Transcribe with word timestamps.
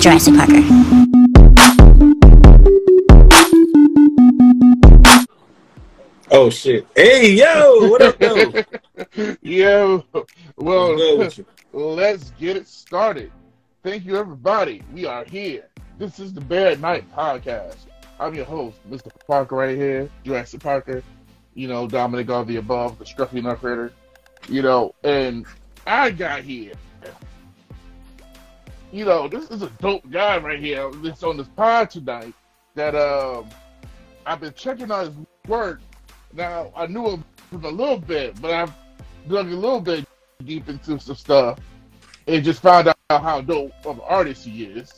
Jurassic 0.00 0.34
Parker. 0.34 0.62
Oh 6.30 6.48
shit! 6.48 6.86
Hey 6.96 7.34
yo, 7.34 7.90
what 7.90 8.00
up, 8.00 8.18
though? 8.18 8.54
Yo, 9.42 10.04
well, 10.56 11.28
Let's 12.00 12.30
get 12.40 12.56
it 12.56 12.66
started. 12.66 13.30
Thank 13.82 14.06
you, 14.06 14.16
everybody. 14.16 14.82
We 14.94 15.04
are 15.04 15.22
here. 15.22 15.66
This 15.98 16.18
is 16.18 16.32
the 16.32 16.40
Bear 16.40 16.68
at 16.68 16.80
Night 16.80 17.04
podcast. 17.14 17.76
I'm 18.18 18.34
your 18.34 18.46
host, 18.46 18.78
Mr. 18.90 19.10
Parker, 19.26 19.54
right 19.54 19.76
here, 19.76 20.08
Jurassic 20.24 20.62
Parker. 20.62 21.02
You 21.52 21.68
know, 21.68 21.86
Dominic 21.86 22.30
all 22.30 22.42
the 22.42 22.56
above, 22.56 22.98
the 22.98 23.04
scruffy 23.04 23.42
nut 23.42 23.92
You 24.48 24.62
know, 24.62 24.94
and 25.04 25.44
I 25.86 26.10
got 26.10 26.40
here. 26.40 26.72
You 28.92 29.04
know, 29.04 29.28
this 29.28 29.50
is 29.50 29.60
a 29.60 29.68
dope 29.68 30.10
guy 30.10 30.38
right 30.38 30.58
here 30.58 30.90
that's 31.02 31.22
on 31.22 31.36
this 31.36 31.48
pod 31.48 31.90
tonight. 31.90 32.32
That 32.76 32.94
um, 32.94 33.46
I've 34.24 34.40
been 34.40 34.54
checking 34.54 34.90
out 34.90 35.08
his 35.08 35.16
work. 35.46 35.82
Now 36.32 36.72
I 36.74 36.86
knew 36.86 37.10
him 37.10 37.24
a 37.52 37.68
little 37.68 37.98
bit, 37.98 38.40
but 38.40 38.52
I've 38.52 38.72
dug 39.28 39.48
a 39.48 39.54
little 39.54 39.82
bit 39.82 40.06
deep 40.42 40.66
into 40.70 40.98
some 40.98 41.14
stuff 41.14 41.58
and 42.30 42.44
just 42.44 42.62
found 42.62 42.88
out 42.88 42.96
how 43.10 43.40
dope 43.40 43.72
of 43.84 43.96
an 43.98 44.04
artist 44.08 44.44
he 44.44 44.64
is. 44.64 44.92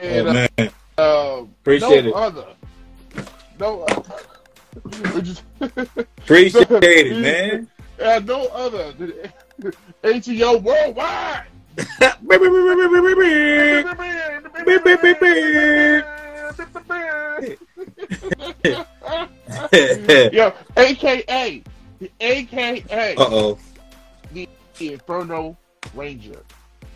And 0.00 0.28
Oh 0.28 0.32
man, 0.32 0.70
uh, 0.98 1.42
appreciate 1.60 2.04
no 2.04 2.10
it. 2.10 2.14
other, 2.14 2.46
no, 3.60 3.86
we 5.14 5.22
just, 5.22 5.42
Appreciate 5.60 6.66
it, 6.70 7.18
man. 7.22 7.68
uh, 8.02 8.20
no 8.24 8.46
other 8.48 8.92
ATO 10.04 10.58
Worldwide. 10.58 11.44
uh 12.00 12.12
Yo, 20.32 20.52
AKA, 20.76 21.62
the 22.00 22.10
AKA, 22.20 23.14
oh. 23.18 23.58
the 24.32 24.48
Inferno 24.80 25.56
Ranger. 25.94 26.42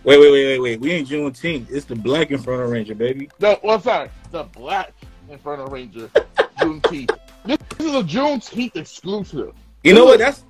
Wait, 0.04 0.18
wait, 0.18 0.32
wait, 0.32 0.46
wait, 0.46 0.58
wait. 0.58 0.80
We 0.80 0.90
ain't 0.92 1.08
Juneteenth. 1.08 1.70
It's 1.70 1.86
the 1.86 1.94
Black 1.94 2.32
Inferno 2.32 2.66
Ranger, 2.68 2.94
baby. 2.94 3.30
No, 3.38 3.58
well, 3.62 3.80
sorry, 3.80 4.10
the 4.32 4.42
Black 4.44 4.92
Inferno 5.28 5.66
Ranger 5.68 6.08
Juneteenth. 6.58 7.18
This 7.44 7.58
is 7.80 7.94
a 7.96 8.04
Juneteenth 8.04 8.76
exclusive. 8.76 9.52
You 9.82 9.94
know 9.94 10.04
what? 10.04 10.20
That's 10.20 10.44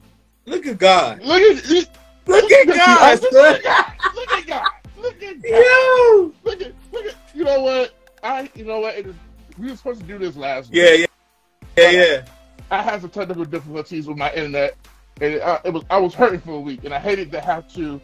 look 0.44 0.66
at 0.66 0.76
God. 0.76 1.22
Look 1.22 1.40
at 1.40 1.66
look, 1.70 1.88
Look 2.26 2.52
at 2.52 2.66
God, 2.66 3.22
Look 3.22 3.32
at 3.32 3.62
God. 3.62 3.92
Look 4.14 4.30
at 4.30 4.46
God. 4.46 4.70
Look 4.98 5.22
at 5.22 5.42
God. 5.42 5.50
Yo. 5.50 6.32
Look 6.44 6.60
at 6.60 6.74
look 6.92 7.06
at. 7.06 7.14
You 7.34 7.44
know 7.44 7.62
what? 7.62 7.94
I 8.22 8.50
you 8.54 8.66
know 8.66 8.80
what? 8.80 8.94
Is, 8.96 9.14
we 9.58 9.70
were 9.70 9.76
supposed 9.76 10.00
to 10.00 10.06
do 10.06 10.18
this 10.18 10.36
last 10.36 10.70
week. 10.70 10.82
Yeah, 10.82 10.92
yeah, 10.92 11.06
yeah, 11.78 11.90
yeah. 11.90 12.24
I 12.70 12.82
had 12.82 13.00
some 13.00 13.08
technical 13.08 13.46
difficulties 13.46 14.06
with 14.06 14.18
my 14.18 14.30
internet, 14.34 14.76
and 15.22 15.34
it, 15.34 15.42
uh, 15.42 15.60
it 15.64 15.72
was 15.72 15.84
I 15.88 15.98
was 15.98 16.12
hurting 16.14 16.40
for 16.40 16.52
a 16.52 16.60
week, 16.60 16.84
and 16.84 16.92
I 16.92 16.98
hated 16.98 17.32
to 17.32 17.40
have 17.40 17.72
to 17.74 18.00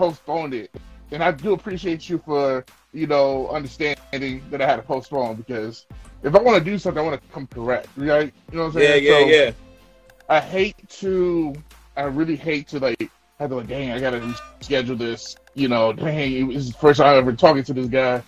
postpone 0.00 0.54
it. 0.54 0.74
And 1.12 1.22
I 1.22 1.30
do 1.30 1.52
appreciate 1.52 2.08
you 2.08 2.18
for 2.24 2.64
you 2.92 3.06
know 3.06 3.48
understanding 3.48 4.42
that 4.50 4.62
I 4.62 4.66
had 4.66 4.76
to 4.76 4.82
postpone 4.82 5.36
because 5.36 5.86
if 6.22 6.34
I 6.34 6.40
want 6.40 6.58
to 6.58 6.64
do 6.64 6.78
something, 6.78 7.02
I 7.02 7.06
want 7.06 7.20
to 7.20 7.28
come 7.28 7.46
correct, 7.46 7.88
right? 7.96 8.32
You 8.50 8.58
know 8.58 8.64
what 8.64 8.76
I'm 8.76 8.80
saying? 8.80 9.04
yeah, 9.04 9.10
So, 9.10 9.26
yeah. 9.26 9.52
I 10.28 10.40
hate 10.40 10.76
to, 11.00 11.54
I 11.96 12.02
really 12.04 12.36
hate 12.36 12.68
to 12.68 12.78
like 12.78 13.10
have 13.38 13.50
to 13.50 13.56
like, 13.56 13.66
dang, 13.68 13.90
I 13.90 14.00
gotta 14.00 14.20
reschedule 14.20 14.96
this. 14.96 15.36
You 15.54 15.68
know, 15.68 15.92
dang, 15.92 16.48
this 16.48 16.56
is 16.56 16.72
the 16.72 16.78
first 16.78 16.98
time 16.98 17.08
I'm 17.08 17.18
ever 17.18 17.32
talking 17.32 17.64
to 17.64 17.72
this 17.74 17.88
guy. 17.88 18.22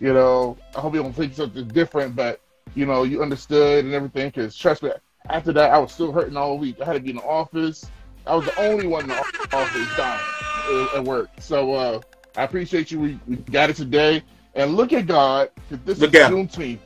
You 0.00 0.14
know, 0.14 0.56
I 0.76 0.80
hope 0.80 0.94
you 0.94 1.02
don't 1.02 1.12
think 1.12 1.34
something 1.34 1.68
different, 1.68 2.16
but 2.16 2.40
you 2.74 2.86
know, 2.86 3.02
you 3.02 3.22
understood 3.22 3.84
and 3.84 3.92
everything. 3.92 4.28
Because 4.28 4.56
trust 4.56 4.82
me, 4.82 4.92
after 5.28 5.52
that, 5.52 5.72
I 5.72 5.78
was 5.78 5.92
still 5.92 6.12
hurting 6.12 6.36
all 6.36 6.56
week. 6.56 6.80
I 6.80 6.86
had 6.86 6.94
to 6.94 7.00
be 7.00 7.10
in 7.10 7.16
the 7.16 7.22
office. 7.22 7.84
I 8.26 8.34
was 8.34 8.46
the 8.46 8.58
only 8.60 8.86
one 8.86 9.02
in 9.02 9.08
the 9.08 9.56
office 9.56 9.96
dying 9.96 10.47
at 10.70 11.04
work. 11.04 11.28
So 11.40 11.72
uh, 11.74 12.00
I 12.36 12.44
appreciate 12.44 12.90
you. 12.90 13.00
We, 13.00 13.20
we 13.26 13.36
got 13.36 13.70
it 13.70 13.76
today. 13.76 14.22
And 14.54 14.74
look 14.74 14.92
at 14.92 15.06
God, 15.06 15.50
'cause 15.68 15.78
this 15.84 15.98
Look 15.98 16.14
is 16.14 16.20
out. 16.22 16.32
Juneteenth. 16.32 16.78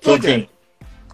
Juneteenth. 0.00 0.48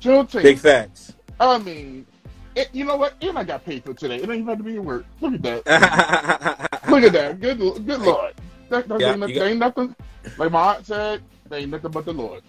Juneteenth. 0.01 0.43
Big 0.43 0.59
facts. 0.59 1.15
I 1.39 1.59
mean, 1.59 2.07
it, 2.55 2.69
you 2.73 2.85
know 2.85 2.97
what? 2.97 3.15
And 3.23 3.39
I 3.39 3.45
got 3.45 3.65
paid 3.65 3.85
for 3.85 3.95
today. 3.95 4.17
It 4.17 4.23
ain't 4.23 4.33
even 4.33 4.47
had 4.47 4.59
to 4.59 4.65
be 4.65 4.77
at 4.77 4.85
work. 4.85 5.05
Look 5.21 5.35
at 5.35 5.43
that. 5.43 6.71
Look 6.89 7.05
at 7.05 7.13
that. 7.13 7.41
Good, 7.41 7.59
good 7.59 8.01
Lord. 8.01 8.35
That, 8.71 8.89
that 8.89 9.01
Yeah, 9.01 9.11
ain't, 9.11 9.21
nothing, 9.21 9.43
ain't 9.43 9.59
nothing. 9.59 9.97
Like 10.37 10.51
my 10.51 10.75
aunt 10.75 10.87
said, 10.87 11.23
there 11.49 11.61
ain't 11.61 11.71
nothing 11.71 11.91
but 11.91 12.05
the 12.05 12.13
Lord. 12.13 12.43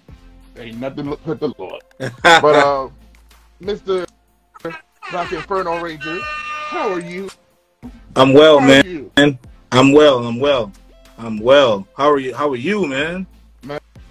There 0.56 0.66
ain't 0.66 0.80
nothing 0.80 1.16
but 1.26 1.40
the 1.40 1.53
Lord. 1.58 1.82
But 2.24 2.56
uh, 2.56 2.90
Mr. 3.62 4.06
Black 5.12 5.32
Inferno 5.32 5.80
Ranger, 5.82 6.20
how 6.70 6.92
are 6.92 7.00
you? 7.00 7.30
I'm 8.16 8.34
well, 8.34 8.59
how 8.59 8.68
man. 8.68 9.09
I'm 9.72 9.92
well. 9.94 10.26
I'm 10.26 10.40
well. 10.40 10.72
I'm 11.18 11.38
well. 11.40 11.88
How 11.98 12.09
are 12.09 12.20
you? 12.20 12.34
How 12.36 12.50
are 12.50 12.56
you, 12.56 12.88
man? 12.88 13.26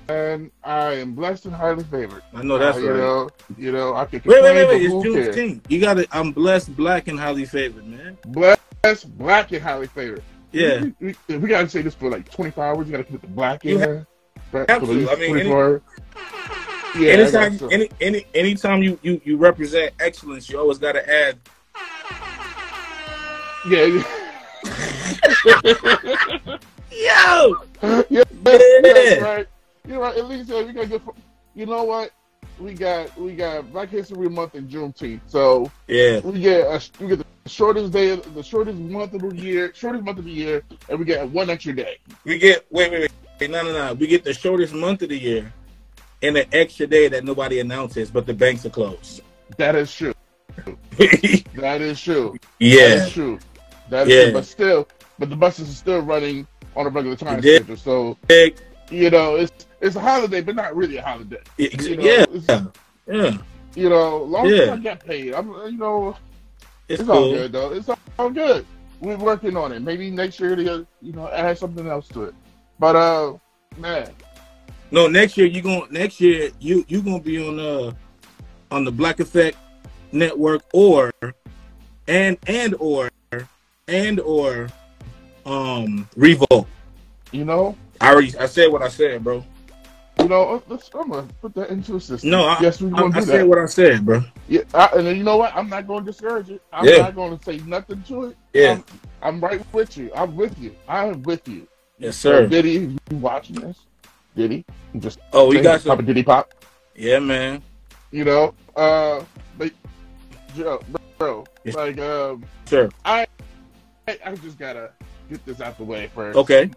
Man, 0.09 0.51
I 0.65 0.95
am 0.95 1.13
blessed 1.15 1.45
and 1.45 1.55
highly 1.55 1.85
favored. 1.85 2.23
I 2.35 2.43
know 2.43 2.59
that's 2.59 2.79
Uh, 2.79 2.81
you 2.81 2.91
right. 2.91 2.97
know, 2.97 3.31
you 3.57 3.71
know, 3.71 3.95
I 3.95 4.07
can 4.07 4.21
Wait, 4.25 4.43
wait, 4.43 4.55
wait, 4.55 4.67
wait. 4.69 4.83
It's? 4.83 4.93
Juneteenth. 4.93 5.61
You 5.69 5.81
got 5.81 5.99
it. 5.99 6.09
I'm 6.11 6.33
blessed, 6.33 6.77
black, 6.77 7.07
and 7.07 7.19
highly 7.19 7.45
favored, 7.45 7.87
man. 7.87 8.19
Blessed, 8.27 9.17
black, 9.17 9.53
and 9.53 9.63
highly 9.63 9.87
favored. 9.87 10.23
Yeah. 10.51 10.87
We, 10.99 11.15
we, 11.29 11.37
we 11.37 11.49
gotta 11.49 11.69
say 11.69 11.83
this 11.83 11.95
for 11.95 12.11
like 12.11 12.29
24 12.29 12.65
hours. 12.65 12.87
You 12.89 12.93
gotta 12.93 13.05
put 13.05 13.21
the 13.21 13.29
black 13.29 13.65
in 13.65 13.79
there. 13.79 14.07
Right? 14.51 14.69
have 14.69 14.81
For 14.81 14.87
to. 14.87 15.11
I 15.11 15.15
mean, 15.15 15.31
any- 15.37 15.49
24 15.49 15.65
hours. 15.65 15.83
Yeah, 16.99 17.13
anytime, 17.13 17.51
got 17.53 17.59
some. 17.61 17.73
any, 17.73 17.89
any, 18.01 18.27
anytime 18.35 18.83
you, 18.83 18.99
you, 19.03 19.21
you 19.25 19.37
represent 19.37 19.95
excellence, 20.01 20.51
you 20.51 20.59
always 20.59 20.79
got 20.79 20.93
to 20.93 21.09
add. 21.09 21.39
yeah. 23.69 24.03
Yo. 26.93 27.57
yeah, 28.11 28.25
that's 28.43 29.23
right. 29.23 29.47
You're 29.87 30.01
right. 30.01 30.17
At 30.17 30.29
least 30.29 30.51
uh, 30.51 30.65
we 30.67 30.73
got 30.73 30.89
good. 30.89 31.03
You 31.55 31.67
know 31.67 31.85
what? 31.85 32.11
We 32.59 32.75
got 32.75 33.19
we 33.19 33.35
got 33.35 33.73
Black 33.73 33.89
History 33.89 34.29
Month 34.29 34.55
and 34.55 34.69
Juneteenth, 34.69 35.21
so 35.27 35.71
Yeah. 35.89 36.21
we 36.21 36.41
get 36.41 36.61
a, 36.67 36.81
we 37.01 37.09
get 37.09 37.19
the 37.45 37.49
shortest 37.49 37.93
day, 37.93 38.11
of, 38.11 38.35
the 38.35 38.43
shortest 38.43 38.79
month 38.79 39.15
of 39.15 39.23
the 39.23 39.35
year, 39.35 39.73
shortest 39.75 40.05
month 40.05 40.19
of 40.19 40.25
the 40.27 40.31
year, 40.31 40.63
and 40.89 40.99
we 40.99 41.05
get 41.07 41.27
one 41.31 41.49
extra 41.49 41.75
day. 41.75 41.97
We 42.25 42.39
get 42.39 42.67
wait, 42.71 42.91
wait, 42.93 43.11
wait. 43.41 43.51
no, 43.51 43.63
no, 43.63 43.73
no. 43.73 43.95
We 43.95 44.07
get 44.07 44.25
the 44.25 44.35
shortest 44.35 44.75
month 44.75 45.01
of 45.03 45.09
the 45.09 45.19
year, 45.19 45.51
and 46.23 46.37
an 46.37 46.47
extra 46.53 46.87
day 46.87 47.09
that 47.09 47.25
nobody 47.25 47.61
announces, 47.61 48.11
but 48.11 48.27
the 48.27 48.35
banks 48.35 48.67
are 48.67 48.71
closed. 48.71 49.23
That 49.57 49.75
is 49.75 49.95
true. 49.95 50.15
That 51.55 51.81
is 51.81 52.01
true. 52.01 52.37
Yeah. 52.59 53.07
is 53.07 53.13
true. 53.13 53.39
That 53.89 54.07
is 54.09 54.15
Yeah. 54.15 54.25
true. 54.25 54.33
But 54.33 54.45
still, 54.47 54.89
but 55.21 55.29
the 55.31 55.37
buses 55.37 55.71
are 55.71 55.75
still 55.75 56.01
running 56.01 56.47
on 56.75 56.87
a 56.87 56.89
regular 56.89 57.15
time 57.15 57.41
schedule. 57.41 57.77
So 57.77 58.17
you 58.91 59.11
know, 59.11 59.37
it's 59.37 59.67
it's 59.81 59.95
a 59.95 60.01
holiday, 60.01 60.41
but 60.41 60.57
not 60.57 60.75
really 60.75 60.97
a 60.97 61.03
holiday. 61.03 61.41
You 61.59 61.97
know, 61.97 62.03
Yeah. 62.49 62.65
Yeah. 63.07 63.39
You 63.77 63.89
know, 63.89 64.25
long 64.25 64.47
as 64.51 64.69
I 64.71 64.77
get 64.79 65.05
paid, 65.05 65.35
I'm 65.35 65.53
you 65.67 65.77
know, 65.77 66.17
It's, 66.89 67.03
it's 67.03 67.09
all 67.09 67.31
good 67.31 67.53
though. 67.53 67.73
It's 67.73 67.89
all 68.19 68.31
good. 68.31 68.67
We're 69.01 69.17
working 69.17 69.57
on 69.57 69.73
it. 69.73 69.81
Maybe 69.81 70.11
next 70.11 70.41
year 70.41 70.57
to 70.57 70.87
you 71.01 71.13
know 71.13 71.29
add 71.29 71.59
something 71.59 71.87
else 71.87 72.09
to 72.09 72.25
it. 72.25 72.35
But 72.81 72.97
uh, 72.97 73.35
man, 73.77 74.11
No, 74.91 75.07
next 75.07 75.37
year 75.37 75.47
you 75.47 75.61
going 75.63 75.93
next 75.93 76.21
year 76.21 76.51
you 76.59 76.85
you 76.89 77.03
gonna 77.03 77.21
be 77.21 77.47
on 77.47 77.61
uh 77.61 77.93
on 78.71 78.85
the 78.85 78.91
Black 78.93 79.21
Effect 79.21 79.57
Network 80.13 80.63
or 80.73 81.13
and 82.09 82.39
and 82.47 82.75
or 82.79 83.11
and 83.87 84.19
or 84.21 84.69
um 85.47 86.09
Revolt. 86.17 86.67
you 87.33 87.45
know, 87.45 87.77
I 88.01 88.13
already 88.13 88.37
I 88.39 88.47
said 88.47 88.71
what 88.73 88.83
I 88.83 88.89
said, 88.89 89.23
bro. 89.25 89.45
you 90.19 90.29
know, 90.29 90.63
let's 90.69 90.91
I'm 90.95 91.11
gonna 91.11 91.27
put 91.41 91.55
that 91.55 91.71
into 91.71 91.97
a 91.97 92.01
system. 92.01 92.31
No, 92.31 92.45
I, 92.45 92.61
yes, 92.61 92.83
I, 92.83 92.89
gonna 92.89 93.07
I 93.17 93.21
do 93.21 93.27
said 93.27 93.47
what 93.47 93.59
I 93.59 93.67
said, 93.67 94.05
bro. 94.05 94.23
Yeah, 94.49 94.63
I, 94.75 94.87
and 94.97 95.17
you 95.17 95.23
know 95.25 95.37
what? 95.37 95.55
I'm 95.55 95.69
not 95.69 95.87
going 95.87 96.05
to 96.05 96.11
discourage 96.11 96.51
it. 96.51 96.61
I'm 96.73 96.85
Yeah. 96.87 96.99
not 97.03 97.15
going 97.15 97.37
to 97.39 97.45
say 97.45 97.59
nothing 97.59 98.03
to 98.09 98.25
it. 98.25 98.37
Yeah. 98.53 98.73
I'm, 98.73 98.85
I'm 99.23 99.41
right 99.41 99.65
with 99.73 99.97
you. 99.97 100.11
I'm 100.15 100.35
with 100.35 100.59
you. 100.59 100.75
I'm 100.89 101.23
with 101.23 101.47
you. 101.47 101.69
Yes, 101.99 102.17
So, 102.17 102.31
sir. 102.43 102.47
Diddy, 102.49 102.97
you 103.11 103.17
watching 103.19 103.61
this? 103.61 103.79
Diddy, 104.35 104.65
you 104.93 105.01
just 105.01 105.21
Oh, 105.33 105.49
we 105.49 105.61
got 105.61 105.81
some. 105.83 106.05
Diddy 106.05 106.23
pop. 106.25 106.53
Yeah, 106.97 107.19
man. 107.21 107.63
You 108.11 108.25
know, 108.25 108.55
uh, 108.75 109.23
but 109.57 109.71
Joe, 110.57 110.83
bro, 111.17 111.45
Yes. 111.65 111.75
like 111.77 111.99
um, 112.01 112.45
Sure. 112.69 112.89
I, 113.05 113.27
I 114.09 114.35
just 114.43 114.59
gotta, 114.59 114.91
get 115.31 115.45
this 115.47 115.61
out 115.61 115.79
the 115.79 115.85
way 115.85 116.11
first. 116.15 116.37
Okay. 116.37 116.71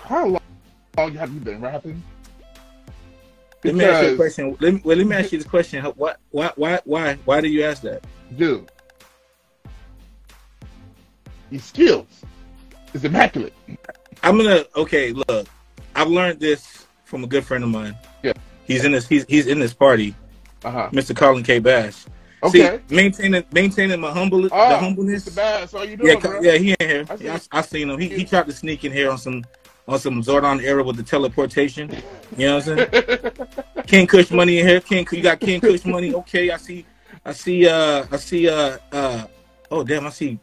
How 0.00 0.26
long, 0.26 0.40
long 0.96 1.14
have 1.14 1.32
you 1.32 1.40
been 1.40 1.60
rapping? 1.60 2.02
Let 3.62 3.74
me 3.76 3.84
ask 3.84 4.06
you 4.06 4.12
a 4.12 4.16
question. 4.16 4.56
Let 4.60 4.74
me, 4.74 4.80
well, 4.84 4.96
let 4.96 5.06
me 5.06 5.16
ask 5.16 5.32
you 5.32 5.38
this 5.38 5.46
question. 5.46 5.80
How- 5.82 5.92
Why, 5.92 6.14
why, 6.30 6.50
why, 6.56 6.80
why, 6.84 7.18
why 7.24 7.40
do 7.40 7.48
you 7.48 7.62
ask 7.64 7.82
that? 7.82 8.04
dude, 8.36 8.68
your 11.50 11.60
skills 11.60 12.06
is 12.94 13.04
immaculate. 13.04 13.52
I'm 14.22 14.36
gonna. 14.38 14.64
Okay, 14.76 15.12
look. 15.12 15.46
I've 15.94 16.08
learned 16.08 16.40
this 16.40 16.86
from 17.04 17.22
a 17.22 17.26
good 17.26 17.44
friend 17.44 17.62
of 17.62 17.70
mine. 17.70 17.96
Yeah. 18.22 18.32
He's 18.66 18.84
in 18.84 18.92
this. 18.92 19.06
He's 19.06 19.24
he's 19.28 19.46
in 19.46 19.60
this 19.60 19.72
party, 19.74 20.14
Uh 20.64 20.70
huh. 20.70 20.88
Mr. 20.92 21.14
Colin 21.14 21.44
K. 21.44 21.58
Bash. 21.58 22.04
Okay. 22.44 22.80
See, 22.88 22.94
maintaining 22.94 23.44
maintaining 23.52 24.00
my 24.00 24.12
humble 24.12 24.42
the 24.42 24.50
oh, 24.52 24.76
humbleness. 24.76 25.28
Mr. 25.28 25.36
Bass, 25.36 25.72
how 25.72 25.82
you 25.82 25.96
doing, 25.96 26.10
Yeah, 26.10 26.20
bro? 26.20 26.40
yeah, 26.42 26.56
he 26.58 26.72
in 26.78 26.88
here. 26.88 27.06
I 27.08 27.16
see. 27.16 27.24
Yeah, 27.24 27.38
I, 27.52 27.58
I 27.58 27.62
seen 27.62 27.90
him. 27.90 27.98
He 27.98 28.08
he 28.08 28.24
tried 28.24 28.46
to 28.46 28.52
sneak 28.52 28.84
in 28.84 28.92
here 28.92 29.10
on 29.10 29.18
some 29.18 29.44
on 29.88 29.98
some 29.98 30.22
Zordon 30.22 30.62
era 30.62 30.82
with 30.82 30.96
the 30.96 31.02
teleportation. 31.02 31.90
You 32.36 32.46
know 32.46 32.56
what 32.56 32.68
I'm 32.68 32.78
saying? 32.92 33.30
King 33.86 34.06
Kush 34.06 34.30
money 34.30 34.58
in 34.58 34.66
here. 34.66 34.80
King, 34.80 35.06
you 35.10 35.22
got 35.22 35.40
King 35.40 35.60
Kush 35.60 35.84
money. 35.84 36.14
Okay, 36.14 36.50
I 36.50 36.56
see. 36.58 36.84
I 37.24 37.32
see. 37.32 37.66
Uh, 37.66 38.04
I 38.10 38.16
see. 38.16 38.48
Uh, 38.48 38.78
uh. 38.92 39.26
Oh 39.70 39.82
damn, 39.82 40.06
I 40.06 40.10
see. 40.10 40.38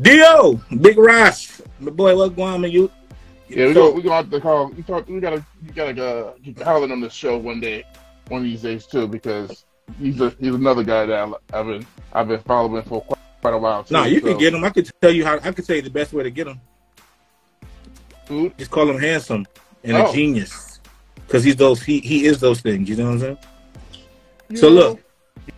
Dio, 0.00 0.54
Big 0.80 0.98
Ross, 0.98 1.60
my 1.78 1.90
boy. 1.90 2.16
What's 2.16 2.34
going 2.34 2.64
on? 2.64 2.70
You. 2.70 2.90
Yeah, 3.48 3.66
we 3.68 3.74
So- 3.74 3.90
go. 3.90 3.92
We 3.92 4.02
gonna 4.02 4.16
have 4.16 4.30
to 4.30 4.40
call. 4.40 4.68
We 4.70 4.82
talk. 4.82 5.08
We 5.08 5.20
gotta. 5.20 5.44
You 5.64 5.72
gotta 5.72 6.04
uh, 6.04 6.32
get 6.42 6.60
Howland 6.62 6.92
on 6.92 7.00
the 7.00 7.10
show 7.10 7.36
one 7.36 7.60
day, 7.60 7.84
one 8.28 8.40
of 8.40 8.44
these 8.44 8.62
days 8.62 8.86
too, 8.86 9.06
because 9.06 9.64
he's 9.98 10.20
a 10.20 10.30
he's 10.40 10.54
another 10.54 10.82
guy 10.84 11.06
that 11.06 11.32
I've 11.52 11.66
been 11.66 11.86
I've 12.12 12.28
been 12.28 12.40
following 12.40 12.82
for 12.82 13.00
quite, 13.02 13.18
quite 13.40 13.54
a 13.54 13.58
while. 13.58 13.84
Too, 13.84 13.94
Nah, 13.94 14.04
you 14.04 14.20
so, 14.20 14.26
can 14.28 14.38
get 14.38 14.54
him. 14.54 14.64
I 14.64 14.70
could 14.70 14.90
tell 15.00 15.10
you 15.12 15.24
how. 15.24 15.34
I 15.42 15.52
could 15.52 15.66
tell 15.66 15.76
you 15.76 15.82
the 15.82 15.90
best 15.90 16.12
way 16.12 16.22
to 16.22 16.30
get 16.30 16.46
him. 16.46 16.60
Just 18.58 18.70
call 18.70 18.88
him 18.90 18.98
handsome 18.98 19.46
and 19.84 19.96
Oh. 19.96 20.10
a 20.10 20.12
genius, 20.14 20.80
because 21.26 21.42
he's 21.44 21.56
those. 21.56 21.82
He 21.82 22.00
he 22.00 22.26
is 22.26 22.40
those 22.40 22.60
things. 22.60 22.88
You 22.88 22.96
know 22.96 23.04
what 23.06 23.12
I'm 23.12 23.18
saying? 23.20 23.38
you 24.50 24.56
So 24.58 24.68
know, 24.68 24.74
look, 24.74 25.00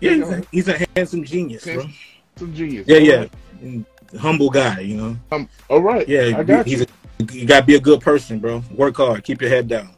Yeah, 0.01 0.15
he's 0.15 0.29
a, 0.29 0.43
he's 0.53 0.69
a 0.69 0.87
handsome 0.97 1.25
genius, 1.25 1.65
bro. 1.65 1.87
some 2.37 2.55
genius. 2.55 2.87
Yeah, 2.87 2.99
yeah. 2.99 3.17
right. 3.63 3.85
Humble 4.19 4.51
guy, 4.51 4.81
you 4.81 4.97
know. 4.97 5.17
Um, 5.33 5.49
all 5.69 5.81
right. 5.81 6.07
Yeah, 6.09 6.35
I 6.37 6.43
got 6.43 6.67
he's 6.67 6.81
you. 6.81 6.87
a, 7.21 7.33
you 7.33 7.45
gotta 7.47 7.67
be 7.67 7.75
a 7.77 7.81
good 7.81 8.01
person, 8.01 8.39
bro. 8.39 8.63
Work 8.75 8.97
hard, 8.97 9.23
keep 9.25 9.41
your 9.41 9.51
head 9.51 9.67
down. 9.69 9.91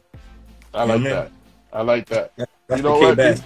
I 0.73 0.83
like 0.85 1.03
that. 1.03 1.31
I 1.71 1.81
like 1.81 2.05
that. 2.07 2.31
That's 2.37 2.51
You 2.77 2.81
know 2.83 2.97
what? 2.99 3.17
Bass. 3.17 3.41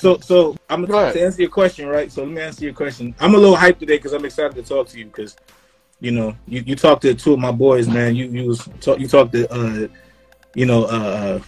So, 0.00 0.18
so 0.20 0.56
I'm 0.70 0.84
Go 0.86 0.98
ahead. 0.98 1.12
to 1.14 1.22
answer 1.22 1.42
your 1.42 1.50
question, 1.50 1.86
right? 1.86 2.10
So 2.10 2.22
let 2.22 2.30
me 2.32 2.40
answer 2.40 2.64
your 2.64 2.72
question. 2.72 3.14
I'm 3.20 3.34
a 3.34 3.38
little 3.38 3.56
hyped 3.56 3.78
today 3.80 3.96
because 3.98 4.14
I'm 4.14 4.24
excited 4.24 4.54
to 4.56 4.62
talk 4.62 4.88
to 4.88 4.98
you 4.98 5.04
because, 5.04 5.36
you 6.00 6.10
know, 6.10 6.34
you, 6.46 6.62
you 6.66 6.74
talked 6.74 7.02
to 7.02 7.14
two 7.14 7.34
of 7.34 7.38
my 7.38 7.52
boys, 7.52 7.86
man. 7.86 8.16
You 8.16 8.26
you 8.26 8.48
was 8.48 8.66
talk, 8.80 8.98
you 8.98 9.06
talked 9.06 9.32
to, 9.32 9.52
uh, 9.52 9.88
you 10.54 10.64
know, 10.64 10.84
uh, 10.84 11.40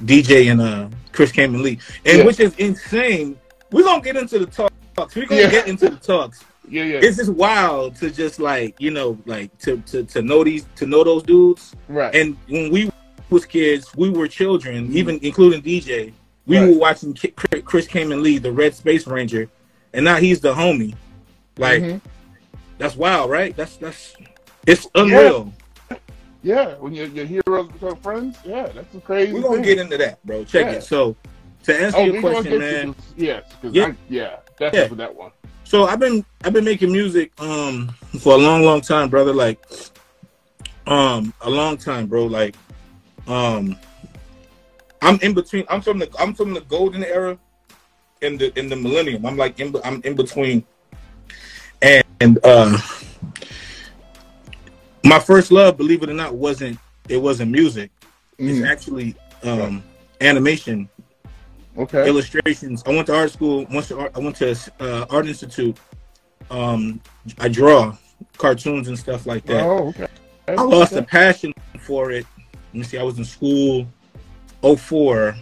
DJ 0.00 0.50
and 0.50 0.60
uh, 0.60 0.88
Chris 1.12 1.30
Khayman 1.30 1.62
Lee, 1.62 1.78
and 2.04 2.18
Yeah. 2.18 2.24
which 2.24 2.40
is 2.40 2.54
insane. 2.56 3.38
We're 3.70 3.84
gonna 3.84 4.02
get 4.02 4.16
into 4.16 4.40
the 4.40 4.46
talks. 4.46 5.14
We're 5.14 5.26
gonna 5.26 5.42
Yeah. 5.42 5.50
get 5.50 5.68
into 5.68 5.88
the 5.90 5.96
talks. 5.96 6.42
Yeah, 6.68 6.84
yeah. 6.84 7.00
It's 7.02 7.16
just 7.16 7.30
wild 7.30 7.96
to 7.96 8.08
just 8.08 8.38
like 8.38 8.76
you 8.80 8.92
know, 8.92 9.18
like 9.26 9.56
to 9.58 9.78
to 9.88 10.04
to 10.04 10.22
know 10.22 10.42
these 10.44 10.64
to 10.76 10.86
know 10.86 11.02
those 11.04 11.22
dudes. 11.24 11.74
right. 11.88 12.14
And 12.14 12.36
when 12.48 12.70
we 12.70 12.90
was 13.30 13.44
kids, 13.44 13.94
we 13.96 14.10
were 14.10 14.28
children, 14.28 14.88
even 14.92 15.18
including 15.22 15.60
DJ. 15.60 16.12
We 16.46 16.58
Right. 16.58 16.68
were 16.70 16.78
watching 16.78 17.14
Chris- 17.14 17.86
Khayman 17.86 18.20
Lee, 18.22 18.38
the 18.38 18.50
Red 18.52 18.74
Space 18.74 19.06
Ranger, 19.06 19.48
and 19.92 20.04
now 20.04 20.16
he's 20.16 20.40
the 20.40 20.52
homie. 20.54 20.94
Like 21.56 21.82
Mhm. 21.82 22.00
that's 22.78 22.96
wild, 22.96 23.30
right? 23.30 23.54
That's 23.56 23.76
that's 23.76 24.14
it's 24.66 24.86
unreal. 24.94 25.52
yeah, 26.42 26.74
when 26.80 26.92
your 26.94 27.06
your 27.08 27.26
heroes 27.26 27.68
become 27.68 27.96
friends, 27.96 28.38
yeah, 28.44 28.68
that's 28.74 28.94
a 28.94 29.00
crazy. 29.00 29.32
We're 29.32 29.42
gonna 29.42 29.54
thing. 29.56 29.62
get 29.64 29.78
into 29.78 29.98
that, 29.98 30.24
bro. 30.26 30.44
Check 30.44 30.66
Yeah. 30.66 30.72
it. 30.78 30.82
So 30.84 31.14
to 31.64 31.80
answer 31.80 31.98
Oh, 31.98 32.04
your 32.04 32.20
question, 32.20 32.58
man. 32.58 32.94
to. 32.94 33.00
Yes, 33.16 33.44
because 33.60 33.74
Yeah. 33.74 33.92
yeah, 34.08 34.22
yeah, 34.22 34.30
definitely 34.58 34.78
Yeah. 34.80 34.88
for 34.88 34.94
that 34.96 35.14
one. 35.14 35.30
So 35.64 35.84
I've 35.86 36.00
been 36.00 36.24
I've 36.44 36.52
been 36.52 36.64
making 36.64 36.90
music 36.90 37.30
um 37.40 37.94
for 38.18 38.34
a 38.34 38.36
long, 38.38 38.64
long 38.64 38.80
time, 38.80 39.08
brother. 39.08 39.32
Like 39.32 39.60
um 40.86 41.32
a 41.42 41.50
long 41.50 41.76
time, 41.76 42.06
bro. 42.06 42.26
Like 42.26 42.56
um 43.28 43.76
I'm 45.02 45.18
in 45.20 45.34
between 45.34 45.64
I'm 45.68 45.82
from 45.82 45.98
the 45.98 46.08
I'm 46.18 46.32
from 46.32 46.54
the 46.54 46.60
golden 46.62 47.04
era 47.04 47.36
in 48.22 48.38
the 48.38 48.56
in 48.58 48.68
the 48.68 48.76
millennium. 48.76 49.26
I'm 49.26 49.36
like 49.36 49.58
in 49.60 49.74
I'm 49.84 50.00
in 50.04 50.14
between 50.14 50.64
and, 51.82 52.04
and 52.20 52.38
uh 52.44 52.78
my 55.04 55.18
first 55.18 55.50
love, 55.50 55.76
believe 55.76 56.02
it 56.02 56.08
or 56.08 56.14
not, 56.14 56.34
wasn't 56.34 56.78
it 57.08 57.18
wasn't 57.18 57.50
music. 57.50 57.90
It's 58.38 58.60
Mhm. 58.60 58.66
actually 58.70 59.14
um 59.42 59.82
animation 60.20 60.88
Okay. 61.76 62.06
illustrations. 62.06 62.82
I 62.86 62.90
went 62.90 63.06
to 63.06 63.14
art 63.16 63.30
school. 63.32 63.66
Once 63.70 63.88
to 63.88 63.98
art, 63.98 64.12
I 64.14 64.18
went 64.18 64.36
to 64.36 64.54
uh, 64.78 65.06
art 65.08 65.26
institute. 65.26 65.78
Um, 66.50 67.00
I 67.38 67.48
draw 67.48 67.96
cartoons 68.36 68.88
and 68.88 68.98
stuff 68.98 69.26
like 69.26 69.44
that. 69.46 69.64
Oh, 69.64 69.88
okay. 69.88 70.06
I 70.48 70.60
lost 70.60 70.92
a 70.92 71.02
passion 71.02 71.50
for 71.80 72.10
it. 72.10 72.26
Let 72.36 72.74
me 72.74 72.82
see. 72.82 72.98
I 72.98 73.02
was 73.02 73.16
in 73.16 73.24
school, 73.24 73.86
04, 74.62 75.34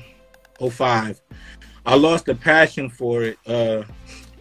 05. 0.71 1.21
I 1.87 1.95
lost 1.95 2.27
the 2.27 2.35
passion 2.35 2.89
for 2.89 3.23
it 3.23 3.39
uh, 3.47 3.83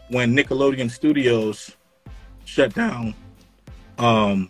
when 0.09 0.35
Nickelodeon 0.35 0.89
Studios 0.89 1.75
shut 2.45 2.73
down. 2.73 3.13
Um, 3.97 4.49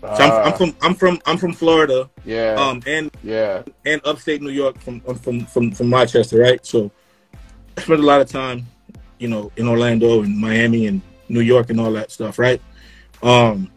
so 0.00 0.08
I'm, 0.08 0.30
Ah, 0.30 0.42
I'm 0.42 0.52
from 0.52 0.76
I'm 0.82 0.94
from 0.94 1.18
I'm 1.24 1.38
from 1.38 1.52
Florida, 1.54 2.10
yeah, 2.26 2.54
um, 2.58 2.82
and 2.86 3.10
yeah. 3.22 3.62
and 3.86 4.02
upstate 4.04 4.42
New 4.42 4.50
York 4.50 4.78
from 4.78 5.00
from 5.00 5.46
from 5.46 5.70
from 5.72 5.92
Rochester, 5.92 6.38
right? 6.38 6.64
So 6.64 6.90
I 7.78 7.80
spent 7.80 8.00
a 8.00 8.02
lot 8.04 8.20
of 8.20 8.28
time, 8.28 8.66
you 9.18 9.28
know, 9.28 9.50
in 9.56 9.66
Orlando 9.66 10.22
and 10.22 10.36
Miami 10.38 10.86
and 10.88 11.00
New 11.30 11.40
York 11.40 11.70
and 11.70 11.80
all 11.80 11.90
that 11.92 12.10
stuff, 12.10 12.38
right? 12.38 12.60
Um, 13.22 13.70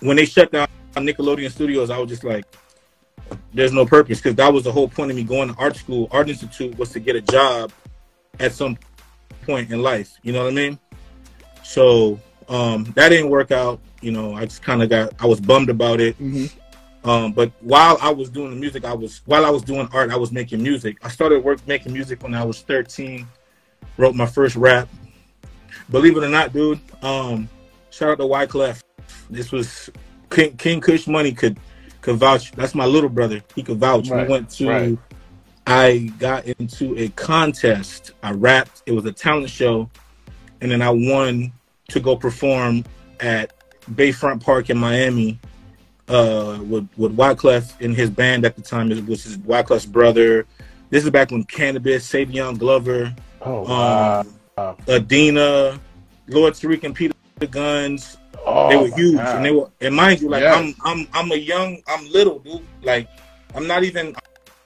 when 0.00 0.18
they 0.18 0.26
shut 0.26 0.52
down 0.52 0.68
Nickelodeon 0.94 1.50
Studios, 1.50 1.88
I 1.88 1.98
was 1.98 2.10
just 2.10 2.24
like, 2.24 2.44
"There's 3.54 3.72
no 3.72 3.86
purpose," 3.86 4.18
because 4.18 4.34
that 4.36 4.52
was 4.52 4.64
the 4.64 4.72
whole 4.72 4.88
point 4.88 5.10
of 5.10 5.16
me 5.16 5.24
going 5.24 5.52
to 5.52 5.58
art 5.58 5.76
school, 5.76 6.08
art 6.10 6.28
institute, 6.28 6.76
was 6.78 6.90
to 6.90 7.00
get 7.00 7.16
a 7.16 7.20
job 7.20 7.72
at 8.40 8.52
some 8.52 8.78
point 9.44 9.70
in 9.70 9.82
life. 9.82 10.18
You 10.22 10.32
know 10.32 10.44
what 10.44 10.52
I 10.52 10.54
mean? 10.54 10.78
So 11.62 12.20
um, 12.48 12.84
that 12.94 13.08
didn't 13.08 13.30
work 13.30 13.50
out. 13.50 13.80
You 14.00 14.12
know, 14.12 14.34
I 14.34 14.44
just 14.44 14.62
kind 14.62 14.82
of 14.82 14.90
got, 14.90 15.12
I 15.18 15.26
was 15.26 15.40
bummed 15.40 15.70
about 15.70 16.00
it. 16.00 16.16
hmm 16.16 16.46
Um, 17.04 17.32
but 17.32 17.52
while 17.60 17.98
I 18.00 18.10
was 18.10 18.28
doing 18.28 18.50
the 18.50 18.56
music, 18.56 18.84
I 18.84 18.92
was 18.92 19.22
while 19.26 19.44
I 19.46 19.50
was 19.50 19.62
doing 19.62 19.88
art, 19.92 20.10
I 20.10 20.16
was 20.16 20.32
making 20.32 20.62
music. 20.62 20.98
I 21.02 21.08
started 21.08 21.44
work 21.44 21.64
making 21.66 21.92
music 21.92 22.22
when 22.22 22.34
I 22.34 22.44
was 22.44 22.60
13. 22.62 23.26
Wrote 23.96 24.14
my 24.14 24.26
first 24.26 24.56
rap. 24.56 24.88
Believe 25.90 26.16
it 26.16 26.24
or 26.24 26.28
not, 26.28 26.52
dude. 26.52 26.80
Um, 27.02 27.48
shout 27.90 28.10
out 28.10 28.18
to 28.18 28.24
Wyclef. 28.24 28.82
This 29.30 29.52
was 29.52 29.88
King, 30.30 30.56
King 30.56 30.80
Kush 30.80 31.06
Money 31.06 31.32
could 31.32 31.58
could 32.06 32.16
vouch. 32.16 32.52
That's 32.52 32.74
my 32.74 32.86
little 32.86 33.10
brother. 33.10 33.42
He 33.56 33.62
could 33.64 33.78
vouch. 33.78 34.08
Right, 34.08 34.26
We 34.26 34.32
went 34.32 34.48
to. 34.50 34.68
right. 34.68 34.98
I 35.66 36.12
got 36.20 36.44
into 36.46 36.96
a 36.96 37.08
contest. 37.10 38.12
I 38.22 38.30
rapped. 38.30 38.82
It 38.86 38.92
was 38.92 39.04
a 39.06 39.12
talent 39.12 39.50
show, 39.50 39.90
and 40.60 40.70
then 40.70 40.80
I 40.82 40.90
won 40.90 41.52
to 41.88 41.98
go 42.00 42.14
perform 42.14 42.84
at 43.18 43.52
Bayfront 43.90 44.40
Park 44.44 44.70
in 44.70 44.78
Miami 44.78 45.40
uh, 46.08 46.60
with 46.62 46.88
with 46.96 47.16
Wyclef 47.16 47.78
in 47.80 47.92
his 47.92 48.08
band 48.10 48.44
at 48.46 48.54
the 48.54 48.62
time. 48.62 48.88
Was 49.06 49.24
his 49.24 49.38
Wyclef's 49.38 49.86
brother. 49.86 50.46
This 50.90 51.02
is 51.02 51.10
back 51.10 51.32
when 51.32 51.42
Canibus, 51.44 52.04
Savion 52.06 52.56
Glover, 52.56 53.12
Oh, 53.42 53.62
wow. 53.62 54.20
um, 54.56 54.76
Adina, 54.88 55.80
Lord 56.28 56.54
Tariq 56.54 56.84
and 56.84 56.94
Peter 56.94 57.12
the 57.40 57.48
Gunz. 57.48 58.16
Oh, 58.46 58.68
they 58.68 58.76
were 58.76 58.96
huge, 58.96 59.16
God. 59.16 59.36
and 59.36 59.44
they 59.44 59.50
were. 59.50 59.70
And 59.80 59.94
mind 59.94 60.20
you, 60.20 60.28
like 60.28 60.42
Yes. 60.42 60.56
I'm, 60.56 60.74
I'm, 60.84 61.08
I'm 61.12 61.32
a 61.32 61.36
young, 61.36 61.82
I'm 61.86 62.10
little, 62.10 62.38
dude. 62.38 62.62
Like 62.82 63.08
I'm 63.54 63.66
not 63.66 63.84
even. 63.84 64.14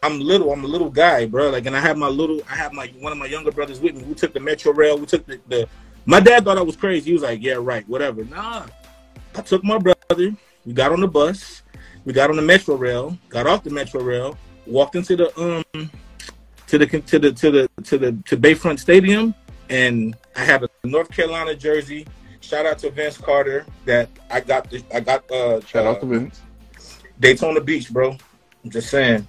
I'm 0.03 0.19
little. 0.19 0.51
I'm 0.51 0.65
a 0.65 0.67
little 0.67 0.91
guy, 0.91 1.27
bro. 1.27 1.51
Like, 1.51 1.67
and 1.67 1.77
I 1.77 1.81
have 1.81 1.97
my 1.97 2.09
little. 2.09 2.41
I 2.51 2.57
have 2.57 2.73
my 2.73 2.89
one 2.99 3.13
of 3.13 3.19
my 3.19 3.27
younger 3.27 3.53
brothers 3.53 3.81
with 3.81 3.95
me. 3.95 4.03
We 4.03 4.15
took 4.15 4.33
the 4.33 4.41
Metro 4.41 4.73
Rail. 4.73 4.99
We 4.99 5.07
took 5.07 5.27
the. 5.27 5.41
the 5.49 5.69
my 6.07 6.21
dad 6.21 6.45
thought 6.45 6.59
I 6.59 6.63
was 6.63 6.77
crazy. 6.77 7.11
He 7.11 7.13
was 7.13 7.23
like, 7.23 7.43
"Yeah, 7.43 7.59
right, 7.61 7.87
whatever." 7.89 8.25
Nah, 8.25 8.67
I 9.37 9.43
took 9.43 9.63
my 9.63 9.79
brother. 9.79 10.35
We 10.65 10.73
got 10.73 10.93
on 10.93 11.01
the 11.01 11.09
bus. 11.09 11.63
We 12.05 12.13
got 12.13 12.31
on 12.31 12.37
the 12.37 12.43
Metro 12.43 12.77
Rail. 12.77 13.17
Got 13.29 13.47
off 13.47 13.63
the 13.63 13.71
Metro 13.71 14.03
Rail. 14.03 14.39
Walked 14.67 14.97
into 14.97 15.17
the 15.17 15.39
um 15.39 15.91
to 16.67 16.79
the 16.79 16.87
to 16.87 17.19
the 17.19 17.33
to 17.33 17.51
the 17.51 17.71
to 17.85 17.99
the 17.99 18.13
to 18.25 18.37
Bayfront 18.37 18.79
Stadium, 18.79 19.35
and 19.69 20.17
I 20.35 20.45
had 20.45 20.65
a 20.65 20.69
North 20.85 21.11
Carolina 21.11 21.55
jersey. 21.55 22.07
Shout 22.51 22.67
out 22.67 22.81
to 22.81 22.91
Vince 22.91 23.17
Carter 23.17 23.65
that 23.85 24.09
I 24.29 24.41
got. 24.41 24.69
The, 24.69 24.83
I 24.93 24.99
got 24.99 25.31
uh, 25.31 25.61
Shout 25.61 25.87
uh, 25.87 25.91
out 25.91 26.01
to 26.01 26.07
Vince. 26.07 26.41
Daytona 27.21 27.61
Beach, 27.61 27.93
bro. 27.93 28.17
I'm 28.65 28.71
just 28.71 28.91
saying. 28.91 29.29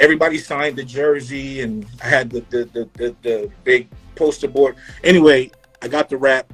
Everybody 0.00 0.38
signed 0.38 0.74
the 0.74 0.82
jersey, 0.82 1.60
and 1.60 1.86
I 2.02 2.08
had 2.08 2.30
the 2.30 2.40
the, 2.50 2.64
the, 2.72 2.88
the, 2.94 3.16
the 3.22 3.50
big 3.62 3.88
poster 4.16 4.48
board. 4.48 4.74
Anyway, 5.04 5.52
I 5.82 5.86
got 5.86 6.08
the 6.08 6.16
rap. 6.16 6.52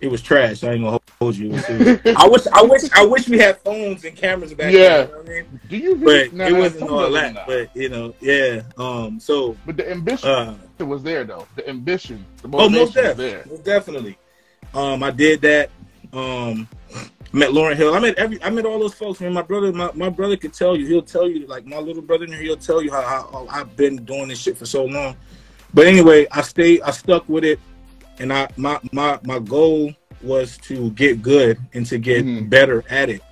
it 0.00 0.08
was 0.08 0.22
trash. 0.22 0.64
I 0.64 0.72
ain't 0.72 0.82
gonna 0.82 0.98
hold 1.20 1.36
you. 1.36 1.52
I 2.16 2.26
wish, 2.26 2.44
I 2.52 2.62
wish, 2.62 2.90
I 2.92 3.06
wish 3.06 3.28
we 3.28 3.38
had 3.38 3.58
phones 3.58 4.04
and 4.04 4.16
cameras 4.16 4.54
back 4.54 4.72
Yeah. 4.72 5.04
then. 5.04 5.06
You 5.06 5.12
know 5.12 5.18
what 5.18 5.26
I 5.26 5.28
mean? 5.28 5.60
Do 5.68 5.76
you? 5.76 5.96
But 5.98 6.32
nah, 6.32 6.46
it 6.46 6.52
wasn't 6.52 6.90
all 6.90 7.12
that. 7.12 7.46
But 7.46 7.76
you 7.76 7.90
know, 7.90 8.12
yeah. 8.20 8.62
Um. 8.76 9.20
So, 9.20 9.56
But 9.66 9.76
the 9.76 9.88
ambition 9.88 10.28
uh, 10.28 10.56
was 10.84 11.04
there 11.04 11.22
though. 11.22 11.46
The 11.54 11.68
ambition, 11.68 12.26
the 12.42 12.48
oh, 12.48 12.68
motivation 12.68 12.80
most 12.80 12.96
was 12.96 13.16
there. 13.16 13.44
most 13.48 13.64
definitely. 13.64 14.18
Um, 14.76 15.02
I 15.02 15.10
did 15.10 15.40
that. 15.40 15.70
Um, 16.12 16.68
met 17.32 17.50
Lauryn 17.50 17.76
Hill. 17.76 17.94
I 17.94 17.98
met 17.98 18.14
every. 18.16 18.42
I 18.42 18.50
met 18.50 18.66
all 18.66 18.78
those 18.78 18.92
folks. 18.92 19.20
Man, 19.20 19.32
my 19.32 19.42
brother, 19.42 19.72
my, 19.72 19.90
my 19.94 20.10
brother 20.10 20.36
could 20.36 20.52
tell 20.52 20.76
you. 20.76 20.86
He'll 20.86 21.00
tell 21.02 21.28
you 21.28 21.46
like 21.46 21.64
my 21.64 21.78
little 21.78 22.02
brother. 22.02 22.26
He'll 22.26 22.56
tell 22.58 22.82
you 22.82 22.92
how, 22.92 23.00
how 23.02 23.46
I've 23.50 23.74
been 23.74 24.04
doing 24.04 24.28
this 24.28 24.38
shit 24.38 24.58
for 24.58 24.66
so 24.66 24.84
long. 24.84 25.16
But 25.72 25.86
anyway, 25.86 26.26
I 26.30 26.42
stayed. 26.42 26.82
I 26.82 26.90
stuck 26.90 27.26
with 27.26 27.42
it, 27.44 27.58
and 28.18 28.30
I 28.30 28.48
my 28.58 28.78
my 28.92 29.18
my 29.24 29.38
goal 29.38 29.94
was 30.22 30.58
to 30.58 30.90
get 30.90 31.22
good 31.22 31.58
and 31.74 31.86
to 31.86 31.98
get 31.98 32.24
Mhm. 32.24 32.50
better 32.50 32.84
at 32.90 33.08
it, 33.08 33.22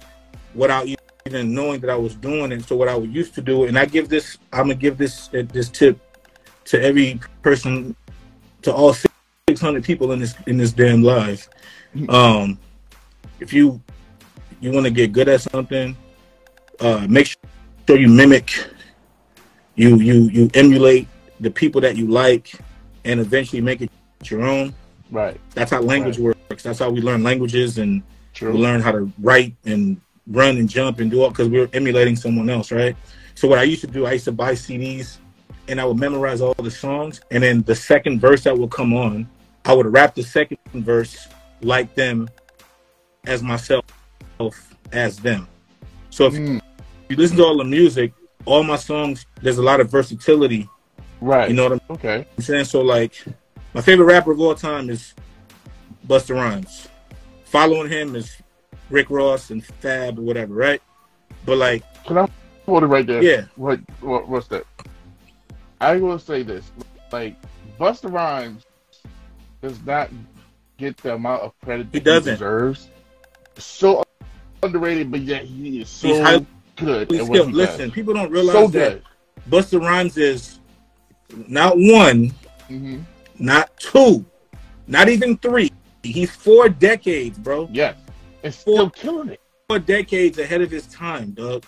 without 0.54 0.86
even 0.86 1.54
knowing 1.54 1.80
that 1.80 1.90
I 1.90 1.96
was 1.96 2.14
doing 2.14 2.52
it. 2.52 2.64
So 2.64 2.76
what 2.76 2.88
I 2.88 2.96
used 2.96 3.34
to 3.34 3.42
do, 3.42 3.64
and 3.64 3.78
I 3.78 3.84
give 3.84 4.08
this. 4.08 4.38
I'm 4.52 4.64
gonna 4.64 4.76
give 4.76 4.96
this 4.96 5.28
uh, 5.34 5.42
this 5.52 5.68
tip 5.68 5.98
to 6.66 6.82
every 6.82 7.20
person, 7.42 7.94
to 8.62 8.72
all 8.72 8.94
600 9.50 9.84
people 9.84 10.10
in 10.12 10.20
this 10.20 10.34
in 10.46 10.56
this 10.56 10.72
damn 10.72 11.02
live. 11.02 11.46
Um, 12.08 12.58
if 13.40 13.52
you 13.52 13.78
you 14.62 14.72
want 14.72 14.86
to 14.86 14.90
get 14.90 15.12
good 15.12 15.28
at 15.28 15.42
something, 15.42 15.94
uh, 16.80 17.06
make 17.10 17.26
sure 17.86 17.98
you 17.98 18.08
mimic, 18.08 18.52
you 19.74 19.96
you 19.96 20.30
you 20.30 20.50
emulate 20.54 21.08
the 21.40 21.50
people 21.50 21.82
that 21.82 21.94
you 21.94 22.06
like, 22.06 22.54
and 23.04 23.20
eventually 23.20 23.60
make 23.60 23.82
it 23.82 23.90
your 24.24 24.44
own. 24.44 24.74
Right. 25.10 25.38
That's 25.50 25.70
how 25.70 25.82
language 25.82 26.18
works. 26.18 26.62
That's 26.62 26.78
how 26.78 26.88
we 26.88 27.02
learn 27.02 27.22
languages 27.22 27.76
and 27.76 28.02
we 28.40 28.48
learn 28.48 28.80
how 28.80 28.92
to 28.92 29.12
write 29.20 29.54
and 29.66 30.00
run 30.26 30.56
and 30.56 30.70
jump 30.70 31.00
and 31.00 31.10
do 31.10 31.22
all 31.22 31.28
because 31.28 31.50
we 31.50 31.60
are 31.60 31.68
emulating 31.74 32.16
someone 32.16 32.48
else, 32.48 32.72
right? 32.72 32.96
So 33.34 33.46
what 33.46 33.58
I 33.58 33.64
used 33.64 33.82
to 33.82 33.88
do, 33.88 34.06
I 34.06 34.12
used 34.12 34.24
to 34.24 34.32
buy 34.32 34.52
CDs 34.52 35.18
and 35.68 35.80
I 35.80 35.84
would 35.84 35.98
memorize 35.98 36.40
all 36.40 36.54
the 36.54 36.70
songs, 36.70 37.20
and 37.30 37.42
then 37.42 37.62
the 37.62 37.74
second 37.74 38.20
verse 38.20 38.44
that 38.44 38.56
would 38.56 38.70
come 38.70 38.92
on, 38.92 39.28
I 39.64 39.72
would 39.72 39.92
rap 39.92 40.14
the 40.14 40.22
second 40.22 40.58
verse 40.74 41.28
like 41.62 41.94
them 41.94 42.28
as 43.26 43.42
myself 43.42 43.82
as 44.92 45.18
them. 45.18 45.48
So 46.10 46.26
if 46.26 46.34
Mm, 46.34 46.60
you 47.08 47.16
listen 47.16 47.36
to 47.38 47.44
all 47.44 47.56
the 47.56 47.64
music, 47.64 48.12
all 48.44 48.62
my 48.62 48.76
songs, 48.76 49.24
there's 49.40 49.58
a 49.58 49.62
lot 49.62 49.80
of 49.80 49.90
versatility. 49.90 50.68
right. 51.20 51.48
You 51.48 51.54
know 51.54 51.64
what 51.64 51.72
I'm 51.72 51.80
Okay. 51.90 52.24
saying? 52.40 52.66
So 52.66 52.82
like, 52.82 53.14
my 53.74 53.80
favorite 53.80 54.06
rapper 54.06 54.32
of 54.32 54.40
all 54.40 54.54
time 54.54 54.90
is 54.90 55.14
Busta 56.06 56.34
Rhymes. 56.34 56.88
Following 57.46 57.90
him 57.90 58.14
is 58.16 58.36
Rick 58.90 59.08
Ross 59.10 59.50
and 59.50 59.64
Fab 59.80 60.18
or 60.18 60.22
whatever, 60.22 60.52
right? 60.54 60.82
But 61.46 61.56
like, 61.58 61.82
Can 62.04 62.18
I 62.18 62.28
hold 62.66 62.82
it 62.82 62.86
right 62.86 63.06
there? 63.06 63.22
yeah, 63.22 63.44
What, 63.56 63.80
what 64.00 64.28
what's 64.28 64.48
that? 64.48 64.64
I 65.80 65.96
will 65.96 66.18
say 66.18 66.42
this: 66.42 66.70
like 67.12 67.36
Busta 67.78 68.12
Rhymes 68.12 68.62
does 69.64 69.82
not 69.86 70.10
get 70.76 70.94
the 70.98 71.14
amount 71.14 71.42
of 71.42 71.58
credit 71.62 71.86
He 71.90 71.98
doesn't. 71.98 72.34
deserves. 72.34 72.90
So 73.56 74.02
underrated, 74.62 75.10
but 75.10 75.20
yet 75.20 75.44
he 75.44 75.80
is 75.80 75.88
so 75.88 76.22
highly 76.22 76.46
good 76.76 77.10
he 77.10 77.16
Listen, 77.18 77.52
does. 77.52 77.90
people 77.94 78.12
don't 78.12 78.30
realize 78.30 78.54
So 78.54 78.68
that. 78.68 79.00
Busta 79.48 79.80
Rhymes 79.80 80.18
is 80.18 80.60
not 81.48 81.78
one, 81.78 82.32
hmm 82.68 82.98
not 83.38 83.74
two, 83.78 84.24
not 84.86 85.08
even 85.08 85.38
three. 85.38 85.70
He's 86.02 86.30
four 86.30 86.68
decades, 86.68 87.38
bro. 87.38 87.68
Yes, 87.72 87.96
and 88.42 88.52
still 88.52 88.90
killing 88.90 89.30
it. 89.30 89.40
Four 89.68 89.78
decades 89.78 90.38
ahead 90.38 90.60
of 90.60 90.70
his 90.70 90.86
time, 90.88 91.30
dog. 91.30 91.64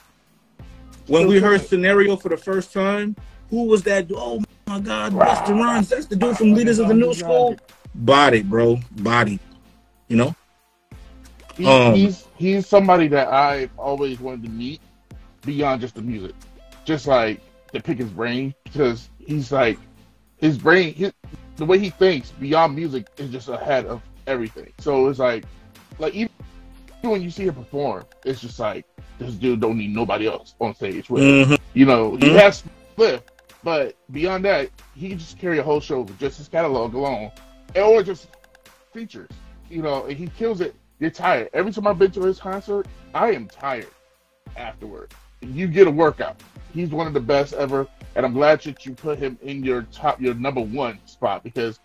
When 1.06 1.22
Still 1.22 1.28
we 1.28 1.40
heard 1.40 1.60
it. 1.62 1.68
scenario 1.68 2.16
for 2.16 2.28
the 2.28 2.36
first 2.36 2.72
time, 2.74 3.16
who 3.48 3.64
was 3.64 3.82
that? 3.84 4.10
Oh 4.14 4.42
my 4.66 4.80
God, 4.80 5.12
Busta 5.12 5.48
Rhymes. 5.58 5.88
That's 5.88 6.06
the 6.06 6.16
dude 6.16 6.36
from 6.36 6.52
Leaders 6.52 6.78
of 6.78 6.88
the 6.88 6.94
New 6.94 7.14
School. 7.14 7.56
Body, 7.96 8.42
bro. 8.42 8.78
Body. 8.98 9.38
You 10.08 10.16
know? 10.16 10.36
He, 11.56 11.66
Um, 11.66 11.94
he's 11.94 12.26
he's 12.36 12.66
somebody 12.66 13.08
that 13.08 13.28
I've 13.32 13.70
always 13.78 14.20
wanted 14.20 14.42
to 14.44 14.50
meet 14.50 14.80
beyond 15.44 15.80
just 15.80 15.94
the 15.94 16.02
music, 16.02 16.34
just 16.84 17.06
like 17.06 17.40
to 17.72 17.80
pick 17.80 17.98
his 17.98 18.10
brain 18.10 18.54
because 18.64 19.08
he's 19.18 19.50
like 19.50 19.78
his 20.36 20.58
brain, 20.58 20.92
his, 20.94 21.12
the 21.56 21.64
way 21.64 21.78
he 21.78 21.88
thinks 21.90 22.30
beyond 22.32 22.76
music 22.76 23.06
is 23.16 23.30
just 23.30 23.48
ahead 23.48 23.86
of 23.86 24.02
everything. 24.26 24.70
So 24.78 25.08
it's 25.08 25.18
like, 25.18 25.44
like 25.98 26.14
even 26.14 26.30
when 27.00 27.22
you 27.22 27.30
see 27.30 27.44
him 27.44 27.54
perform, 27.54 28.04
it's 28.24 28.40
just 28.42 28.58
like 28.58 28.84
this 29.18 29.34
dude 29.34 29.60
don't 29.60 29.78
need 29.78 29.94
nobody 29.94 30.26
else 30.26 30.54
on 30.60 30.74
stage 30.74 31.08
with. 31.08 31.22
him. 31.22 31.56
Mhm. 31.56 31.58
You 31.72 31.86
know, 31.86 32.16
he 32.16 32.26
Mhm. 32.26 32.38
has 32.38 32.62
Spliff, 32.96 33.22
but 33.64 33.96
beyond 34.12 34.44
that, 34.44 34.68
he 34.94 35.08
can 35.08 35.18
just 35.18 35.38
carry 35.38 35.58
a 35.58 35.62
whole 35.62 35.80
show 35.80 36.02
with 36.02 36.18
just 36.18 36.36
his 36.36 36.48
catalog 36.48 36.92
alone, 36.94 37.30
or 37.84 38.02
just 38.02 38.28
features. 38.92 39.30
You 39.70 39.82
know, 39.82 40.04
he 40.06 40.26
kills 40.28 40.60
it. 40.60 40.74
You're 40.98 41.10
tired. 41.10 41.50
Every 41.52 41.72
time 41.72 41.86
I've 41.86 41.98
been 41.98 42.10
to 42.12 42.22
his 42.22 42.38
concert, 42.38 42.86
I 43.14 43.32
am 43.32 43.48
tired 43.48 43.88
afterward. 44.56 45.12
You 45.40 45.66
get 45.66 45.86
a 45.86 45.90
workout. 45.90 46.40
He's 46.72 46.90
one 46.90 47.06
of 47.06 47.12
the 47.14 47.20
best 47.20 47.52
ever, 47.54 47.86
and 48.14 48.24
I'm 48.24 48.32
glad 48.32 48.60
that 48.62 48.86
you 48.86 48.94
put 48.94 49.18
him 49.18 49.38
in 49.42 49.62
your 49.62 49.82
top, 49.92 50.20
your 50.20 50.34
number 50.34 50.60
one 50.60 50.98
spot 51.06 51.42
because 51.42 51.80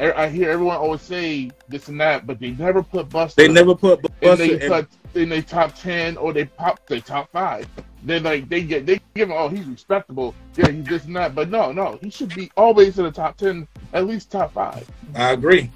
I 0.00 0.28
hear 0.28 0.50
everyone 0.50 0.76
always 0.76 1.02
say 1.02 1.50
this 1.68 1.88
and 1.88 2.00
that, 2.00 2.26
but 2.26 2.40
they 2.40 2.50
never 2.50 2.82
put 2.82 3.08
Busta 3.08 3.36
They 3.36 3.48
never 3.48 3.74
put 3.76 4.04
they 4.20 4.60
in. 4.60 4.68
put 4.68 4.88
in 5.14 5.28
their 5.28 5.42
top 5.42 5.74
ten 5.76 6.16
or 6.16 6.32
they 6.32 6.46
pop 6.46 6.84
their 6.86 7.00
top 7.00 7.30
five. 7.30 7.68
Then 8.04 8.22
like 8.22 8.48
they 8.48 8.62
get 8.62 8.84
they 8.84 9.00
give 9.14 9.30
him 9.30 9.34
oh 9.36 9.48
he's 9.48 9.66
respectable, 9.66 10.34
yeah 10.56 10.68
he's 10.70 11.04
and 11.06 11.16
that, 11.16 11.34
but 11.34 11.48
no 11.48 11.72
no 11.72 11.98
he 12.02 12.10
should 12.10 12.34
be 12.34 12.50
always 12.56 12.98
in 12.98 13.04
the 13.04 13.10
top 13.10 13.36
ten, 13.38 13.66
at 13.94 14.06
least 14.06 14.30
top 14.30 14.52
five. 14.52 14.86
I 15.14 15.32
agree. 15.32 15.70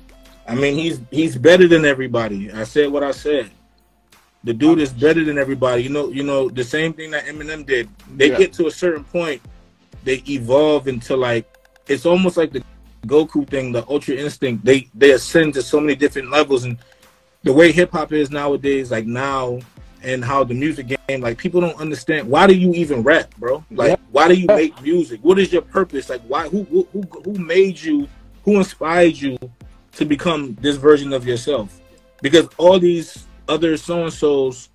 I 0.46 0.54
mean, 0.54 0.76
he's 0.78 1.00
he's 1.10 1.36
better 1.36 1.66
than 1.68 1.84
everybody. 1.84 2.50
I 2.52 2.64
said 2.64 2.90
what 2.90 3.02
I 3.02 3.12
said. 3.12 3.50
The 4.44 4.54
dude 4.54 4.78
is 4.78 4.92
better 4.92 5.24
than 5.24 5.36
everybody. 5.36 5.82
You 5.82 5.90
know, 5.90 6.08
you 6.08 6.22
know 6.22 6.48
the 6.48 6.64
same 6.64 6.92
thing 6.92 7.10
that 7.10 7.26
Eminem 7.26 7.66
did. 7.66 7.88
They 8.16 8.30
Yeah. 8.30 8.38
get 8.38 8.52
to 8.54 8.66
a 8.66 8.70
certain 8.70 9.04
point, 9.04 9.42
they 10.04 10.22
evolve 10.28 10.88
into 10.88 11.16
like 11.16 11.46
it's 11.86 12.06
almost 12.06 12.36
like 12.36 12.52
the 12.52 12.62
Goku 13.06 13.48
thing, 13.48 13.72
the 13.72 13.86
Ultra 13.88 14.14
Instinct. 14.14 14.64
They 14.64 14.88
they 14.94 15.12
ascend 15.12 15.54
to 15.54 15.62
so 15.62 15.80
many 15.80 15.94
different 15.94 16.30
levels, 16.30 16.64
and 16.64 16.78
the 17.42 17.52
way 17.52 17.72
hip 17.72 17.92
hop 17.92 18.12
is 18.12 18.30
nowadays, 18.30 18.90
like 18.90 19.06
now, 19.06 19.60
and 20.02 20.24
how 20.24 20.44
the 20.44 20.54
music 20.54 20.98
game, 21.08 21.20
like 21.20 21.38
people 21.38 21.60
don't 21.60 21.78
understand. 21.80 22.28
Why 22.28 22.46
do 22.46 22.54
you 22.54 22.72
even 22.74 23.02
rap, 23.02 23.34
bro? 23.36 23.64
Like, 23.70 23.98
why 24.10 24.28
do 24.28 24.34
you 24.34 24.46
make 24.46 24.80
music? 24.82 25.20
What 25.22 25.38
is 25.38 25.52
your 25.52 25.62
purpose? 25.62 26.08
Like, 26.08 26.22
why? 26.22 26.48
Who 26.48 26.64
who 26.64 27.02
who, 27.24 27.32
made 27.34 27.80
you? 27.80 28.08
Who 28.44 28.56
inspired 28.56 29.16
you 29.16 29.38
to 29.92 30.04
become 30.04 30.56
this 30.60 30.76
version 30.76 31.12
of 31.12 31.26
yourself? 31.26 31.80
Because 32.22 32.48
all 32.56 32.78
these 32.78 33.26
other 33.48 33.76
so 33.76 34.04
and 34.04 34.12
so's 34.12 34.68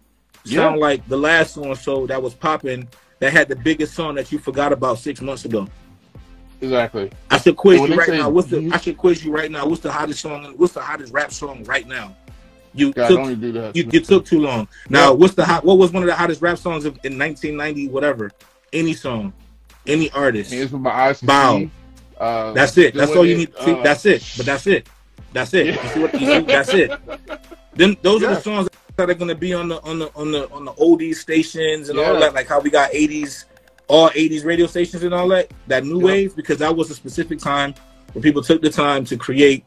sound 0.46 0.80
like 0.80 1.08
the 1.08 1.18
last 1.18 1.54
so 1.56 1.64
and 1.64 1.78
so 1.78 2.06
that 2.08 2.22
was 2.22 2.34
popping 2.34 2.88
that 3.20 3.32
had 3.32 3.48
the 3.48 3.56
biggest 3.56 3.94
song 3.94 4.16
that 4.16 4.32
you 4.32 4.38
forgot 4.38 4.74
about 4.74 5.00
six 5.00 5.22
months 5.22 5.46
ago. 5.46 5.68
Exactly. 6.62 7.12
I 7.30 7.38
should 7.40 7.58
quiz 7.58 7.82
you 7.82 7.96
right 7.96 8.08
say 8.08 8.18
now. 8.18 8.30
What's 8.30 8.48
the? 8.48 8.62
you- 8.62 8.74
I 8.74 8.78
should 8.78 8.98
quiz 8.98 9.24
you 9.24 9.32
right 9.32 9.52
now. 9.52 9.68
What's 9.68 9.82
the 9.82 9.92
hottest 9.92 10.22
song? 10.22 10.54
What's 10.58 10.74
the 10.74 10.82
hottest 10.82 11.14
rap 11.14 11.32
song 11.32 11.64
right 11.66 11.88
now? 11.88 12.16
You 12.76 12.92
God, 12.94 13.08
took 13.08 13.40
do 13.40 13.52
that. 13.54 13.76
you, 13.76 13.88
you 13.92 14.00
took 14.00 14.26
too 14.26 14.40
long. 14.40 14.68
Now, 14.90 15.10
Yeah. 15.10 15.10
what's 15.12 15.36
the 15.36 15.46
hot? 15.46 15.64
What 15.64 15.78
was 15.78 15.92
one 15.92 16.04
of 16.04 16.08
the 16.08 16.16
hottest 16.16 16.42
rap 16.42 16.58
songs 16.58 16.86
of, 16.86 16.94
in 17.04 17.18
1990? 17.20 17.90
Whatever, 17.90 18.32
any 18.72 18.94
song, 18.94 19.32
any 19.86 20.10
artist. 20.12 20.52
Hands 20.52 20.72
with 20.72 20.82
my 20.82 20.90
eyes. 20.92 21.20
to 21.20 21.26
Bow. 21.26 21.70
Uh, 22.18 22.54
That's 22.54 22.78
it. 22.78 22.94
That's 22.94 23.12
all 23.16 23.26
you 23.26 23.38
need. 23.38 23.54
See, 23.64 23.72
uh, 23.74 23.84
that's 23.84 24.06
it. 24.06 24.24
But 24.38 24.46
that's 24.46 24.66
it. 24.68 24.88
That's 25.34 25.54
it. 25.54 25.66
You 25.68 25.90
see 25.90 26.00
what? 26.00 26.14
You 26.22 26.28
see, 26.28 26.40
that's 26.42 26.74
it. 26.74 26.92
Then 27.76 27.98
those 28.02 28.24
are 28.24 28.36
the 28.36 28.42
songs 28.42 28.70
that 28.96 29.10
are 29.10 29.14
gonna 29.16 29.34
be 29.36 29.54
on 29.54 29.68
the 29.68 29.82
on 29.82 30.00
the 30.00 30.12
on 30.16 30.32
the 30.32 30.50
on 30.52 30.64
the 30.66 30.72
oldies 30.74 31.16
stations 31.16 31.90
and 31.90 32.00
all 32.00 32.20
that. 32.20 32.34
Like 32.34 32.48
how 32.48 32.60
we 32.60 32.70
got 32.70 32.92
80s, 32.92 33.46
all 33.88 34.10
80s 34.12 34.46
radio 34.46 34.68
stations 34.68 35.04
and 35.04 35.14
all 35.14 35.28
that. 35.30 35.52
That 35.68 35.84
new 35.86 36.00
Yeah. 36.00 36.06
wave 36.06 36.36
because 36.36 36.60
that 36.60 36.76
was 36.76 36.92
a 36.92 36.96
specific 36.96 37.40
time 37.40 37.74
where 38.14 38.22
people 38.22 38.44
took 38.44 38.62
the 38.62 38.70
time 38.70 39.04
to 39.06 39.18
create 39.18 39.66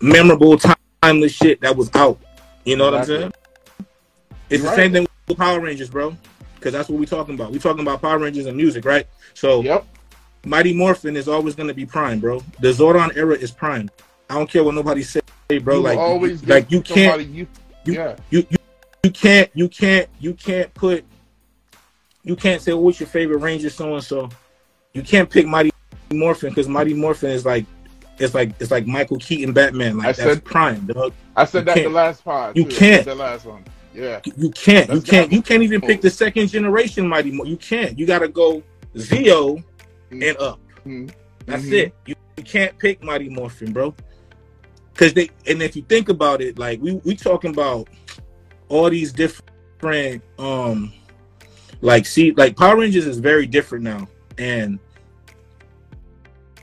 memorable, 0.00 0.56
timeless 1.02 1.32
shit 1.32 1.60
that 1.60 1.76
was 1.76 1.90
out. 1.94 2.18
You 2.64 2.76
know 2.76 2.84
what 2.90 2.94
I'm 3.00 3.04
saying? 3.04 3.32
It's 4.50 4.62
You're 4.62 4.70
the 4.70 4.76
same 4.76 4.92
thing 4.92 5.06
with 5.26 5.38
Power 5.38 5.60
Rangers, 5.60 5.90
bro. 5.90 6.16
Because 6.54 6.72
that's 6.72 6.88
what 6.88 6.98
we're 6.98 7.06
talking 7.06 7.34
about. 7.34 7.52
We're 7.52 7.58
talking 7.58 7.82
about 7.82 8.02
Power 8.02 8.18
Rangers 8.18 8.46
and 8.46 8.56
music, 8.56 8.84
right? 8.84 9.06
So 9.34 9.62
Yep. 9.62 9.86
Mighty 10.44 10.72
Morphin 10.72 11.16
is 11.16 11.28
always 11.28 11.54
going 11.54 11.68
to 11.68 11.74
be 11.74 11.84
prime, 11.84 12.20
bro. 12.20 12.40
The 12.60 12.68
Zordon 12.68 13.16
era 13.16 13.34
is 13.34 13.50
prime. 13.50 13.90
I 14.30 14.34
don't 14.34 14.48
care 14.48 14.62
what 14.64 14.74
nobody 14.74 15.02
say, 15.02 15.20
bro. 15.62 15.76
You 15.76 15.82
like, 15.82 15.98
always 15.98 16.42
you, 16.42 16.48
like 16.48 16.70
you 16.70 16.80
can't, 16.80 17.20
You, 17.28 17.46
you- 17.84 17.94
yeah. 17.94 18.16
you, 18.30 18.46
you, 18.50 18.56
you 19.04 19.10
can't, 19.10 19.50
you 19.54 19.68
can't, 19.68 20.08
you 20.20 20.34
can't 20.34 20.72
put, 20.74 21.04
you 22.22 22.36
can't 22.36 22.60
say, 22.60 22.72
well, 22.72 22.82
what's 22.82 23.00
your 23.00 23.08
favorite 23.08 23.38
Ranger 23.38 23.70
so 23.70 23.94
and 23.94 24.04
so. 24.04 24.28
You 24.94 25.02
can't 25.02 25.30
pick 25.30 25.46
Mighty 25.46 25.70
Morphin 26.12 26.50
because 26.50 26.68
Mighty 26.68 26.94
Morphin 26.94 27.30
is 27.30 27.44
like 27.46 27.64
it's 28.18 28.34
like 28.34 28.50
it's 28.60 28.70
like 28.70 28.86
Michael 28.86 29.18
Keaton 29.18 29.52
Batman. 29.52 29.98
Like 29.98 30.06
I 30.06 30.12
that's 30.12 30.18
said- 30.34 30.44
prime, 30.44 30.86
dog. 30.86 31.12
I 31.36 31.44
said 31.44 31.60
You 31.60 31.64
that 31.74 31.82
the 31.84 31.88
last 31.88 32.24
pod. 32.24 32.56
you 32.56 32.64
too. 32.64 32.76
Can't. 32.76 33.04
The 33.04 33.14
last 33.14 33.44
one. 33.46 33.64
Yeah. 33.94 34.20
You 34.36 34.50
can't. 34.50 34.90
You 34.92 35.00
can't. 35.00 35.32
You 35.32 35.42
can't 35.42 35.62
even 35.62 35.80
pick 35.80 36.00
the 36.00 36.10
second 36.10 36.48
generation 36.48 37.06
Mighty 37.08 37.30
Mo. 37.32 37.44
You 37.44 37.56
can't. 37.56 37.98
You 37.98 38.06
got 38.06 38.20
to 38.20 38.28
go 38.28 38.62
Zeo 38.94 39.62
and 40.10 40.24
up. 40.38 40.60
Mhm. 40.86 41.10
That's 41.46 41.64
Mhm. 41.64 41.72
it. 41.72 41.94
You, 42.06 42.14
you 42.36 42.44
can't 42.44 42.76
pick 42.78 43.02
Mighty 43.02 43.28
Morphin, 43.28 43.72
bro. 43.72 43.94
Because 44.92 45.14
they 45.14 45.30
and 45.46 45.62
if 45.62 45.76
you 45.76 45.82
think 45.82 46.08
about 46.08 46.40
it, 46.40 46.58
like 46.58 46.80
we 46.82 46.94
we 47.04 47.14
talking 47.16 47.50
about 47.50 47.88
all 48.68 48.90
these 48.90 49.12
different 49.12 50.22
um 50.38 50.92
like 51.80 52.04
see 52.04 52.32
like 52.32 52.56
Power 52.56 52.76
Rangers 52.76 53.06
is 53.06 53.18
very 53.18 53.46
different 53.46 53.84
now 53.84 54.08
and 54.38 54.78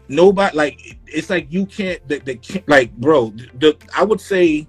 nobody 0.08 0.56
like 0.56 0.98
it's 1.08 1.30
like 1.30 1.48
you 1.50 1.66
can't 1.66 2.06
the, 2.08 2.20
the 2.20 2.36
can't- 2.36 2.68
like 2.68 2.96
bro 2.98 3.34
the 3.60 3.76
I 3.96 4.04
would 4.04 4.22
say 4.22 4.68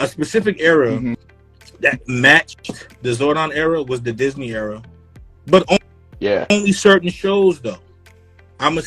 a 0.00 0.06
specific 0.06 0.56
era 0.60 0.92
Mhm. 0.92 1.16
that 1.80 2.06
matched 2.08 2.88
the 3.02 3.10
Zordon 3.10 3.54
era 3.54 3.82
was 3.82 4.00
the 4.02 4.12
Disney 4.12 4.52
era 4.52 4.82
but 5.46 5.64
on- 5.70 5.78
Yeah. 6.20 6.46
only 6.50 6.72
certain 6.72 7.10
shows 7.10 7.60
though 7.60 7.78
I'm 8.60 8.74
gonna 8.76 8.86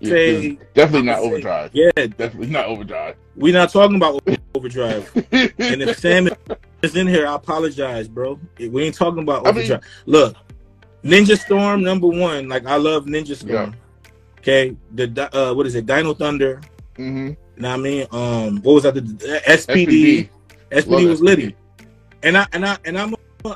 Yeah, 0.00 0.10
say 0.10 0.58
definitely 0.74 1.06
not 1.06 1.16
I'ma 1.18 1.22
say- 1.22 1.28
overdrive. 1.28 1.70
yeah 1.74 1.90
Definitely 1.94 2.46
not 2.46 2.66
overdrive. 2.66 3.16
we're 3.36 3.52
not 3.52 3.70
talking 3.70 3.96
about 3.96 4.22
overdrive 4.54 5.10
and 5.32 5.82
if 5.82 5.98
Sam 5.98 6.28
is 6.82 6.94
in 6.96 7.08
here, 7.08 7.26
I 7.26 7.34
apologize, 7.34 8.06
bro. 8.06 8.38
We 8.60 8.84
ain't 8.84 8.94
talking 8.94 9.22
about 9.24 9.40
I 9.46 9.50
mean- 9.50 9.58
overdrive. 9.64 9.80
Look, 10.06 10.36
Ninja 11.04 11.36
Storm 11.36 11.82
number 11.82 12.06
one. 12.06 12.48
Like 12.48 12.66
I 12.66 12.76
love 12.76 13.06
Ninja 13.06 13.34
Storm. 13.34 13.74
Okay, 14.38 14.76
the 14.94 15.28
uh, 15.36 15.52
what 15.54 15.66
is 15.66 15.74
it? 15.74 15.86
Dino 15.86 16.14
Thunder. 16.14 16.60
hmm 16.96 17.28
You 17.28 17.36
know 17.56 17.68
what 17.70 17.74
I 17.74 17.76
mean? 17.82 18.06
Um, 18.12 18.62
what 18.62 18.74
was 18.74 18.82
that? 18.84 18.94
The, 18.94 19.00
the 19.00 19.42
SPD. 19.46 20.28
SPD, 20.70 20.86
Love 20.86 21.02
was 21.04 21.20
SPD. 21.20 21.24
litty. 21.24 21.56
And 22.22 22.36
I 22.38 22.46
and 22.52 22.64
I 22.66 22.76
and 22.84 22.98
I'm 22.98 23.14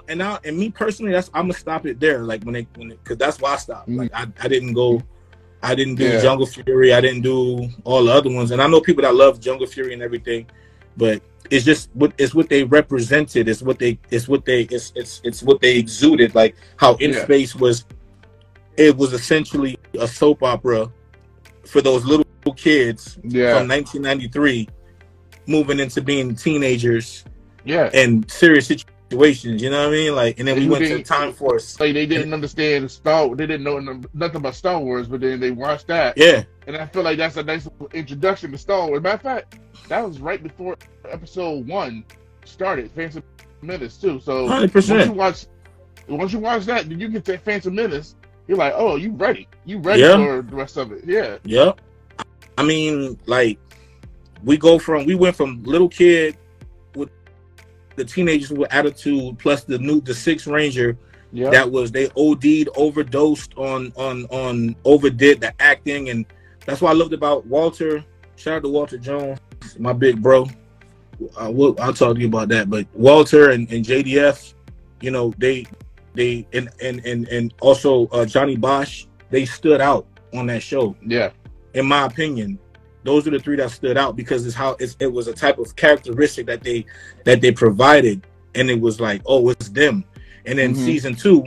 and 0.09 0.23
I 0.23 0.39
and 0.45 0.57
me 0.59 0.71
personally, 0.71 1.13
that's 1.13 1.31
I'm 1.35 1.45
gonna 1.45 1.55
stop 1.55 1.87
it 1.87 2.01
there. 2.01 2.21
Like 2.25 2.43
when 2.45 2.57
it 2.57 2.67
when 2.77 2.89
because 2.91 3.17
that's 3.19 3.41
why 3.41 3.55
I 3.55 3.57
stopped. 3.57 3.89
Mhm. 3.89 3.99
Like 3.99 4.11
I, 4.15 4.27
I 4.41 4.49
didn't 4.49 4.73
go. 4.75 5.03
I 5.63 5.75
didn't 5.77 5.95
do 5.97 6.05
Yeah. 6.05 6.21
Jungle 6.21 6.47
Fury. 6.47 6.93
I 6.93 7.01
didn't 7.01 7.23
do 7.23 7.69
all 7.85 8.05
the 8.05 8.13
other 8.13 8.31
ones. 8.33 8.51
And 8.51 8.61
I 8.61 8.67
know 8.67 8.81
people 8.81 9.03
that 9.03 9.15
love 9.15 9.39
Jungle 9.41 9.67
Fury 9.67 9.93
and 9.93 10.03
everything, 10.03 10.47
but 10.97 11.23
it's 11.51 11.65
just 11.65 11.91
what 11.95 12.13
it's 12.19 12.35
what 12.35 12.49
they 12.49 12.65
represented. 12.65 13.49
It's 13.49 13.63
what 13.63 13.79
they 13.79 13.99
it's 14.11 14.27
what 14.29 14.45
they 14.45 14.63
it's 14.63 14.93
it's 14.97 15.21
it's 15.23 15.43
what 15.43 15.61
they 15.61 15.77
exuded. 15.79 16.35
Like 16.35 16.57
how 16.77 16.95
In 16.97 17.13
Yeah. 17.13 17.23
Space 17.25 17.55
was. 17.55 17.85
It 18.77 18.97
was 18.97 19.13
essentially 19.13 19.77
a 19.99 20.07
soap 20.09 20.43
opera 20.43 20.91
for 21.67 21.81
those 21.81 22.05
little 22.05 22.25
kids 22.57 23.19
Yeah. 23.25 23.59
from 23.59 23.69
1993, 23.69 24.69
moving 25.47 25.79
into 25.81 26.01
being 26.03 26.35
teenagers 26.35 27.25
Yeah. 27.65 27.91
and 27.95 28.29
serious 28.31 28.67
situations. 28.67 29.63
You 29.63 29.71
know 29.71 29.81
what 29.81 29.89
I 29.89 29.93
mean? 29.93 30.15
Like, 30.15 30.39
and 30.39 30.49
then 30.49 30.59
we 30.59 30.67
went 30.69 30.85
they- 30.85 30.97
to 30.97 31.03
Time 31.03 31.33
Force. 31.33 31.79
Like 31.79 31.95
they 31.95 32.07
didn't 32.07 32.33
understand 32.35 32.91
Star. 32.91 33.29
They 33.37 33.47
didn't 33.47 33.63
know 33.65 33.79
nothing 34.15 34.37
about 34.37 34.55
Star 34.55 34.81
Wars, 34.81 35.07
but 35.07 35.21
then 35.21 35.39
they 35.41 35.51
watched 35.51 35.87
that, 35.89 36.17
Yeah, 36.17 36.43
and 36.67 36.77
I 36.77 36.87
feel 36.87 37.03
like 37.03 37.19
that's 37.19 37.37
a 37.37 37.43
nice 37.43 37.69
introduction 37.93 38.53
to 38.53 38.59
Star 38.59 38.89
Wars. 38.89 39.03
Matter 39.03 39.15
of 39.17 39.23
fact, 39.23 39.59
that 39.89 40.07
was 40.07 40.19
right 40.21 40.43
before 40.43 40.77
Episode 41.11 41.67
One 41.69 42.05
started. 42.45 42.91
Phantom 42.93 43.23
Menace 43.61 43.97
too. 43.99 44.19
So 44.21 44.49
hundred 44.49 44.75
once 44.75 44.89
you 45.07 45.13
watch, 45.13 45.47
once 46.09 46.33
you 46.33 46.39
watch 46.41 46.65
that, 46.67 46.89
then 46.89 46.99
you 46.99 47.09
get 47.09 47.25
to 47.27 47.39
Phantom 47.39 47.75
Menace. 47.75 48.17
You're 48.49 48.59
like, 48.59 48.75
oh, 48.77 48.97
you 48.97 49.13
ready? 49.13 49.49
You 49.65 49.79
ready 49.79 50.03
Yeah. 50.03 50.17
for 50.17 50.43
the 50.43 50.57
rest 50.57 50.77
of 50.77 50.93
it? 50.93 51.05
Yeah. 51.07 51.39
Yep. 51.45 51.81
I 52.59 52.63
mean, 52.63 53.19
like, 53.27 53.59
we 54.45 54.57
go 54.57 54.79
from 54.79 55.07
we 55.07 55.15
went 55.15 55.37
from 55.37 55.63
little 55.63 55.89
kid 55.89 56.37
with 56.95 57.11
the 57.97 58.05
teenagers 58.05 58.51
with 58.51 58.73
attitude, 58.73 59.39
plus 59.39 59.65
the 59.65 59.79
new 59.79 60.01
the 60.01 60.15
sixth 60.15 60.47
ranger 60.47 60.97
Yeah. 61.33 61.51
that 61.51 61.71
was 61.71 61.93
they 61.93 62.09
OD'd, 62.17 62.69
overdosed 62.77 63.55
on 63.57 63.93
on 63.97 64.27
on 64.27 64.75
overdid 64.85 65.41
the 65.41 65.55
acting, 65.61 66.11
and 66.11 66.27
that's 66.67 66.81
what 66.81 66.91
I 66.91 66.95
loved 66.95 67.13
about 67.13 67.47
Walter. 67.47 68.05
Shout 68.37 68.55
out 68.57 68.63
to 68.65 68.69
Walter 68.69 68.99
Jones, 68.99 69.39
my 69.79 69.93
big 69.93 70.21
bro. 70.21 70.49
Uh, 71.37 71.51
we'll, 71.53 71.77
I'll 71.81 71.93
talk 71.95 72.17
to 72.17 72.21
you 72.21 72.27
about 72.27 72.49
that. 72.49 72.69
But 72.69 72.87
Walter 72.95 73.51
and, 73.51 73.71
and 73.71 73.85
JDF, 73.85 74.55
you 75.01 75.13
know, 75.13 75.33
they 75.39 75.67
they 76.15 76.47
and 76.53 76.69
and 76.81 77.05
and 77.07 77.29
and 77.29 77.55
also 77.61 78.07
uh, 78.09 78.25
Johnny 78.27 78.57
Bosch, 78.57 79.07
they 79.31 79.45
stood 79.45 79.81
out 79.81 80.07
on 80.35 80.47
that 80.47 80.63
show. 80.63 80.97
yeah. 81.07 81.31
In 81.75 81.87
my 81.87 82.05
opinion, 82.05 82.59
those 83.03 83.27
are 83.27 83.31
the 83.31 83.39
three 83.39 83.57
that 83.57 83.71
stood 83.71 83.97
out 83.97 84.15
because 84.15 84.47
it's 84.47 84.55
how 84.55 84.77
it's, 84.79 84.97
it 85.01 85.11
was 85.11 85.27
a 85.27 85.33
type 85.33 85.59
of 85.59 85.75
characteristic 85.77 86.47
that 86.47 86.63
they 86.63 86.85
that 87.25 87.41
they 87.41 87.51
provided, 87.53 88.27
and 88.55 88.71
it 88.71 88.81
was 88.81 89.01
like, 89.01 89.23
oh, 89.27 89.49
it's 89.49 89.69
them. 89.71 90.05
And 90.45 90.59
then 90.59 90.75
Mhm. 90.75 90.77
season 90.85 91.15
two, 91.15 91.45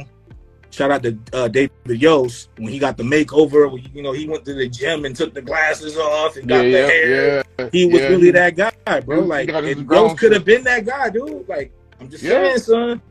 shout 0.72 0.90
out 0.90 1.04
to 1.04 1.18
uh, 1.34 1.48
David 1.48 1.72
Yost 1.88 2.50
when 2.58 2.70
he 2.72 2.80
got 2.80 2.98
the 2.98 3.04
makeover. 3.04 3.70
You 3.94 4.02
know, 4.02 4.14
he 4.14 4.28
went 4.28 4.46
to 4.46 4.54
the 4.54 4.68
gym 4.68 5.06
and 5.06 5.16
took 5.16 5.34
the 5.34 5.42
glasses 5.42 5.96
off 5.98 6.38
and 6.38 6.50
Yeah. 6.50 6.58
got 6.58 6.64
the 6.64 6.70
Yeah. 6.72 6.88
hair. 6.88 7.44
Yeah. 7.60 7.70
He 7.72 7.86
was 7.86 8.02
Yeah, 8.02 8.08
really 8.10 8.32
that 8.32 8.56
guy, 8.56 9.00
bro. 9.02 9.20
like, 9.22 9.42
he 9.48 9.52
got 9.54 9.64
his 9.64 9.78
and 9.78 9.88
ground 9.88 10.10
Yost 10.10 10.20
could 10.20 10.32
have 10.34 10.44
been 10.46 10.64
that 10.64 10.86
guy, 10.86 11.10
dude. 11.10 11.48
Like, 11.48 11.72
I'm 12.00 12.10
just 12.10 12.24
Yeah. 12.24 12.32
saying, 12.32 12.58
son. 12.60 13.02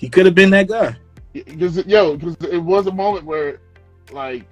He 0.00 0.08
could 0.08 0.24
have 0.24 0.34
been 0.34 0.48
that 0.50 0.66
guy. 0.66 0.96
Because 1.34 1.76
yo, 1.86 2.16
because 2.16 2.34
it 2.50 2.56
was 2.56 2.86
a 2.86 2.90
moment 2.92 3.26
where, 3.26 3.60
like, 4.12 4.46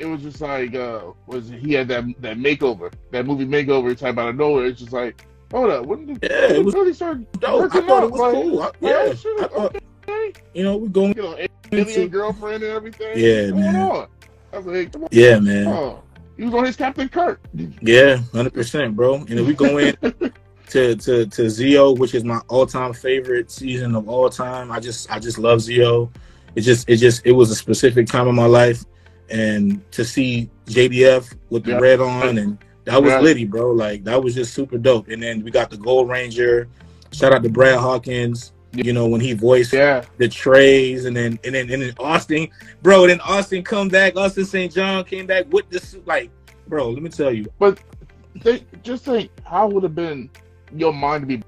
it 0.00 0.06
was 0.06 0.20
just 0.22 0.40
like, 0.40 0.74
uh, 0.74 1.12
was 1.28 1.48
he 1.48 1.72
had 1.72 1.86
that 1.86 2.04
that 2.20 2.36
makeover, 2.36 2.92
that 3.12 3.24
movie 3.26 3.46
makeover 3.46 3.96
type 3.96 4.18
out 4.18 4.28
of 4.30 4.34
nowhere. 4.34 4.66
It's 4.66 4.80
just 4.80 4.92
like, 4.92 5.24
hold 5.52 5.70
up, 5.70 5.86
when 5.86 6.06
did, 6.06 6.18
Yeah, 6.20 6.54
it 6.54 6.64
was 6.64 6.74
really 6.74 6.92
start 6.92 7.18
dope. 7.40 7.72
I 7.72 7.80
thought 7.80 7.90
out? 7.90 8.04
it 8.04 8.10
was 8.10 8.20
Like, 8.20 8.32
cool. 8.34 8.62
I- 8.62 8.70
yeah, 8.80 8.92
oh, 9.06 9.14
shit, 9.14 9.40
I 9.40 9.46
thought, 9.46 9.76
okay. 10.08 10.32
you 10.52 10.64
know, 10.64 10.76
we're 10.78 10.88
going. 10.88 11.16
You 11.16 11.22
know, 11.22 11.38
alien 11.72 12.08
girlfriend 12.08 12.64
and 12.64 12.72
everything. 12.72 13.12
Yeah, 13.16 13.50
What's 13.52 13.72
man. 13.72 13.76
on? 13.76 14.08
I 14.52 14.56
was 14.58 14.66
like, 14.66 14.92
come 14.92 15.04
on. 15.04 15.08
Yeah, 15.12 15.38
man. 15.38 15.68
Oh, 15.68 16.02
he 16.36 16.44
was 16.44 16.54
on 16.54 16.64
his 16.64 16.74
Captain 16.76 17.08
Kirk. 17.08 17.40
Yeah, 17.80 18.16
hundred 18.34 18.52
percent, 18.52 18.96
bro. 18.96 19.14
And 19.14 19.30
if 19.30 19.46
we 19.46 19.54
go 19.54 19.78
in 19.78 19.96
to 20.70 20.96
to 20.96 21.26
to 21.26 21.42
Zeo, 21.42 21.96
which 21.98 22.14
is 22.14 22.24
my 22.24 22.40
all 22.48 22.66
time 22.66 22.92
favorite 22.92 23.50
season 23.50 23.94
of 23.94 24.08
all 24.08 24.28
time, 24.28 24.70
I 24.70 24.80
just 24.80 25.10
I 25.10 25.18
just 25.18 25.38
love 25.38 25.60
Zeo. 25.60 26.10
It 26.54 26.62
just 26.62 26.88
it 26.88 26.96
just 26.96 27.24
it 27.26 27.32
was 27.32 27.50
a 27.50 27.54
specific 27.54 28.06
time 28.06 28.28
in 28.28 28.34
my 28.34 28.46
life, 28.46 28.84
and 29.30 29.80
to 29.92 30.04
see 30.04 30.50
JDF 30.66 31.32
with 31.50 31.64
the 31.64 31.72
Yeah. 31.72 31.78
red 31.78 32.00
on 32.00 32.38
and 32.38 32.58
that 32.84 33.02
was 33.02 33.12
Yeah. 33.12 33.20
litty, 33.20 33.44
bro. 33.44 33.70
Like 33.72 34.04
that 34.04 34.22
was 34.22 34.34
just 34.34 34.54
super 34.54 34.78
dope. 34.78 35.08
And 35.08 35.22
then 35.22 35.42
we 35.44 35.50
got 35.50 35.70
the 35.70 35.76
Gold 35.76 36.08
Ranger. 36.08 36.68
Shout 37.12 37.32
out 37.32 37.42
to 37.42 37.48
Brad 37.48 37.78
Hawkins. 37.78 38.52
You 38.72 38.92
know 38.92 39.06
when 39.06 39.20
he 39.22 39.32
voiced 39.32 39.72
Yeah, 39.72 40.02
the 40.18 40.28
trays, 40.28 41.06
and 41.06 41.16
then 41.16 41.38
and 41.44 41.54
then 41.54 41.70
and 41.70 41.80
then 41.82 41.94
Austin, 41.98 42.48
bro. 42.82 43.06
Then 43.06 43.20
Austin 43.20 43.62
come 43.62 43.88
back. 43.88 44.16
Austin 44.16 44.44
St. 44.44 44.72
John 44.72 45.02
came 45.04 45.26
back 45.26 45.46
with 45.50 45.68
this 45.70 45.96
like, 46.04 46.30
bro. 46.68 46.90
Let 46.90 47.02
me 47.02 47.08
tell 47.08 47.32
you, 47.32 47.46
But 47.58 47.78
they 48.42 48.64
just 48.82 49.04
think 49.04 49.30
how 49.44 49.68
would 49.68 49.82
have 49.82 49.94
been 49.94 50.28
your 50.74 50.92
mind 50.92 51.22
to 51.22 51.26
be 51.26 51.42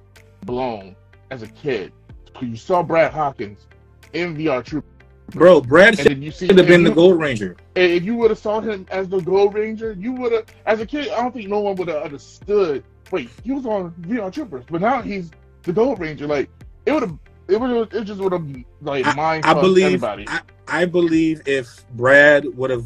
blown 0.45 0.97
as 1.31 1.43
a 1.43 1.49
kid 1.49 1.93
because 2.27 2.49
you 2.49 2.57
saw 2.57 2.83
Brad 2.83 3.13
Hawkins 3.13 3.67
in 4.13 4.37
VR 4.37 4.65
Troop, 4.65 4.85
bro. 5.31 5.61
Brad 5.61 5.95
then 5.95 6.23
you 6.23 6.31
see 6.31 6.47
should 6.47 6.59
have 6.59 6.67
been 6.67 6.85
the 6.85 6.91
Gold 6.91 7.21
Ranger. 7.21 7.57
If 7.75 8.03
you 8.05 8.15
would 8.17 8.31
have 8.31 8.39
saw 8.39 8.61
him 8.61 8.87
as 8.91 9.09
the 9.09 9.21
Gold 9.21 9.55
Ranger, 9.55 9.93
you 9.93 10.13
would 10.13 10.33
have, 10.33 10.47
as 10.67 10.81
a 10.81 10.87
kid, 10.87 11.09
I 11.11 11.17
don't 11.17 11.33
think 11.33 11.49
no 11.49 11.61
one 11.61 11.77
would 11.77 11.89
have 11.89 12.03
understood. 12.03 12.85
Wait, 13.11 13.31
he 13.43 13.53
was 13.53 13.67
on 13.67 13.93
VR 14.03 14.33
Troopers, 14.33 14.65
but 14.71 14.81
now 14.81 15.03
he's 15.03 15.31
the 15.63 15.73
Gold 15.73 15.99
Ranger. 15.99 16.27
Like 16.27 16.49
it 16.87 16.93
would 16.93 17.03
have, 17.03 17.19
it 17.49 17.61
would 17.61 17.71
have, 17.71 18.03
it 18.03 18.05
just 18.05 18.21
would 18.21 18.33
have 18.33 18.47
like 18.81 19.05
mind 19.17 19.45
I 19.45 19.55
believe. 19.55 19.87
everybody. 19.87 20.27
I, 20.29 20.41
I 20.69 20.85
believe 20.85 21.43
if 21.47 21.85
Brad 21.91 22.45
would 22.57 22.71
have 22.71 22.85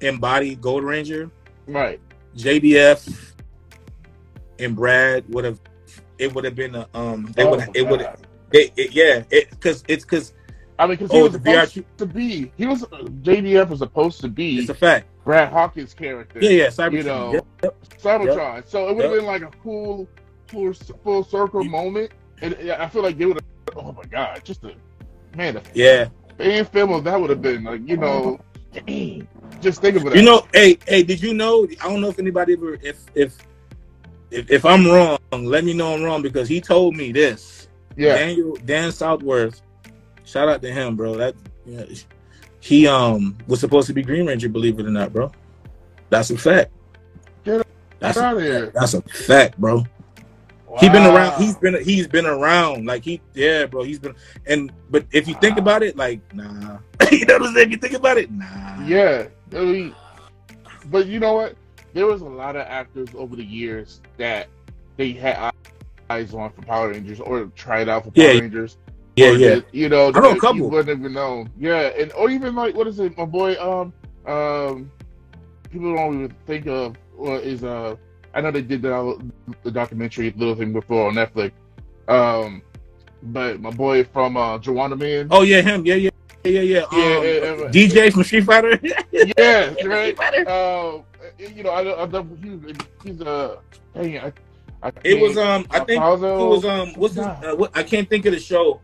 embodied 0.00 0.60
Gold 0.60 0.84
Ranger, 0.84 1.30
right? 1.66 2.00
JDF 2.36 3.33
and 4.58 4.74
Brad 4.76 5.24
would 5.28 5.44
have. 5.44 5.60
It 6.18 6.32
would 6.34 6.44
have 6.44 6.54
been 6.54 6.74
a 6.74 6.88
um. 6.94 7.32
They 7.36 7.44
Oh, 7.44 7.50
would. 7.50 7.68
It 7.74 7.88
would. 7.88 8.00
It, 8.52 8.72
it, 8.76 8.92
yeah. 8.92 9.24
It 9.30 9.50
because 9.50 9.82
it's 9.88 10.04
because 10.04 10.32
I 10.78 10.86
mean, 10.86 10.96
because 10.96 11.12
he 11.12 11.18
oh 11.18 11.24
was 11.24 11.32
supposed 11.32 11.82
to 11.98 12.06
be, 12.06 12.52
he 12.56 12.66
was 12.66 12.82
JDF 12.82 13.68
was 13.68 13.78
supposed 13.78 14.20
to 14.22 14.28
be 14.28 14.58
It's 14.58 14.68
a 14.68 14.74
fact. 14.74 15.06
Brad 15.24 15.50
Hawkins' 15.52 15.94
character. 15.94 16.38
Yeah, 16.42 16.50
yeah. 16.50 16.66
Cybertron. 16.68 16.92
You 16.92 17.02
know, 17.04 17.32
Yep, 17.32 17.46
yep. 17.62 17.76
Cybertron. 17.98 18.68
So 18.68 18.88
it 18.88 18.94
would 18.96 19.04
have 19.04 19.12
Yep. 19.12 19.20
been 19.20 19.26
like 19.26 19.42
a 19.42 19.50
cool, 19.62 20.08
full, 20.48 20.72
full 21.02 21.24
circle 21.24 21.64
moment, 21.64 22.12
and 22.42 22.54
I 22.72 22.88
feel 22.88 23.02
like 23.02 23.16
they 23.18 23.26
would 23.26 23.36
have. 23.36 23.76
Oh 23.76 23.92
my 23.92 24.02
god, 24.10 24.40
just 24.44 24.64
a 24.64 24.74
man, 25.36 25.54
the 25.54 25.62
Yeah. 25.74 26.08
fan 26.38 26.64
film 26.66 26.92
of 26.92 27.04
that 27.04 27.20
would 27.20 27.30
have 27.30 27.42
been 27.42 27.64
like 27.64 27.88
you 27.88 27.96
know, 27.96 28.38
just 29.60 29.80
think 29.80 29.96
of 29.96 30.06
it. 30.06 30.16
You 30.16 30.22
know, 30.22 30.46
hey, 30.52 30.78
hey, 30.86 31.02
did 31.02 31.22
you 31.22 31.34
know? 31.34 31.66
I 31.82 31.88
don't 31.88 32.00
know 32.00 32.08
if 32.08 32.18
anybody 32.18 32.54
ever, 32.54 32.74
if 32.82 33.04
if 33.14 33.38
if, 34.34 34.50
if 34.50 34.64
I'm 34.64 34.86
wrong, 34.86 35.18
let 35.32 35.64
me 35.64 35.72
know 35.72 35.94
I'm 35.94 36.02
wrong 36.02 36.20
because 36.20 36.48
he 36.48 36.60
told 36.60 36.96
me 36.96 37.12
this. 37.12 37.68
yeah, 37.96 38.16
Daniel 38.16 38.56
Dan 38.64 38.90
Southworth, 38.90 39.62
shout 40.24 40.48
out 40.48 40.60
to 40.62 40.72
him, 40.72 40.96
bro. 40.96 41.14
That 41.14 41.34
yeah, 41.64 41.84
he 42.60 42.86
um 42.86 43.38
was 43.46 43.60
supposed 43.60 43.86
to 43.86 43.94
be 43.94 44.02
Green 44.02 44.26
Ranger, 44.26 44.48
believe 44.48 44.78
it 44.80 44.86
or 44.86 44.90
not, 44.90 45.12
bro. 45.12 45.30
That's 46.10 46.30
a 46.30 46.36
fact. 46.36 46.72
That's 48.00 48.18
out 48.18 48.34
a, 48.34 48.36
of 48.36 48.42
here. 48.42 48.66
that's 48.74 48.94
a 48.94 49.02
fact, 49.02 49.58
bro. 49.58 49.84
He 50.80 50.88
been 50.88 51.06
around. 51.06 51.40
He's 51.40 51.56
been 51.56 51.82
he's 51.84 52.08
been 52.08 52.26
around. 52.26 52.84
Like 52.84 53.04
he, 53.04 53.20
yeah, 53.32 53.66
bro. 53.66 53.84
He's 53.84 54.00
been 54.00 54.14
and 54.46 54.72
but 54.90 55.06
if 55.12 55.28
you 55.28 55.34
think 55.34 55.56
about 55.56 55.82
it, 55.82 55.96
like 55.96 56.20
nah. 56.34 56.78
you 57.12 57.24
know 57.24 57.38
what 57.38 57.48
I'm 57.48 57.54
saying? 57.54 57.68
If 57.68 57.70
you 57.70 57.76
think 57.78 57.94
about 57.94 58.18
it, 58.18 58.30
nah. 58.32 58.84
Yeah, 58.84 59.28
I 59.52 59.60
mean, 59.60 59.94
but 60.86 61.06
you 61.06 61.20
know 61.20 61.34
what? 61.34 61.56
There 61.94 62.06
was 62.06 62.20
a 62.22 62.26
lot 62.26 62.56
of 62.56 62.66
actors 62.66 63.08
over 63.14 63.36
the 63.36 63.44
years 63.44 64.00
that 64.18 64.48
they 64.96 65.12
had 65.12 65.52
eyes 66.10 66.34
on 66.34 66.50
for 66.50 66.62
Power 66.62 66.90
Rangers 66.90 67.20
or 67.20 67.46
tried 67.56 67.88
out 67.88 68.04
for 68.04 68.10
Power 68.10 68.24
Yeah, 68.24 68.40
Rangers. 68.40 68.76
yeah, 69.16 69.30
yeah. 69.30 69.60
you 69.72 69.88
know, 69.88 70.08
I 70.14 70.20
know 70.20 70.32
a 70.32 70.40
couple. 70.40 70.56
You 70.56 70.64
wouldn't 70.64 70.98
even 71.00 71.12
know. 71.12 71.46
Yeah, 71.58 71.92
and 71.98 72.12
or 72.12 72.30
even 72.30 72.54
like 72.54 72.74
what 72.74 72.86
is 72.88 72.98
it? 72.98 73.16
My 73.16 73.24
boy, 73.24 73.54
um, 73.60 73.92
um, 74.26 74.90
people 75.70 75.94
don't 75.94 76.14
even 76.14 76.36
think 76.46 76.66
of 76.66 76.96
or 77.16 77.38
is 77.38 77.64
uh. 77.64 77.96
I 78.36 78.40
know 78.40 78.50
they 78.50 78.62
did 78.62 78.82
the, 78.82 79.30
the 79.62 79.70
documentary 79.70 80.34
Little 80.36 80.56
Thing 80.56 80.72
before 80.72 81.06
on 81.06 81.14
Netflix. 81.14 81.52
Um, 82.08 82.62
but 83.22 83.60
my 83.60 83.70
boy 83.70 84.02
from 84.02 84.36
uh, 84.36 84.58
Joanna 84.58 84.96
Man. 84.96 85.28
Oh 85.30 85.42
yeah, 85.42 85.60
him. 85.60 85.86
Yeah, 85.86 85.94
yeah, 85.94 86.10
yeah, 86.44 86.60
yeah. 86.60 86.60
yeah. 86.60 86.80
Um, 86.80 86.88
Yeah, 86.98 87.22
yeah, 87.22 87.54
yeah. 87.54 87.68
DJ 87.68 88.12
from 88.12 88.24
Street 88.24 88.44
Fighter. 88.44 88.80
yeah, 89.12 89.72
right. 89.84 90.18
Uh, 90.48 90.98
you 91.38 91.62
know, 91.62 91.70
I, 91.70 91.82
I 91.82 92.04
love 92.04 92.28
he's 92.42 92.60
he's 93.02 93.20
uh, 93.20 93.56
dang, 93.94 94.18
I, 94.18 94.32
I 94.82 94.92
It 95.04 95.20
was 95.20 95.36
um. 95.36 95.66
I 95.70 95.80
think 95.80 96.02
it 96.02 96.46
was 96.46 96.64
um. 96.64 96.94
What's 96.94 97.14
his? 97.14 97.26
Uh, 97.26 97.54
what, 97.56 97.70
I 97.76 97.82
can't 97.82 98.08
think 98.08 98.26
of 98.26 98.32
the 98.32 98.40
show. 98.40 98.80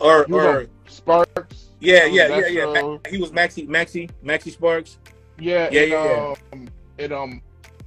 Or 0.00 0.24
He 0.26 0.32
or 0.32 0.66
Sparks. 0.86 1.70
yeah, 1.80 2.04
yeah, 2.06 2.28
yeah, 2.28 2.46
yeah. 2.48 2.98
He 3.08 3.18
was 3.18 3.30
Maxi, 3.30 3.66
Maxi, 3.68 4.10
Maxi 4.24 4.50
Sparks. 4.52 4.98
Yeah, 5.38 5.68
Yeah, 5.70 5.80
and, 5.80 5.90
yeah, 5.90 6.34
Um, 6.52 6.68
and 6.98 7.12
um, 7.12 7.42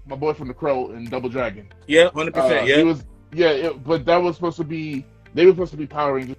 my 0.06 0.16
boy 0.16 0.34
from 0.34 0.48
the 0.48 0.54
Crow 0.54 0.92
and 0.92 1.10
Double 1.10 1.30
Dragon. 1.30 1.70
Yeah, 1.88 2.10
hundred 2.12 2.36
Uh, 2.38 2.42
percent. 2.42 2.68
He 2.68 2.74
Yeah, 2.78 2.84
was 2.84 3.04
yeah, 3.34 3.50
it, 3.50 3.84
but 3.84 4.06
that 4.06 4.18
was 4.18 4.36
supposed 4.36 4.58
to 4.58 4.64
be 4.64 5.06
they 5.34 5.46
were 5.46 5.52
supposed 5.52 5.72
to 5.72 5.78
be 5.78 5.86
Power 5.86 6.14
Rangers 6.16 6.38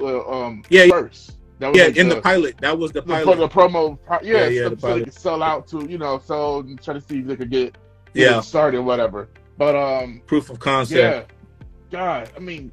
uh, 0.00 0.26
um 0.28 0.62
Yeah, 0.70 0.86
first. 0.88 1.36
That 1.60 1.68
was 1.72 1.78
yeah. 1.78 1.84
like 1.86 1.96
In 1.96 2.08
the 2.08 2.20
pilot, 2.20 2.58
that 2.58 2.76
was 2.78 2.90
the 2.92 3.02
the, 3.02 3.18
for 3.18 3.36
pilot. 3.36 3.36
the 3.36 3.48
promo, 3.48 3.98
yeah, 4.10 4.18
Yeah, 4.22 4.48
yeah, 4.48 4.62
so, 4.64 4.70
the 4.70 4.80
so 4.80 4.94
they 4.94 5.04
could 5.04 5.14
sell 5.14 5.42
out 5.42 5.68
to 5.68 5.86
you 5.86 5.98
know, 5.98 6.18
so 6.18 6.66
try 6.82 6.94
to 6.94 7.00
see 7.00 7.18
if 7.20 7.26
they 7.26 7.36
could 7.36 7.50
get 7.50 7.76
Yeah, 8.14 8.40
started 8.40 8.80
whatever. 8.82 9.28
But 9.58 9.76
um, 9.76 10.22
proof 10.26 10.50
of 10.50 10.58
concept. 10.58 10.98
yeah, 10.98 11.36
God, 11.90 12.30
I 12.36 12.40
mean, 12.40 12.72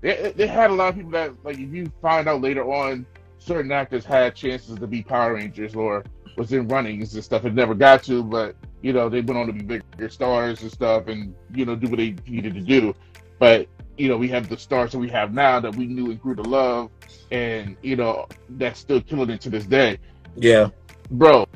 they 0.00 0.32
they 0.36 0.46
had 0.46 0.70
a 0.70 0.74
lot 0.74 0.90
of 0.90 0.94
people 0.94 1.10
that 1.10 1.32
like 1.44 1.58
if 1.58 1.72
you 1.72 1.90
find 2.00 2.28
out 2.28 2.40
later 2.40 2.64
on, 2.72 3.04
certain 3.38 3.72
actors 3.72 4.04
had 4.04 4.34
chances 4.36 4.78
to 4.78 4.86
be 4.86 5.02
Power 5.02 5.34
Rangers 5.34 5.74
or 5.74 6.04
was 6.36 6.52
in 6.52 6.68
runnings 6.68 7.14
and 7.14 7.24
stuff 7.24 7.44
and 7.44 7.56
never 7.56 7.74
got 7.74 8.04
to, 8.04 8.22
but 8.22 8.54
you 8.80 8.92
know 8.92 9.08
they 9.08 9.20
went 9.22 9.38
on 9.38 9.46
to 9.48 9.52
be 9.52 9.62
bigger 9.62 10.08
stars 10.08 10.62
and 10.62 10.70
stuff 10.70 11.08
and 11.08 11.34
you 11.52 11.64
know 11.66 11.74
do 11.74 11.88
what 11.88 11.96
they 11.98 12.14
needed 12.28 12.54
to 12.54 12.60
do. 12.60 12.94
But 13.40 13.66
you 14.00 14.08
know 14.08 14.16
we 14.16 14.28
have 14.28 14.48
the 14.48 14.56
stars 14.56 14.92
that 14.92 14.98
we 14.98 15.10
have 15.10 15.34
now 15.34 15.60
that 15.60 15.74
we 15.76 15.86
knew 15.86 16.10
and 16.10 16.20
grew 16.22 16.34
to 16.34 16.42
love, 16.42 16.90
and 17.30 17.76
you 17.82 17.96
know 17.96 18.26
that's 18.50 18.80
still 18.80 19.00
killing 19.02 19.28
it 19.28 19.42
to 19.42 19.50
this 19.50 19.66
day 19.66 19.98
Yeah. 20.36 20.70
bro. 21.10 21.46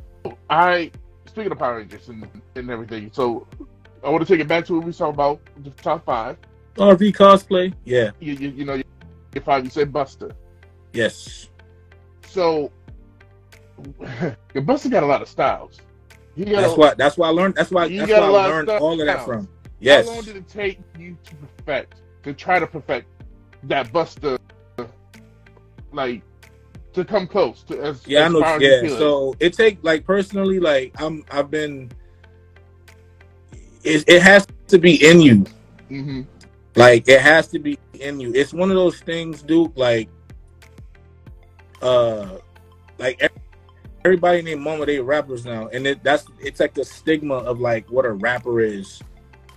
I 0.50 0.90
speaking 1.26 1.50
of 1.52 1.58
Power 1.58 1.78
Rangers 1.78 2.08
and, 2.10 2.28
and 2.54 2.70
everything. 2.70 3.10
So 3.14 3.46
I 4.04 4.10
want 4.10 4.26
to 4.26 4.30
take 4.30 4.40
it 4.40 4.48
back 4.48 4.66
to 4.66 4.74
what 4.76 4.84
we 4.84 4.92
talked 4.92 5.14
about 5.14 5.40
the 5.62 5.70
top 5.70 6.04
five. 6.04 6.36
RV 6.76 7.14
cosplay. 7.16 7.72
Yeah. 7.84 8.10
You 8.20 8.34
you, 8.34 8.50
you 8.50 8.64
know 8.66 8.74
your 8.74 9.42
five. 9.42 9.64
You 9.64 9.70
said 9.70 9.90
Busta. 9.90 10.32
Yes. 10.92 11.48
So 12.26 12.70
your 14.54 14.62
Busta 14.62 14.90
got 14.90 15.02
a 15.02 15.06
lot 15.06 15.22
of 15.22 15.28
styles. 15.28 15.80
He 16.36 16.44
got 16.44 16.60
That's 16.60 16.74
a, 16.74 16.76
why. 16.76 16.94
That's 16.94 17.16
why 17.16 17.28
I 17.28 17.30
learned. 17.30 17.54
That's 17.54 17.70
why. 17.70 17.86
You 17.86 18.00
That's 18.00 18.10
got 18.10 18.20
why 18.20 18.26
a 18.26 18.30
I 18.30 18.32
lot 18.32 18.46
of 18.50 18.52
learned 18.54 18.68
stuff 18.68 18.82
all 18.82 19.00
of 19.00 19.06
that 19.06 19.16
now. 19.18 19.24
from. 19.24 19.48
Yes. 19.80 20.08
How 20.08 20.14
long 20.14 20.24
did 20.24 20.36
it 20.36 20.48
take 20.48 20.78
you 20.98 21.16
to 21.24 21.34
perfect 21.64 22.00
to 22.24 22.32
try 22.32 22.58
to 22.58 22.66
perfect 22.66 23.06
that 23.64 23.92
Busta? 23.92 24.38
Like 25.92 26.22
to 26.94 27.04
come 27.04 27.26
close 27.26 27.62
to 27.64 27.80
as 27.80 28.06
Yeah, 28.06 28.24
I 28.24 28.28
know. 28.28 28.58
Yeah. 28.58 28.88
So 28.88 29.34
it 29.40 29.52
take 29.52 29.78
like 29.82 30.04
personally, 30.04 30.58
like 30.58 31.00
I'm. 31.00 31.24
I've 31.30 31.50
been. 31.50 31.90
It, 33.84 34.04
it 34.08 34.22
has 34.22 34.46
to 34.68 34.78
be 34.78 35.06
in 35.06 35.20
you. 35.20 35.44
Mhm. 35.90 36.26
Like 36.74 37.08
it 37.08 37.20
has 37.20 37.48
to 37.48 37.58
be 37.58 37.78
in 38.00 38.18
you. 38.18 38.32
It's 38.34 38.52
one 38.52 38.70
of 38.70 38.76
those 38.76 38.98
things, 39.00 39.42
Duke. 39.42 39.72
Like, 39.76 40.08
uh, 41.82 42.38
like 42.98 43.22
ev- 43.22 43.30
everybody 44.04 44.42
named 44.42 44.62
Mama 44.62 44.86
they 44.86 45.00
rappers 45.00 45.44
now, 45.44 45.68
and 45.68 45.86
it, 45.86 46.02
that's 46.02 46.26
it's 46.40 46.60
like 46.60 46.74
the 46.74 46.84
stigma 46.84 47.34
of 47.34 47.60
like 47.60 47.90
what 47.90 48.04
a 48.04 48.12
rapper 48.12 48.60
is. 48.60 49.00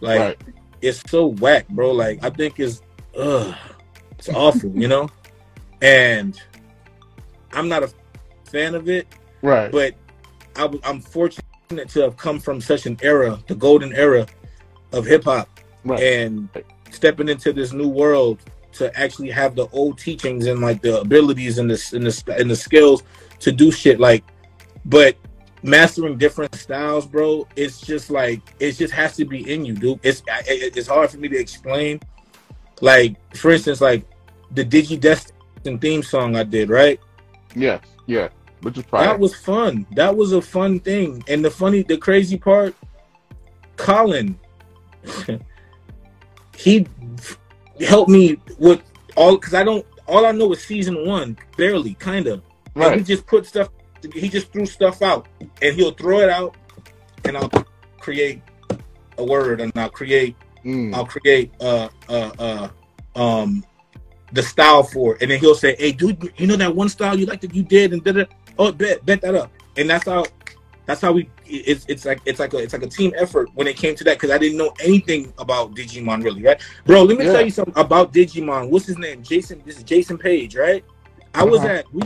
Like 0.01 0.19
right. 0.19 0.41
It's 0.81 1.01
so 1.09 1.27
whack, 1.27 1.67
bro. 1.69 1.91
Like 1.91 2.23
I 2.23 2.29
think 2.29 2.59
it's, 2.59 2.81
ugh, 3.17 3.55
it's 4.11 4.29
awful, 4.29 4.69
you 4.71 4.87
know. 4.87 5.09
And 5.81 6.39
I'm 7.51 7.69
not 7.69 7.83
a 7.83 7.91
fan 8.51 8.75
of 8.75 8.89
it, 8.89 9.07
Right. 9.41 9.71
but 9.71 9.93
I, 10.55 10.69
I'm 10.83 10.99
fortunate 11.01 11.43
to 11.89 12.01
have 12.01 12.17
come 12.17 12.39
from 12.39 12.61
such 12.61 12.85
an 12.85 12.97
era, 13.01 13.39
the 13.47 13.55
golden 13.55 13.93
era 13.93 14.25
of 14.93 15.05
hip 15.05 15.25
hop, 15.25 15.49
Right. 15.83 16.01
and 16.01 16.49
stepping 16.91 17.29
into 17.29 17.53
this 17.53 17.73
new 17.73 17.87
world 17.87 18.39
to 18.73 18.95
actually 18.99 19.29
have 19.31 19.55
the 19.55 19.67
old 19.69 19.97
teachings 19.97 20.45
and 20.45 20.61
like 20.61 20.81
the 20.81 20.99
abilities 21.01 21.57
and 21.57 21.69
the 21.69 21.89
and 21.95 22.05
the 22.05 22.35
and 22.39 22.49
the 22.49 22.55
skills 22.55 23.03
to 23.39 23.51
do 23.51 23.71
shit 23.71 23.99
like, 23.99 24.23
but 24.85 25.15
mastering 25.63 26.17
different 26.17 26.55
styles, 26.55 27.05
bro. 27.05 27.47
It's 27.55 27.79
just 27.79 28.09
like 28.09 28.41
it 28.59 28.73
just 28.73 28.93
has 28.93 29.15
to 29.17 29.25
be 29.25 29.51
in 29.51 29.65
you, 29.65 29.73
dude. 29.73 29.99
It's 30.03 30.21
it, 30.47 30.77
it's 30.77 30.87
hard 30.87 31.09
for 31.09 31.17
me 31.17 31.27
to 31.29 31.37
explain. 31.37 31.99
Like 32.81 33.15
for 33.35 33.51
instance, 33.51 33.81
like 33.81 34.05
the 34.51 34.63
DigiDestined 34.63 35.81
theme 35.81 36.03
song 36.03 36.35
I 36.35 36.43
did, 36.43 36.69
right? 36.69 36.99
yes. 37.55 37.81
Yeah. 38.05 38.29
Which 38.61 38.77
is. 38.77 38.85
That 38.91 39.19
was 39.19 39.35
fun. 39.35 39.85
That 39.91 40.15
was 40.15 40.31
a 40.31 40.41
fun 40.41 40.79
thing. 40.79 41.23
And 41.27 41.45
the 41.45 41.51
funny, 41.51 41.83
the 41.83 41.97
crazy 41.97 42.37
part, 42.37 42.73
Colin, 43.75 44.39
he 46.57 46.87
helped 47.85 48.09
me 48.09 48.37
with 48.57 48.81
all 49.15 49.37
because 49.37 49.53
I 49.53 49.63
don't. 49.63 49.85
All 50.07 50.25
I 50.25 50.31
know 50.31 50.51
is 50.53 50.63
season 50.63 51.05
one, 51.05 51.37
barely, 51.57 51.93
kind 51.95 52.27
of. 52.27 52.41
And 52.75 52.95
he 52.95 53.03
just 53.03 53.27
put 53.27 53.45
stuff. 53.45 53.69
He 54.13 54.29
just 54.29 54.51
threw 54.51 54.65
stuff 54.65 55.01
out, 55.01 55.27
and 55.61 55.75
he'll 55.75 55.91
throw 55.91 56.19
it 56.19 56.29
out, 56.29 56.55
and 57.25 57.37
I'll 57.37 57.49
create 57.99 58.41
a 59.17 59.23
word, 59.23 59.61
and 59.61 59.71
I'll 59.75 59.89
create 59.89 60.35
Mm. 60.65 60.93
I'll 60.93 61.05
create 61.05 61.51
uh 61.61 61.87
uh 62.09 62.31
uh 62.39 62.69
um 63.15 63.63
the 64.33 64.41
style 64.43 64.83
for 64.83 65.15
it. 65.15 65.21
And 65.21 65.31
then 65.31 65.39
he'll 65.39 65.55
say, 65.55 65.75
Hey 65.79 65.93
dude, 65.93 66.33
you 66.37 66.45
know 66.45 66.57
that 66.57 66.75
one 66.75 66.89
style 66.89 67.17
you 67.17 67.25
like 67.25 67.39
that 67.41 67.53
you 67.55 67.63
did 67.63 67.93
and 67.93 68.03
did 68.03 68.17
it? 68.17 68.29
Oh 68.59 68.71
bet 68.73 69.05
bet 69.05 69.21
that 69.21 69.33
up. 69.35 69.51
And 69.77 69.89
that's 69.89 70.05
how 70.05 70.25
that's 70.85 70.99
how 70.99 71.13
we 71.13 71.29
it's 71.45 71.85
it's 71.87 72.03
like 72.05 72.19
it's 72.25 72.39
like 72.39 72.53
a 72.53 72.57
it's 72.57 72.73
like 72.73 72.83
a 72.83 72.87
team 72.87 73.13
effort 73.17 73.49
when 73.53 73.67
it 73.67 73.77
came 73.77 73.95
to 73.95 74.03
that 74.05 74.17
because 74.17 74.29
I 74.31 74.37
didn't 74.37 74.57
know 74.57 74.73
anything 74.83 75.31
about 75.37 75.73
Digimon 75.73 76.21
really, 76.23 76.43
right? 76.43 76.61
Bro, 76.85 77.03
let 77.03 77.17
me 77.17 77.25
Yeah. 77.25 77.33
tell 77.33 77.45
you 77.45 77.51
something 77.51 77.73
about 77.77 78.11
Digimon. 78.11 78.69
What's 78.69 78.87
his 78.87 78.97
name? 78.97 79.23
Jason 79.23 79.61
this 79.65 79.77
is 79.77 79.83
Jason 79.83 80.17
Paige, 80.17 80.57
right? 80.57 80.83
I 81.33 81.45
was 81.45 81.59
Uh-huh. 81.59 81.69
at 81.69 81.93
we 81.93 82.01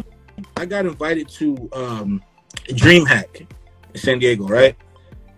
I 0.57 0.65
got 0.65 0.85
invited 0.85 1.29
to 1.29 1.69
um 1.73 2.23
DreamHack 2.67 3.47
in 3.93 3.99
San 3.99 4.19
Diego, 4.19 4.47
right? 4.47 4.75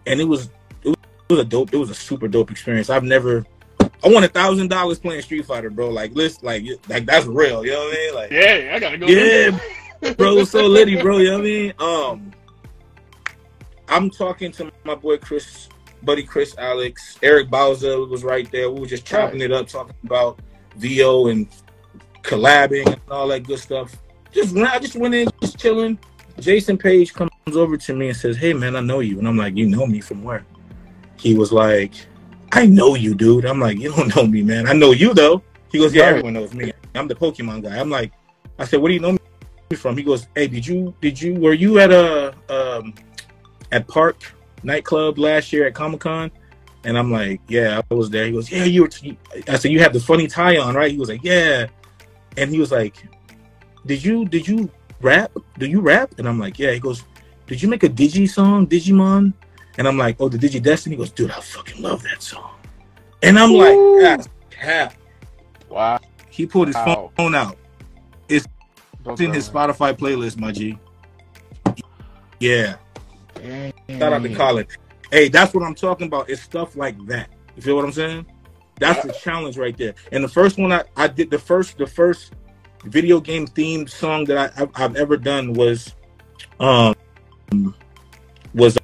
And 0.05 0.19
it 0.19 0.25
was 0.25 0.49
it 0.83 0.95
was 1.29 1.39
a 1.39 1.45
dope. 1.45 1.73
It 1.73 1.77
was 1.77 1.89
a 1.89 1.95
super 1.95 2.27
dope 2.27 2.51
experience. 2.51 2.89
I've 2.89 3.03
never. 3.03 3.45
I 3.81 4.09
won 4.09 4.23
a 4.23 4.27
thousand 4.27 4.67
dollars 4.67 4.99
playing 4.99 5.21
Street 5.21 5.45
Fighter, 5.45 5.69
bro. 5.69 5.89
Like, 5.89 6.13
listen, 6.13 6.45
like, 6.45 6.65
like 6.89 7.05
that's 7.05 7.25
real. 7.25 7.65
You 7.65 7.71
know 7.71 7.79
what 7.79 7.93
I 7.93 7.97
mean? 7.97 8.15
Like, 8.15 8.31
Yeah, 8.31 8.71
I 8.75 8.79
gotta 8.79 8.97
go. 8.97 9.07
Yeah, 9.07 10.13
bro, 10.13 10.33
it 10.33 10.35
was 10.35 10.51
so 10.51 10.67
litty, 10.67 11.01
bro. 11.01 11.19
You 11.19 11.31
know 11.31 11.37
what 11.37 11.39
I 11.39 11.43
mean? 11.43 11.73
Um, 11.79 12.33
I'm 13.87 14.09
talking 14.09 14.51
to 14.53 14.71
my 14.83 14.95
boy 14.95 15.17
Chris, 15.17 15.69
buddy 16.03 16.23
Chris 16.23 16.55
Alex, 16.57 17.17
Eric 17.21 17.49
Bowser 17.49 18.05
was 18.05 18.23
right 18.23 18.49
there. 18.51 18.69
We 18.69 18.81
were 18.81 18.87
just 18.87 19.05
chopping 19.05 19.41
it 19.41 19.51
up, 19.51 19.67
talking 19.67 19.95
about 20.03 20.39
VO 20.75 21.27
and 21.27 21.47
collabing 22.23 22.87
and 22.87 23.01
all 23.09 23.27
that 23.29 23.41
good 23.41 23.59
stuff. 23.59 23.95
Just 24.33 24.55
I 24.57 24.79
just 24.79 24.95
went 24.95 25.13
in, 25.13 25.27
just 25.41 25.59
chilling. 25.59 25.99
Jason 26.39 26.77
Paige 26.77 27.13
comes 27.13 27.29
over 27.53 27.77
to 27.77 27.93
me 27.93 28.07
and 28.09 28.17
says, 28.17 28.35
"Hey, 28.35 28.53
man, 28.53 28.75
I 28.75 28.79
know 28.81 28.99
you." 28.99 29.19
And 29.19 29.27
I'm 29.27 29.37
like, 29.37 29.55
"You 29.55 29.67
know 29.67 29.85
me 29.85 30.01
from 30.01 30.23
where?" 30.23 30.45
He 31.17 31.35
was 31.35 31.51
like, 31.51 31.93
"I 32.51 32.65
know 32.65 32.95
you, 32.95 33.13
dude." 33.13 33.45
I'm 33.45 33.59
like, 33.59 33.77
"You 33.77 33.91
don't 33.95 34.15
know 34.15 34.25
me, 34.25 34.41
man. 34.41 34.67
I 34.67 34.73
know 34.73 34.91
you 34.91 35.13
though." 35.13 35.43
He 35.71 35.77
goes, 35.77 35.93
"Yeah, 35.93 36.05
everyone 36.05 36.33
knows 36.33 36.53
me. 36.53 36.73
I'm 36.95 37.07
the 37.07 37.15
Pokemon 37.15 37.63
guy." 37.63 37.79
I'm 37.79 37.89
like, 37.89 38.11
"I 38.57 38.65
said, 38.65 38.81
what 38.81 38.87
do 38.87 38.95
you 38.95 38.99
know 38.99 39.11
me 39.11 39.75
from?" 39.75 39.95
He 39.95 40.03
goes, 40.03 40.27
"Hey, 40.35 40.47
did 40.47 40.65
you 40.65 40.93
did 41.01 41.21
you 41.21 41.35
were 41.35 41.53
you 41.53 41.79
at 41.79 41.91
a 41.91 42.33
um 42.49 42.95
at 43.71 43.87
Park 43.87 44.33
nightclub 44.63 45.19
last 45.19 45.53
year 45.53 45.67
at 45.67 45.75
Comic 45.75 45.99
Con?" 45.99 46.31
And 46.83 46.97
I'm 46.97 47.11
like, 47.11 47.41
"Yeah, 47.47 47.81
I 47.89 47.93
was 47.93 48.09
there." 48.09 48.25
He 48.25 48.31
goes, 48.31 48.51
"Yeah, 48.51 48.65
you 48.65 48.81
were." 48.81 48.87
T-. 48.87 49.17
I 49.47 49.57
said, 49.57 49.71
"You 49.71 49.79
have 49.81 49.93
the 49.93 49.99
funny 49.99 50.27
tie 50.27 50.57
on, 50.57 50.73
right?" 50.73 50.91
He 50.91 50.97
was 50.97 51.09
like, 51.09 51.23
"Yeah," 51.23 51.67
and 52.37 52.49
he 52.49 52.59
was 52.59 52.71
like, 52.71 52.95
"Did 53.85 54.03
you 54.03 54.25
did 54.25 54.47
you 54.47 54.69
rap? 55.01 55.31
Do 55.57 55.65
you 55.65 55.81
rap?" 55.81 56.13
And 56.17 56.27
I'm 56.27 56.39
like, 56.39 56.59
"Yeah." 56.59 56.71
He 56.71 56.79
goes, 56.79 57.03
"Did 57.47 57.61
you 57.61 57.67
make 57.69 57.83
a 57.83 57.89
Digi 57.89 58.29
song, 58.29 58.67
Digimon?" 58.67 59.33
And 59.77 59.87
I'm 59.87 59.97
like, 59.97 60.17
oh, 60.19 60.29
the 60.29 60.37
Digi 60.37 60.61
Destiny 60.61 60.95
He 60.95 60.97
goes, 60.97 61.11
dude, 61.11 61.31
I 61.31 61.39
fucking 61.39 61.81
love 61.81 62.03
that 62.03 62.21
song. 62.21 62.51
And 63.21 63.39
I'm 63.39 63.53
like, 63.53 63.75
that's 64.01 64.29
cap. 64.49 64.93
Wow. 65.69 65.99
He 66.29 66.45
pulled 66.45 66.67
his 66.67 66.75
Wow. 66.75 67.11
phone 67.17 67.35
out. 67.35 67.57
Don't 69.03 69.13
It's 69.13 69.21
in 69.21 69.33
his 69.33 69.49
tell 69.49 69.67
Spotify 69.67 69.97
playlist, 69.97 70.39
my 70.39 70.51
G. 70.51 70.77
Yeah. 72.39 72.75
me. 73.41 73.73
Shout 73.89 74.13
out 74.13 74.23
to 74.23 74.35
Colin. 74.35 74.67
Hey, 75.11 75.27
that's 75.27 75.53
what 75.53 75.63
I'm 75.63 75.75
talking 75.75 76.07
about. 76.07 76.29
It's 76.29 76.41
stuff 76.41 76.75
like 76.75 76.95
that. 77.07 77.29
You 77.55 77.61
feel 77.61 77.75
what 77.75 77.85
I'm 77.85 77.91
saying? 77.91 78.25
That's 78.79 79.05
the 79.05 79.11
challenge 79.13 79.57
right 79.57 79.77
there. 79.77 79.93
And 80.11 80.23
the 80.23 80.27
first 80.29 80.57
one 80.57 80.71
I, 80.71 80.83
I 80.95 81.07
did 81.07 81.29
the 81.29 81.37
first 81.39 81.77
the 81.77 81.85
first 81.85 82.33
video 82.85 83.19
game 83.19 83.47
themed 83.47 83.89
song 83.89 84.25
that 84.25 84.53
I, 84.57 84.63
I've, 84.63 84.69
I've 84.75 84.95
ever 84.95 85.17
done 85.17 85.53
was 85.53 85.95
um 86.59 86.95
was 88.53 88.77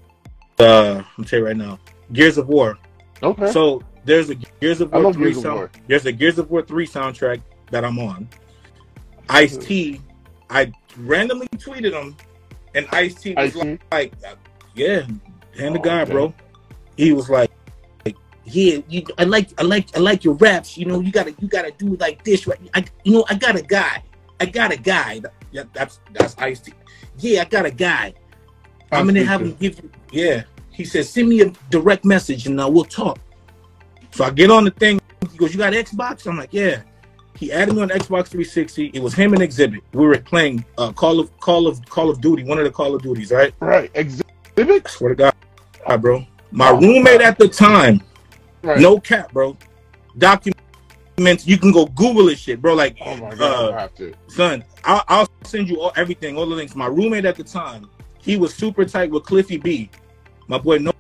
uh 0.60 1.04
I'm 1.18 1.24
tell 1.26 1.40
you 1.40 1.46
right 1.46 1.58
now 1.58 1.80
Gears 2.14 2.38
of 2.38 2.48
War. 2.48 2.78
Okay. 3.22 3.52
So 3.52 3.82
there's 4.06 4.30
a 4.30 4.36
Gears 4.36 4.82
of 4.82 4.92
War 4.92 5.14
three 5.14 5.32
Gears 5.34 5.44
sound, 5.44 5.56
War. 5.56 5.72
there's 5.88 6.06
a 6.06 6.12
Gears 6.12 6.40
of 6.40 6.50
War 6.50 6.62
three 6.62 6.88
soundtrack 6.88 7.42
that 7.72 7.84
I'm 7.86 8.00
on. 8.00 8.28
Ice 9.30 9.58
T, 9.58 10.02
I 10.50 10.72
randomly 10.98 11.48
tweeted 11.50 11.92
him, 11.92 12.16
and 12.74 12.88
Ice 12.92 13.14
T 13.16 13.36
was 13.36 13.54
see. 13.54 13.78
like, 13.92 14.14
yeah, 14.74 15.02
hand 15.58 15.76
the 15.76 15.80
Oh, 15.80 15.84
guy, 15.84 16.02
okay. 16.02 16.12
bro. 16.12 16.34
He 16.98 17.14
was 17.14 17.30
like, 17.30 17.52
yeah, 18.52 18.80
you, 18.88 19.04
I 19.18 19.24
like, 19.24 19.50
I 19.58 19.64
like, 19.64 19.96
I 19.96 20.00
like 20.00 20.24
your 20.24 20.36
raps. 20.36 20.78
You 20.78 20.86
know, 20.86 21.00
you 21.00 21.12
gotta, 21.12 21.36
you 21.40 21.48
gotta 21.48 21.72
do 21.72 21.96
like 21.98 22.24
this, 22.24 22.48
right? 22.48 22.60
I, 22.74 22.86
you 23.04 23.14
know, 23.14 23.26
I 23.30 23.36
got 23.36 23.56
a 23.56 23.62
guy. 23.62 24.04
I 24.40 24.46
got 24.46 24.72
a 24.72 24.78
guy. 24.78 25.22
Yeah, 25.52 25.64
that's 25.74 26.00
that's 26.14 26.38
Ice 26.38 26.60
T. 26.60 26.74
Yeah, 27.18 27.42
I 27.42 27.46
got 27.46 27.66
a 27.66 27.72
guy. 27.72 28.14
I'm 28.92 29.06
gonna 29.06 29.24
have 29.24 29.42
him 29.42 29.54
give 29.54 29.80
you. 29.80 29.90
Yeah, 30.12 30.44
he 30.72 30.86
says, 30.86 31.10
send 31.10 31.30
me 31.30 31.42
a 31.42 31.52
direct 31.70 32.06
message 32.06 32.48
and 32.48 32.60
uh, 32.60 32.68
we'll 32.70 32.86
talk. 32.86 33.20
So 34.12 34.24
I 34.24 34.32
get 34.32 34.50
on 34.50 34.64
the 34.64 34.72
thing. 34.72 35.00
He 35.32 35.38
goes, 35.38 35.54
you 35.54 35.58
got 35.58 35.74
Xbox? 35.74 36.26
I'm 36.26 36.38
like, 36.38 36.54
yeah. 36.54 36.82
He 37.36 37.52
added 37.52 37.76
me 37.76 37.82
on 37.82 37.90
Xbox 37.90 38.28
360. 38.28 38.88
It 38.94 39.02
was 39.02 39.14
him 39.14 39.34
and 39.34 39.42
Xzibit. 39.42 39.82
We 39.94 40.06
were 40.06 40.18
playing 40.18 40.66
uh, 40.78 40.92
Call 40.92 41.20
of 41.20 41.38
Call 41.40 41.68
of 41.68 41.84
Call 41.86 42.10
of 42.10 42.22
Duty, 42.22 42.44
one 42.44 42.58
of 42.58 42.66
the 42.66 42.72
Call 42.72 42.96
of 42.96 43.02
Duties, 43.02 43.32
right? 43.32 43.54
Right. 43.60 43.94
Xzibit. 43.94 44.24
I 44.58 44.90
swear 44.90 45.10
to 45.10 45.16
God, 45.16 45.36
God, 45.88 46.02
bro. 46.02 46.26
My 46.52 46.72
roommate 46.72 47.22
at 47.22 47.38
the 47.38 47.48
time, 47.48 48.02
Right. 48.62 48.80
no 48.80 49.00
cap, 49.00 49.32
bro. 49.34 49.58
Documents. 50.18 50.60
You 51.46 51.58
can 51.58 51.72
go 51.72 51.86
Google 51.86 52.26
this 52.26 52.40
shit, 52.40 52.62
bro. 52.62 52.74
Like, 52.76 52.98
Oh 53.02 53.16
my 53.18 53.36
god. 53.36 53.42
uh, 53.42 53.76
I 53.76 53.82
have 53.82 53.96
to. 53.96 54.14
son, 54.28 54.64
I'll, 54.86 55.04
I'll 55.08 55.28
send 55.44 55.68
you 55.70 55.82
all, 55.82 55.92
everything, 55.98 56.38
all 56.38 56.46
the 56.46 56.56
links. 56.56 56.76
My 56.76 56.88
roommate 56.88 57.26
at 57.26 57.36
the 57.36 57.44
time, 57.44 57.90
he 58.22 58.38
was 58.38 58.54
super 58.54 58.86
tight 58.86 59.12
with 59.12 59.24
Cliffy 59.24 59.58
B. 59.58 59.90
My 60.48 60.58
boy 60.58 60.78
Noah 60.78 60.94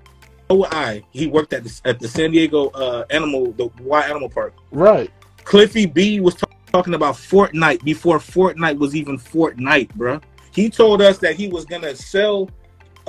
I. 0.71 1.03
He 1.11 1.27
worked 1.27 1.53
at 1.53 1.63
the, 1.63 1.81
at 1.85 1.99
the 1.99 2.07
San 2.07 2.31
Diego 2.31 2.67
uh, 2.69 3.05
Animal, 3.09 3.51
the 3.53 3.69
Y 3.81 4.01
Animal 4.01 4.29
Park. 4.29 4.53
Right. 4.71 5.09
Cliffy 5.45 5.85
B 5.85 6.19
was 6.19 6.35
talk- 6.35 6.51
talking 6.71 6.93
about 6.95 7.15
Fortnite 7.15 7.83
before 7.83 8.19
Fortnite 8.19 8.77
was 8.77 8.95
even 8.95 9.17
Fortnite, 9.17 9.93
bro. 9.95 10.19
He 10.51 10.69
told 10.69 11.01
us 11.01 11.17
that 11.19 11.35
he 11.35 11.47
was 11.47 11.65
gonna 11.65 11.95
sell 11.95 12.49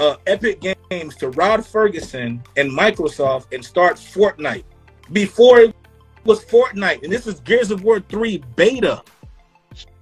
uh, 0.00 0.16
Epic 0.26 0.60
Games 0.90 1.14
to 1.16 1.28
Rod 1.30 1.64
Ferguson 1.64 2.42
and 2.56 2.70
Microsoft 2.70 3.52
and 3.52 3.64
start 3.64 3.96
Fortnite 3.96 4.64
before 5.12 5.60
it 5.60 5.76
was 6.24 6.42
Fortnite. 6.44 7.02
And 7.04 7.12
this 7.12 7.26
is 7.26 7.38
Gears 7.40 7.70
of 7.70 7.84
War 7.84 8.00
3 8.00 8.42
beta. 8.56 9.02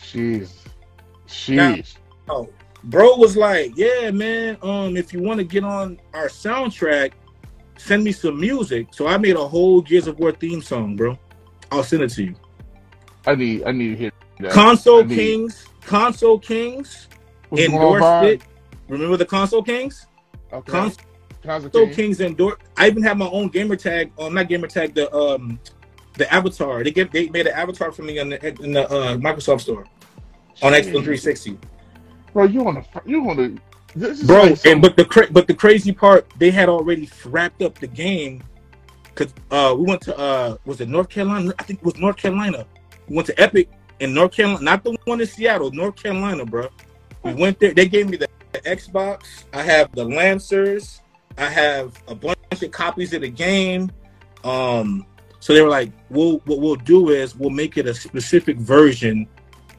Jeez. 0.00 0.50
Now- 1.48 1.74
Jeez. 1.74 1.96
Oh, 2.30 2.48
bro 2.84 3.16
was 3.16 3.36
like, 3.36 3.72
"Yeah, 3.76 4.10
man. 4.10 4.56
Um, 4.62 4.96
if 4.96 5.12
you 5.12 5.20
want 5.20 5.38
to 5.38 5.44
get 5.44 5.64
on 5.64 5.98
our 6.14 6.28
soundtrack, 6.28 7.12
send 7.76 8.04
me 8.04 8.12
some 8.12 8.38
music." 8.38 8.88
So 8.92 9.06
I 9.06 9.16
made 9.16 9.36
a 9.36 9.46
whole 9.46 9.80
Gears 9.80 10.06
of 10.06 10.18
War 10.18 10.32
theme 10.32 10.62
song, 10.62 10.94
bro. 10.94 11.18
I'll 11.72 11.82
send 11.82 12.02
it 12.02 12.10
to 12.10 12.24
you. 12.24 12.34
I 13.26 13.34
need. 13.34 13.64
I 13.64 13.72
need 13.72 13.90
to 13.90 13.96
hear 13.96 14.12
that. 14.40 14.52
Console 14.52 15.04
need- 15.04 15.16
Kings, 15.16 15.66
Console 15.82 16.38
Kings 16.38 17.08
What's 17.48 17.64
endorsed 17.64 18.24
it. 18.24 18.42
Remember 18.88 19.16
the 19.16 19.26
Console 19.26 19.62
Kings? 19.62 20.06
Okay. 20.52 20.72
Console 20.72 21.04
Constantine. 21.42 21.94
Kings 21.94 22.20
endorsed. 22.20 22.58
I 22.76 22.88
even 22.88 23.02
have 23.02 23.16
my 23.16 23.28
own 23.28 23.48
gamer 23.48 23.76
tag. 23.76 24.12
Um, 24.18 24.34
not 24.34 24.48
gamer 24.48 24.66
tag. 24.66 24.94
The 24.94 25.12
um, 25.14 25.58
the 26.14 26.32
avatar. 26.32 26.82
They 26.82 26.90
get 26.90 27.12
they 27.12 27.28
made 27.28 27.46
an 27.46 27.54
avatar 27.54 27.92
for 27.92 28.02
me 28.02 28.18
on 28.18 28.30
the 28.30 28.62
in 28.62 28.72
the 28.72 28.90
uh, 28.90 29.16
Microsoft 29.16 29.62
store 29.62 29.86
on 30.62 30.72
Xbox 30.72 31.04
360. 31.04 31.58
Bro, 32.32 32.44
you 32.44 32.62
want 32.62 32.84
to? 32.92 33.02
You 33.06 33.22
want 33.22 33.38
to? 33.38 33.58
This 33.94 34.20
is 34.20 34.26
bro. 34.26 34.42
like 34.44 34.66
and 34.66 34.82
but 34.82 34.96
the 34.96 35.04
cra- 35.04 35.30
but 35.30 35.46
the 35.46 35.54
crazy 35.54 35.92
part, 35.92 36.26
they 36.38 36.50
had 36.50 36.68
already 36.68 37.08
wrapped 37.24 37.62
up 37.62 37.78
the 37.78 37.86
game 37.86 38.42
because 39.04 39.32
uh, 39.50 39.74
we 39.76 39.84
went 39.84 40.02
to 40.02 40.18
uh, 40.18 40.56
was 40.64 40.80
it 40.80 40.88
North 40.88 41.08
Carolina? 41.08 41.52
I 41.58 41.62
think 41.62 41.80
it 41.80 41.84
was 41.84 41.96
North 41.96 42.16
Carolina. 42.16 42.66
We 43.08 43.16
went 43.16 43.26
to 43.28 43.40
Epic 43.40 43.70
in 44.00 44.12
North 44.12 44.32
Carolina, 44.32 44.62
not 44.62 44.84
the 44.84 44.96
one 45.04 45.20
in 45.20 45.26
Seattle, 45.26 45.70
North 45.70 45.96
Carolina, 45.96 46.44
bro. 46.44 46.68
We 47.22 47.34
went 47.34 47.58
there. 47.58 47.72
They 47.72 47.88
gave 47.88 48.08
me 48.08 48.16
the, 48.16 48.28
the 48.52 48.60
Xbox. 48.60 49.44
I 49.52 49.62
have 49.62 49.92
the 49.92 50.04
Lancers. 50.04 51.00
I 51.36 51.48
have 51.48 52.00
a 52.08 52.14
bunch 52.14 52.36
of 52.62 52.70
copies 52.70 53.12
of 53.14 53.20
the 53.22 53.28
game. 53.28 53.90
Um, 54.44 55.06
so 55.40 55.52
they 55.54 55.62
were 55.62 55.68
like, 55.68 55.90
"We'll 56.10 56.38
what 56.46 56.58
we'll 56.60 56.76
do 56.76 57.10
is 57.10 57.36
we'll 57.36 57.50
make 57.50 57.76
it 57.78 57.86
a 57.86 57.94
specific 57.94 58.56
version 58.56 59.26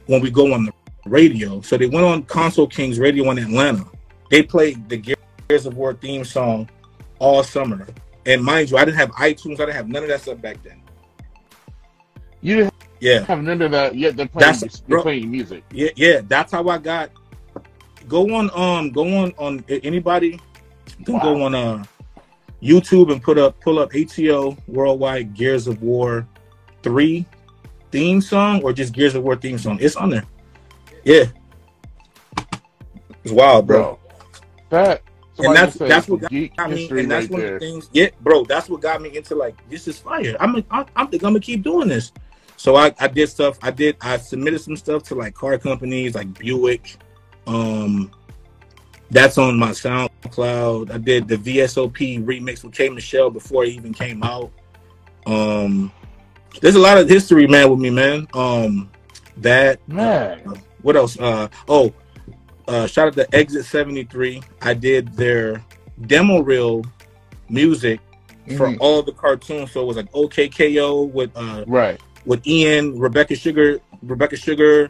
when 0.08 0.22
we 0.22 0.32
go 0.32 0.54
on 0.54 0.66
the 0.66 0.72
radio." 1.06 1.62
So 1.62 1.78
they 1.78 1.88
went 1.88 2.06
on 2.06 2.24
Console 2.24 2.68
Kings 2.68 3.00
Radio 3.00 3.30
in 3.32 3.38
Atlanta. 3.40 3.86
They 4.30 4.44
played 4.44 4.88
the 4.90 4.98
Gears 4.98 5.66
of 5.66 5.76
War 5.76 5.94
theme 5.94 6.24
song 6.24 6.70
all 7.20 7.44
summer. 7.44 7.88
And 8.26 8.44
mind 8.44 8.70
you, 8.70 8.78
I 8.78 8.86
didn't 8.86 8.98
have 8.98 9.12
iTunes. 9.12 9.56
I 9.56 9.66
didn't 9.66 9.74
have 9.76 9.88
none 9.90 10.04
of 10.04 10.10
that 10.10 10.22
stuff 10.22 10.40
back 10.42 10.62
then. 10.64 10.82
you 12.42 12.56
didn't 12.58 12.74
Yeah, 13.02 13.26
have 13.26 13.42
none 13.42 13.62
of 13.62 13.72
that 13.72 13.96
yet. 13.96 14.16
They're 14.16 14.28
playing. 14.28 14.54
That's- 14.54 14.80
they're 14.82 14.98
bro. 14.98 15.02
playing 15.04 15.30
music. 15.32 15.64
yeah, 15.72 15.90
yeah. 15.96 16.22
That's 16.28 16.52
how 16.52 16.68
I 16.70 16.78
got. 16.78 17.10
Go 18.08 18.34
on, 18.36 18.50
um, 18.56 18.92
go 18.92 19.04
on 19.18 19.34
on 19.38 19.64
anybody. 19.70 20.40
Can 21.06 21.20
go 21.20 21.34
Wow. 21.34 21.44
on 21.46 21.56
uh 21.56 21.84
YouTube 22.62 23.12
and 23.12 23.22
put 23.22 23.38
up 23.38 23.60
pull 23.62 23.80
up 23.80 23.92
ATO 23.96 24.58
Worldwide 24.68 25.34
Gears 25.34 25.68
of 25.68 25.82
War 25.82 26.28
three 26.84 27.26
theme 27.92 28.22
song 28.22 28.62
or 28.64 28.74
just 28.74 28.94
Gears 28.94 29.16
of 29.16 29.24
War 29.24 29.36
theme 29.36 29.58
song. 29.58 29.78
It's 29.82 29.96
on 29.96 30.10
there. 30.10 30.26
Yeah, 31.06 31.26
it's 33.24 33.32
wild, 33.34 33.68
bro. 33.68 33.82
bro. 33.82 34.00
That 34.70 35.02
And 35.38 35.56
that's 35.56 35.76
that's 35.78 36.08
what 36.08 36.22
got 36.22 36.32
geek 36.32 36.58
me, 36.70 36.90
and 36.90 37.10
that's 37.12 37.26
right 37.26 37.32
one 37.32 37.42
there. 37.42 37.56
of 37.56 37.62
the 37.62 37.66
things. 37.68 37.90
Yeah, 37.94 38.10
bro, 38.22 38.44
that's 38.44 38.70
what 38.70 38.82
got 38.82 39.02
me 39.02 39.16
into 39.16 39.36
like 39.36 39.56
this 39.70 39.88
is 39.88 40.00
fire. 40.00 40.36
I'm 40.40 40.58
I, 40.72 40.86
I 40.96 41.06
think 41.06 41.24
I'm 41.24 41.30
gonna 41.32 41.40
keep 41.40 41.64
doing 41.64 41.88
this. 41.88 42.12
So 42.58 42.76
I, 42.76 42.94
I 43.00 43.08
did 43.08 43.30
stuff. 43.30 43.58
I 43.62 43.72
did 43.72 43.96
I 44.02 44.18
submitted 44.18 44.60
some 44.60 44.76
stuff 44.76 45.04
to 45.04 45.16
like 45.16 45.34
car 45.34 45.58
companies 45.58 46.16
like 46.16 46.38
Buick. 46.38 46.98
Um, 47.48 48.12
that's 49.12 49.38
on 49.38 49.58
my 49.58 49.72
SoundCloud. 49.72 50.92
I 50.92 50.98
did 50.98 51.28
the 51.28 51.38
VSOP 51.38 52.24
remix 52.24 52.64
with 52.64 52.74
K 52.74 52.90
Michelle 52.90 53.30
before 53.30 53.64
it 53.66 53.70
even 53.70 53.94
came 53.94 54.22
out. 54.24 54.52
Um, 55.26 55.92
there's 56.62 56.76
a 56.76 56.80
lot 56.80 56.98
of 56.98 57.10
history, 57.10 57.48
man, 57.48 57.70
with 57.70 57.80
me, 57.80 57.90
man. 57.90 58.28
Um, 58.34 58.90
that 59.38 59.80
Man. 59.88 60.42
uh, 60.48 60.54
what 60.82 60.96
else? 60.96 61.20
Uh, 61.20 61.48
oh, 61.68 61.94
uh, 62.68 62.86
shout 62.88 63.08
out 63.08 63.14
to 63.16 63.36
Exit 63.36 63.66
73. 63.66 64.42
I 64.62 64.74
did 64.74 65.14
their 65.16 65.64
demo 66.08 66.42
reel 66.42 66.84
music 67.50 68.00
for 68.58 68.68
Mhm. 68.68 68.78
all 68.80 69.02
the 69.02 69.12
cartoons. 69.12 69.72
So 69.72 69.82
it 69.82 69.86
was 69.86 69.98
like 69.98 70.12
OKKO 70.12 71.12
with 71.12 71.32
uh 71.36 71.64
Right. 71.68 72.00
with 72.26 72.46
Ian, 72.46 72.98
Rebecca 73.00 73.36
Sugar, 73.36 73.80
Rebecca 74.04 74.36
Sugar, 74.38 74.90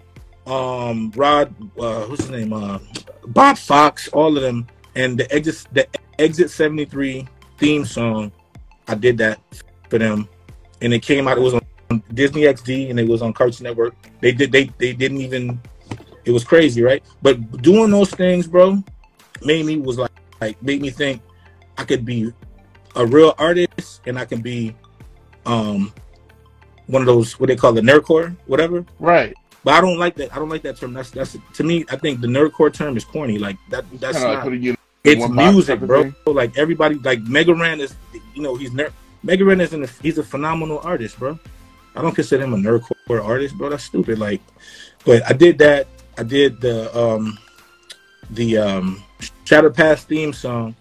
um, 0.50 1.12
Rod, 1.16 1.54
uh, 1.80 2.06
what's 2.06 2.24
his 2.24 2.32
name? 2.32 2.54
Uh, 2.54 2.80
Bob 3.28 3.58
Fox, 3.58 4.08
all 4.10 4.36
of 4.36 4.42
them, 4.42 4.68
and 4.96 5.18
the 5.18 5.32
exit 5.34 5.68
the 5.72 5.88
Exit 6.18 6.50
73 6.50 7.28
theme 7.58 7.86
song. 7.86 8.32
I 8.88 8.96
did 8.96 9.18
that 9.20 9.40
for 9.90 10.00
them, 10.00 10.28
and 10.82 10.94
it 10.94 11.00
came 11.00 11.28
out. 11.28 11.38
It 11.38 11.42
was 11.42 11.54
on 11.54 12.04
Disney 12.14 12.42
XD, 12.42 12.90
and 12.90 13.00
it 13.00 13.08
was 13.08 13.22
on 13.22 13.32
Cartoon 13.34 13.64
Network. 13.66 13.96
They 14.20 14.32
did 14.32 14.52
they 14.52 14.66
they 14.78 14.94
didn't 14.94 15.22
even. 15.22 15.62
It 16.26 16.32
was 16.32 16.44
crazy, 16.44 16.82
right? 16.82 17.04
But 17.22 17.62
doing 17.62 17.92
those 17.92 18.12
things, 18.12 18.48
bro, 18.48 18.84
made 19.44 19.66
me 19.66 19.78
was 19.78 19.98
like 19.98 20.12
like 20.42 20.62
made 20.62 20.82
me 20.82 20.90
think 20.90 21.22
I 21.78 21.86
could 21.86 22.04
be 22.04 22.34
a 22.96 23.06
real 23.06 23.34
artist, 23.38 24.02
and 24.06 24.18
I 24.18 24.26
can 24.26 24.42
be 24.42 24.76
um 25.46 25.94
one 26.88 27.02
of 27.02 27.06
those 27.06 27.40
what 27.40 27.48
they 27.48 27.56
call 27.56 27.72
the 27.72 27.82
nerdcore, 27.82 28.36
whatever. 28.48 28.86
Right. 29.00 29.36
But 29.64 29.74
I 29.74 29.82
don't 29.82 29.98
like 29.98 30.16
that. 30.16 30.34
I 30.34 30.40
don't 30.40 30.50
like 30.50 30.62
that 30.64 30.78
term. 30.78 30.94
That's 30.94 31.12
that's 31.12 31.38
to 31.56 31.64
me. 31.64 31.86
I 31.92 31.96
think 31.98 32.22
the 32.22 32.28
nerdcore 32.28 32.74
term 32.74 32.96
is 32.98 33.04
corny. 33.04 33.38
Like 33.38 33.58
that. 33.70 33.86
That's 34.00 34.22
like 34.24 34.46
not. 34.46 34.54
you 34.54 34.76
It's 35.04 35.28
music, 35.30 35.80
bro. 35.82 36.04
thing. 36.04 36.16
Like 36.26 36.58
everybody, 36.58 36.96
like 36.96 37.22
Mega 37.24 37.54
Ran 37.54 37.80
is, 37.82 37.96
you 38.34 38.42
know, 38.42 38.56
he's 38.56 38.72
nerd. 38.72 38.92
Mega 39.24 39.44
Ran 39.44 39.60
is 39.60 39.74
an, 39.74 39.86
he's 40.02 40.18
a 40.18 40.24
phenomenal 40.24 40.80
artist, 40.84 41.20
bro. 41.20 41.38
I 41.96 42.02
don't 42.02 42.16
consider 42.16 42.44
him 42.46 42.54
a 42.54 42.58
nerdcore 42.58 43.24
artist, 43.24 43.58
bro. 43.58 43.70
That's 43.70 43.84
stupid. 43.84 44.18
Like, 44.18 44.42
but 45.06 45.24
I 45.30 45.34
did 45.34 45.58
that. 45.58 45.88
I 46.18 46.24
did 46.24 46.62
the 46.62 46.98
um 46.98 47.38
the 48.30 48.58
um 48.58 49.04
Shattered 49.44 49.76
Past 49.76 50.08
theme 50.08 50.32
song, 50.32 50.76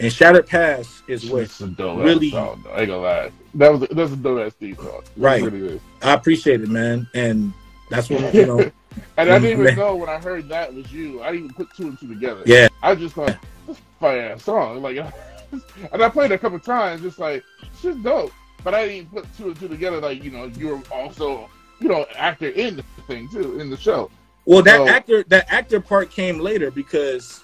And 0.00 0.12
Shattered 0.12 0.46
Past 0.48 1.02
is 1.06 1.30
what 1.30 1.48
a 1.60 1.66
dope 1.66 1.98
really- 1.98 2.30
song. 2.30 2.64
I 2.72 2.80
ain't 2.80 2.88
gonna 2.88 2.98
lie. 2.98 3.30
That 3.54 3.70
was 3.72 3.82
a, 3.82 3.94
that's 3.94 4.12
a 4.12 4.16
dope 4.16 4.44
ass 4.46 4.54
theme 4.54 4.74
song. 4.74 5.02
It 5.04 5.10
Right. 5.16 5.42
really. 5.44 5.80
I 6.02 6.14
appreciate 6.14 6.62
it, 6.62 6.68
man. 6.68 7.06
And 7.14 7.52
that's 7.90 8.10
what 8.10 8.34
you 8.34 8.46
know. 8.46 8.70
And 9.16 9.28
I 9.28 9.40
didn't 9.40 9.60
even 9.60 9.74
know 9.74 9.96
when 9.96 10.08
I 10.08 10.18
heard 10.18 10.48
that 10.50 10.72
was 10.72 10.92
you. 10.92 11.20
I 11.20 11.32
didn't 11.32 11.46
even 11.46 11.54
put 11.56 11.76
two 11.76 11.88
and 11.88 11.98
two 11.98 12.06
together. 12.06 12.42
Yeah. 12.46 12.68
I 12.80 12.94
just 12.94 13.16
thought 13.16 13.36
this 13.66 13.80
fire 13.98 14.20
ass 14.32 14.44
song. 14.44 14.82
Like, 14.82 14.98
and 15.92 16.02
I 16.02 16.08
played 16.08 16.30
it 16.30 16.34
a 16.34 16.38
couple 16.38 16.60
times, 16.60 17.02
just 17.02 17.18
like 17.18 17.42
it's 17.62 17.82
just 17.82 18.02
dope. 18.04 18.32
But 18.62 18.72
I 18.74 18.82
didn't 18.86 18.96
even 18.96 19.08
put 19.08 19.36
two 19.36 19.48
and 19.48 19.58
two 19.58 19.66
together. 19.66 20.00
Like, 20.00 20.22
you 20.22 20.30
know, 20.30 20.44
you 20.44 20.68
were 20.68 20.82
also, 20.92 21.50
you 21.80 21.88
know, 21.88 22.06
actor 22.14 22.50
in 22.50 22.76
the 22.76 22.84
thing 23.08 23.28
too 23.28 23.58
in 23.58 23.68
the 23.68 23.76
show. 23.76 24.10
Well, 24.46 24.62
that 24.62 24.76
So- 24.76 24.88
actor 24.88 25.24
that 25.24 25.52
actor 25.52 25.80
part 25.80 26.10
came 26.10 26.38
later 26.38 26.70
because 26.70 27.42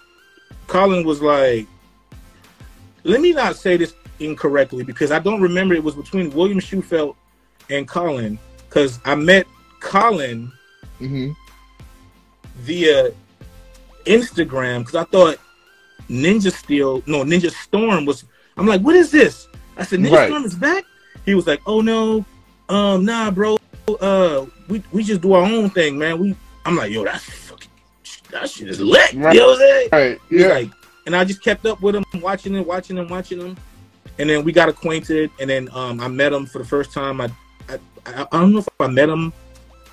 Colin 0.68 1.04
was 1.04 1.20
like, 1.20 1.66
let 3.02 3.20
me 3.20 3.32
not 3.32 3.56
say 3.56 3.76
this 3.76 3.94
incorrectly 4.20 4.84
because 4.84 5.10
I 5.10 5.18
don't 5.18 5.40
remember 5.40 5.74
it 5.74 5.82
was 5.82 5.94
between 5.94 6.30
William 6.30 6.60
Schufelt 6.60 7.16
and 7.70 7.88
Colin 7.88 8.38
because 8.68 9.00
I 9.04 9.14
met 9.14 9.46
Colin 9.80 10.52
Mm-hmm. 11.00 11.30
via 12.56 13.10
Instagram 14.04 14.80
because 14.80 14.94
I 14.94 15.04
thought 15.04 15.38
Ninja 16.10 16.52
Steel, 16.52 17.02
no 17.06 17.24
Ninja 17.24 17.50
Storm 17.50 18.04
was. 18.04 18.24
I'm 18.56 18.66
like, 18.66 18.82
what 18.82 18.96
is 18.96 19.10
this? 19.10 19.48
I 19.78 19.84
said, 19.84 20.00
Ninja 20.00 20.12
Right. 20.12 20.28
Storm 20.28 20.44
is 20.44 20.54
back. 20.54 20.84
He 21.24 21.34
was 21.34 21.46
like, 21.46 21.60
oh 21.66 21.80
no, 21.80 22.24
um, 22.68 23.04
nah, 23.04 23.30
bro. 23.30 23.56
Uh, 24.00 24.46
we 24.68 24.82
we 24.92 25.02
just 25.02 25.20
do 25.22 25.32
our 25.32 25.42
own 25.42 25.70
thing, 25.70 25.98
man. 25.98 26.18
We. 26.18 26.36
I'm 26.66 26.76
like, 26.76 26.92
yo, 26.92 27.04
that's 27.04 27.24
fucking. 27.24 27.70
That 28.30 28.50
shit 28.50 28.68
is 28.68 28.80
lit. 28.80 29.14
Right. 29.14 29.34
You 29.34 29.40
know 29.40 29.46
what 29.46 29.52
I'm 29.54 29.58
saying? 29.58 29.88
Right. 29.92 30.18
Yeah. 30.30 30.48
like, 30.48 30.70
and 31.06 31.16
I 31.16 31.24
just 31.24 31.42
kept 31.42 31.64
up 31.66 31.80
with 31.80 31.96
him, 31.96 32.04
watching 32.20 32.54
him, 32.54 32.66
watching 32.66 32.98
him, 32.98 33.08
watching 33.08 33.40
him, 33.40 33.56
and 34.18 34.28
then 34.28 34.44
we 34.44 34.52
got 34.52 34.68
acquainted. 34.68 35.30
And 35.40 35.48
then 35.48 35.68
um, 35.72 35.98
I 36.00 36.08
met 36.08 36.32
him 36.32 36.44
for 36.46 36.58
the 36.58 36.64
first 36.64 36.92
time. 36.92 37.20
I, 37.20 37.30
I 37.68 37.78
I 38.06 38.26
I 38.32 38.40
don't 38.40 38.52
know 38.52 38.58
if 38.58 38.68
I 38.78 38.86
met 38.86 39.08
him 39.08 39.32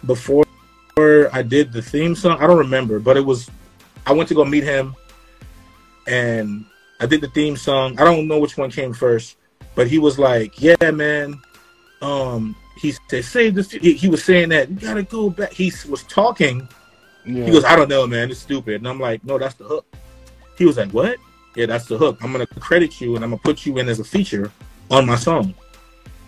before 0.08 0.46
I 1.32 1.44
did 1.44 1.72
the 1.72 1.82
theme 1.82 2.16
song. 2.16 2.38
I 2.42 2.48
don't 2.48 2.58
remember, 2.58 3.00
but 3.00 3.18
it 3.18 3.26
was. 3.26 3.50
I 4.06 4.14
went 4.14 4.30
to 4.30 4.36
go 4.36 4.46
meet 4.46 4.64
him, 4.64 4.96
and 6.08 6.66
I 7.00 7.06
did 7.06 7.22
the 7.22 7.28
theme 7.30 7.58
song. 7.58 8.00
I 8.00 8.04
don't 8.04 8.28
know 8.28 8.40
which 8.40 8.58
one 8.58 8.72
came 8.72 8.94
first, 8.94 9.38
but 9.76 9.88
he 9.88 10.00
was 10.00 10.18
like, 10.18 10.60
"Yeah, 10.62 10.92
man." 10.92 11.40
Um, 12.02 12.56
he 12.82 12.94
said, 13.10 13.26
"Save 13.26 13.56
this." 13.56 13.72
He, 13.72 13.94
he 13.94 14.08
was 14.10 14.24
saying 14.24 14.50
that 14.50 14.70
you 14.70 14.76
gotta 14.78 15.04
go 15.04 15.30
back. 15.30 15.52
He 15.52 15.72
was 15.88 16.04
talking. 16.04 16.68
yeah. 17.26 17.46
He 17.46 17.52
goes, 17.52 17.64
I 17.66 17.76
don't 17.76 17.90
know, 17.90 18.08
man. 18.08 18.32
It's 18.32 18.40
stupid. 18.40 18.76
And 18.76 18.88
I'm 18.88 19.00
like, 19.00 19.24
no, 19.24 19.38
that's 19.38 19.56
the 19.56 19.66
hook. 19.66 19.86
He 20.58 20.66
was 20.66 20.78
like, 20.78 20.92
what? 20.92 21.18
Yeah, 21.56 21.66
that's 21.66 21.86
the 21.86 21.98
hook. 21.98 22.18
I'm 22.22 22.32
to 22.34 22.46
credit 22.60 23.02
you 23.02 23.16
and 23.16 23.24
I'm 23.24 23.32
to 23.32 23.38
put 23.38 23.66
you 23.66 23.78
in 23.80 23.90
as 23.90 24.00
a 24.00 24.04
feature 24.04 24.52
on 24.90 25.06
my 25.06 25.16
song. 25.16 25.54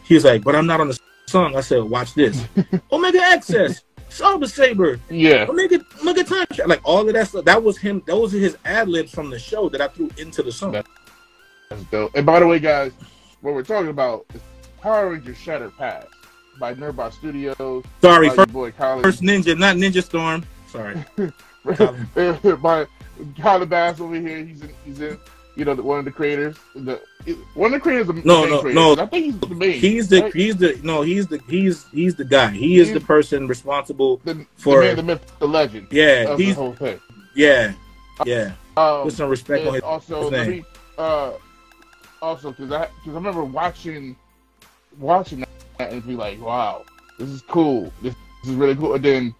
He 0.04 0.16
was 0.16 0.26
like, 0.26 0.44
but 0.44 0.56
I'm 0.56 0.66
not 0.68 0.82
on 0.82 0.88
the 0.88 1.00
song. 1.30 1.56
I 1.56 1.62
said, 1.62 1.84
watch 1.84 2.14
this. 2.14 2.44
Omega 2.92 3.22
Access, 3.22 3.84
Saber 4.10 4.48
Saber, 4.48 5.00
yeah. 5.10 5.46
Omega, 5.48 5.80
Omega 6.02 6.24
Time 6.24 6.46
Trap. 6.54 6.68
Like 6.68 6.82
all 6.84 7.08
of 7.08 7.14
that 7.14 7.28
stuff. 7.28 7.46
That 7.46 7.62
was 7.62 7.78
him. 7.78 8.04
That 8.08 8.18
was 8.18 8.32
his 8.32 8.58
ad 8.66 8.90
libs 8.90 9.12
from 9.12 9.30
the 9.30 9.40
show 9.40 9.70
that 9.70 9.82
I 9.82 9.88
threw 9.88 10.10
into 10.18 10.44
the 10.44 10.52
song. 10.52 10.72
That's 10.72 11.84
dope. 11.92 12.16
And 12.16 12.26
by 12.26 12.40
the 12.40 12.48
way, 12.48 12.60
guys, 12.60 12.92
what 13.42 13.54
we're 13.54 13.64
talking 13.64 13.90
about 13.90 14.26
is 14.34 14.42
Power 14.82 15.12
Rangers 15.12 15.38
Shattered 15.38 15.76
Past 15.78 16.08
by 16.60 16.74
Nerdbot 16.74 17.14
Studios. 17.14 17.86
Sorry, 18.02 18.30
first, 18.30 18.52
boy 18.52 18.72
Colin. 18.72 19.04
first 19.04 19.22
Ninja, 19.22 19.58
not 19.58 19.76
Ninja 19.76 20.04
Storm. 20.04 20.46
Sorry. 20.68 21.04
By 22.62 22.86
Colin 23.42 23.70
Bass 23.70 24.00
over 24.00 24.16
here. 24.16 24.44
He's 24.44 24.62
in. 24.62 24.74
He's 24.86 25.02
in. 25.02 25.18
You 25.60 25.66
know, 25.66 25.76
the, 25.76 25.84
one 25.84 26.00
of 26.00 26.06
the 26.06 26.12
creators. 26.12 26.56
The 26.74 27.02
one 27.54 27.74
of 27.74 27.80
the 27.80 27.80
creators. 27.82 28.08
Of 28.08 28.24
No, 28.24 28.46
no, 28.46 28.62
creators. 28.62 28.76
no. 28.98 29.04
I 29.04 29.06
think 29.08 29.26
he's 29.26 29.40
the 29.40 29.48
main. 29.56 29.74
He's 29.74 30.08
the 30.08 30.22
right? 30.22 30.34
he's 30.34 30.56
the 30.56 30.80
no 30.84 31.02
he's 31.02 31.28
the 31.28 31.38
he's 31.50 31.86
he's 31.92 32.16
the 32.16 32.24
guy. 32.24 32.50
He 32.52 32.80
is 32.80 32.94
the 32.94 33.02
person 33.02 33.46
responsible. 33.46 34.22
the, 34.24 34.46
for- 34.56 34.80
the 34.80 34.88
man, 34.88 34.96
the 34.96 35.04
myth, 35.04 35.34
the 35.40 35.48
legend 35.50 35.88
Yeah, 35.92 36.30
of 36.30 36.38
the 36.38 36.46
he's 36.46 36.56
whole 36.56 36.74
thing. 36.74 36.98
yeah 37.36 37.74
yeah. 38.26 38.54
Um, 38.78 39.04
Put 39.04 39.14
some 39.14 39.30
respect 39.30 39.68
on 39.68 39.74
his 39.74 39.84
also, 39.84 40.22
his 40.22 40.32
name. 40.32 40.50
me, 40.50 40.64
uh, 40.98 41.32
also 42.22 42.52
because 42.52 42.72
I 42.72 42.86
because 42.86 43.12
I 43.12 43.16
remember 43.16 43.44
watching 43.44 44.16
watching 44.98 45.46
that 45.78 45.92
and 45.92 46.06
be 46.08 46.16
like, 46.16 46.40
wow, 46.42 46.86
this 47.18 47.28
is 47.28 47.42
cool. 47.42 47.92
This, 48.02 48.16
this 48.44 48.52
is 48.52 48.56
really 48.56 48.76
cool. 48.78 48.94
And 48.94 49.04
then 49.04 49.36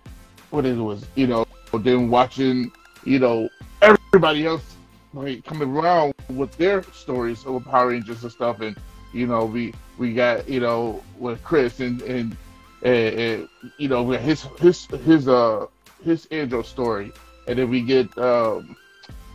what 0.50 0.66
it 0.66 0.76
was, 0.76 1.06
you 1.16 1.28
know, 1.28 1.46
then 1.74 2.10
watching, 2.10 2.74
you 3.06 3.20
know, 3.20 3.48
everybody 3.82 4.46
else 4.46 4.76
like 5.14 5.44
coming 5.46 5.70
around 5.76 6.14
with 6.30 6.56
their 6.58 6.84
stories 6.94 7.46
of 7.46 7.64
Power 7.66 7.88
Rangers 7.90 8.24
and 8.24 8.32
stuff, 8.32 8.62
and 8.62 8.76
you 9.14 9.26
know, 9.28 9.46
we 9.46 9.74
we 9.98 10.14
got 10.14 10.48
you 10.48 10.60
know 10.60 11.02
with 11.18 11.44
Chris 11.44 11.80
and 11.80 12.02
and 12.04 12.38
and, 12.84 13.20
and 13.20 13.50
you 13.78 13.88
know 13.88 14.04
we 14.04 14.16
got 14.16 14.24
his 14.24 14.44
his 14.60 14.86
his 15.06 15.28
uh 15.28 15.66
his 16.04 16.26
Andros 16.32 16.68
story, 16.68 17.12
and 17.48 17.58
then 17.60 17.70
we 17.70 17.82
get 17.82 18.16
um 18.18 18.76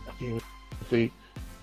I 0.07 0.11
can't 0.19 0.43
see 0.89 1.11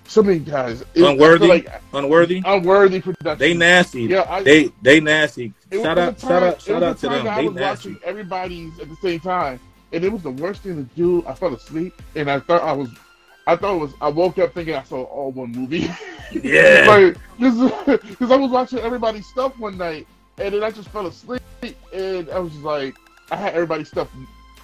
so 0.06 0.22
many 0.22 0.40
guys 0.40 0.82
It- 0.94 1.02
Unworthy? 1.04 1.46
like 1.46 1.68
unworthy. 1.94 2.42
unworthy 2.44 3.00
production. 3.00 3.38
They 3.38 3.54
nasty. 3.54 4.02
yeah, 4.02 4.26
I, 4.28 4.42
They 4.42 4.70
they 4.82 5.00
nasty. 5.00 5.54
Shout 5.72 5.96
out 5.98 6.18
time- 6.18 6.28
shout 6.28 6.42
out 6.42 6.60
shout 6.60 6.82
out 6.82 6.98
to 6.98 7.08
them. 7.08 7.24
They 7.24 7.46
was 7.48 7.54
nasty. 7.54 7.90
watching 7.92 8.04
everybody's 8.04 8.78
at 8.78 8.90
the 8.90 8.96
same 8.96 9.20
time, 9.20 9.58
and 9.92 10.04
it 10.04 10.12
was 10.12 10.22
the 10.22 10.30
worst 10.30 10.62
thing 10.62 10.76
to 10.76 10.94
do. 10.94 11.24
I 11.26 11.32
fell 11.34 11.54
asleep, 11.54 11.94
and 12.14 12.30
I 12.30 12.40
thought 12.40 12.62
I 12.62 12.72
was, 12.72 12.90
I 13.46 13.56
thought 13.56 13.74
it 13.76 13.78
was. 13.78 13.94
I 14.00 14.08
woke 14.08 14.38
up 14.38 14.54
thinking 14.54 14.74
I 14.74 14.82
saw 14.84 15.02
all 15.04 15.32
one 15.32 15.52
movie. 15.52 15.90
Yeah. 16.32 16.84
like 16.88 17.16
because 17.38 18.30
I 18.30 18.36
was 18.36 18.50
watching 18.50 18.78
everybody's 18.78 19.26
stuff 19.26 19.58
one 19.58 19.76
night, 19.76 20.06
and 20.38 20.54
then 20.54 20.62
I 20.62 20.70
just 20.70 20.88
fell 20.88 21.06
asleep, 21.06 21.42
and 21.92 22.30
I 22.30 22.38
was 22.38 22.52
just 22.52 22.64
like, 22.64 22.96
I 23.30 23.36
had 23.36 23.52
everybody's 23.52 23.88
stuff 23.88 24.08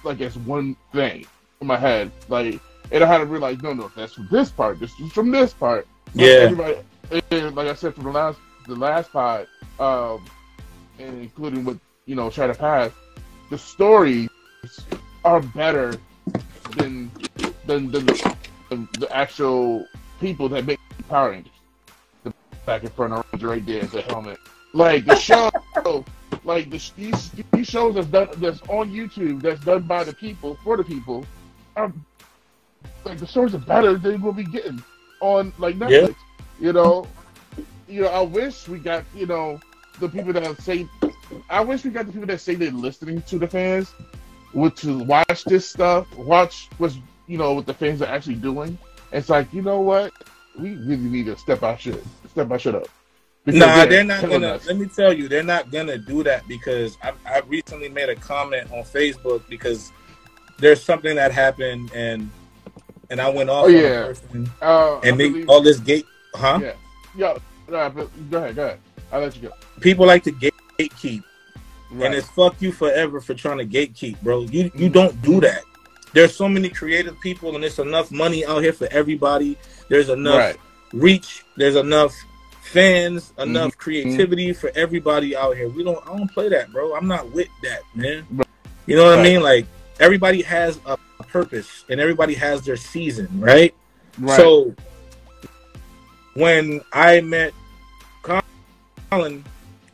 like 0.03 0.19
as 0.19 0.35
one 0.35 0.75
thing 0.93 1.27
in 1.61 1.67
my 1.67 1.77
head, 1.77 2.11
like, 2.27 2.59
and 2.91 3.03
I 3.03 3.07
had 3.07 3.19
to 3.19 3.25
realize, 3.25 3.61
no, 3.61 3.73
no, 3.73 3.91
that's 3.95 4.13
from 4.13 4.27
this 4.31 4.49
part. 4.49 4.79
This 4.79 4.91
is 4.99 5.11
from 5.11 5.29
this 5.29 5.53
part. 5.53 5.85
So 6.15 6.23
Yeah. 6.23 6.49
Everybody, 6.49 6.77
and 7.29 7.55
like 7.55 7.67
I 7.67 7.75
said 7.75 7.93
from 7.93 8.05
the 8.05 8.11
last 8.11 8.39
the 8.67 8.75
last 8.75 9.11
pod, 9.11 9.45
um, 9.79 10.25
and 10.97 11.21
including 11.21 11.65
with 11.65 11.79
you 12.07 12.15
know 12.15 12.31
Shattered 12.31 12.57
Past, 12.57 12.95
the 13.51 13.59
stories 13.59 14.27
are 15.23 15.41
better 15.41 15.97
than 16.77 17.11
than, 17.67 17.91
than 17.91 18.05
the, 18.07 18.35
the, 18.69 19.07
actual 19.11 19.85
people 20.19 20.49
that 20.49 20.65
make 20.65 20.79
Power 21.07 21.31
Rangers. 21.31 21.53
The 22.23 22.33
back 22.65 22.83
in 22.83 22.89
front 22.89 23.13
of 23.13 23.25
Ranger 23.31 23.47
right 23.47 23.65
there 23.65 23.83
is 23.83 23.93
a 23.93 24.01
helmet. 24.01 24.37
Like 24.73 25.05
the 25.05 25.15
show, 25.15 25.49
like 26.43 26.69
the, 26.69 26.91
these 26.95 27.31
these 27.51 27.67
shows 27.67 27.95
that's 27.95 28.07
done 28.07 28.29
that's 28.37 28.61
on 28.63 28.91
YouTube 28.91 29.41
that's 29.41 29.61
done 29.61 29.83
by 29.83 30.03
the 30.03 30.13
people 30.13 30.57
for 30.63 30.77
the 30.77 30.83
people, 30.83 31.25
are 31.75 31.91
like 33.05 33.17
the 33.17 33.27
stories 33.27 33.55
are 33.55 33.59
better 33.59 33.97
than 33.97 34.21
what 34.21 34.35
we 34.35 34.43
getting 34.43 34.83
on 35.21 35.51
like 35.57 35.75
Netflix. 35.75 36.15
You 36.59 36.73
know, 36.73 37.07
you 37.87 38.01
know. 38.01 38.09
I 38.09 38.21
wish 38.21 38.67
we 38.67 38.79
got 38.79 39.03
you 39.15 39.25
know 39.25 39.59
the 39.99 40.09
people 40.09 40.33
that 40.33 40.61
say. 40.61 40.87
I 41.49 41.61
wish 41.61 41.83
we 41.83 41.91
got 41.91 42.05
the 42.05 42.11
people 42.11 42.27
that 42.27 42.41
say 42.41 42.55
they're 42.55 42.71
listening 42.71 43.21
to 43.23 43.39
the 43.39 43.47
fans, 43.47 43.93
would 44.53 44.75
to 44.77 45.03
watch 45.03 45.43
this 45.45 45.69
stuff, 45.69 46.07
watch 46.17 46.69
what's 46.77 46.97
you 47.29 47.37
know 47.37 47.53
what 47.53 47.65
the 47.65 47.73
fans 47.73 48.01
are 48.01 48.07
actually 48.09 48.35
doing. 48.35 48.77
It's 49.13 49.29
like 49.29 49.53
you 49.53 49.61
know 49.61 49.79
what, 49.79 50.11
we 50.59 50.71
really 50.75 50.97
need 50.97 51.27
to 51.27 51.37
step 51.37 51.63
our 51.63 51.77
shit, 51.77 52.03
step 52.29 52.51
our 52.51 52.59
shit 52.59 52.75
up. 52.75 52.87
Because 53.45 53.59
Nah, 53.61 53.75
they're 53.77 53.87
they're 53.87 54.03
not 54.03 54.21
gonna. 54.29 54.47
us. 54.47 54.67
Let 54.67 54.77
me 54.77 54.87
tell 54.87 55.13
you, 55.13 55.27
they're 55.29 55.43
not 55.43 55.71
gonna 55.71 55.97
do 55.97 56.23
that 56.23 56.45
because 56.47 56.97
I, 57.01 57.13
I 57.25 57.39
recently 57.47 57.87
made 57.89 58.09
a 58.09 58.15
comment 58.15 58.69
on 58.71 58.83
Facebook 58.83 59.47
because 59.47 59.91
there's 60.59 60.83
something 60.83 61.15
that 61.15 61.31
happened 61.31 61.91
and 61.95 62.29
and 63.09 63.21
I 63.21 63.29
went 63.29 63.49
off 63.49 63.65
Oh, 63.65 63.67
yeah. 63.69 64.13
Uh, 64.61 64.99
I 65.01 65.07
and 65.07 65.19
they 65.19 65.45
all 65.45 65.61
this 65.61 65.79
gate, 65.79 66.05
huh? 66.35 66.59
yeah, 66.61 66.73
yeah. 67.15 67.37
Go 67.67 67.75
ahead, 67.77 68.09
go 68.31 68.37
ahead. 68.43 68.79
I'll 69.11 69.21
let 69.21 69.35
you 69.35 69.43
go. 69.49 69.53
People 69.79 70.05
like 70.05 70.23
to 70.25 70.31
gatekeep, 70.31 71.23
Right. 71.91 72.05
and 72.07 72.15
it's 72.15 72.27
fuck 72.29 72.61
you 72.61 72.71
forever 72.71 73.19
for 73.21 73.33
trying 73.33 73.57
to 73.59 73.65
gatekeep, 73.65 74.21
bro. 74.21 74.41
You 74.41 74.69
you 74.75 74.89
don't 74.89 75.19
do 75.21 75.39
that. 75.41 75.63
There's 76.13 76.35
so 76.35 76.49
many 76.49 76.69
creative 76.69 77.19
people, 77.19 77.53
and 77.55 77.63
there's 77.63 77.79
enough 77.79 78.11
money 78.11 78.45
out 78.45 78.63
here 78.63 78.73
for 78.73 78.87
everybody. 78.91 79.57
There's 79.89 80.09
enough 80.09 80.37
right. 80.37 80.57
reach. 80.93 81.43
There's 81.55 81.75
enough 81.75 82.13
fans, 82.61 83.33
enough 83.37 83.71
Mm-hmm. 83.71 83.79
creativity 83.79 84.53
for 84.53 84.71
everybody 84.75 85.35
out 85.35 85.55
here. 85.55 85.69
We 85.69 85.83
don't. 85.83 86.01
I 86.07 86.17
don't 86.17 86.31
play 86.31 86.49
that, 86.49 86.71
bro. 86.71 86.95
I'm 86.95 87.07
not 87.07 87.31
with 87.31 87.49
that, 87.63 87.81
man. 87.95 88.25
You 88.85 88.95
know 88.95 89.05
what 89.05 89.19
I 89.19 89.23
mean? 89.23 89.41
Like 89.41 89.65
everybody 89.99 90.41
has 90.43 90.79
a, 90.85 90.97
a 91.19 91.23
purpose, 91.23 91.85
and 91.89 91.99
everybody 91.99 92.33
has 92.35 92.63
their 92.65 92.77
season, 92.77 93.27
right? 93.39 93.73
Right. 94.17 94.37
So 94.37 94.73
when 96.33 96.81
I 96.93 97.21
met 97.21 97.53
Colin 99.11 99.43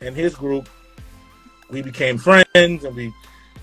and 0.00 0.16
his 0.16 0.34
group, 0.34 0.68
we 1.70 1.82
became 1.82 2.18
friends, 2.18 2.46
and 2.54 2.94
we 2.94 3.12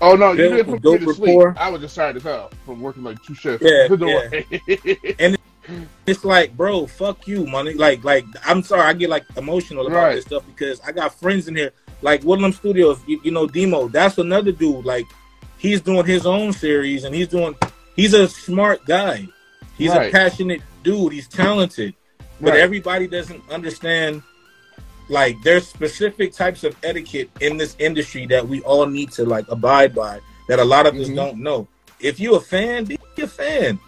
oh 0.00 0.14
no, 0.16 0.32
you 0.32 0.48
didn't 0.48 0.66
put 0.80 0.82
me 0.84 0.98
to 1.06 1.14
sleep. 1.14 1.28
rapport. 1.28 1.54
I 1.58 1.70
was 1.70 1.80
just 1.80 1.94
tired 1.96 2.16
as 2.16 2.22
hell 2.22 2.50
from 2.64 2.80
working 2.80 3.02
like 3.04 3.22
two 3.22 3.34
shifts. 3.34 3.64
Yeah, 3.66 3.86
yeah. 3.90 3.96
worry. 5.20 5.36
it's 6.06 6.24
like, 6.24 6.56
bro, 6.56 6.86
fuck 6.86 7.26
you, 7.26 7.46
money. 7.46 7.74
Like, 7.74 8.04
like 8.04 8.24
I'm 8.44 8.62
sorry, 8.62 8.82
I 8.82 8.92
get 8.92 9.10
like 9.10 9.24
emotional 9.36 9.86
about 9.86 9.96
Right. 10.04 10.14
this 10.16 10.24
stuff 10.24 10.44
because 10.46 10.80
I 10.82 10.92
got 10.92 11.14
friends 11.18 11.48
in 11.48 11.56
here, 11.56 11.72
like 12.02 12.22
Woodland 12.24 12.54
Studios. 12.54 13.00
You, 13.06 13.20
you 13.24 13.30
know, 13.30 13.46
Demo. 13.46 13.88
That's 13.88 14.18
another 14.18 14.52
dude. 14.52 14.84
Like, 14.84 15.06
he's 15.58 15.80
doing 15.80 16.04
his 16.06 16.26
own 16.26 16.52
series, 16.52 17.04
and 17.04 17.14
he's 17.14 17.28
doing. 17.28 17.54
He's 17.96 18.12
a 18.12 18.28
smart 18.28 18.84
guy. 18.86 19.26
He's 19.78 19.90
Right. 19.90 20.08
a 20.08 20.12
passionate 20.12 20.62
dude. 20.82 21.12
He's 21.12 21.28
talented, 21.28 21.94
but 22.40 22.50
Right. 22.52 22.60
everybody 22.60 23.06
doesn't 23.06 23.42
understand. 23.50 24.22
Like, 25.08 25.40
there's 25.42 25.66
specific 25.68 26.32
types 26.32 26.64
of 26.64 26.76
etiquette 26.82 27.30
in 27.40 27.56
this 27.56 27.76
industry 27.78 28.26
that 28.26 28.46
we 28.46 28.60
all 28.62 28.86
need 28.86 29.12
to 29.12 29.24
like 29.24 29.44
abide 29.48 29.94
by. 29.94 30.20
That 30.48 30.58
a 30.58 30.64
lot 30.64 30.86
of 30.86 30.94
us 30.96 31.08
Mhm. 31.08 31.16
don't 31.16 31.38
know. 31.38 31.68
If 32.00 32.18
you're 32.20 32.36
a 32.36 32.40
fan, 32.40 32.84
be 32.84 32.98
a 33.18 33.26
fan. 33.26 33.78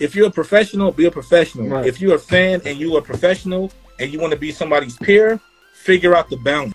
If 0.00 0.14
you're 0.14 0.26
a 0.28 0.30
professional, 0.30 0.90
be 0.92 1.04
a 1.06 1.10
professional. 1.10 1.68
Right. 1.68 1.86
If 1.86 2.00
you're 2.00 2.16
a 2.16 2.18
fan 2.18 2.60
and 2.64 2.78
you 2.78 2.94
are 2.96 2.98
a 2.98 3.02
professional 3.02 3.70
and 3.98 4.12
you 4.12 4.18
want 4.18 4.32
to 4.32 4.38
be 4.38 4.50
somebody's 4.50 4.96
peer, 4.96 5.38
figure 5.74 6.14
out 6.14 6.28
the 6.30 6.36
balance. 6.38 6.74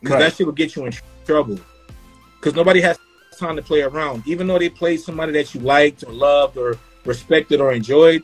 Because 0.00 0.14
Right. 0.14 0.18
that 0.20 0.36
shit 0.36 0.46
will 0.46 0.52
get 0.54 0.74
you 0.74 0.86
in 0.86 0.92
trouble. 1.26 1.58
Because 2.40 2.54
nobody 2.54 2.80
has 2.80 2.98
time 3.38 3.56
to 3.56 3.62
play 3.62 3.82
around. 3.82 4.22
Even 4.26 4.46
though 4.46 4.58
they 4.58 4.68
play 4.68 4.96
somebody 4.96 5.32
that 5.32 5.54
you 5.54 5.60
liked 5.60 6.02
or 6.06 6.12
loved 6.12 6.56
or 6.56 6.76
respected 7.04 7.60
or 7.60 7.72
enjoyed, 7.72 8.22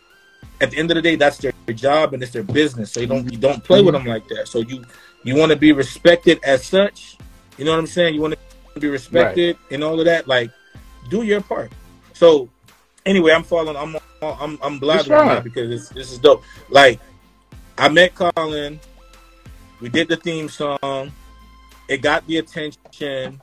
at 0.61 0.71
the 0.71 0.79
end 0.79 0.91
of 0.91 0.97
the 0.97 1.03
day, 1.03 1.17
that's 1.17 1.39
their 1.39 1.53
job 1.73 2.15
and 2.15 2.23
it's 2.23 2.33
their 2.33 2.43
business. 2.43 2.93
So 2.93 3.01
you 3.01 3.07
don't 3.07 3.31
you 3.31 3.39
don't 3.39 3.63
play 3.63 3.83
with 3.83 3.95
mm-hmm. 3.95 4.05
them 4.05 4.15
like 4.15 4.29
that. 4.29 4.49
So 4.49 4.61
you 4.61 4.85
you 5.25 5.37
want 5.37 5.53
to 5.53 5.57
be 5.57 5.73
respected 5.73 6.41
as 6.43 6.65
such. 6.65 7.17
You 7.57 7.65
know 7.65 7.73
what 7.73 7.81
I'm 7.81 7.87
saying? 7.87 8.15
You 8.15 8.21
want 8.21 8.35
to 8.75 8.81
be 8.81 8.89
respected 8.89 9.57
and 9.71 9.83
all 9.83 9.99
of 9.99 10.07
that. 10.07 10.29
Like, 10.29 10.51
do 11.11 11.23
your 11.23 11.41
part. 11.41 11.73
So 12.13 12.49
anyway, 13.07 13.33
I'm 13.33 13.45
following. 13.45 13.77
I'm 13.77 13.97
I'm 14.23 14.59
I'm 14.63 14.81
fine. 14.81 15.09
now 15.09 15.41
because 15.41 15.69
this 15.69 15.89
this 15.91 16.13
is 16.13 16.19
dope. 16.19 16.43
Like, 16.69 17.01
I 17.77 17.89
met 17.89 18.15
Colin. 18.15 18.81
We 19.81 19.89
did 19.89 20.09
the 20.09 20.17
theme 20.17 20.49
song. 20.49 21.13
It 21.89 22.03
got 22.03 22.27
the 22.27 22.39
attention, 22.39 23.41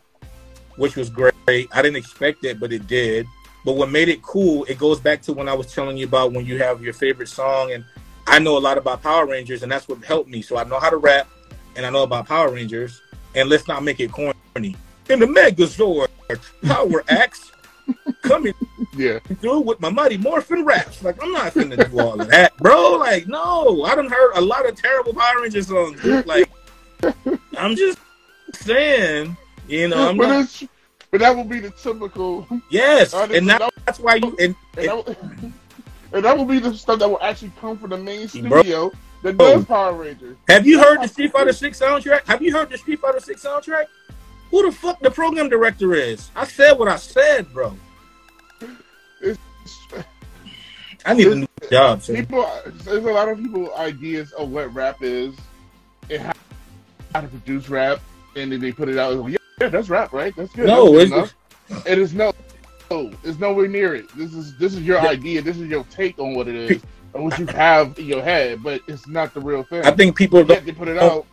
which 0.76 0.96
was 0.96 1.10
great. 1.10 1.34
I 1.48 1.82
didn't 1.82 1.96
expect 1.96 2.44
it, 2.44 2.60
but 2.60 2.74
it 2.74 2.88
did. 2.88 3.26
But 3.66 3.74
what 3.78 3.90
made 3.90 4.08
it 4.10 4.22
cool, 4.22 4.64
it 4.66 4.78
goes 4.78 5.00
back 5.00 5.22
to 5.24 5.34
when 5.34 5.50
I 5.50 5.54
was 5.56 5.74
telling 5.74 5.98
you 5.98 6.06
about 6.06 6.32
when 6.32 6.46
you 6.46 6.60
have 6.60 6.82
your 6.84 6.94
favorite 6.94 7.28
song, 7.28 7.72
and 7.74 7.84
I 8.28 8.38
know 8.40 8.58
a 8.58 8.60
lot 8.60 8.78
about 8.78 9.02
Power 9.02 9.26
Rangers, 9.26 9.64
and 9.64 9.72
that's 9.72 9.88
what 9.88 10.04
helped 10.06 10.30
me. 10.30 10.42
So 10.44 10.56
I 10.58 10.64
know 10.66 10.80
how 10.80 10.92
to 10.92 10.98
rap, 10.98 11.28
and 11.76 11.84
I 11.86 11.90
know 11.90 12.04
about 12.04 12.28
Power 12.28 12.52
Rangers, 12.52 13.02
and 13.34 13.50
let's 13.50 13.68
not 13.68 13.84
make 13.84 14.00
it 14.00 14.12
corny. 14.12 14.34
In 15.10 15.20
the 15.20 15.26
Megazord 15.26 16.08
Power 16.64 17.04
Axe, 17.10 17.52
coming 18.22 18.54
Yeah. 18.96 19.18
through 19.42 19.62
with 19.62 19.80
my 19.80 19.90
Mighty 19.90 20.18
Morphin 20.18 20.64
raps. 20.64 21.04
Like, 21.04 21.22
I'm 21.22 21.32
not 21.34 21.54
finna 21.54 21.90
do 21.92 22.00
all 22.00 22.20
of 22.22 22.28
that, 22.30 22.56
bro. 22.58 22.94
Like, 22.98 23.28
no, 23.28 23.84
I 23.84 23.96
done 23.96 24.10
heard 24.10 24.34
a 24.36 24.42
lot 24.42 24.68
of 24.70 24.76
terrible 24.80 25.14
Power 25.14 25.42
Rangers 25.42 25.68
songs. 25.68 26.00
dude. 26.02 26.26
Like, 26.28 26.50
I'm 27.58 27.76
just 27.76 27.98
saying, 28.54 29.36
you 29.68 29.88
know, 29.88 30.10
I'm 30.10 30.18
but, 30.18 30.28
not, 30.28 30.44
it's, 30.46 30.64
but 31.16 31.22
that 31.22 31.34
would 31.38 31.48
be 31.48 31.62
the 31.62 31.70
typical. 31.72 32.46
yes, 32.70 33.14
Honestly, 33.14 33.38
and 33.38 33.48
that, 33.50 33.60
that- 33.60 33.74
that's 33.86 34.00
why 34.00 34.16
you 34.16 34.36
and, 34.38 34.54
And 34.78 34.88
that, 34.90 35.18
and 36.12 36.26
that 36.26 36.38
would 36.38 36.50
be 36.50 36.60
the 36.60 36.74
stuff 36.74 37.00
that 37.00 37.08
will 37.10 37.22
actually 37.22 37.54
come 37.62 37.78
from 37.78 37.92
the 37.92 37.98
main 37.98 38.28
Bro. 38.28 38.60
studio 38.64 38.92
that 39.24 39.38
does 39.38 39.64
Power 39.64 39.94
Rangers. 39.94 40.36
Have 40.50 40.68
you 40.68 40.78
heard 40.78 41.02
the 41.02 41.08
Street 41.08 41.32
Fighter 41.32 41.54
Six 41.54 41.80
soundtrack? 41.80 42.28
Have 42.28 42.42
you 42.42 42.52
heard 42.52 42.70
the 42.70 42.78
Street 42.78 43.00
Fighter 43.00 43.22
Six 43.22 43.46
soundtrack? 43.46 43.86
Who 44.52 44.66
the 44.70 44.74
fuck 44.76 45.00
the 45.00 45.10
program 45.10 45.48
director 45.48 45.94
is? 45.94 46.30
I 46.36 46.44
said 46.46 46.74
what 46.78 46.90
I 46.90 46.98
said, 46.98 47.52
bro. 47.54 47.78
I 51.06 51.14
need 51.14 51.28
a 51.28 51.36
new 51.36 51.48
job. 51.72 52.04
People, 52.04 52.50
there's 52.84 53.06
a 53.06 53.12
lot 53.14 53.30
of 53.30 53.38
people 53.38 53.74
ideas 53.76 54.34
of 54.34 54.50
what 54.50 54.74
rap 54.74 54.98
is 55.02 55.34
and 56.10 56.22
how, 56.22 56.34
how 57.14 57.22
to 57.22 57.28
produce 57.30 57.70
rap, 57.70 58.00
and 58.36 58.52
then 58.52 58.60
they 58.60 58.74
put 58.74 58.90
it 58.90 58.98
out. 58.98 59.14
as, 59.14 59.38
Yeah, 59.60 59.70
that's 59.70 59.90
rap, 59.90 60.12
right? 60.12 60.36
That's 60.36 60.52
good. 60.54 60.68
No, 60.68 60.98
that's 60.98 61.10
good 61.10 61.32
it's- 61.70 61.86
It 61.88 61.98
is 61.98 62.14
no, 62.14 62.34
no, 62.92 63.12
it's 63.24 63.40
nowhere 63.40 63.68
near 63.68 63.96
it. 63.96 64.06
This 64.16 64.34
is 64.34 64.56
this 64.58 64.74
is 64.76 64.82
your 64.82 65.00
idea. 65.00 65.42
This 65.42 65.58
is 65.58 65.68
your 65.68 65.84
take 65.86 66.20
on 66.20 66.36
what 66.36 66.48
it 66.48 66.56
is 66.56 66.82
and 67.14 67.24
what 67.24 67.40
you 67.40 67.46
have 67.48 67.98
in 67.98 68.06
your 68.06 68.22
head, 68.22 68.62
but 68.62 68.82
it's 68.88 69.08
not 69.08 69.34
the 69.34 69.40
real 69.40 69.64
thing. 69.64 69.84
I 69.84 69.92
think 69.92 70.16
people 70.16 70.40
don't, 70.44 70.58
Yet 70.58 70.66
they 70.66 70.72
put 70.74 70.88
it 70.90 70.98
out. 70.98 71.26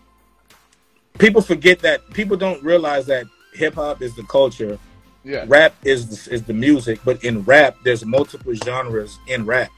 people 1.18 1.43
forget 1.43 1.81
that 1.81 2.09
people 2.14 2.37
don't 2.37 2.62
realize 2.62 3.05
that 3.07 3.27
hip 3.53 3.75
hop 3.75 4.01
is 4.01 4.14
the 4.14 4.23
culture, 4.23 4.79
Yeah, 5.25 5.45
rap 5.49 5.75
is 5.85 6.25
the, 6.27 6.33
is 6.35 6.43
the 6.45 6.55
music, 6.55 7.01
but 7.05 7.23
in 7.25 7.43
rap 7.43 7.77
there's 7.85 8.05
multiple 8.07 8.55
genres 8.55 9.18
in 9.27 9.45
rap. 9.45 9.70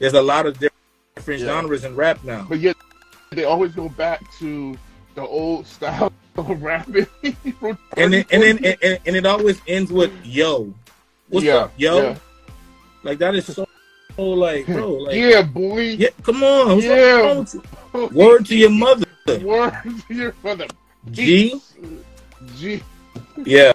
There's 0.00 0.12
a 0.14 0.22
lot 0.22 0.44
of 0.46 0.58
different 0.58 1.40
Yeah. 1.40 1.46
genres 1.46 1.84
in 1.84 1.96
rap 1.96 2.22
now. 2.24 2.44
but 2.48 2.58
yet 2.58 2.76
they 3.30 3.44
always 3.44 3.72
go 3.72 3.88
back 3.88 4.20
to 4.40 4.76
the 5.14 5.22
old 5.22 5.66
style 5.66 6.12
of 6.36 6.62
rapping. 6.62 7.06
And 7.96 8.12
then 8.12 8.24
and 8.30 8.42
then 8.42 8.64
and, 8.64 8.76
and, 8.82 8.98
and 9.06 9.16
it 9.16 9.26
always 9.26 9.60
ends 9.66 9.92
with 9.92 10.12
yo. 10.24 10.72
What's 11.28 11.46
yeah, 11.46 11.56
up, 11.56 11.72
yo? 11.76 12.02
yeah. 12.02 12.16
Like 13.02 13.18
that 13.18 13.34
is 13.34 13.46
so, 13.46 13.66
so 14.16 14.22
like 14.22 14.66
bro, 14.66 14.92
like 14.92 15.14
yeah, 15.14 15.42
boy. 15.42 15.80
yeah, 15.80 16.08
come 16.22 16.42
on. 16.42 16.80
Yeah. 16.80 17.20
wrong 17.20 17.38
with 17.40 17.54
you? 17.54 18.08
Word 18.12 18.46
to 18.46 18.56
your 18.56 18.70
mother. 18.70 19.06
Word 19.42 19.74
to 20.08 20.14
your 20.14 20.34
mother. 20.42 20.66
G. 21.10 21.60
G. 22.56 22.82
Yeah. 23.44 23.72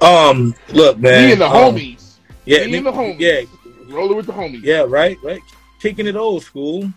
Um. 0.00 0.54
Look, 0.72 0.98
man. 0.98 1.26
Me 1.26 1.32
and 1.32 1.40
the 1.40 1.46
um, 1.46 1.74
homies. 1.74 2.16
Yeah. 2.44 2.66
Me 2.66 2.76
and 2.76 2.86
the 2.86 2.92
homies. 2.92 3.20
Yeah. 3.20 3.94
Rolling 3.94 4.16
with 4.16 4.26
the 4.26 4.32
homies. 4.32 4.62
Yeah. 4.62 4.84
Right. 4.86 5.16
Right. 5.22 5.40
Kicking 5.80 6.06
it 6.06 6.16
old 6.16 6.42
school. 6.42 6.92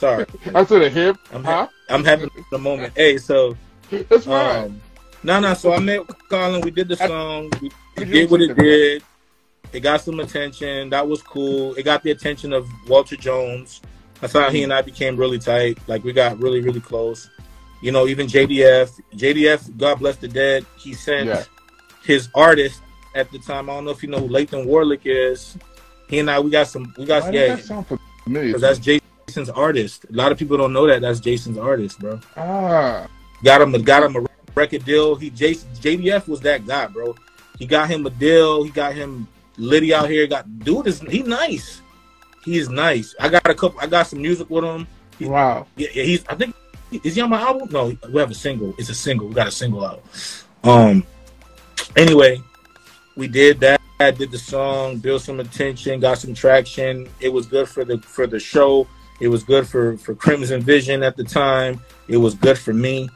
Sorry, 0.00 0.24
I 0.54 0.64
said 0.64 0.80
a 0.80 0.88
hip. 0.88 1.18
I'm 1.30 1.44
Huh? 1.44 1.68
I'm 1.90 2.04
having 2.04 2.30
a 2.52 2.58
moment. 2.58 2.92
Hey, 2.96 3.18
so 3.18 3.56
That's 3.90 4.24
fine. 4.26 4.64
um, 4.66 4.80
no, 5.22 5.40
no. 5.40 5.54
So 5.54 5.72
I 5.72 5.78
met 5.80 6.02
Colin. 6.28 6.60
We 6.62 6.70
did 6.70 6.88
the 6.88 6.96
song. 6.96 7.50
We 7.60 7.68
Did 7.96 8.08
it 8.08 8.12
did 8.12 8.30
what 8.30 8.40
it 8.40 8.56
did. 8.56 9.02
It 9.72 9.80
got 9.80 10.00
some 10.00 10.18
attention. 10.20 10.90
That 10.90 11.06
was 11.06 11.22
cool. 11.22 11.74
It 11.74 11.82
got 11.84 12.02
the 12.02 12.10
attention 12.10 12.52
of 12.52 12.68
Walter 12.88 13.16
Jones. 13.16 13.80
That's 14.20 14.32
how 14.32 14.50
he 14.50 14.62
and 14.62 14.72
I 14.72 14.82
became 14.82 15.16
really 15.16 15.38
tight. 15.38 15.78
Like 15.86 16.02
we 16.04 16.12
got 16.12 16.38
really, 16.40 16.60
really 16.60 16.80
close. 16.80 17.28
You 17.82 17.92
know, 17.92 18.06
even 18.06 18.26
JDF. 18.26 18.90
JDF, 19.14 19.76
God 19.78 19.98
bless 19.98 20.16
the 20.16 20.28
dead. 20.28 20.66
He 20.78 20.92
sent 20.94 21.28
Yeah. 21.28 21.44
his 22.04 22.28
artist 22.34 22.82
at 23.14 23.30
the 23.32 23.38
time. 23.38 23.70
I 23.70 23.74
don't 23.74 23.84
know 23.84 23.90
if 23.92 24.02
you 24.02 24.08
know 24.08 24.18
who 24.18 24.28
Lathan 24.28 24.66
Warlick 24.66 25.00
is. 25.04 25.56
He 26.08 26.18
and 26.18 26.30
I, 26.30 26.40
we 26.40 26.50
got 26.50 26.66
some. 26.68 26.92
We 26.98 27.04
got 27.06 27.22
Why 27.24 27.30
yeah, 27.30 27.54
that 27.54 27.64
sound 27.64 27.86
familiar? 28.24 28.48
because 28.48 28.60
that's 28.62 28.78
Jason's 29.30 29.48
artist. 29.50 30.06
A 30.10 30.12
lot 30.12 30.32
of 30.32 30.38
people 30.38 30.56
don't 30.56 30.72
know 30.72 30.88
that. 30.88 31.02
That's 31.02 31.20
Jason's 31.20 31.56
artist, 31.56 32.00
bro. 32.00 32.18
ah, 32.36 33.06
Got 33.44 33.62
him, 33.62 33.72
got 33.82 34.02
him 34.02 34.16
a 34.16 34.26
record 34.56 34.84
deal. 34.84 35.14
He 35.14 35.30
Jason 35.30 35.68
JDF 35.74 36.26
was 36.26 36.40
that 36.40 36.66
guy, 36.66 36.88
bro. 36.88 37.14
He 37.56 37.64
got 37.64 37.88
him 37.88 38.04
a 38.06 38.10
deal. 38.10 38.64
He 38.64 38.70
got 38.70 38.92
him 38.92 39.28
Liddy 39.56 39.94
out 39.94 40.10
here. 40.10 40.26
Got 40.26 40.58
dude 40.64 40.88
is 40.88 40.98
he 41.02 41.22
nice. 41.22 41.80
He 42.44 42.58
is 42.58 42.68
nice. 42.68 43.14
I 43.20 43.28
got 43.28 43.46
a 43.48 43.54
couple. 43.54 43.78
I 43.80 43.86
got 43.86 44.08
some 44.08 44.20
music 44.20 44.50
with 44.50 44.64
him. 44.64 44.88
wow. 45.20 45.64
Yeah, 45.76 45.88
yeah, 45.94 46.02
he's. 46.02 46.24
I 46.28 46.34
think 46.34 46.56
is 47.04 47.14
he 47.14 47.20
on 47.20 47.30
my 47.30 47.40
album? 47.40 47.68
No, 47.70 47.96
we 48.12 48.18
have 48.20 48.32
a 48.32 48.34
single. 48.34 48.74
It's 48.78 48.88
a 48.88 48.94
single. 48.94 49.28
We 49.28 49.34
got 49.34 49.46
a 49.46 49.52
single 49.52 49.84
out. 49.86 50.02
Um. 50.64 51.04
Anyway, 51.94 52.42
we 53.16 53.28
did 53.28 53.60
that. 53.60 53.80
I 54.00 54.10
Did 54.10 54.30
the 54.30 54.38
song, 54.38 54.96
built 54.96 55.20
some 55.20 55.40
attention, 55.40 56.00
got 56.00 56.16
some 56.16 56.32
traction. 56.32 57.06
It 57.20 57.28
was 57.28 57.44
good 57.46 57.68
for 57.68 57.84
the 57.84 57.98
for 57.98 58.26
the 58.26 58.40
show. 58.40 58.88
It 59.20 59.28
was 59.28 59.44
good 59.44 59.66
for 59.68 59.96
for 59.98 60.14
Crimson 60.14 60.62
Vision 60.62 61.02
at 61.02 61.16
the 61.16 61.24
time. 61.24 61.80
It 62.08 62.16
was 62.16 62.34
good 62.34 62.58
for 62.58 62.72
me. 62.72 63.08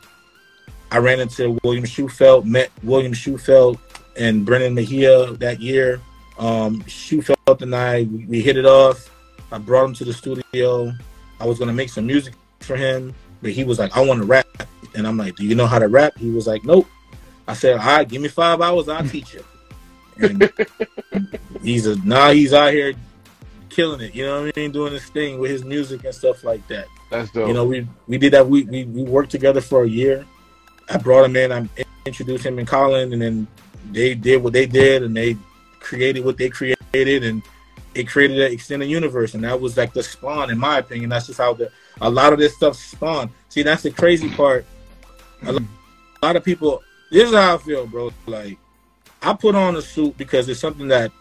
I 0.91 0.99
ran 0.99 1.19
into 1.19 1.59
William 1.65 1.85
Shewfelt, 1.85 2.45
met 2.45 2.71
William 2.83 3.13
Shewfelt 3.13 3.79
and 4.17 4.45
Brennan 4.45 4.75
Mejia 4.75 5.33
that 5.35 5.61
year. 5.61 6.01
Um, 6.39 6.83
Shewfelt 6.83 7.63
and 7.63 7.75
I, 7.75 8.03
we, 8.03 8.27
we 8.27 8.43
hit 8.43 8.57
it 8.57 8.67
off. 8.67 9.11
I 9.51 9.59
brought 9.59 9.87
him 9.87 9.95
to 9.95 10.05
the 10.05 10.13
studio. 10.13 10.93
I 11.41 11.47
was 11.47 11.59
gonna 11.59 11.73
make 11.73 11.89
some 11.89 12.07
music 12.07 12.35
for 12.61 12.77
him, 12.77 13.15
but 13.41 13.53
he 13.53 13.65
was 13.65 13.79
like, 13.79 13.97
"I 13.97 14.01
want 14.01 14.21
to 14.21 14.27
rap," 14.27 14.47
and 14.95 15.07
I'm 15.07 15.17
like, 15.17 15.37
"Do 15.37 15.45
you 15.45 15.55
know 15.55 15.67
how 15.67 15.79
to 15.79 15.89
rap?" 15.89 16.19
He 16.19 16.31
was 16.31 16.47
like, 16.47 16.65
"Nope." 16.65 16.87
I 17.49 17.55
said, 17.55 17.79
"All 17.79 17.87
right, 17.87 18.09
give 18.09 18.21
me 18.21 18.29
five 18.29 18.61
hours, 18.61 18.89
I'll 18.89 19.09
teach 19.09 19.35
you." 19.35 19.45
And 20.19 20.51
he's 21.63 21.87
a 21.87 21.97
now 22.07 22.31
he's 22.31 22.53
out 22.53 22.73
here 22.73 22.95
killing 23.75 24.01
it. 24.01 24.15
You 24.15 24.25
know 24.25 24.43
what 24.43 24.57
I 24.57 24.61
mean? 24.61 24.73
Doing 24.73 24.93
his 24.93 25.07
thing 25.07 25.39
with 25.39 25.51
his 25.51 25.65
music 25.65 26.05
and 26.05 26.15
stuff 26.15 26.45
like 26.45 26.67
that. 26.69 26.87
That's 27.11 27.31
dope. 27.31 27.49
You 27.49 27.55
know, 27.55 27.65
we 27.65 27.87
we 28.07 28.19
did 28.19 28.33
that. 28.33 28.49
We, 28.49 28.65
we 28.65 28.85
we 28.85 29.03
worked 29.03 29.31
together 29.31 29.61
for 29.61 29.85
a 29.85 29.89
year. 29.89 30.25
I 30.89 30.99
brought 30.99 31.25
him 31.25 31.37
in. 31.37 31.53
I 31.53 31.69
introduced 32.07 32.45
him 32.45 32.59
and 32.59 32.69
Colin, 32.69 33.13
and 33.13 33.21
then 33.21 33.47
they 33.91 34.15
did 34.15 34.43
what 34.43 34.53
they 34.53 34.67
did, 34.67 35.03
and 35.03 35.17
they 35.17 35.37
created 35.81 36.25
what 36.25 36.37
they 36.37 36.49
created, 36.49 37.25
and 37.25 37.43
it 37.95 38.09
created 38.09 38.41
an 38.41 38.53
extended 38.53 38.89
universe, 38.89 39.35
and 39.35 39.45
that 39.45 39.61
was 39.61 39.77
like 39.77 39.93
the 39.93 40.03
spawn, 40.03 40.51
in 40.51 40.59
my 40.59 40.79
opinion. 40.79 41.11
That's 41.11 41.27
just 41.27 41.39
how 41.39 41.55
the 41.55 41.71
a 42.01 42.11
lot 42.11 42.33
of 42.33 42.39
this 42.39 42.55
stuff 42.57 42.77
spawned. 42.77 43.31
See, 43.49 43.63
that's 43.63 43.83
the 43.83 43.91
crazy 43.91 44.31
part. 44.31 44.65
A 45.43 45.61
lot 46.23 46.37
of 46.37 46.45
people. 46.45 46.83
This 47.11 47.29
is 47.29 47.35
how 47.35 47.55
I 47.55 47.59
feel, 47.59 47.87
bro. 47.87 48.13
Like 48.27 48.59
I 49.23 49.33
put 49.35 49.55
on 49.55 49.77
a 49.77 49.83
suit 49.83 50.17
because 50.19 50.49
it's 50.49 50.61
something 50.61 50.89
that 50.89 51.13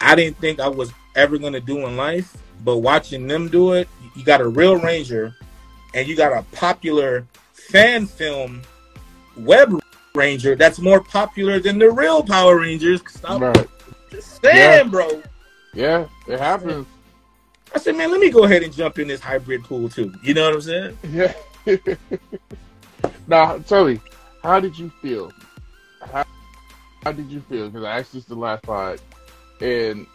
I 0.00 0.14
didn't 0.14 0.38
think 0.38 0.60
I 0.60 0.68
was 0.68 0.92
ever 1.16 1.38
gonna 1.38 1.60
do 1.60 1.86
in 1.86 1.96
life. 1.96 2.36
But 2.64 2.78
watching 2.78 3.26
them 3.26 3.48
do 3.48 3.72
it, 3.72 3.88
you 4.14 4.24
got 4.24 4.40
a 4.40 4.48
real 4.48 4.76
Ranger, 4.76 5.34
and 5.94 6.06
you 6.06 6.14
got 6.16 6.32
a 6.36 6.42
popular 6.54 7.26
fan 7.52 8.06
film 8.06 8.62
web 9.36 9.78
Ranger 10.14 10.54
that's 10.56 10.78
more 10.78 11.00
popular 11.00 11.60
than 11.60 11.78
the 11.78 11.90
real 11.90 12.22
Power 12.22 12.58
Rangers. 12.60 13.00
Stop 13.08 13.40
Right. 13.40 13.68
saying, 14.20 14.56
Yeah. 14.56 14.82
bro. 14.84 15.22
Yeah, 15.72 16.06
it 16.26 16.38
happens. 16.40 16.86
I 17.74 17.78
said, 17.78 17.96
man, 17.96 18.10
let 18.10 18.20
me 18.20 18.30
go 18.30 18.42
ahead 18.44 18.64
and 18.64 18.72
jump 18.72 18.98
in 18.98 19.06
this 19.06 19.20
hybrid 19.20 19.62
pool 19.62 19.88
too. 19.88 20.12
You 20.24 20.34
know 20.34 20.44
what 20.46 20.54
I'm 20.54 20.60
saying? 20.60 20.98
Yeah. 21.66 21.76
now, 23.26 23.58
tell 23.58 23.84
me, 23.86 24.00
how 24.42 24.60
did 24.60 24.78
you 24.78 24.90
feel? 25.02 25.30
How, 26.12 26.24
how 27.04 27.12
did 27.12 27.30
you 27.30 27.40
feel? 27.42 27.68
Because 27.68 27.84
I 27.84 27.98
asked 27.98 28.12
this 28.12 28.24
the 28.24 28.34
last 28.34 28.62
pod, 28.64 29.00
and 29.60 30.06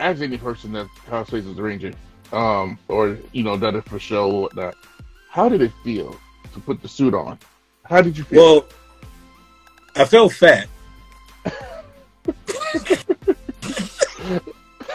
as 0.00 0.22
any 0.22 0.38
person 0.38 0.72
that 0.72 0.88
cosplays 1.06 1.48
as 1.50 1.58
a 1.58 1.62
ranger, 1.62 1.92
um, 2.32 2.78
or 2.88 3.18
you 3.32 3.44
know, 3.44 3.56
done 3.56 3.76
it 3.76 3.84
for 3.84 3.98
show 3.98 4.30
or 4.30 4.42
whatnot, 4.42 4.74
how 5.30 5.48
did 5.48 5.62
it 5.62 5.72
feel 5.84 6.18
to 6.52 6.60
put 6.60 6.82
the 6.82 6.88
suit 6.88 7.14
on? 7.14 7.38
How 7.84 8.02
did 8.02 8.16
you 8.16 8.24
feel? 8.24 8.42
Well, 8.42 8.66
I 9.94 10.04
felt 10.04 10.32
fat. 10.32 10.68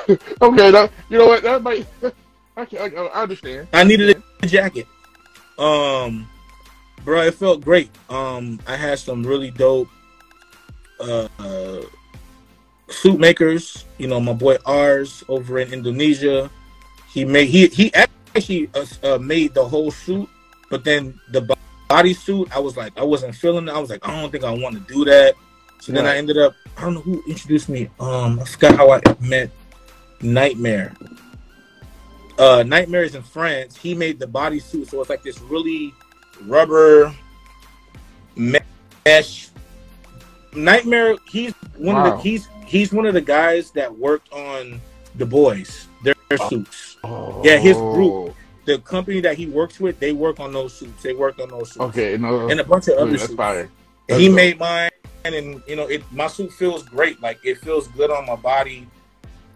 okay, 0.10 0.72
that, 0.72 0.92
you 1.10 1.18
know 1.18 1.28
what? 1.28 1.44
That 1.44 1.62
might. 1.62 1.86
I, 2.58 2.66
can, 2.66 2.80
I, 2.80 2.88
I 2.88 3.22
understand. 3.24 3.68
I 3.74 3.84
needed 3.84 4.22
a 4.42 4.48
jacket. 4.48 4.88
Um, 5.58 6.28
bro, 7.04 7.22
it 7.22 7.34
felt 7.36 7.62
great. 7.62 7.90
Um, 8.10 8.60
I 8.66 8.76
had 8.76 9.00
some 9.00 9.24
really 9.24 9.52
dope 9.52 9.90
uh, 11.00 11.28
uh 11.40 11.82
suit 12.90 13.20
makers. 13.20 13.86
You 13.98 14.08
know, 14.08 14.20
my 14.20 14.34
boy 14.34 14.58
Ars 14.66 15.24
over 15.28 15.60
in 15.60 15.74
Indonesia. 15.74 16.50
He 17.10 17.26
made 17.26 17.48
he 17.48 17.68
he 17.68 17.94
actually 17.94 18.70
uh, 18.74 18.86
uh, 19.04 19.18
made 19.18 19.54
the 19.54 19.66
whole 19.66 19.92
suit, 19.92 20.28
but 20.70 20.84
then 20.84 21.20
the 21.32 21.56
body 21.88 22.14
suit, 22.14 22.50
I 22.54 22.60
was 22.60 22.76
like, 22.76 22.98
I 22.98 23.04
wasn't 23.04 23.36
feeling 23.36 23.68
it. 23.68 23.72
I 23.72 23.80
was 23.80 23.90
like, 23.90 24.06
I 24.08 24.20
don't 24.20 24.32
think 24.32 24.44
I 24.44 24.52
want 24.52 24.76
to 24.76 24.94
do 24.94 25.06
that. 25.06 25.36
So 25.80 25.92
then 25.92 26.06
I 26.06 26.18
ended 26.18 26.38
up. 26.38 26.56
I 26.78 26.82
don't 26.82 26.96
know 26.96 27.02
who 27.02 27.24
introduced 27.28 27.70
me. 27.70 27.90
Um, 28.00 28.40
I 28.40 28.46
forgot 28.46 28.76
how 28.76 28.92
I 28.92 29.02
met 29.20 29.52
Nightmare. 30.22 30.94
Uh, 32.38 32.64
Nightmare 32.64 33.04
is 33.04 33.16
in 33.16 33.24
France. 33.24 33.78
He 33.78 33.94
made 33.94 34.20
the 34.20 34.28
body 34.28 34.60
suit, 34.60 34.90
so 34.90 35.00
it's 35.00 35.10
like 35.10 35.24
this 35.24 35.40
really 35.42 35.94
rubber 36.44 37.16
mesh. 38.36 39.50
Nightmare. 40.54 41.16
He's 41.28 41.54
one 41.78 41.96
of 41.96 42.04
the 42.04 42.18
he's 42.18 42.48
he's 42.66 42.92
one 42.94 43.06
of 43.06 43.14
the 43.14 43.22
guys 43.22 43.72
that 43.72 43.96
worked 43.98 44.32
on 44.34 44.80
the 45.16 45.26
boys. 45.26 45.88
Their, 46.04 46.16
their 46.30 46.38
suits. 46.38 46.98
Yeah, 47.44 47.58
his 47.58 47.78
group. 47.78 48.36
The 48.66 48.80
company 48.80 49.20
that 49.22 49.38
he 49.38 49.46
works 49.46 49.80
with, 49.80 50.00
they 50.00 50.12
work 50.12 50.40
on 50.40 50.52
those 50.52 50.74
suits. 50.74 51.04
They 51.04 51.14
work 51.14 51.40
on 51.40 51.50
those 51.50 51.70
suits. 51.74 51.82
Okay, 51.86 52.18
no, 52.18 52.50
And 52.50 52.60
a 52.60 52.64
bunch 52.64 52.88
of 52.88 52.98
other 52.98 53.12
that's 53.12 53.28
suits. 53.28 53.70
He 54.08 54.28
dope. 54.28 54.36
made 54.36 54.60
mine, 54.60 54.90
and 55.24 55.62
you 55.68 55.76
know, 55.76 55.86
it 55.88 56.04
my 56.12 56.28
suit 56.28 56.52
feels 56.54 56.82
great. 56.84 57.22
Like 57.22 57.40
it 57.44 57.60
feels 57.60 57.88
good 57.90 58.10
on 58.10 58.26
my 58.26 58.36
body. 58.36 58.88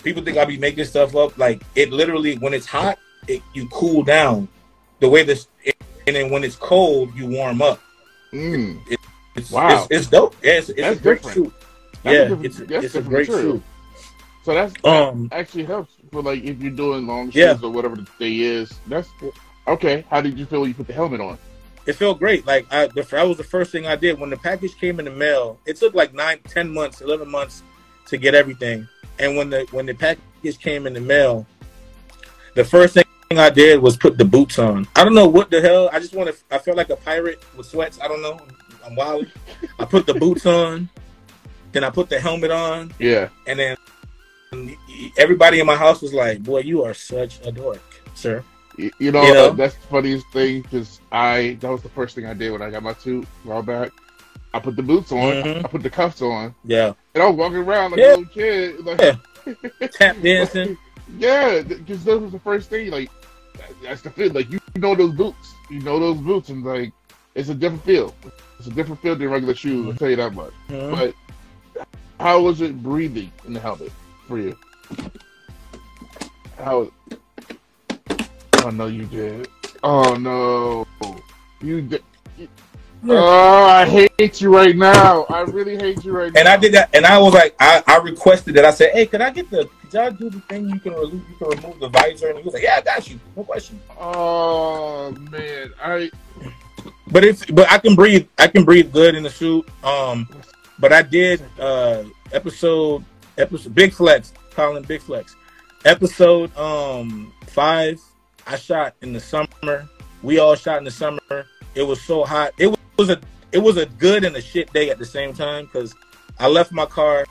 People 0.03 0.23
think 0.23 0.37
I 0.37 0.45
be 0.45 0.57
making 0.57 0.85
stuff 0.85 1.15
up. 1.15 1.37
Like 1.37 1.61
it 1.75 1.91
literally, 1.91 2.37
when 2.37 2.53
it's 2.53 2.65
hot, 2.67 2.99
it, 3.27 3.41
you 3.53 3.67
cool 3.69 4.03
down. 4.03 4.47
The 4.99 5.09
way 5.09 5.23
this, 5.23 5.47
and 6.05 6.15
then 6.15 6.29
when 6.29 6.43
it's 6.43 6.55
cold, 6.55 7.13
you 7.15 7.25
warm 7.27 7.61
up. 7.61 7.79
Mm, 8.33 8.79
It's, 9.35 9.51
Wow. 9.51 9.85
it's, 9.85 9.87
it's 9.91 10.07
dope. 10.07 10.35
Yeah, 10.43 10.53
it's, 10.53 10.69
it's 10.69 10.79
a 10.79 10.95
great 11.01 11.21
different. 11.23 11.33
suit. 11.51 11.53
That's 12.03 12.13
yeah, 12.13 12.21
different- 12.23 12.45
it's 12.45 12.57
that's 12.59 12.85
it's 12.85 12.95
a 12.95 13.01
great 13.01 13.27
material. 13.27 13.53
suit. 13.55 13.63
so 14.43 14.53
that's 14.53 14.73
Um, 14.85 15.29
actually 15.31 15.65
helps 15.65 15.93
for 16.11 16.21
like 16.21 16.43
if 16.43 16.61
you're 16.61 16.71
doing 16.71 17.05
long 17.07 17.31
Yeah. 17.33 17.57
or 17.61 17.69
whatever 17.71 17.95
the 17.95 18.07
day 18.19 18.33
is. 18.39 18.73
That's 18.87 19.09
okay. 19.67 20.05
How 20.09 20.21
did 20.21 20.37
you 20.39 20.45
feel 20.45 20.61
when 20.61 20.69
you 20.69 20.75
put 20.75 20.87
the 20.87 20.93
helmet 20.93 21.21
on? 21.21 21.37
it 21.85 21.93
felt 21.93 22.19
great. 22.19 22.45
Like 22.45 22.67
I, 22.71 22.85
the, 22.87 23.01
that 23.01 23.27
was 23.27 23.37
the 23.37 23.43
first 23.43 23.71
thing 23.71 23.87
I 23.87 23.95
did 23.95 24.19
when 24.19 24.29
the 24.29 24.37
package 24.37 24.75
came 24.79 24.99
in 24.99 25.05
the 25.05 25.11
mail. 25.11 25.57
It 25.65 25.77
took 25.77 25.95
like 25.95 26.13
nine, 26.13 26.37
ten 26.47 26.71
months, 26.71 27.01
eleven 27.01 27.29
months 27.31 27.63
to 28.07 28.17
get 28.17 28.35
everything. 28.35 28.87
And 29.17 29.35
when 29.35 29.49
the 29.49 29.65
when 29.71 29.85
the 29.87 29.93
package 29.95 30.59
came 30.59 30.85
in 30.87 30.93
the 30.93 31.01
mail, 31.01 31.47
the 32.55 32.63
first 32.63 32.93
thing 32.93 33.05
I 33.31 33.49
did 33.49 33.81
was 33.81 33.97
put 33.97 34.17
the 34.17 34.25
boots 34.25 34.59
on. 34.59 34.87
I 34.95 35.03
don't 35.03 35.15
know 35.15 35.27
what 35.27 35.49
the 35.51 35.61
hell. 35.61 35.89
I 35.91 35.99
just 35.99 36.13
want 36.13 36.29
to. 36.29 36.35
I 36.55 36.59
felt 36.59 36.77
like 36.77 36.89
a 36.89 36.95
pirate 36.95 37.43
with 37.57 37.65
sweats. 37.65 37.97
I 38.01 38.07
don't 38.07 38.21
know. 38.21 38.39
I'm 38.85 38.95
wild. 38.95 39.25
I 39.79 39.85
put 39.85 40.05
the 40.05 40.13
boots 40.13 40.45
on, 40.45 40.89
then 41.71 41.83
I 41.83 41.89
put 41.89 42.09
the 42.09 42.19
helmet 42.19 42.51
on, 42.51 42.93
Yeah. 42.99 43.29
and 43.47 43.59
then 43.59 43.77
everybody 45.17 45.59
in 45.59 45.65
my 45.65 45.75
house 45.75 46.01
was 46.01 46.13
like, 46.13 46.43
"Boy, 46.43 46.59
you 46.61 46.83
are 46.83 46.93
such 46.93 47.39
a 47.45 47.51
dork, 47.51 47.81
sir." 48.15 48.43
You, 48.77 48.91
you 48.99 49.11
know, 49.11 49.23
You 49.23 49.33
know? 49.33 49.47
uh, 49.49 49.51
that's 49.51 49.75
the 49.75 49.87
funniest 49.87 50.25
thing 50.31 50.61
because 50.61 50.99
I 51.11 51.57
that 51.61 51.69
was 51.69 51.81
the 51.81 51.89
first 51.89 52.15
thing 52.15 52.25
I 52.25 52.33
did 52.33 52.51
when 52.51 52.61
I 52.61 52.69
got 52.69 52.83
my 52.83 52.93
suit 52.93 53.27
a 53.49 53.61
back. 53.63 53.91
I 54.53 54.59
put 54.59 54.75
the 54.75 54.81
boots 54.83 55.11
on, 55.11 55.19
Mhm. 55.43 55.65
I 55.65 55.67
put 55.67 55.83
the 55.83 55.89
cuffs 55.91 56.21
on, 56.23 56.55
Yeah, 56.65 56.93
and 57.13 57.21
I 57.23 57.27
was 57.27 57.35
walking 57.35 57.57
around 57.57 57.91
like 57.91 57.99
Yeah. 57.99 58.07
a 58.07 58.17
little 58.17 58.25
kid. 58.25 58.85
Like, 58.85 58.99
Yeah. 59.01 59.87
tap 59.91 60.15
dancing. 60.23 60.77
yeah, 61.19 61.61
because 61.61 62.03
that 62.05 62.19
was 62.19 62.31
the 62.31 62.39
first 62.39 62.69
thing. 62.69 62.89
Like, 62.89 63.09
that's 63.83 64.01
the 64.01 64.09
feel. 64.09 64.31
Like 64.31 64.49
you 64.51 64.59
know 64.77 64.95
those 64.95 65.13
boots, 65.13 65.53
you 65.69 65.81
know 65.81 65.99
those 65.99 66.17
boots, 66.17 66.49
and 66.49 66.63
like 66.63 66.91
it's 67.35 67.49
a 67.49 67.53
different 67.55 67.83
feel. 67.85 68.15
It's 68.57 68.67
a 68.67 68.71
different 68.71 69.01
feel 69.01 69.15
than 69.15 69.29
regular 69.29 69.53
shoes. 69.55 69.85
I'll 69.87 69.93
tell 69.93 70.09
you 70.09 70.15
that 70.15 70.33
much. 70.33 70.51
Mhm. 70.69 70.91
But 70.95 71.13
how 72.19 72.41
was 72.41 72.61
it 72.61 72.81
breathing 72.83 73.31
in 73.45 73.53
the 73.53 73.59
helmet 73.59 73.91
for 74.27 74.37
you? 74.37 74.57
How? 76.57 76.91
Oh 78.63 78.69
no, 78.69 78.87
you 78.87 79.05
did. 79.05 79.47
Oh 79.83 80.15
no, 80.15 80.85
you 81.61 81.81
did. 81.81 82.03
Oh, 83.07 83.65
I 83.65 83.85
hate 83.85 84.41
you 84.41 84.53
right 84.53 84.75
now. 84.75 85.23
I 85.29 85.41
really 85.41 85.77
hate 85.77 86.03
you 86.03 86.11
right 86.11 86.33
now. 86.33 86.39
And 86.39 86.49
I 86.49 86.57
did 86.57 86.73
that, 86.73 86.89
and 86.93 87.05
I 87.05 87.17
was 87.17 87.33
like, 87.33 87.55
I, 87.59 87.81
I 87.87 87.97
requested 87.97 88.55
that. 88.55 88.65
I 88.65 88.71
said, 88.71 88.91
"Hey, 88.91 89.05
could 89.05 89.21
I 89.21 89.29
get 89.29 89.49
the? 89.49 89.69
Could 89.81 89.93
y'all 89.93 90.11
do 90.11 90.29
the 90.29 90.41
thing? 90.41 90.67
You 90.69 90.79
can 90.79 90.93
remove, 90.93 91.13
you 91.13 91.35
can 91.37 91.49
remove 91.49 91.79
the 91.79 91.87
visor." 91.87 92.29
And 92.29 92.39
he 92.39 92.43
was 92.43 92.53
like, 92.53 92.63
"Yeah, 92.63 92.75
I 92.77 92.81
got 92.81 93.09
you, 93.09 93.17
no 93.37 93.43
question." 93.45 93.79
Oh 93.97 95.11
man, 95.31 95.71
I 95.81 96.11
But 97.07 97.23
it's, 97.23 97.45
but 97.45 97.71
I 97.71 97.77
can 97.77 97.95
breathe. 97.95 98.27
I 98.37 98.47
can 98.47 98.65
breathe 98.65 98.91
good 98.91 99.15
in 99.15 99.23
the 99.23 99.29
suit. 99.29 99.65
Um, 99.81 100.27
but 100.79 100.93
I 100.93 101.01
did 101.01 101.41
uh 101.59 102.03
episode 102.31 103.03
episode 103.37 103.75
Big 103.75 103.93
Flex, 103.93 104.33
Colin 104.51 104.83
Big 104.83 105.01
Flex, 105.01 105.35
episode 105.85 106.55
um 106.57 107.33
five. 107.47 107.99
I 108.47 108.55
shot 108.55 108.95
in 109.01 109.13
the 109.13 109.19
summer. 109.19 109.87
We 110.23 110.39
all 110.39 110.55
shot 110.55 110.79
in 110.79 110.83
the 110.83 110.91
summer. 110.91 111.45
It 111.75 111.83
was 111.83 112.01
so 112.01 112.23
hot. 112.23 112.53
It 112.57 112.75
was 112.97 113.09
a 113.09 113.19
it 113.51 113.59
was 113.59 113.77
a 113.77 113.85
good 113.85 114.23
and 114.23 114.35
a 114.35 114.41
shit 114.41 114.71
day 114.73 114.89
at 114.89 114.97
the 114.97 115.05
same 115.05 115.33
time 115.33 115.65
because 115.65 115.93
I 116.39 116.47
left 116.47 116.71
my 116.71 116.85
car 116.85 117.25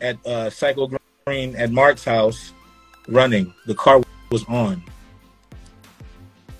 at 0.00 0.24
uh, 0.26 0.50
Psycho 0.50 0.90
Green 1.26 1.56
at 1.56 1.70
Mark's 1.70 2.04
house 2.04 2.52
running. 3.08 3.52
The 3.66 3.74
car 3.74 4.02
was 4.30 4.44
on. 4.44 4.82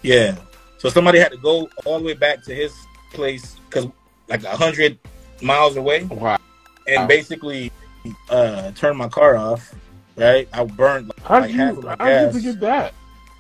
Yeah. 0.03 0.37
So 0.79 0.89
somebody 0.89 1.19
had 1.19 1.33
to 1.33 1.39
go 1.39 1.69
all 1.85 1.99
the 1.99 2.05
way 2.05 2.15
back 2.15 2.43
to 2.45 2.55
his 2.55 2.73
place 3.13 3.57
because 3.69 3.89
like 4.29 4.45
a 4.45 4.57
hundred 4.57 4.99
miles 5.43 5.77
away 5.77 6.05
wow. 6.05 6.37
and 6.87 7.03
Wow. 7.03 7.07
basically 7.07 7.71
uh 8.31 8.71
turn 8.73 8.97
my 8.97 9.09
car 9.09 9.37
off. 9.37 9.75
Right, 10.17 10.49
I 10.53 10.65
burned 10.65 11.13
How 11.25 11.41
like 11.41 11.51
did 11.51 11.57
half 11.57 11.73
you? 11.75 11.79
of 11.79 11.85
my 11.85 11.97
How 11.99 12.07
did 12.07 12.21
you 12.21 12.27
gas 12.27 12.35
forget 12.35 12.61
that? 12.61 12.95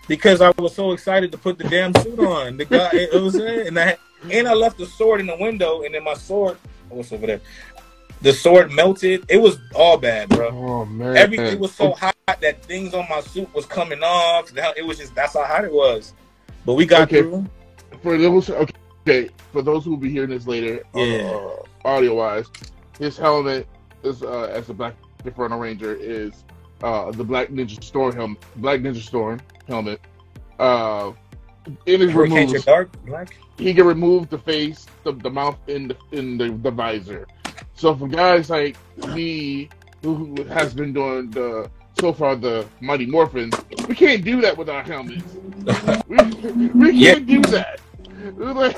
because 0.09 0.41
I 0.41 0.53
was 0.59 0.75
so 0.75 0.93
excited 0.93 1.33
to 1.33 1.39
put 1.39 1.59
the 1.59 1.65
damn 1.65 1.93
suit 1.95 2.19
on. 2.21 2.57
The 2.59 2.65
guy, 2.65 2.91
it, 2.95 3.13
was 3.21 3.39
and 3.39 3.79
I 3.79 3.97
and 4.31 4.47
I 4.47 4.53
left 4.55 4.79
the 4.79 4.87
sword 4.87 5.21
in 5.21 5.27
the 5.27 5.37
window, 5.37 5.83
and 5.83 5.95
then 5.95 6.05
my 6.05 6.15
sword, 6.15 6.59
what's 6.91 7.13
over 7.13 7.27
there? 7.27 7.41
The 8.23 8.33
sword 8.33 8.73
melted. 8.73 9.25
It 9.29 9.39
was 9.39 9.59
all 9.75 9.97
bad, 9.97 10.29
bro. 10.29 10.49
Oh 10.51 10.85
man, 10.85 11.17
Everything 11.17 11.59
was 11.59 11.75
so 11.75 11.93
hot 11.93 12.15
that 12.41 12.63
things 12.65 12.95
on 12.95 13.07
my 13.09 13.21
suit 13.21 13.53
was 13.55 13.67
coming 13.67 14.03
off. 14.03 14.53
Now, 14.55 14.73
It 14.77 14.85
was 14.85 14.99
just 14.99 15.15
that's 15.15 15.35
how 15.35 15.45
hot 15.45 15.65
it 15.65 15.73
was. 15.73 16.13
But 16.65 16.75
we 16.75 16.87
got 16.87 17.03
Okay. 17.03 17.23
through. 17.23 17.47
for 18.03 18.17
those 18.19 18.51
okay, 18.51 18.73
okay 19.07 19.29
for 19.53 19.63
those 19.63 19.85
who 19.85 19.91
will 19.91 19.97
be 19.97 20.11
hearing 20.11 20.31
this 20.31 20.47
later 20.47 20.83
Yeah. 20.95 21.39
uh, 21.39 21.63
audio 21.87 22.14
wise 22.14 22.47
his 22.99 23.16
helmet 23.16 23.66
is 24.03 24.22
uh, 24.22 24.43
as 24.53 24.68
a 24.68 24.74
black 24.74 24.95
inferno 25.24 25.59
ranger 25.59 25.95
is 25.95 26.45
uh, 26.82 27.11
the 27.12 27.24
black 27.24 27.49
ninja 27.49 27.82
storm 27.82 28.14
helmet 28.14 28.39
black 28.57 28.80
ninja 28.80 29.01
storm 29.03 29.41
helmet 29.68 30.01
uh 30.59 31.12
it 31.87 32.01
is 32.01 32.12
Hurricane 32.12 32.49
removed 32.49 32.64
dark 32.66 32.91
black. 33.07 33.37
he 33.59 33.74
can 33.74 33.87
remove 33.87 34.28
the 34.30 34.39
face 34.39 34.87
the, 35.05 35.12
the 35.12 35.30
mouth 35.30 35.59
in 35.68 35.89
the 35.89 35.97
in 36.12 36.37
the, 36.39 36.51
the 36.62 36.70
visor 36.70 37.26
so 37.74 37.95
for 37.97 38.09
guys 38.09 38.51
like 38.51 38.76
me 39.14 39.68
who, 40.03 40.14
who 40.37 40.45
has 40.45 40.74
been 40.74 40.93
doing 40.93 41.30
the 41.30 41.70
so 41.99 42.12
far 42.12 42.37
the 42.37 42.66
mighty 42.80 43.07
morphins 43.07 43.55
we 43.89 43.95
can't 43.95 44.24
do 44.24 44.41
that 44.41 44.57
with 44.57 44.68
our 44.68 44.82
helmets 44.82 45.24
we, 46.09 46.68
we 46.68 47.01
can't 47.01 47.26
do 47.26 47.41
that. 47.43 47.80
Like- 48.37 48.76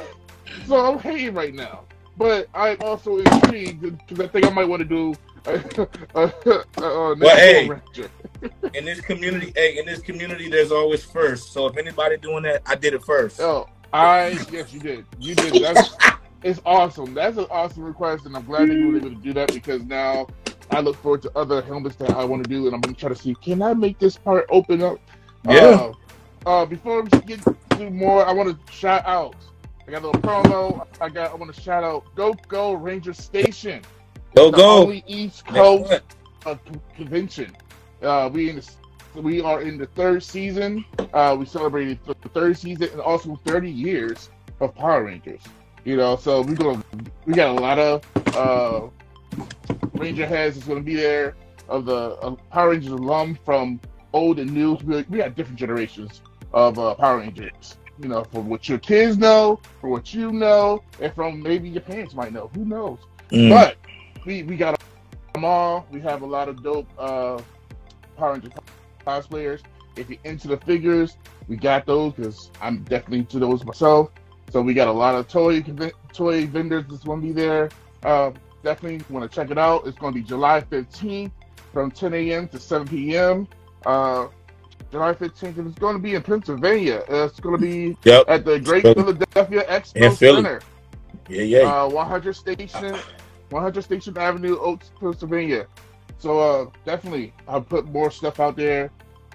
so 0.66 0.76
I'm 0.84 0.98
hating 0.98 1.34
right 1.34 1.54
now. 1.54 1.84
But 2.18 2.48
I'm 2.52 2.76
also 2.80 3.18
intrigued 3.18 3.80
because 3.80 4.20
I 4.20 4.26
think 4.26 4.44
I 4.44 4.50
might 4.50 4.68
want 4.68 4.80
to 4.80 4.88
do 4.88 5.14
a, 5.46 5.54
a, 6.14 6.32
a, 6.46 6.82
a, 6.82 7.16
Well, 7.16 7.36
hey. 7.36 7.70
In 8.74 8.84
this 8.84 9.00
community, 9.00 9.52
hey, 9.56 9.78
in 9.78 9.86
this 9.86 10.00
community, 10.00 10.48
there's 10.48 10.70
always 10.70 11.04
first. 11.04 11.52
So 11.52 11.66
if 11.66 11.76
anybody 11.76 12.16
doing 12.18 12.44
that, 12.44 12.62
I 12.66 12.76
did 12.76 12.94
it 12.94 13.02
first. 13.02 13.40
Oh, 13.40 13.68
I 13.92 14.28
yes, 14.52 14.72
you 14.72 14.78
did. 14.78 15.06
You 15.18 15.34
did. 15.34 15.60
That's 15.60 15.96
it's 16.44 16.60
awesome. 16.64 17.14
That's 17.14 17.36
an 17.36 17.46
awesome 17.50 17.82
request, 17.82 18.26
and 18.26 18.36
I'm 18.36 18.44
glad 18.44 18.68
that 18.68 18.74
you 18.74 18.92
were 18.92 18.96
able 18.98 19.10
to 19.10 19.16
do 19.16 19.32
that 19.32 19.52
because 19.52 19.82
now 19.82 20.28
I 20.70 20.80
look 20.80 20.94
forward 20.96 21.22
to 21.22 21.32
other 21.34 21.62
helmets 21.62 21.96
that 21.96 22.10
I 22.10 22.24
want 22.24 22.44
to 22.44 22.48
do, 22.48 22.66
and 22.66 22.74
I'm 22.74 22.80
gonna 22.80 22.94
try 22.94 23.08
to 23.08 23.16
see 23.16 23.34
can 23.42 23.60
I 23.60 23.74
make 23.74 23.98
this 23.98 24.16
part 24.16 24.46
open 24.50 24.82
up. 24.82 25.00
Yeah. 25.48 25.54
Uh, 25.56 25.92
uh, 26.46 26.66
before 26.66 27.02
we 27.02 27.08
get 27.22 27.40
to 27.70 27.90
more, 27.90 28.24
I 28.24 28.32
want 28.32 28.50
to 28.50 28.72
shout 28.72 29.04
out. 29.06 29.34
I 29.88 29.90
got 29.90 30.02
a 30.02 30.06
little 30.06 30.20
promo. 30.20 30.86
I 31.00 31.08
got. 31.08 31.30
I 31.30 31.34
want 31.34 31.54
to 31.54 31.58
shout 31.58 31.82
out 31.82 32.14
Go 32.14 32.34
Go 32.46 32.74
Ranger 32.74 33.14
Station. 33.14 33.80
Go 34.36 34.50
the 34.50 34.58
go. 34.58 34.82
only 34.82 35.02
East 35.06 35.46
Coast 35.46 36.02
uh, 36.44 36.56
convention. 36.94 37.56
Uh, 38.02 38.28
we 38.30 38.50
in 38.50 38.56
the, 38.56 39.22
we 39.22 39.40
are 39.40 39.62
in 39.62 39.78
the 39.78 39.86
third 39.86 40.22
season. 40.22 40.84
Uh, 41.14 41.34
we 41.38 41.46
celebrated 41.46 41.98
the 42.04 42.14
third 42.28 42.58
season 42.58 42.90
and 42.90 43.00
also 43.00 43.40
30 43.46 43.70
years 43.70 44.28
of 44.60 44.74
Power 44.74 45.04
Rangers. 45.04 45.40
You 45.86 45.96
know, 45.96 46.16
so 46.16 46.42
we 46.42 46.54
gonna 46.54 46.84
we 47.24 47.32
got 47.32 47.56
a 47.56 47.58
lot 47.58 47.78
of 47.78 48.04
uh, 48.36 48.88
Ranger 49.94 50.26
heads 50.26 50.56
that's 50.56 50.68
gonna 50.68 50.80
be 50.80 50.96
there 50.96 51.34
of 51.66 51.86
the 51.86 52.10
uh, 52.20 52.36
Power 52.50 52.70
Rangers 52.70 52.92
alum 52.92 53.38
from 53.42 53.80
old 54.12 54.38
and 54.38 54.52
new. 54.52 54.74
We, 54.84 55.06
we 55.08 55.16
got 55.16 55.34
different 55.34 55.58
generations 55.58 56.20
of 56.52 56.78
uh, 56.78 56.94
Power 56.96 57.20
Rangers. 57.20 57.78
You 58.00 58.08
know, 58.08 58.24
from 58.24 58.48
what 58.48 58.68
your 58.68 58.78
kids 58.78 59.18
know, 59.18 59.60
from 59.80 59.90
what 59.90 60.14
you 60.14 60.32
know, 60.32 60.82
and 61.00 61.12
from 61.14 61.42
maybe 61.42 61.68
your 61.68 61.82
parents 61.82 62.14
might 62.14 62.32
know. 62.32 62.50
Who 62.54 62.64
knows? 62.64 62.98
Mm. 63.30 63.50
But 63.50 63.76
we 64.24 64.42
we 64.44 64.56
got 64.56 64.80
them 65.34 65.44
all. 65.44 65.86
We 65.90 66.00
have 66.00 66.22
a 66.22 66.26
lot 66.26 66.48
of 66.48 66.62
dope 66.62 66.88
uh, 66.98 67.40
Power 68.16 68.34
Ranger 68.34 68.50
cosplayers. 69.06 69.62
If 69.96 70.08
you're 70.08 70.18
into 70.24 70.48
the 70.48 70.58
figures, 70.58 71.16
we 71.48 71.56
got 71.56 71.86
those 71.86 72.12
because 72.12 72.50
I'm 72.60 72.84
definitely 72.84 73.20
into 73.20 73.38
those 73.38 73.64
myself. 73.64 74.10
So 74.50 74.62
we 74.62 74.74
got 74.74 74.88
a 74.88 74.92
lot 74.92 75.14
of 75.14 75.28
toy 75.28 75.62
toy 76.12 76.46
vendors 76.46 76.84
that's 76.88 77.04
going 77.04 77.20
to 77.20 77.26
be 77.26 77.32
there. 77.32 77.70
Uh, 78.02 78.30
definitely 78.62 79.04
want 79.14 79.30
to 79.30 79.34
check 79.34 79.50
it 79.50 79.58
out. 79.58 79.86
It's 79.86 79.98
going 79.98 80.14
to 80.14 80.20
be 80.20 80.26
July 80.26 80.60
15th 80.60 81.32
from 81.72 81.90
10 81.90 82.14
a.m. 82.14 82.48
to 82.48 82.58
7 82.58 82.86
p.m. 82.88 83.48
Uh, 83.84 84.28
July 84.90 85.12
15th, 85.12 85.58
and 85.58 85.68
it's 85.68 85.78
going 85.78 85.96
to 85.96 86.02
be 86.02 86.14
in 86.14 86.22
Pennsylvania. 86.22 87.02
Uh, 87.10 87.24
it's 87.26 87.40
going 87.40 87.56
to 87.56 87.60
be 87.60 87.96
Yep. 88.04 88.24
at 88.28 88.44
the 88.44 88.58
Great 88.60 88.82
Philadelphia 88.82 89.64
Expo. 89.68 90.14
Center. 90.16 90.60
Yeah, 91.28 91.42
yeah. 91.42 91.82
Uh, 91.84 91.88
100 91.88 92.32
Station, 92.34 92.96
100 93.50 93.82
Station 93.82 94.16
Avenue, 94.16 94.58
Oaks, 94.58 94.90
Pennsylvania. 94.98 95.66
So 96.18 96.38
uh, 96.40 96.70
definitely, 96.86 97.32
I'll 97.46 97.60
put 97.62 97.86
more 97.86 98.10
stuff 98.10 98.40
out 98.40 98.56
there 98.56 98.90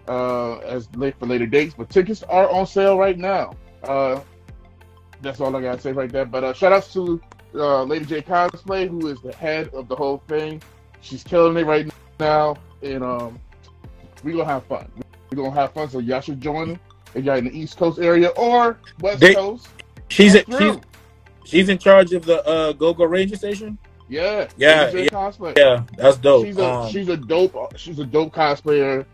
uh, 0.07 0.57
as 0.57 0.89
late 0.95 1.15
for 1.19 1.27
later 1.27 1.45
dates. 1.45 1.75
But 1.77 1.89
tickets 1.89 2.23
are 2.23 2.49
on 2.49 2.65
sale 2.65 2.97
right 2.97 3.17
now. 3.17 3.53
Uh, 3.83 4.21
that's 5.21 5.39
all 5.39 5.55
I 5.55 5.61
gotta 5.61 5.79
say 5.79 5.91
right 5.91 6.11
there. 6.11 6.25
But 6.25 6.43
uh, 6.43 6.53
shout 6.53 6.73
outs 6.73 6.91
to 6.93 7.21
uh, 7.55 7.83
Lady 7.83 8.05
J 8.05 8.21
Cosplay, 8.21 8.89
who 8.89 9.07
is 9.07 9.21
the 9.21 9.33
head 9.33 9.69
of 9.73 9.87
the 9.87 9.95
whole 9.95 10.21
thing. 10.27 10.61
She's 11.01 11.23
killing 11.23 11.55
it 11.57 11.65
right 11.65 11.89
now, 12.19 12.55
and 12.81 13.03
um, 13.03 13.39
we 14.23 14.31
gonna 14.33 14.45
have 14.45 14.65
fun. 14.65 14.89
We 15.35 15.41
gonna 15.43 15.55
have 15.55 15.73
fun. 15.73 15.89
So 15.89 15.97
y'all 15.97 16.21
should 16.21 16.39
join 16.39 16.79
if 17.15 17.25
y'all 17.25 17.37
in 17.37 17.45
the 17.45 17.57
East 17.57 17.77
Coast 17.77 17.97
area 17.99 18.27
or 18.29 18.77
West 19.01 19.19
They- 19.19 19.33
Coast. 19.33 19.67
she's 20.09 20.35
Come 20.43 20.59
she's 20.59 20.77
she's 21.43 21.69
in 21.69 21.79
charge 21.79 22.13
of 22.13 22.23
the 22.25 22.45
uh, 22.47 22.73
Go 22.73 22.93
Go 22.93 23.05
Ranger 23.05 23.35
Station. 23.35 23.77
yeah, 24.07 24.47
Yeah, 24.57 24.91
yeah. 24.91 25.07
Cosplay. 25.07 25.57
Yeah, 25.57 25.83
that's 25.97 26.17
dope. 26.17 26.45
she's 26.45 26.57
a 26.57 26.69
Um, 26.71 26.91
she's 26.91 27.09
a 27.09 27.17
dope 27.17 27.55
she's 27.77 27.97
a 27.97 28.05
dope 28.05 28.31
cosplayer, 28.35 29.05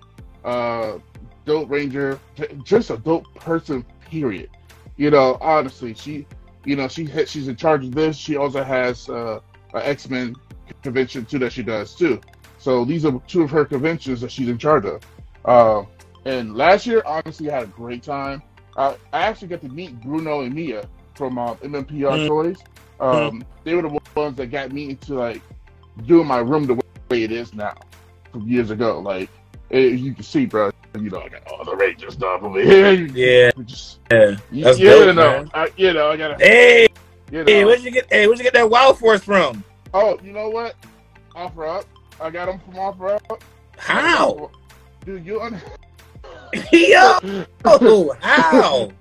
uh, 0.44 0.98
dope 1.46 1.70
ranger, 1.70 2.20
just 2.64 2.90
a 2.90 2.98
dope 2.98 3.34
person. 3.36 3.86
Period. 4.12 4.50
You 4.98 5.12
know, 5.12 5.38
honestly, 5.40 5.94
she, 5.94 6.26
you 6.66 6.76
know, 6.76 6.90
she 6.90 7.06
she's 7.28 7.48
in 7.48 7.56
charge 7.56 7.86
of 7.86 7.96
this. 7.96 8.18
She 8.18 8.36
also 8.36 8.62
has 8.62 9.08
uh, 9.08 9.40
an 9.74 9.82
X 9.84 10.10
Men 10.10 10.36
convention 10.84 11.26
too 11.26 11.40
that 11.40 11.54
she 11.54 11.64
does 11.64 11.96
too. 11.96 12.20
So 12.58 12.84
these 12.84 13.06
are 13.06 13.18
two 13.28 13.44
of 13.44 13.52
her 13.52 13.64
conventions 13.64 14.20
that 14.20 14.32
she's 14.34 14.50
in 14.50 14.58
charge 14.58 14.84
of. 14.86 15.02
Uh, 15.46 15.84
and 16.30 16.56
last 16.56 16.86
year, 16.86 17.02
honestly, 17.06 17.50
I 17.50 17.56
had 17.56 17.64
a 17.64 17.68
great 17.68 18.04
time. 18.04 18.42
I, 18.78 18.96
I 19.14 19.22
actually 19.24 19.48
got 19.50 19.62
to 19.62 19.70
meet 19.70 20.00
Bruno 20.02 20.42
and 20.42 20.54
Mia 20.54 20.88
from 21.16 21.38
uh, 21.38 21.56
MMPR 21.56 21.88
Mm. 22.20 22.28
Toys. 22.28 22.58
Um, 23.00 23.44
They 23.64 23.74
were 23.76 23.82
the 23.82 24.00
ones 24.16 24.38
that 24.38 24.48
got 24.48 24.72
me 24.72 24.90
into 24.92 25.16
like 25.16 25.42
doing 26.06 26.28
my 26.28 26.38
room 26.40 26.66
the 26.66 26.76
way 27.10 27.24
it 27.24 27.32
is 27.32 27.54
now 27.54 27.76
from 28.32 28.48
years 28.48 28.70
ago. 28.72 29.00
Like 29.00 29.30
eh, 29.72 29.80
you 29.80 30.14
can 30.14 30.24
see, 30.24 30.46
bro. 30.46 30.72
You 30.96 31.10
know, 31.10 31.22
I 31.22 31.30
got 31.30 31.48
all 31.48 31.64
the 31.64 31.76
Ranger 31.76 32.10
stuff 32.12 32.42
over 32.44 32.62
here. 32.62 32.92
Yeah. 32.94 33.52
you 33.58 33.64
just 33.64 34.00
yeah. 34.12 34.36
you, 34.52 34.64
That's 34.64 34.80
you 34.80 34.90
dope, 34.90 35.16
know, 35.16 35.32
man. 35.44 35.52
I, 35.54 35.70
you 35.78 35.94
know, 35.94 36.12
I 36.12 36.18
gotta. 36.18 36.36
Hey, 36.44 36.88
You 37.32 37.44
hey, 37.46 37.64
where'd 37.66 37.82
you 37.82 37.92
get? 37.92 38.08
Hey, 38.12 38.28
where'd 38.28 38.38
you 38.40 38.44
get 38.44 38.54
that 38.54 38.70
Wild 38.70 38.98
Force 39.00 39.24
from? 39.24 39.64
oh, 39.94 40.20
you 40.24 40.32
know 40.34 40.50
what? 40.50 40.76
Offer 41.36 41.66
up. 41.66 41.86
I 42.22 42.30
got 42.30 42.48
them 42.48 42.60
from 42.60 42.78
Offer 42.80 43.10
Up. 43.16 43.44
How? 43.78 44.52
Dude, 45.06 45.26
you 45.26 45.40
un- 45.42 45.62
Yo, 46.72 47.20
how? 48.22 48.91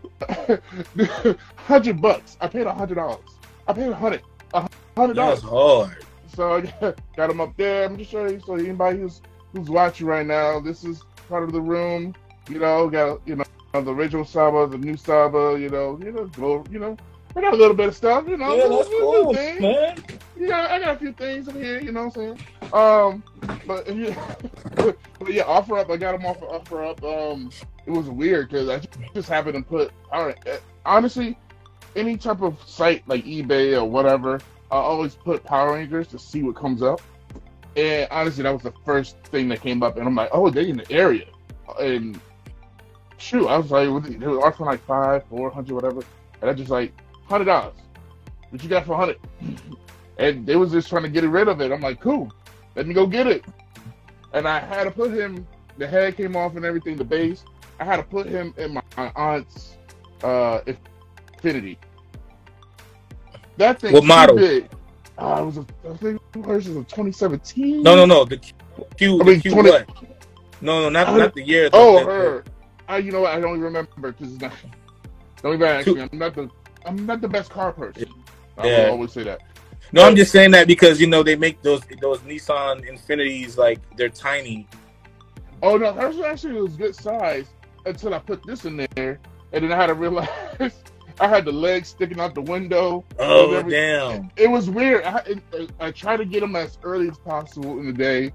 hundred 1.57 2.01
bucks. 2.01 2.37
I 2.41 2.49
paid 2.49 2.67
a 2.67 2.73
hundred 2.73 2.97
dollars. 2.97 3.25
I 3.67 3.73
paid 3.73 3.89
a 3.89 3.95
hundred. 3.95 4.23
A 4.55 4.69
hundred 4.97 5.17
That's 5.17 5.43
dollars. 5.43 5.91
hard. 5.93 6.07
So 6.35 6.57
I 6.83 6.95
got 7.17 7.29
them 7.29 7.41
up 7.41 7.57
there. 7.57 7.85
I'm 7.85 7.97
just 7.97 8.11
showing 8.11 8.35
you. 8.35 8.41
So 8.41 8.55
anybody 8.55 8.99
who's 8.99 9.21
who's 9.53 9.69
watching 9.69 10.07
right 10.07 10.27
now, 10.27 10.61
this 10.61 10.85
is 10.85 11.03
part 11.29 11.45
of 11.45 11.53
the 11.53 11.61
room. 11.61 12.15
You 12.49 12.59
know, 12.59 12.89
got 12.89 13.21
you 13.27 13.37
know 13.37 13.45
the 13.73 13.93
original 13.93 14.25
Saba, 14.25 14.67
the 14.67 14.79
new 14.79 14.97
Saba. 14.97 15.57
You 15.59 15.69
know, 15.71 15.99
you 16.03 16.13
know, 16.13 16.27
go. 16.27 16.65
You 16.71 16.79
know, 16.81 16.97
I 17.39 17.41
got 17.41 17.55
a 17.55 17.57
little 17.57 17.77
bit 17.77 17.87
of 17.89 17.95
stuff. 17.95 18.27
You 18.27 18.37
know, 18.37 18.57
Yeah, 18.57 18.67
that's 18.69 18.89
cool, 18.89 19.33
man. 19.33 20.05
Yeah, 20.37 20.67
I 20.71 20.81
got 20.81 20.97
a 20.97 20.99
few 20.99 21.13
things 21.13 21.47
in 21.47 21.55
here. 21.55 21.81
You 21.81 21.93
know 21.93 22.07
what 22.07 22.17
I'm 22.17 22.37
saying? 22.37 22.41
Um, 22.73 23.23
but 23.65 23.95
yeah, 23.97 24.35
but 24.75 24.97
yeah, 25.33 25.45
offer 25.45 25.79
up. 25.79 25.89
I 25.89 25.97
got 25.97 26.13
them 26.13 26.27
off 26.27 26.43
of 26.43 26.49
offer 26.49 26.85
up. 26.85 27.03
Um, 27.05 27.51
it 27.87 27.93
was 27.93 28.09
weird 28.09 28.51
because 28.51 28.69
I 28.69 28.81
just 29.15 29.29
happened 29.29 29.55
to 29.55 29.63
put. 29.63 29.93
All 30.11 30.27
right, 30.27 30.39
eh, 30.47 30.59
honestly, 30.85 31.39
any 31.95 32.17
type 32.17 32.43
of 32.43 32.61
site 32.67 33.07
like 33.09 33.25
eBay 33.25 33.81
or 33.81 33.85
whatever, 33.85 34.41
I 34.73 34.77
always 34.77 35.15
put 35.15 35.45
Power 35.45 35.75
Rangers 35.75 36.09
to 36.09 36.19
see 36.19 36.43
what 36.43 36.57
comes 36.57 36.83
up. 36.83 37.01
And 37.77 38.09
honestly, 38.11 38.43
that 38.43 38.53
was 38.53 38.63
the 38.63 38.75
first 38.85 39.17
thing 39.25 39.49
that 39.51 39.61
came 39.61 39.85
up, 39.85 39.97
and 39.97 40.09
I'm 40.09 40.15
like, 40.17 40.31
oh, 40.33 40.51
they're 40.51 40.65
in 40.65 40.79
the 40.79 40.91
area, 40.91 41.27
and 41.81 42.21
shoot, 43.17 43.47
I 43.47 43.59
was 43.59 43.71
like, 43.71 44.19
they 44.19 44.27
were 44.27 44.45
offering 44.45 44.71
like 44.71 44.85
five, 44.87 45.25
four 45.29 45.51
hundred, 45.51 45.75
whatever, 45.75 46.03
and 46.41 46.51
I 46.51 46.53
just 46.53 46.71
like 46.71 46.93
hundred 47.29 47.45
dollars. 47.47 47.75
What 48.51 48.63
you 48.63 48.69
got 48.69 48.87
for 48.87 48.97
hundred? 48.97 49.19
and 50.19 50.47
they 50.47 50.57
was 50.57 50.73
just 50.73 50.89
trying 50.89 51.05
to 51.05 51.09
get 51.09 51.25
rid 51.25 51.49
of 51.49 51.61
it. 51.61 51.71
I'm 51.71 51.81
like, 51.81 52.01
cool, 52.01 52.33
let 52.75 52.87
me 52.87 52.95
go 52.95 53.07
get 53.07 53.27
it. 53.27 53.45
And 54.33 54.47
I 54.47 54.61
had 54.61 54.85
to 54.85 54.91
put 54.91 55.13
him. 55.13 55.47
The 55.79 55.87
head 55.87 56.17
came 56.17 56.35
off 56.35 56.57
and 56.57 56.65
everything, 56.65 56.97
the 56.97 57.05
base. 57.05 57.45
I 57.79 57.85
had 57.85 57.97
to 57.99 58.03
put 58.03 58.27
him 58.27 58.53
in 58.57 58.75
my, 58.75 58.83
my 58.97 59.13
aunt's 59.15 59.77
uh, 60.25 60.61
Infiniti. 61.41 61.77
That 63.57 63.81
thing 63.81 63.93
What 63.93 64.05
model? 64.05 64.37
big. 64.37 64.69
Uh, 65.17 65.39
it 65.41 65.45
was 65.45 65.59
a, 65.59 65.67
I 65.89 65.97
think 65.97 66.21
hers 66.45 66.69
was 66.69 66.77
a 66.77 66.81
2017. 66.85 67.83
No, 67.83 67.95
no, 67.97 68.05
no. 68.07 68.25
The 68.25 68.39
Q, 68.97 69.15
I 69.15 69.19
the 69.19 69.25
mean, 69.25 69.41
Q 69.41 69.51
20 69.53 69.71
what? 69.71 69.89
No, 70.61 70.83
no, 70.83 70.89
not 70.89 71.17
not 71.17 71.35
the 71.35 71.43
year. 71.43 71.69
Oh, 71.73 72.05
her. 72.05 72.45
I, 72.89 72.99
you 72.99 73.13
know 73.13 73.21
what? 73.21 73.33
I 73.33 73.41
don't 73.41 73.51
even 73.51 73.63
remember 73.63 73.91
because 74.13 74.33
it's 74.33 74.41
not. 74.43 74.53
Don't 75.43 75.55
even 75.55 75.69
actually. 75.69 76.01
I'm 76.03 76.11
not 76.13 76.35
the. 76.35 76.51
I'm 76.89 77.05
not 77.05 77.21
the 77.21 77.29
best 77.29 77.51
car 77.51 77.73
person. 77.73 78.09
I 78.57 78.67
Yeah. 78.67 78.89
always 78.89 79.13
say 79.13 79.23
that. 79.25 79.41
No, 79.93 80.03
I'm 80.03 80.17
just 80.17 80.33
saying 80.33 80.51
that 80.53 80.67
because 80.67 81.01
you 81.01 81.07
know 81.07 81.23
they 81.23 81.37
make 81.37 81.63
those 81.63 81.83
those 82.01 82.19
Nissan 82.21 82.87
Infinitis 82.89 83.57
like 83.57 83.79
they're 83.97 84.09
tiny. 84.09 84.67
Oh 85.63 85.77
no, 85.77 85.93
hers 85.93 86.19
actually 86.21 86.61
was 86.61 86.77
good 86.77 86.95
size 86.95 87.47
until 87.87 88.15
I 88.15 88.19
put 88.19 88.45
this 88.47 88.65
in 88.65 88.87
there, 88.97 89.19
and 89.53 89.65
then 89.65 89.73
I 89.73 89.77
had 89.77 89.87
to 89.87 89.95
realize 89.95 90.29
I 91.21 91.27
had 91.29 91.45
the 91.45 91.53
legs 91.53 91.89
sticking 91.89 92.21
out 92.21 92.35
the 92.35 92.43
window. 92.43 93.05
Oh 93.19 93.63
damn! 93.63 94.31
It 94.37 94.49
was 94.49 94.69
weird. 94.71 95.05
I, 95.05 95.19
it, 95.27 95.39
uh, 95.59 95.67
I 95.81 95.91
try 95.91 96.17
to 96.17 96.25
get 96.25 96.41
them 96.41 96.55
as 96.55 96.79
early 96.83 97.09
as 97.09 97.19
possible 97.19 97.79
in 97.81 97.87
the 97.87 97.93
day, 97.93 98.33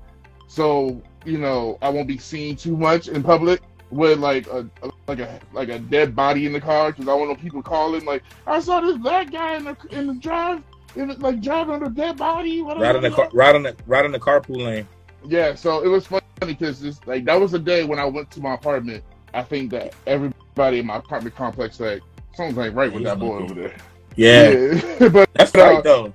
so 0.48 1.02
you 1.26 1.38
know 1.38 1.78
I 1.82 1.90
won't 1.90 2.08
be 2.08 2.18
seen 2.18 2.56
too 2.56 2.76
much 2.76 3.08
in 3.08 3.22
public 3.24 3.62
with 3.94 4.20
like 4.20 4.48
a, 4.48 4.68
a- 4.82 4.92
like 5.08 5.20
a 5.20 5.40
like 5.54 5.70
a 5.70 5.80
dead 5.80 6.16
body 6.16 6.46
in 6.46 6.54
the 6.54 6.62
car 6.62 6.92
because 6.92 7.08
I 7.08 7.14
want 7.14 7.30
no 7.30 7.36
people 7.36 7.62
calling 7.62 8.06
like 8.06 8.24
I 8.48 8.60
saw 8.60 8.80
this 8.82 8.98
black 8.98 9.32
guy 9.32 9.56
in 9.56 9.66
the 9.66 9.78
in 9.92 10.08
the 10.08 10.14
drive 10.16 10.62
in 10.96 11.08
the, 11.10 11.16
like 11.16 11.42
driving 11.42 11.74
on 11.76 11.84
a 11.84 11.90
dead 11.90 12.18
body. 12.18 12.62
Right 12.62 12.96
in 12.96 13.02
the 13.02 13.12
car, 13.12 13.30
right 13.34 13.56
on 13.56 13.64
the 13.64 13.76
right 13.88 14.06
on 14.06 14.12
the 14.12 14.20
carpool 14.20 14.58
lane. 14.64 14.88
Yeah, 15.26 15.56
so 15.56 15.84
it 15.84 15.88
was 15.88 16.06
funny 16.08 16.22
because 16.40 16.84
it's 16.84 17.00
like 17.06 17.26
that 17.26 17.40
was 17.40 17.52
the 17.52 17.60
day 17.60 17.84
when 17.84 18.00
I 18.00 18.06
went 18.06 18.30
to 18.32 18.42
my 18.42 18.54
apartment. 18.56 19.04
I 19.34 19.42
think 19.44 19.72
that 19.72 19.94
everybody 20.06 20.80
in 20.80 20.86
my 20.86 20.98
apartment 20.98 21.36
complex 21.36 21.80
like 21.80 22.02
something's 22.36 22.58
like 22.58 22.76
right 22.76 22.92
with 22.92 23.04
that 23.04 23.20
boy 23.20 23.38
over 23.40 23.54
there. 23.54 23.76
Yeah, 24.16 24.50
Yeah. 24.52 25.08
but 25.10 25.30
that's 25.34 25.56
uh, 25.56 25.60
right 25.60 25.84
though. 25.84 26.14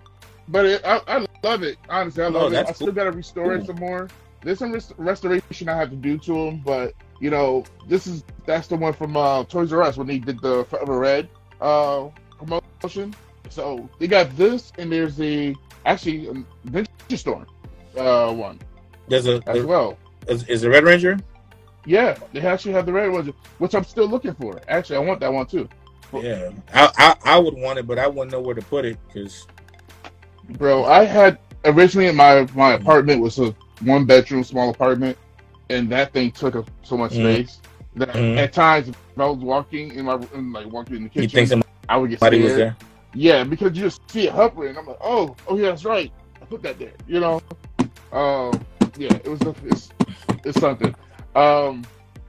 but 0.49 0.65
it, 0.67 0.83
I, 0.85 1.01
I 1.09 1.27
love 1.43 1.63
it. 1.63 1.79
Honestly, 1.89 2.23
I 2.23 2.29
love 2.29 2.53
Oh, 2.53 2.57
it. 2.57 2.67
I 2.69 2.73
still 2.73 2.87
cool. 2.89 2.95
gotta 2.95 3.11
restore 3.13 3.55
it 3.55 3.67
some 3.67 3.77
more. 3.77 4.09
there's 4.43 4.59
some 4.61 4.73
rest- 4.73 4.93
restoration 4.99 5.69
I 5.69 5.77
have 5.77 5.91
to 5.91 5.97
do 5.97 6.17
to 6.19 6.33
them, 6.47 6.63
but 6.65 6.93
you 7.21 7.31
know, 7.31 7.65
this 7.87 8.07
is 8.07 8.25
that's 8.47 8.67
the 8.69 8.77
one 8.77 8.93
from 8.93 9.17
uh, 9.17 9.45
Toys 9.45 9.73
R 9.73 9.83
Us 9.83 9.97
when 9.97 10.07
they 10.07 10.19
did 10.19 10.41
the 10.41 10.65
Forever 10.65 10.99
Red 10.99 11.29
uh, 11.61 12.09
promotion. 12.39 13.15
So 13.51 13.89
they 13.99 14.07
got 14.07 14.37
this, 14.37 14.73
and 14.79 14.93
there's 14.93 15.17
the 15.17 15.55
actually 15.85 16.27
Adventure 16.29 16.89
Venture 17.09 17.17
Storm 17.17 17.47
uh, 17.97 18.33
one 18.33 18.61
There's 19.09 19.27
a 19.27 19.43
as 19.47 19.63
well. 19.65 19.99
is, 20.29 20.45
is 20.45 20.63
the 20.63 20.71
Red 20.71 20.85
Ranger? 20.85 21.19
Yeah, 21.85 22.17
they 22.33 22.41
actually 22.41 22.73
have 22.73 22.87
the 22.87 22.93
red 22.93 23.07
Ranger, 23.09 23.33
which 23.59 23.75
I'm 23.75 23.85
still 23.85 24.07
looking 24.09 24.35
for. 24.35 24.61
Actually, 24.69 24.97
I 24.97 25.01
want 25.01 25.21
that 25.21 25.33
one 25.33 25.47
too, 25.47 25.69
Yeah, 26.13 26.51
I, 26.75 26.91
I 26.99 27.35
I 27.35 27.39
would 27.39 27.55
want 27.55 27.79
it, 27.79 27.87
but 27.87 27.99
I 27.99 28.07
wouldn't 28.07 28.33
know 28.33 28.41
where 28.41 28.55
to 28.55 28.63
put 28.63 28.85
it 28.85 28.99
because 29.07 29.47
bro. 30.51 30.85
I 30.85 31.05
had 31.05 31.39
originally 31.65 32.09
in 32.09 32.17
my 32.17 32.47
my 32.55 32.73
apartment 32.73 33.21
was 33.23 33.39
a 33.39 33.55
one 33.81 34.05
bedroom 34.05 34.45
small 34.45 34.71
apartment, 34.71 35.17
and 35.71 35.89
that 35.91 36.13
thing 36.13 36.31
took 36.31 36.57
up 36.57 36.71
so 36.83 36.97
much 36.97 37.13
Mhm. 37.13 37.35
space 37.35 37.61
that 37.97 38.09
Mhm. 38.11 38.37
at 38.39 38.53
times 38.53 38.89
if 38.89 38.97
I 39.19 39.27
was 39.27 39.39
walking 39.39 39.93
in 39.95 40.05
my 40.07 40.19
in, 40.35 40.53
like 40.53 40.67
walking 40.67 40.97
in 40.97 41.03
the 41.05 41.09
kitchen, 41.09 41.63
I 41.89 41.97
would 41.97 42.11
get 42.11 42.21
somebody 42.21 42.39
scared. 42.39 42.45
was 42.51 42.57
there. 42.57 42.77
Yeah, 43.15 43.45
because 43.45 43.77
you 43.77 43.85
just 43.85 44.01
see 44.11 44.27
it 44.29 44.33
hovering. 44.33 44.77
I'm 44.77 44.87
like, 44.87 44.99
oh, 45.01 45.35
oh 45.49 45.57
yeah, 45.57 45.71
that's 45.71 45.85
right. 45.85 46.13
I 46.41 46.45
put 46.45 46.63
that 46.63 46.79
there. 46.79 46.93
You 47.07 47.21
know. 47.21 47.41
Um. 48.13 48.61
Yeah, 48.97 49.15
it 49.15 49.29
was. 49.29 49.41
A, 49.43 49.55
it's 49.65 49.91
it's 50.45 50.61
something. 50.61 50.95
Um. 51.35 51.85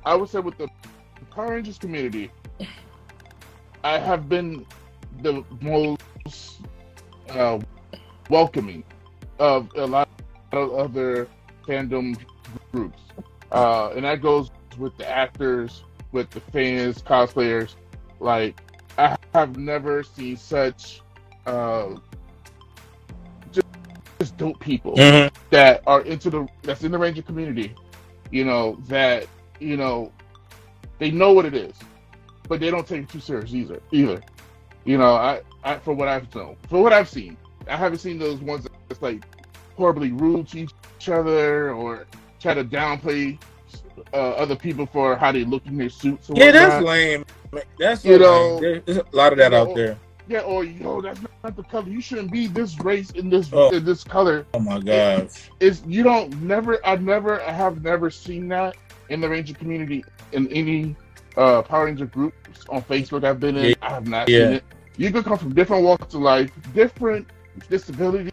I 0.05 0.15
would 0.15 0.29
say 0.29 0.39
with 0.39 0.57
the 0.57 0.67
Power 1.31 1.51
Rangers 1.55 1.77
community, 1.77 2.31
I 3.83 3.97
have 3.99 4.27
been 4.29 4.65
the 5.21 5.43
most 5.61 6.61
uh, 7.29 7.59
welcoming 8.29 8.83
of 9.39 9.69
a 9.75 9.85
lot 9.85 10.07
of 10.51 10.73
other 10.73 11.27
fandom 11.67 12.17
groups, 12.71 12.99
uh, 13.51 13.89
and 13.95 14.05
that 14.05 14.21
goes 14.21 14.51
with 14.77 14.95
the 14.97 15.07
actors, 15.09 15.83
with 16.11 16.29
the 16.31 16.39
fans, 16.41 17.01
cosplayers. 17.01 17.75
Like 18.19 18.61
I 18.97 19.15
have 19.33 19.57
never 19.57 20.03
seen 20.03 20.37
such 20.37 21.01
uh, 21.45 21.95
just, 23.51 23.67
just 24.19 24.37
dope 24.37 24.59
people 24.59 24.93
Mhm. 24.95 25.31
that 25.51 25.81
are 25.87 26.01
into 26.01 26.29
the 26.29 26.47
that's 26.63 26.83
in 26.83 26.91
the 26.91 26.97
ranger 26.97 27.21
community. 27.21 27.75
You 28.31 28.45
know 28.45 28.77
that 28.87 29.27
you 29.59 29.77
know 29.77 30.11
they 30.99 31.11
know 31.11 31.33
what 31.33 31.45
it 31.45 31.53
is, 31.53 31.73
but 32.47 32.59
they 32.59 32.69
don't 32.69 32.85
take 32.87 33.03
it 33.03 33.09
too 33.09 33.19
serious 33.19 33.53
either. 33.53 33.81
Either, 33.91 34.21
you 34.83 34.97
know, 34.97 35.13
I, 35.15 35.41
I 35.63 35.77
for 35.79 35.93
what 35.93 36.07
I've 36.07 36.33
known, 36.35 36.57
for 36.67 36.81
what 36.83 36.93
I've 36.93 37.09
seen, 37.09 37.37
I 37.67 37.77
haven't 37.77 37.99
seen 37.99 38.19
those 38.19 38.39
ones 38.41 38.67
that's 38.87 39.01
like 39.01 39.23
horribly 39.75 40.11
rude 40.11 40.47
to 40.49 40.59
each 40.59 41.09
other 41.09 41.71
or 41.73 42.05
try 42.39 42.53
to 42.53 42.63
downplay 42.63 43.37
uh, 44.13 44.17
other 44.31 44.55
people 44.55 44.85
for 44.85 45.15
how 45.15 45.31
they 45.31 45.43
look 45.43 45.65
in 45.65 45.77
their 45.77 45.89
suits. 45.89 46.29
Or 46.29 46.35
Yeah, 46.37 46.51
that's 46.51 46.83
lame. 46.83 47.25
That's 47.79 48.03
You 48.05 48.19
know- 48.19 48.57
lame. 48.57 48.81
There's 48.85 48.97
a 48.99 49.05
lot 49.11 49.31
of 49.33 49.37
that 49.39 49.53
out 49.53 49.69
know- 49.69 49.75
there. 49.75 49.97
Yeah, 50.27 50.41
or 50.41 50.63
yo, 50.63 51.01
that's 51.01 51.19
not 51.43 51.55
the 51.55 51.63
color. 51.63 51.89
You 51.89 52.01
shouldn't 52.01 52.31
be 52.31 52.45
this 52.45 52.79
race 52.81 53.09
in 53.11 53.31
this 53.31 53.49
Oh. 53.51 53.71
in 53.75 53.83
this 53.83 54.03
color. 54.03 54.45
Oh 54.53 54.59
my 54.59 54.79
gosh. 54.79 55.49
Is 55.59 55.81
you 55.87 56.03
don't 56.03 56.31
never. 56.43 56.79
I've 56.85 57.01
never. 57.01 57.41
I 57.41 57.51
have 57.51 57.83
never 57.83 58.11
seen 58.11 58.47
that 58.49 58.75
in 59.09 59.21
the 59.21 59.27
Ranger 59.29 59.55
community 59.55 60.05
in 60.31 60.47
any 60.49 60.95
uh 61.35 61.63
Power 61.63 61.85
Ranger 61.85 62.05
groups 62.05 62.63
on 62.69 62.83
Facebook 62.83 63.23
I've 63.23 63.39
been 63.39 63.57
in. 63.57 63.65
Yeah. 63.69 63.75
I 63.81 63.89
have 63.89 64.07
not 64.07 64.29
Yeah. 64.29 64.37
seen 64.45 64.53
it. 64.57 64.63
You 64.97 65.11
could 65.11 65.25
come 65.25 65.39
from 65.39 65.55
different 65.55 65.83
walks 65.83 66.13
of 66.13 66.21
life, 66.21 66.51
different 66.75 67.25
disabilities, 67.67 68.31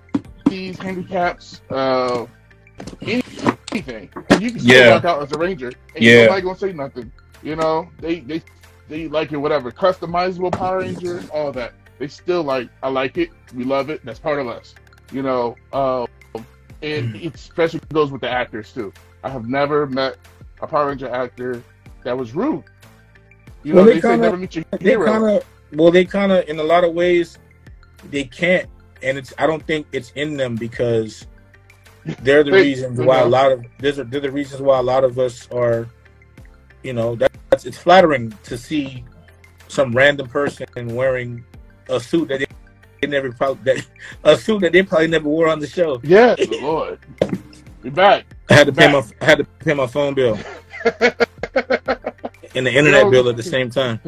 handicaps, 0.78 1.62
uh, 1.70 2.26
any- 3.00 3.22
anything. 3.76 4.08
And 4.30 4.42
you 4.42 4.50
can 4.50 4.60
still 4.60 4.76
Yeah. 4.76 4.88
rock 4.94 5.04
out 5.04 5.22
as 5.22 5.32
a 5.32 5.38
Ranger, 5.38 5.72
and 5.94 6.04
Yeah. 6.04 6.22
nobody 6.26 6.42
gonna 6.42 6.58
say 6.58 6.72
nothing. 6.72 7.12
You 7.42 7.56
know, 7.56 7.88
they 8.00 8.20
they 8.20 8.42
they 8.88 9.08
like 9.08 9.32
it, 9.32 9.36
whatever. 9.36 9.70
Customizable 9.70 10.52
Power 10.52 10.78
Ranger, 10.78 11.22
all 11.32 11.52
that. 11.52 11.72
They 11.98 12.08
still 12.08 12.42
like. 12.42 12.68
I 12.82 12.88
like 12.88 13.16
it. 13.18 13.30
We 13.54 13.64
love 13.64 13.90
it. 13.90 14.04
That's 14.04 14.18
part 14.18 14.38
of 14.38 14.48
us. 14.48 14.74
You 15.12 15.22
know, 15.22 15.56
um, 15.72 16.06
and 16.82 17.14
Mm. 17.14 17.24
it 17.24 17.34
especially 17.34 17.80
goes 17.92 18.10
with 18.10 18.20
the 18.20 18.30
actors 18.30 18.72
too. 18.72 18.92
I 19.24 19.28
have 19.30 19.48
never 19.48 19.86
met 19.86 20.16
a 20.60 20.66
Power 20.66 20.88
Ranger 20.88 21.08
actor 21.08 21.62
that 22.04 22.16
was 22.16 22.34
rude. 22.34 22.64
You 23.62 23.74
know, 23.74 23.84
they 23.84 23.94
they, 23.94 24.00
say 24.00 24.08
kinda- 24.10 24.26
never 24.26 24.36
meet 24.36 24.54
your 24.56 24.64
They 24.78 24.90
hero. 24.90 25.06
kind 25.06 25.24
of 25.36 25.44
well, 25.74 25.90
they 25.90 26.04
kind 26.04 26.32
of 26.32 26.48
in 26.48 26.58
a 26.58 26.62
lot 26.62 26.84
of 26.84 26.92
ways 26.94 27.38
they 28.10 28.24
can't, 28.24 28.68
and 29.02 29.18
it's 29.18 29.32
I 29.38 29.46
don't 29.46 29.66
think 29.66 29.86
it's 29.92 30.12
in 30.14 30.36
them 30.36 30.54
because 30.54 31.26
they're 32.22 32.44
the 32.44 32.52
reasons 32.52 33.00
why 33.00 33.20
a 33.20 33.26
lot 33.26 33.52
of 33.52 33.64
these 33.78 33.98
are 33.98 34.04
they're 34.04 34.20
the 34.20 34.30
reasons 34.30 34.62
why 34.62 34.78
a 34.78 34.82
lot 34.82 35.04
of 35.04 35.18
us 35.18 35.48
are, 35.50 35.88
you 36.82 36.92
know, 36.92 37.16
that's 37.16 37.64
it's 37.64 37.78
flattering 37.78 38.32
to 38.44 38.56
see 38.56 39.04
some 39.68 39.92
random 39.92 40.28
person 40.28 40.66
wearing 40.94 41.44
a 41.88 41.98
suit 41.98 42.28
that 42.28 42.38
they, 42.40 42.46
they 43.00 43.08
never 43.08 43.32
probably 43.32 43.74
that, 43.74 43.86
a 44.24 44.36
suit 44.36 44.60
that 44.60 44.72
they 44.72 44.82
probably 44.82 45.08
never 45.08 45.28
wore 45.28 45.48
on 45.48 45.58
the 45.58 45.66
show. 45.66 46.00
Yes, 46.04 46.38
Lord. 46.60 47.00
Be 47.82 47.90
back. 47.90 48.26
I 48.50 48.54
had 48.54 48.66
to 48.68 48.72
pay 48.72 48.90
my 48.90 49.02
I 49.20 49.24
had 49.24 49.38
to 49.38 49.44
pay 49.44 49.74
my 49.74 49.86
phone 49.86 50.14
bill 50.14 50.38
and 50.84 52.66
the 52.66 52.72
internet 52.72 53.04
Yo. 53.04 53.10
bill 53.10 53.28
at 53.28 53.36
the 53.36 53.42
same 53.42 53.70
time. 53.70 54.00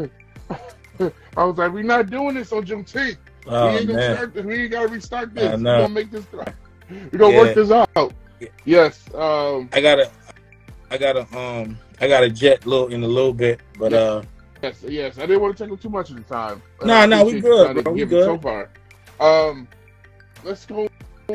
I 1.37 1.45
was 1.45 1.57
like, 1.57 1.73
we're 1.73 1.83
not 1.83 2.11
doing 2.11 2.35
this 2.35 2.53
on 2.53 2.65
Juneteenth. 2.65 3.19
Oh 3.47 3.73
we 3.73 3.79
ain't 3.79 3.87
gonna 3.87 3.99
man. 3.99 4.15
start 4.15 4.35
this. 4.35 4.45
We 4.45 4.63
ain't 4.63 4.71
gotta 4.71 4.89
restart 4.89 5.35
this. 5.35 5.45
I 5.45 5.57
We're 5.57 5.63
gonna 5.63 5.89
make 5.89 6.11
this 6.11 6.25
we're 7.12 7.18
gonna 7.18 7.36
work 7.36 7.55
this 7.55 7.70
out. 7.70 7.91
Yeah. 8.41 8.49
Yes. 8.64 9.03
Um 9.14 9.68
I 9.72 9.80
gotta, 9.80 10.11
I 10.91 10.99
gotta, 10.99 11.20
um, 11.36 11.78
I 12.01 12.09
gotta 12.09 12.30
jet 12.30 12.66
little 12.66 12.89
in 12.89 13.03
a 13.03 13.07
little 13.09 13.32
bit, 13.32 13.61
but 13.78 13.93
Yeah. 13.93 13.99
uh, 13.99 14.22
yes, 14.62 14.82
yes. 14.86 15.18
I 15.18 15.22
didn't 15.22 15.41
want 15.43 15.57
to 15.57 15.64
take 15.64 15.72
up 15.72 15.80
too 15.80 15.91
much 15.91 16.11
of 16.11 16.16
the 16.16 16.22
time. 16.22 16.62
No, 16.84 17.05
no, 17.07 17.24
we 17.24 17.41
good, 17.41 17.43
the 17.61 17.64
time 17.66 17.76
that 17.76 17.82
bro, 17.84 17.93
we 17.93 18.05
good. 18.05 18.24
So 18.24 18.39
far. 18.39 18.70
Um 19.20 19.68
let's 20.45 20.64
go 20.66 20.89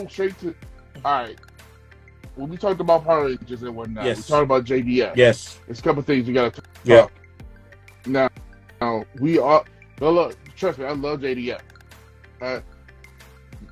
straight 0.09 0.37
to 0.39 0.55
all 1.03 1.11
right. 1.23 1.37
When 2.35 2.49
we 2.49 2.57
talked 2.57 2.79
about 2.81 3.03
Power 3.03 3.25
Rangers 3.25 3.61
and 3.61 3.75
whatnot, 3.75 4.05
Yes. 4.05 4.17
we 4.17 4.23
talked 4.23 4.43
about 4.43 4.63
JDF. 4.65 5.15
yes, 5.15 5.59
There's 5.67 5.79
a 5.79 5.83
couple 5.83 6.01
things 6.01 6.25
we 6.27 6.33
gotta 6.33 6.49
talk. 6.49 6.65
Yeah. 6.83 7.07
Now, 8.07 8.29
now 8.81 9.05
we 9.19 9.37
are. 9.37 9.63
No, 10.01 10.11
look, 10.11 10.35
trust 10.55 10.79
me, 10.79 10.85
I 10.85 10.91
love 10.93 11.19
JDF. 11.21 11.61
Uh, 12.41 12.59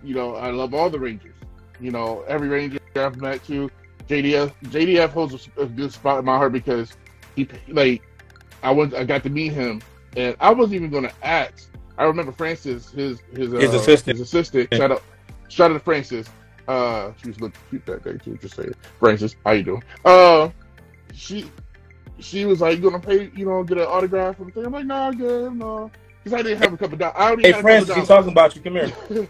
you 0.04 0.14
know, 0.14 0.36
I 0.36 0.52
love 0.52 0.74
all 0.74 0.90
the 0.90 1.00
Rangers. 1.00 1.34
You 1.82 1.92
know, 1.92 2.24
every 2.28 2.48
Ranger 2.48 2.80
I've 2.96 3.20
met 3.20 3.44
too. 3.44 3.70
JDF, 4.08 4.54
JDF 4.66 5.10
holds 5.10 5.50
a, 5.58 5.62
a 5.62 5.66
good 5.66 5.92
spot 5.94 6.20
in 6.20 6.26
my 6.26 6.38
heart 6.38 6.52
because 6.54 6.94
he, 7.36 7.48
like, 7.70 8.02
I 8.62 8.72
was, 8.72 8.94
I 8.94 9.04
got 9.04 9.24
to 9.24 9.30
meet 9.30 9.54
him, 9.54 9.82
and 10.18 10.36
I 10.40 10.52
wasn't 10.52 10.76
even 10.76 10.90
gonna 10.92 11.12
ask. 11.24 11.70
I 11.98 12.04
remember 12.04 12.32
Francis, 12.32 12.92
his 12.92 13.20
his 13.34 13.54
uh, 13.54 13.58
His 13.58 13.74
assistant. 13.74 14.18
his 14.18 14.28
assistant. 14.28 14.74
Shout 14.74 14.92
out, 14.92 15.04
shout 15.48 15.72
out 15.72 15.76
to 15.76 15.80
Francis. 15.80 16.28
Uh, 16.68 17.12
she 17.22 17.30
was 17.30 17.40
looking 17.42 17.60
cute 17.70 17.86
that 17.86 18.04
day 18.04 18.18
too. 18.18 18.38
Just 18.42 18.56
saying, 18.56 18.74
Francis, 19.00 19.36
how 19.46 19.52
you 19.52 19.64
doing? 19.64 19.84
Uh, 20.06 20.50
she 21.14 21.50
she 22.20 22.46
was 22.46 22.62
like, 22.62 22.78
"You 22.78 22.84
gonna 22.92 23.00
pay? 23.02 23.32
You 23.36 23.46
know, 23.46 23.64
get 23.64 23.78
an 23.78 23.86
autograph 23.86 24.40
or 24.40 24.44
anything?" 24.44 24.66
I'm 24.66 24.72
like, 24.74 24.86
"No, 24.86 25.12
good, 25.14 25.54
no," 25.56 25.90
because 26.24 26.40
I 26.40 26.44
didn't 26.44 26.62
have 26.62 26.74
a 26.74 26.78
couple 26.78 26.98
dollars. 26.98 27.16
I 27.18 27.28
already 27.28 27.44
hey 27.44 27.52
had 27.52 27.60
a 27.60 27.62
Francis, 27.62 27.96
couple 27.96 28.06
dollars. 28.06 28.26
talking 28.26 28.32
about 28.32 28.56
you. 28.56 28.62
Come 28.62 29.28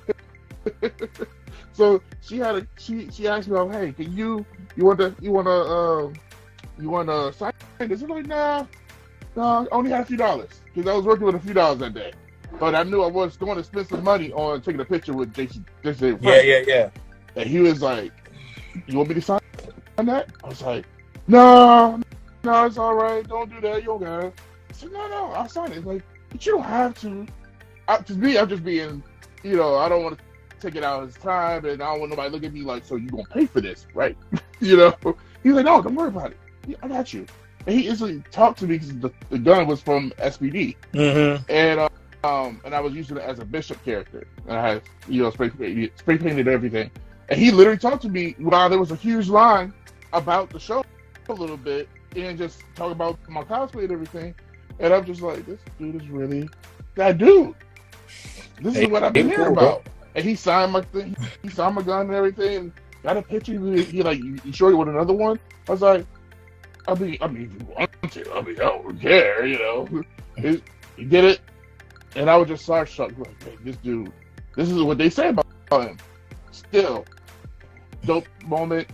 here. 0.83 1.21
so 1.73 2.01
she 2.21 2.37
had 2.37 2.55
a 2.55 2.67
she 2.77 3.09
she 3.11 3.27
asked 3.27 3.47
me, 3.47 3.57
oh, 3.57 3.69
"Hey, 3.69 3.91
can 3.91 4.15
you 4.15 4.45
you 4.75 4.85
want 4.85 4.99
to 4.99 5.15
you 5.21 5.31
want 5.31 5.47
to 5.47 5.51
uh, 5.51 6.13
you 6.79 6.89
want 6.89 7.09
to 7.09 7.33
sign 7.33 7.53
this?" 7.79 8.01
I'm 8.01 8.09
like, 8.09 8.25
"Nah, 8.25 8.65
nah, 9.35 9.63
I 9.63 9.67
only 9.71 9.91
had 9.91 10.01
a 10.01 10.05
few 10.05 10.17
dollars 10.17 10.61
because 10.73 10.89
I 10.89 10.95
was 10.95 11.05
working 11.05 11.25
with 11.25 11.35
a 11.35 11.39
few 11.39 11.53
dollars 11.53 11.79
that 11.79 11.93
day." 11.93 12.13
But 12.59 12.75
I 12.75 12.83
knew 12.83 13.01
I 13.01 13.07
was 13.07 13.37
going 13.37 13.57
to 13.57 13.63
spend 13.63 13.87
some 13.87 14.03
money 14.03 14.31
on 14.33 14.61
taking 14.61 14.81
a 14.81 14.85
picture 14.85 15.13
with 15.13 15.33
Jason. 15.33 15.65
Jason 15.83 16.19
Yeah, 16.21 16.41
yeah, 16.41 16.63
yeah. 16.67 16.89
And 17.35 17.49
he 17.49 17.59
was 17.59 17.81
like, 17.81 18.11
"You 18.87 18.97
want 18.97 19.09
me 19.09 19.15
to 19.15 19.21
sign 19.21 19.39
that?" 19.97 20.29
I 20.43 20.47
was 20.47 20.61
like, 20.61 20.85
"No, 21.27 22.01
no, 22.43 22.65
it's 22.65 22.77
all 22.77 22.95
right. 22.95 23.25
Don't 23.27 23.49
do 23.49 23.61
that. 23.61 23.81
You 23.81 23.97
don't. 23.99 24.03
I 24.03 24.31
said, 24.73 24.91
"No, 24.91 25.07
no, 25.07 25.31
I'll 25.31 25.47
sign 25.47 25.71
it." 25.71 25.77
It's 25.77 25.85
like, 25.85 26.03
but 26.29 26.45
you 26.45 26.53
don't 26.53 26.63
have 26.63 26.99
to. 27.01 27.25
I, 27.87 27.97
to 27.97 28.13
me, 28.13 28.37
I'm 28.37 28.47
just 28.47 28.63
being, 28.63 29.03
you 29.43 29.55
know, 29.55 29.75
I 29.75 29.89
don't 29.89 30.03
want 30.03 30.17
to 30.17 30.23
take 30.61 30.75
it 30.75 30.83
out 30.83 31.03
his 31.05 31.15
time, 31.15 31.65
and 31.65 31.81
I 31.81 31.91
don't 31.91 31.99
want 31.99 32.09
nobody 32.11 32.29
look 32.29 32.43
at 32.43 32.53
me 32.53 32.61
like, 32.61 32.83
"So 32.85 32.95
you 32.95 33.09
gonna 33.09 33.23
pay 33.25 33.45
for 33.45 33.61
this, 33.61 33.87
right?" 33.93 34.17
you 34.59 34.77
know. 34.77 34.93
He's 35.43 35.53
like, 35.53 35.65
"No, 35.65 35.81
don't 35.81 35.95
worry 35.95 36.09
about 36.09 36.31
it. 36.31 36.37
Yeah, 36.67 36.77
I 36.83 36.87
got 36.87 37.13
you." 37.13 37.25
And 37.67 37.75
he 37.79 37.87
instantly 37.87 38.23
talked 38.31 38.59
to 38.59 38.65
me 38.67 38.75
because 38.77 38.97
the, 38.99 39.11
the 39.29 39.37
gun 39.37 39.67
was 39.67 39.81
from 39.81 40.11
SPD, 40.17 40.75
Mm-hmm. 40.93 41.43
and 41.51 41.79
uh, 41.79 41.89
um, 42.23 42.61
and 42.65 42.73
I 42.75 42.79
was 42.79 42.93
using 42.93 43.17
it 43.17 43.23
as 43.23 43.39
a 43.39 43.45
bishop 43.45 43.83
character, 43.83 44.27
and 44.47 44.57
I 44.57 44.67
had 44.73 44.81
you 45.07 45.23
know 45.23 45.29
spray 45.31 45.49
painted, 45.49 45.91
spray 45.97 46.17
painted 46.17 46.47
everything. 46.47 46.89
And 47.29 47.39
he 47.39 47.49
literally 47.51 47.77
talked 47.79 48.01
to 48.03 48.09
me 48.09 48.35
while 48.39 48.69
there 48.69 48.79
was 48.79 48.91
a 48.91 48.95
huge 48.95 49.29
line 49.29 49.73
about 50.13 50.49
the 50.49 50.59
show 50.59 50.83
a 51.29 51.33
little 51.33 51.55
bit, 51.57 51.87
and 52.15 52.37
just 52.37 52.63
talk 52.75 52.91
about 52.91 53.17
my 53.29 53.43
cosplay 53.43 53.83
and 53.83 53.91
everything. 53.91 54.35
And 54.79 54.93
I'm 54.93 55.05
just 55.05 55.21
like, 55.21 55.45
this 55.45 55.59
dude 55.79 55.95
is 56.01 56.07
really 56.09 56.49
that 56.95 57.17
dude. 57.19 57.55
This 58.61 58.75
is 58.77 58.87
what 58.89 59.03
I've 59.03 59.13
been 59.13 59.27
hearing 59.29 59.53
about. 59.53 59.85
And 60.15 60.25
he 60.25 60.35
signed 60.35 60.71
my 60.73 60.81
thing. 60.81 61.15
He 61.41 61.49
signed 61.49 61.75
my 61.75 61.81
gun 61.81 62.07
and 62.07 62.15
everything. 62.15 62.57
And 62.57 62.71
got 63.03 63.17
a 63.17 63.21
picture. 63.21 63.53
He, 63.53 63.83
he 63.83 64.03
like, 64.03 64.19
you, 64.19 64.37
you 64.43 64.51
sure 64.53 64.69
you 64.71 64.77
want 64.77 64.89
another 64.89 65.13
one? 65.13 65.39
I 65.67 65.71
was 65.71 65.81
like, 65.81 66.05
I 66.87 66.95
mean, 66.95 67.17
I 67.21 67.27
mean, 67.27 67.43
if 67.43 67.61
you 67.61 67.67
want 67.75 68.11
to, 68.13 68.33
I 68.33 68.41
mean, 68.41 68.55
I 68.55 68.63
don't 68.63 68.99
care, 68.99 69.45
you 69.45 69.57
know. 69.59 69.87
He, 70.37 70.63
he 70.95 71.03
did 71.03 71.25
it, 71.25 71.41
and 72.15 72.29
I 72.29 72.37
was 72.37 72.47
just 72.47 72.65
starstruck. 72.67 73.15
Like, 73.17 73.45
man, 73.45 73.57
this 73.65 73.75
dude, 73.77 74.11
this 74.55 74.69
is 74.69 74.81
what 74.81 74.97
they 74.97 75.09
say 75.09 75.27
about 75.27 75.45
him. 75.69 75.97
Still, 76.51 77.05
dope 78.05 78.25
moment, 78.45 78.87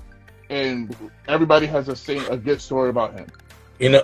and 0.50 0.94
everybody 1.28 1.68
has 1.68 1.90
a 1.90 1.96
same 1.96 2.26
a 2.32 2.36
good 2.36 2.60
story 2.60 2.90
about 2.90 3.14
him. 3.14 3.28
You 3.80 3.90
know, 3.90 4.04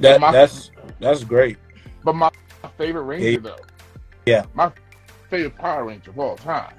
that 0.00 0.20
My- 0.20 0.32
that's 0.32 0.70
that's 0.98 1.22
great. 1.22 1.56
But 2.02 2.14
my 2.16 2.30
favorite 2.76 3.04
Ranger, 3.04 3.30
Yeah. 3.30 3.38
though, 3.38 3.56
Yeah. 4.26 4.44
my 4.54 4.72
favorite 5.30 5.56
Power 5.56 5.84
Ranger 5.84 6.10
of 6.10 6.18
all 6.18 6.36
time 6.36 6.74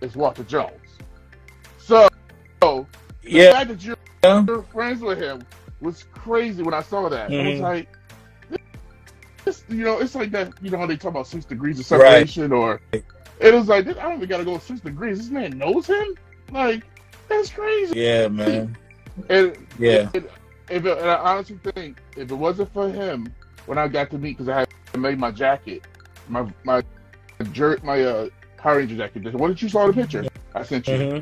is 0.00 0.16
Walter 0.16 0.44
Jones. 0.44 0.72
So, 1.78 2.08
so 2.62 2.86
the 3.22 3.28
Yeah, 3.30 3.52
fact 3.52 3.68
that 3.68 3.84
you're 3.84 4.62
friends 4.72 5.00
with 5.00 5.18
him 5.18 5.42
was 5.80 6.04
crazy 6.12 6.62
when 6.62 6.74
I 6.74 6.82
saw 6.82 7.08
that. 7.08 7.30
I 7.30 7.34
was 7.34 7.54
mm-hmm. 7.54 7.62
like, 7.62 7.88
this, 9.44 9.64
you 9.68 9.84
know, 9.84 9.98
it's 9.98 10.14
like 10.14 10.30
that. 10.30 10.52
You 10.62 10.70
know 10.70 10.78
how 10.78 10.86
they 10.86 10.96
talk 10.96 11.10
about 11.10 11.26
six 11.26 11.44
degrees 11.44 11.80
of 11.80 11.90
Right. 11.90 12.28
separation, 12.28 12.52
or 12.52 12.80
it 12.92 13.54
was 13.54 13.68
like, 13.68 13.88
I 13.88 13.92
don't 13.92 14.16
even 14.16 14.28
got 14.28 14.38
to 14.38 14.44
go 14.44 14.58
six 14.58 14.80
degrees. 14.80 15.18
This 15.18 15.30
man 15.30 15.58
knows 15.58 15.86
him. 15.86 16.14
Like, 16.52 16.82
that's 17.28 17.50
crazy. 17.50 17.98
yeah, 17.98 18.28
man. 18.28 18.76
And 19.28 19.56
Yeah. 19.78 20.08
it- 20.14 20.30
if 20.70 20.84
it, 20.86 20.98
and 20.98 21.10
I 21.10 21.16
honestly 21.16 21.58
think 21.74 21.98
if 22.16 22.30
it 22.30 22.34
wasn't 22.34 22.72
for 22.72 22.88
him, 22.88 23.26
when 23.66 23.76
I 23.76 23.88
got 23.88 24.10
to 24.10 24.18
meet, 24.18 24.38
because 24.38 24.48
I 24.48 24.60
had 24.60 25.00
made 25.00 25.18
my 25.18 25.32
jacket, 25.32 25.84
my 26.30 26.46
my 26.64 26.82
jerk, 27.52 27.82
my 27.84 28.02
uh 28.02 28.28
Power 28.56 28.78
Ranger 28.78 28.96
jacket. 28.96 29.34
What 29.34 29.48
did 29.48 29.62
you 29.62 29.68
saw 29.68 29.86
the 29.86 29.92
picture? 29.92 30.26
I 30.54 30.62
sent 30.62 30.86
you. 30.88 30.96
hmm 30.96 31.18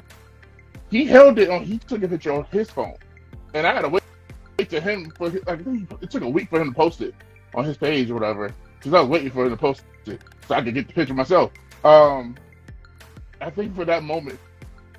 He 0.91 1.05
held 1.05 1.39
it 1.39 1.51
on. 1.51 1.65
He 1.65 1.79
took 1.79 2.03
a 2.03 2.09
picture 2.09 2.33
on 2.33 2.45
his 2.51 2.71
phone, 2.71 2.97
and 3.55 3.67
I 3.67 3.75
had 3.75 3.83
to 3.83 3.89
wait, 3.89 4.03
wait 4.59 4.71
to 4.71 4.81
him 4.81 5.13
for. 5.17 5.31
Like, 5.31 5.61
it 6.01 6.11
took 6.11 6.23
a 6.23 6.29
week 6.29 6.51
for 6.51 6.61
him 6.61 6.69
to 6.71 6.75
post 6.75 7.01
it 7.01 7.15
on 7.55 7.65
his 7.65 7.77
page 7.77 8.11
or 8.11 8.15
whatever, 8.15 8.53
because 8.79 8.95
I 8.95 9.01
was 9.01 9.09
waiting 9.09 9.31
for 9.31 9.45
him 9.45 9.51
to 9.51 9.57
post 9.57 9.83
it 10.07 10.21
so 10.47 10.55
I 10.55 10.63
could 10.63 10.75
get 10.75 10.89
the 10.89 10.95
picture 10.95 11.15
myself. 11.15 11.53
Um, 11.85 12.37
I 13.41 13.51
think 13.51 13.75
for 13.75 13.85
that 13.85 14.03
moment, 14.03 14.39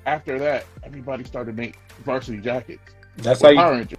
after 0.06 0.38
that, 0.38 0.64
everybody 0.82 1.24
started 1.24 1.56
making 1.56 1.80
varsity 2.04 2.38
jackets. 2.38 2.82
That's 3.18 3.42
how 3.42 3.54
Power 3.54 3.72
Ranger. 3.72 3.96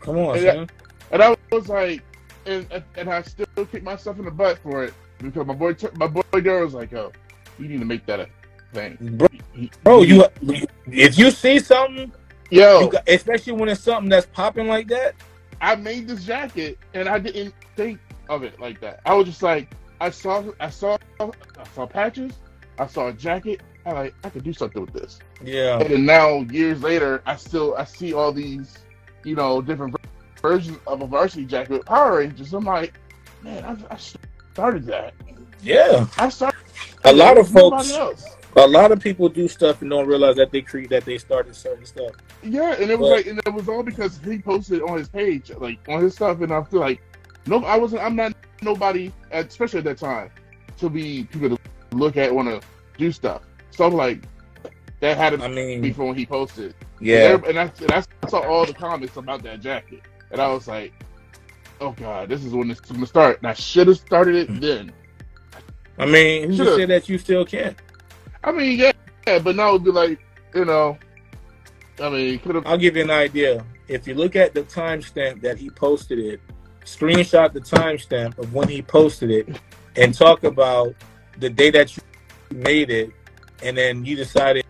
come 0.00 0.18
on, 0.18 0.36
Yeah. 0.42 0.52
son. 0.52 0.70
And 1.10 1.22
I 1.22 1.36
was 1.50 1.68
like, 1.68 2.02
and 2.44 2.66
and 2.96 3.08
I 3.08 3.22
still 3.22 3.46
kick 3.70 3.82
myself 3.82 4.18
in 4.18 4.26
the 4.26 4.30
butt 4.30 4.58
for 4.58 4.84
it 4.84 4.92
because 5.18 5.46
my 5.46 5.54
boy, 5.54 5.74
my 5.96 6.06
boy 6.06 6.22
Daryl 6.32 6.64
was 6.64 6.74
like, 6.74 6.92
"Oh, 6.92 7.12
you 7.58 7.68
need 7.68 7.78
to 7.80 7.84
make 7.84 8.06
that 8.06 8.20
a 8.20 8.28
thing." 8.72 8.96
Bro, 9.00 9.28
He- 9.52 9.70
bro, 9.82 10.02
he- 10.02 10.14
you 10.14 10.24
if 10.90 11.18
you 11.18 11.30
see 11.30 11.58
something, 11.58 12.12
yo, 12.50 12.88
got, 12.88 13.08
especially 13.08 13.52
when 13.54 13.68
it's 13.68 13.80
something 13.80 14.08
that's 14.10 14.26
popping 14.26 14.66
like 14.66 14.88
that. 14.88 15.14
I 15.60 15.76
made 15.76 16.08
this 16.08 16.24
jacket 16.24 16.78
and 16.92 17.08
I 17.08 17.18
didn't 17.18 17.54
think 17.76 17.98
of 18.28 18.42
it 18.42 18.60
like 18.60 18.80
that. 18.80 19.00
I 19.06 19.14
was 19.14 19.26
just 19.26 19.42
like, 19.42 19.74
I 20.00 20.10
saw, 20.10 20.44
I 20.60 20.68
saw, 20.68 20.98
I 21.20 21.30
saw 21.74 21.86
patches, 21.86 22.32
I 22.78 22.86
saw 22.86 23.08
a 23.08 23.12
jacket. 23.12 23.62
I 23.86 23.92
like, 23.92 24.14
I 24.24 24.30
could 24.30 24.44
do 24.44 24.52
something 24.52 24.80
with 24.80 24.94
this. 24.94 25.18
Yeah, 25.42 25.78
And 25.78 25.90
then 25.90 26.06
now, 26.06 26.40
years 26.50 26.82
later, 26.82 27.22
I 27.26 27.36
still, 27.36 27.74
I 27.76 27.84
see 27.84 28.14
all 28.14 28.32
these, 28.32 28.78
you 29.24 29.36
know, 29.36 29.60
different 29.60 29.94
versions 30.40 30.78
of 30.86 31.02
a 31.02 31.06
varsity 31.06 31.44
jacket 31.44 31.70
with 31.70 31.86
Power 31.86 32.18
Rangers. 32.18 32.52
I'm 32.54 32.64
like, 32.64 32.94
man, 33.42 33.62
I, 33.64 33.94
I 33.94 33.98
started 34.54 34.86
that. 34.86 35.14
yeah. 35.62 36.06
I 36.16 36.28
started. 36.28 36.56
A 37.04 37.12
lot 37.12 37.36
of 37.36 37.52
that 37.52 37.54
with 37.54 37.72
nobody 37.72 37.88
folks, 37.88 38.24
a 38.56 38.66
lot 38.66 38.92
of 38.92 39.00
people 39.00 39.28
do 39.28 39.48
stuff 39.48 39.82
and 39.82 39.90
don't 39.90 40.06
realize 40.06 40.36
that 40.36 40.52
they 40.52 40.62
create 40.62 40.88
that 40.90 41.04
they 41.04 41.18
started 41.18 41.56
certain 41.56 41.84
stuff. 41.84 42.12
Yeah, 42.42 42.74
and 42.74 42.88
it 42.88 42.96
was 42.98 43.08
But- 43.10 43.16
like, 43.16 43.26
and 43.26 43.38
it 43.44 43.52
was 43.52 43.68
all 43.68 43.82
because 43.82 44.20
he 44.24 44.38
posted 44.38 44.80
on 44.82 44.96
his 44.96 45.08
page, 45.08 45.50
like 45.58 45.80
on 45.88 46.02
his 46.02 46.14
stuff, 46.14 46.40
and 46.40 46.52
I 46.52 46.62
feel 46.62 46.78
like, 46.80 47.02
no, 47.46 47.64
I 47.64 47.76
wasn't, 47.76 48.02
I'm 48.02 48.14
not 48.14 48.32
nobody, 48.62 49.12
especially 49.32 49.80
at 49.80 49.84
that 49.86 49.98
time, 49.98 50.30
to 50.78 50.88
be 50.88 51.24
people 51.24 51.50
to 51.56 51.58
look 51.92 52.16
at, 52.16 52.32
want 52.32 52.48
to 52.48 52.60
do 52.96 53.10
stuff. 53.10 53.42
So 53.70 53.84
I'm 53.84 53.94
like, 53.94 54.22
that 55.00 55.16
had 55.16 55.30
to 55.36 55.44
I 55.44 55.48
be 55.48 55.54
mean, 55.54 55.80
before 55.82 56.06
when 56.06 56.16
he 56.16 56.24
posted. 56.24 56.74
yeah, 57.00 57.36
and, 57.48 57.58
I, 57.58 57.72
and 57.80 57.90
I 57.92 58.04
saw 58.28 58.38
all 58.40 58.64
the 58.64 58.72
comments 58.72 59.16
about 59.16 59.42
that 59.42 59.60
jacket, 59.60 60.02
and 60.30 60.40
I 60.40 60.46
was 60.48 60.68
like, 60.68 60.92
oh 61.84 61.92
god, 61.92 62.28
this 62.28 62.44
is 62.44 62.52
when 62.52 62.70
it's 62.70 62.80
to 62.80 63.06
start. 63.06 63.38
And 63.38 63.46
I 63.46 63.54
should 63.54 63.88
have 63.88 63.98
started 63.98 64.34
it 64.34 64.48
hmm. 64.48 64.60
then. 64.60 64.92
I 65.98 66.06
mean, 66.06 66.56
Should've. 66.56 66.76
say 66.76 66.84
that 66.86 67.08
you 67.08 67.18
still 67.18 67.44
can't? 67.44 67.76
I 68.42 68.52
mean, 68.52 68.78
yeah, 68.78 68.92
yeah 69.26 69.38
but 69.38 69.54
now 69.54 69.70
it'd 69.70 69.84
be 69.84 69.90
like, 69.90 70.18
you 70.54 70.64
know, 70.64 70.98
I 72.00 72.08
mean, 72.08 72.38
could 72.40 72.56
have. 72.56 72.66
I'll 72.66 72.78
give 72.78 72.96
you 72.96 73.02
an 73.02 73.10
idea. 73.10 73.64
If 73.86 74.06
you 74.06 74.14
look 74.14 74.34
at 74.34 74.54
the 74.54 74.62
timestamp 74.62 75.42
that 75.42 75.58
he 75.58 75.70
posted 75.70 76.18
it, 76.18 76.40
screenshot 76.84 77.52
the 77.52 77.60
timestamp 77.60 78.38
of 78.38 78.52
when 78.52 78.68
he 78.68 78.82
posted 78.82 79.30
it, 79.30 79.60
and 79.96 80.14
talk 80.14 80.42
about 80.44 80.94
the 81.38 81.50
day 81.50 81.70
that 81.70 81.96
you 81.96 82.02
made 82.50 82.90
it, 82.90 83.10
and 83.62 83.76
then 83.76 84.04
you 84.04 84.16
decided 84.16 84.64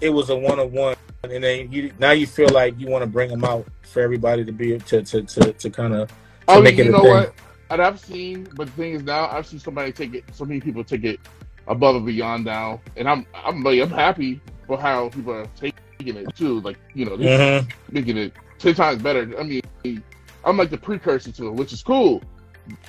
it 0.00 0.10
was 0.10 0.30
a 0.30 0.36
one 0.36 0.60
on 0.60 0.70
one, 0.72 0.96
and 1.24 1.42
then 1.42 1.72
you 1.72 1.92
now 1.98 2.12
you 2.12 2.26
feel 2.26 2.48
like 2.50 2.78
you 2.78 2.86
want 2.86 3.02
to 3.02 3.10
bring 3.10 3.30
them 3.30 3.44
out 3.44 3.66
for 3.82 4.02
everybody 4.02 4.44
to 4.44 4.52
be 4.52 4.78
to 4.78 5.02
to 5.02 5.22
to, 5.22 5.52
to 5.54 5.70
kind 5.70 5.94
of 5.94 6.10
Oh, 6.48 6.60
make 6.60 6.78
it 6.78 6.86
you 6.86 6.92
know 6.92 7.02
thing. 7.02 7.10
what? 7.10 7.34
And 7.70 7.80
I've 7.80 8.00
seen, 8.00 8.48
but 8.54 8.66
the 8.66 8.72
thing 8.72 8.94
is 8.94 9.02
now 9.04 9.28
I've 9.30 9.46
seen 9.46 9.60
somebody 9.60 9.92
take 9.92 10.14
it. 10.14 10.24
So 10.32 10.44
many 10.44 10.60
people 10.60 10.82
take 10.82 11.04
it 11.04 11.20
above 11.68 11.96
and 11.96 12.06
beyond 12.06 12.44
now, 12.44 12.80
and 12.96 13.08
I'm 13.08 13.26
I'm 13.34 13.62
like 13.62 13.80
I'm 13.80 13.90
happy 13.90 14.40
for 14.66 14.78
how 14.78 15.08
people 15.10 15.32
are 15.34 15.46
taking 15.56 15.76
it 16.16 16.34
too. 16.36 16.60
Like 16.60 16.78
you 16.94 17.04
know, 17.04 17.16
Mhm. 17.16 17.72
making 17.90 18.16
it 18.16 18.32
ten 18.58 18.74
times 18.74 19.00
better. 19.02 19.32
I 19.38 19.42
mean, 19.44 20.02
I'm 20.44 20.56
like 20.56 20.70
the 20.70 20.78
precursor 20.78 21.30
to 21.32 21.48
it, 21.48 21.52
which 21.54 21.72
is 21.72 21.82
cool. 21.82 22.22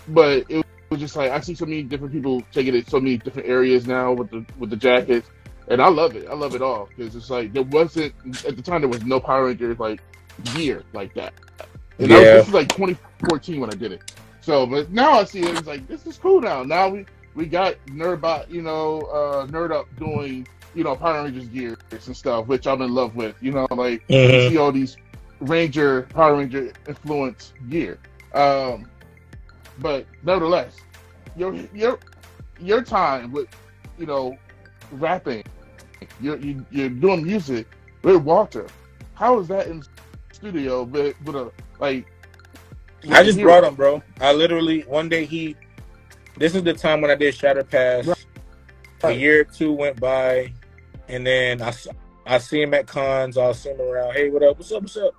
But 0.07 0.45
it 0.49 0.65
was 0.89 0.99
just 0.99 1.15
like 1.15 1.31
I 1.31 1.39
see 1.41 1.53
so 1.53 1.65
many 1.65 1.83
different 1.83 2.13
people 2.13 2.41
taking 2.51 2.75
it 2.75 2.89
so 2.89 2.99
many 2.99 3.17
different 3.17 3.47
areas 3.47 3.85
now 3.85 4.13
with 4.13 4.31
the 4.31 4.43
with 4.57 4.71
the 4.71 4.77
jackets, 4.77 5.29
and 5.67 5.79
I 5.79 5.89
love 5.89 6.15
it. 6.15 6.27
I 6.27 6.33
love 6.33 6.55
it 6.55 6.61
all 6.63 6.89
because 6.97 7.15
it's 7.15 7.29
like 7.29 7.53
there 7.53 7.63
wasn't 7.63 8.13
at 8.47 8.55
the 8.55 8.63
time 8.63 8.81
there 8.81 8.89
was 8.89 9.03
no 9.05 9.19
Power 9.19 9.45
Rangers 9.45 9.77
like 9.79 10.01
gear 10.55 10.81
like 10.93 11.13
that. 11.13 11.33
And 12.01 12.11
that 12.11 12.19
was, 12.19 12.31
this 12.31 12.47
is 12.47 12.53
like 12.53 12.71
2014 12.73 13.59
when 13.61 13.69
I 13.69 13.75
did 13.75 13.93
it. 13.93 14.03
So, 14.41 14.65
but 14.67 14.91
now 14.91 15.11
I 15.13 15.23
see 15.25 15.41
it. 15.47 15.55
It's 15.55 15.67
like 15.67 15.87
this 15.87 16.05
is 16.07 16.17
cool 16.17 16.41
now. 16.41 16.63
Now 16.63 16.89
we 16.89 17.05
we 17.35 17.45
got 17.47 17.75
Nerdbot, 17.87 18.49
you 18.49 18.61
know, 18.61 19.03
uh, 19.05 19.47
Nerd 19.47 19.71
Up 19.71 19.87
doing 19.97 20.47
you 20.73 20.83
know 20.83 20.95
Power 20.95 21.23
Rangers 21.23 21.47
gear 21.49 21.75
and 21.91 22.15
stuff, 22.15 22.47
which 22.47 22.67
I'm 22.67 22.81
in 22.81 22.93
love 22.93 23.15
with. 23.15 23.35
You 23.41 23.51
know, 23.53 23.67
like 23.71 24.03
you 24.29 24.39
Mhm. 24.39 24.41
see 24.41 24.57
all 24.57 24.71
these 24.71 24.97
Ranger 25.39 26.03
Power 26.13 26.37
Ranger 26.37 26.73
influence 26.87 27.53
gear. 27.69 27.99
Um, 28.33 28.89
but 29.77 30.07
nevertheless, 30.23 30.85
your 31.35 31.53
your 31.73 31.99
your 32.59 32.83
time 32.83 33.31
with 33.31 33.47
you 33.97 34.05
know 34.05 34.39
rapping, 34.91 35.43
you're 36.19 36.37
you, 36.39 36.65
you're 36.71 36.89
doing 36.89 37.23
music 37.23 37.67
with 38.03 38.17
Walter. 38.23 38.73
How 39.13 39.39
is 39.39 39.47
that 39.49 39.67
in 39.67 39.83
studio 40.33 40.83
with, 40.83 41.15
with 41.21 41.35
a 41.35 41.51
like? 41.82 42.05
with 43.03 43.11
I 43.11 43.21
a 43.21 43.23
just 43.25 43.38
hero? 43.38 43.51
brought 43.51 43.63
him, 43.65 43.75
bro. 43.75 44.03
I 44.21 44.32
literally 44.32 44.82
one 44.84 45.09
day 45.09 45.25
he. 45.25 45.55
This 46.38 46.55
is 46.55 46.63
the 46.63 46.73
time 46.73 47.01
when 47.01 47.11
I 47.11 47.15
did 47.15 47.36
Shattered 47.36 47.69
Past. 47.69 48.25
A 49.03 49.11
year 49.11 49.41
or 49.41 49.43
two 49.43 49.73
went 49.73 49.99
by, 49.99 50.53
and 51.09 51.25
then 51.25 51.61
I 51.61 51.73
I 52.27 52.38
see 52.38 52.61
him 52.61 52.73
at 52.75 52.86
cons. 52.88 53.36
I'll 53.38 53.53
see 53.55 53.69
him 53.69 53.82
around. 53.82 54.13
Hey, 54.13 54.29
what 54.29 54.43
up? 54.43 54.57
What's 54.57 54.71
up? 54.71 54.84
What's 54.84 54.95
up? 54.97 55.13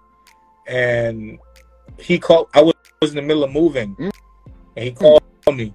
And 0.68 1.38
he 1.98 2.18
called. 2.18 2.48
I 2.54 2.62
was, 2.62 2.74
was 3.00 3.10
in 3.10 3.16
the 3.16 3.22
middle 3.22 3.42
of 3.42 3.50
moving, 3.52 3.96
Mm. 3.96 4.10
and 4.76 4.84
he 4.84 4.92
called 4.92 5.22
me. 5.52 5.74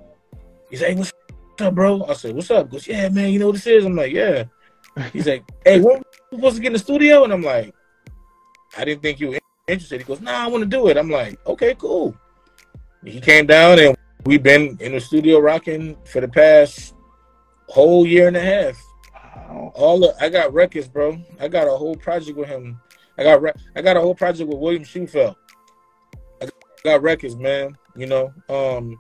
He's 0.70 0.82
like, 0.82 0.98
"What's 0.98 1.12
up, 1.60 1.76
bro?" 1.76 2.06
I 2.06 2.14
said, 2.14 2.34
"What's 2.34 2.50
up?" 2.50 2.68
He 2.68 2.72
goes, 2.72 2.88
"Yeah, 2.88 3.10
man. 3.10 3.32
You 3.32 3.40
know 3.40 3.48
what 3.48 3.56
this 3.56 3.68
is?" 3.68 3.84
I'm 3.86 3.96
like, 3.96 4.14
"Yeah." 4.14 4.46
He's 5.14 5.28
like, 5.28 5.44
"Hey, 5.66 5.82
when 5.82 5.98
we 6.32 6.38
supposed 6.38 6.56
to 6.56 6.62
get 6.62 6.68
in 6.68 6.74
the 6.74 6.80
studio?" 6.80 7.26
And 7.26 7.34
I'm 7.34 7.44
like, 7.44 7.76
"I 8.78 8.86
didn't 8.86 9.02
think 9.04 9.20
you 9.20 9.28
were 9.32 9.40
interested." 9.68 10.02
He 10.02 10.06
goes, 10.06 10.22
"Nah, 10.22 10.44
I 10.44 10.48
want 10.48 10.64
to 10.64 10.70
do 10.70 10.88
it." 10.88 10.98
I'm 10.98 11.10
like, 11.10 11.40
"Okay, 11.46 11.76
cool." 11.76 12.16
He 13.04 13.22
came 13.22 13.46
down, 13.46 13.80
and 13.80 13.96
we've 14.26 14.44
been 14.44 14.78
in 14.80 14.94
the 14.94 15.00
studio 15.00 15.40
rocking 15.40 15.96
for 16.06 16.22
the 16.22 16.28
past 16.28 16.94
whole 17.68 18.06
year 18.06 18.28
and 18.28 18.38
a 18.38 18.42
half. 18.42 18.82
Wow. 19.14 19.72
All 19.76 20.00
the, 20.00 20.16
I 20.20 20.30
got 20.30 20.54
records, 20.54 20.88
bro. 20.88 21.20
I 21.40 21.48
got 21.48 21.68
a 21.68 21.72
whole 21.72 21.96
project 21.96 22.38
with 22.38 22.48
him. 22.48 22.80
I 23.18 23.24
got 23.24 23.42
I 23.76 23.82
got 23.82 23.98
a 23.98 24.02
whole 24.02 24.16
project 24.16 24.50
with 24.50 24.60
William 24.60 24.84
Shewfelt. 24.84 25.36
I 26.42 26.50
got 26.84 27.02
records, 27.02 27.36
man. 27.36 27.78
You 27.96 28.08
know, 28.08 28.34
um, 28.50 29.00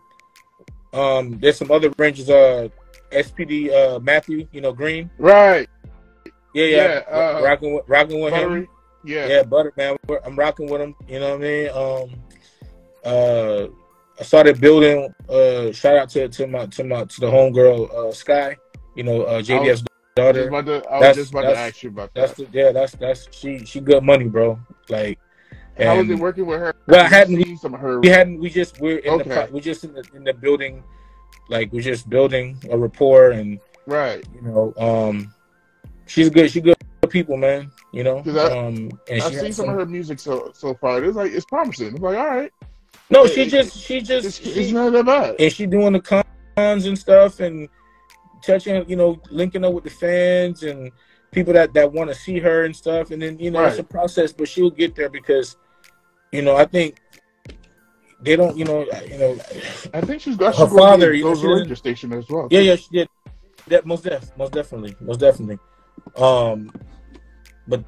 um, 0.93 1.39
there's 1.39 1.57
some 1.57 1.71
other 1.71 1.91
Rangers. 1.97 2.29
Uh, 2.29 2.69
SPD 3.11 3.71
uh, 3.71 3.99
Matthew, 3.99 4.47
you 4.51 4.61
know 4.61 4.73
Green. 4.73 5.09
Right. 5.17 5.69
Yeah, 6.53 6.65
yeah, 6.65 7.03
Yeah, 7.09 7.15
uh, 7.15 7.41
rocking 7.43 7.73
with 7.73 7.85
rocking 7.87 8.21
with 8.21 8.33
him. 8.33 8.67
Yeah. 9.07 9.27
Yeah, 9.27 9.43
Butter 9.43 9.71
man, 9.77 9.95
I'm 10.25 10.35
rocking 10.35 10.69
with 10.69 10.81
him. 10.81 10.93
You 11.07 11.19
know 11.21 11.29
what 11.37 11.45
I 11.45 11.47
mean? 11.47 11.69
Um, 11.69 12.21
uh, 13.05 13.67
I 14.19 14.23
started 14.23 14.59
building. 14.59 15.13
Uh, 15.29 15.71
shout 15.71 15.95
out 15.95 16.09
to 16.09 16.27
to 16.27 16.47
my 16.47 16.65
to 16.67 16.83
my 16.83 17.05
to 17.05 17.19
the 17.21 17.27
homegirl 17.27 17.89
uh, 17.93 18.11
Skye. 18.11 18.57
You 18.95 19.03
know, 19.03 19.21
uh, 19.23 19.41
JDF's 19.41 19.83
daughter. 20.15 20.47
about 20.49 20.65
to, 20.65 20.73
I 20.73 20.77
was 20.77 20.85
That's- 21.01 21.15
just 21.15 21.31
about 21.31 21.41
to 21.43 21.57
ask 21.57 21.83
you 21.83 21.89
about 21.89 22.11
That's 22.13 22.33
that. 22.33 22.51
the, 22.51 22.57
yeah. 22.57 22.71
That's 22.71 22.93
that's 22.93 23.27
she 23.31 23.63
she 23.65 23.79
good 23.79 24.03
money, 24.03 24.25
bro. 24.25 24.59
Like, 24.89 25.19
How 25.77 25.93
is 25.99 26.07
was 26.07 26.17
it 26.17 26.21
working 26.21 26.45
with 26.45 26.59
her? 26.59 26.75
Well, 26.87 27.05
I 27.05 27.07
hadn't- 27.07 27.41
seen 27.43 27.57
some 27.57 27.73
of 27.75 27.79
her. 27.79 27.99
we 28.01 28.09
hadn't. 28.09 28.39
We 28.39 28.49
just 28.49 28.81
we're 28.81 28.97
in 28.97 29.17
the 29.19 29.23
Okay. 29.23 29.29
pro- 29.45 29.53
we're 29.53 29.61
just 29.61 29.83
in 29.85 29.93
the 29.93 30.03
in 30.15 30.23
the 30.25 30.33
building, 30.33 30.83
like 31.47 31.71
we're 31.71 31.81
just 31.81 32.09
building 32.09 32.57
a 32.71 32.77
rapport, 32.77 33.31
and 33.31 33.59
Right. 33.85 34.25
you 34.35 34.41
know, 34.41 34.73
um, 34.77 35.33
she's 36.07 36.29
good. 36.29 36.49
She 36.51 36.59
good 36.59 36.76
people, 37.05 37.37
man. 37.37 37.71
You 37.93 38.03
know, 38.03 38.23
I- 38.25 38.57
um, 38.57 38.89
and 39.09 39.21
I've 39.21 39.33
seen 39.33 39.45
has 39.45 39.55
some 39.55 39.69
of 39.69 39.75
her 39.75 39.85
music 39.85 40.19
so 40.19 40.51
so 40.55 40.73
far. 40.75 41.03
It's 41.03 41.15
like 41.15 41.31
it's 41.31 41.45
promising. 41.45 41.87
It's 41.93 41.99
like 41.99 42.17
all 42.17 42.25
right, 42.27 42.51
No, 43.09 43.25
it- 43.25 43.33
she 43.33 43.41
it- 43.43 43.49
just 43.49 43.77
she 43.77 44.01
just 44.01 44.25
it's, 44.25 44.37
she, 44.37 44.49
it's 44.61 44.71
not 44.71 44.91
that 44.93 45.05
bad. 45.05 45.35
and 45.39 45.51
she 45.53 45.65
doing 45.67 45.93
the 45.93 45.99
cons 46.01 46.85
and 46.85 46.97
stuff 46.97 47.39
and 47.39 47.69
touching 48.43 48.87
you 48.89 48.95
know 48.95 49.21
linking 49.29 49.63
up 49.65 49.73
with 49.73 49.83
the 49.83 49.89
fans 49.89 50.63
and 50.63 50.91
people 51.31 51.53
that 51.53 51.73
that 51.73 51.91
want 51.91 52.09
to 52.09 52.15
see 52.15 52.39
her 52.39 52.65
and 52.65 52.75
stuff 52.75 53.11
and 53.11 53.21
then 53.21 53.37
you 53.39 53.51
know 53.51 53.63
it's 53.65 53.79
a 53.79 53.83
process 53.83 54.31
but 54.31 54.47
she'll 54.47 54.69
get 54.69 54.95
there 54.95 55.09
because 55.09 55.57
you 56.31 56.41
know 56.41 56.55
i 56.55 56.63
think 56.63 56.99
they 58.21 58.35
don't 58.35 58.55
you 58.55 58.63
know 58.63 58.85
you 59.07 59.17
know 59.17 59.37
I 59.93 60.01
think 60.01 60.21
she's 60.21 60.37
got 60.37 60.55
Her 60.55 60.67
father, 60.67 61.11
to 61.11 61.17
you 61.17 61.25
know, 61.25 61.35
she 61.35 61.45
Ranger 61.47 61.63
didn't- 61.65 61.77
station 61.77 62.13
as 62.13 62.27
well. 62.29 62.47
yeah 62.51 62.61
yeah 62.61 62.75
she 62.75 62.87
did 62.91 63.09
that 63.67 63.85
most 63.85 64.03
def 64.03 64.31
most 64.37 64.53
definitely 64.53 64.95
most 65.01 65.19
definitely 65.19 65.59
um 66.15 66.71
but 67.67 67.83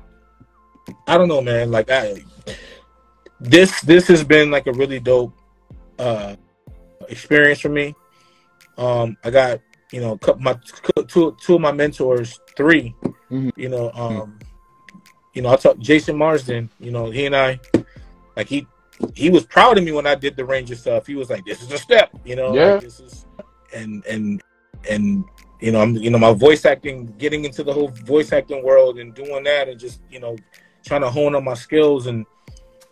i 1.07 1.17
don't 1.17 1.27
know 1.27 1.41
man 1.41 1.71
like 1.71 1.89
i 1.89 2.15
this 3.39 3.79
this 3.81 4.07
has 4.07 4.23
been 4.23 4.51
like 4.51 4.67
a 4.67 4.73
really 4.73 4.99
dope 4.99 5.33
uh 5.99 6.35
experience 7.07 7.59
for 7.59 7.69
me 7.69 7.95
um 8.77 9.15
i 9.23 9.29
got 9.29 9.59
you 9.91 9.99
know 10.01 10.17
my 10.39 10.55
two 11.07 11.35
two 11.41 11.55
of 11.55 11.61
my 11.61 11.71
mentors 11.71 12.39
3 12.55 12.93
Mhm. 13.31 13.51
you 13.55 13.69
know 13.69 13.91
um 13.93 14.39
you 15.33 15.41
know 15.41 15.49
i 15.49 15.55
talked 15.55 15.79
jason 15.79 16.17
marsden 16.17 16.69
you 16.79 16.91
know 16.91 17.09
he 17.09 17.25
and 17.25 17.35
i 17.35 17.59
like 18.35 18.47
he 18.47 18.67
he 19.13 19.29
was 19.29 19.45
proud 19.45 19.77
of 19.77 19.83
me 19.83 19.91
when 19.91 20.05
i 20.05 20.15
did 20.15 20.35
the 20.35 20.43
ranger 20.45 20.75
stuff 20.75 21.05
he 21.07 21.15
was 21.15 21.29
like 21.29 21.45
this 21.45 21.61
is 21.61 21.71
a 21.71 21.77
step 21.77 22.09
you 22.25 22.35
know 22.35 22.53
Yeah. 22.53 22.71
like, 22.73 22.81
this 22.81 22.99
is 22.99 23.25
and 23.73 24.05
and 24.05 24.41
and 24.89 25.23
you 25.59 25.71
know 25.71 25.81
i'm 25.81 25.95
you 25.95 26.09
know 26.09 26.17
my 26.17 26.33
voice 26.33 26.65
acting 26.65 27.05
getting 27.17 27.45
into 27.45 27.63
the 27.63 27.73
whole 27.73 27.89
voice 27.89 28.31
acting 28.31 28.63
world 28.63 28.97
and 28.99 29.13
doing 29.13 29.43
that 29.43 29.67
and 29.67 29.79
just 29.79 30.01
you 30.09 30.19
know 30.19 30.35
trying 30.85 31.01
to 31.01 31.09
hone 31.09 31.35
on 31.35 31.43
my 31.43 31.53
skills 31.53 32.07
and 32.07 32.25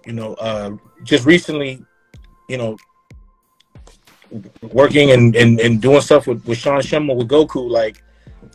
you 0.05 0.13
know 0.13 0.34
uh 0.36 0.72
just 1.03 1.26
recently 1.26 1.84
you 2.49 2.57
know 2.57 2.76
working 4.74 5.11
and 5.11 5.36
and, 5.36 5.59
and 5.59 5.82
doing 5.82 6.01
stuff 6.01 6.28
with, 6.28 6.45
with 6.45 6.57
Sean 6.57 6.82
Schemmel 6.82 7.15
with 7.15 7.30
Goku 7.30 7.70
like 7.70 8.03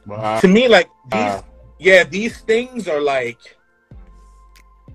Wow. 0.06 0.40
to 0.40 0.48
me 0.48 0.68
like 0.68 0.88
these 1.10 1.20
Wow. 1.20 1.44
yeah 1.78 2.04
these 2.04 2.40
things 2.40 2.88
are 2.88 3.00
like 3.00 3.38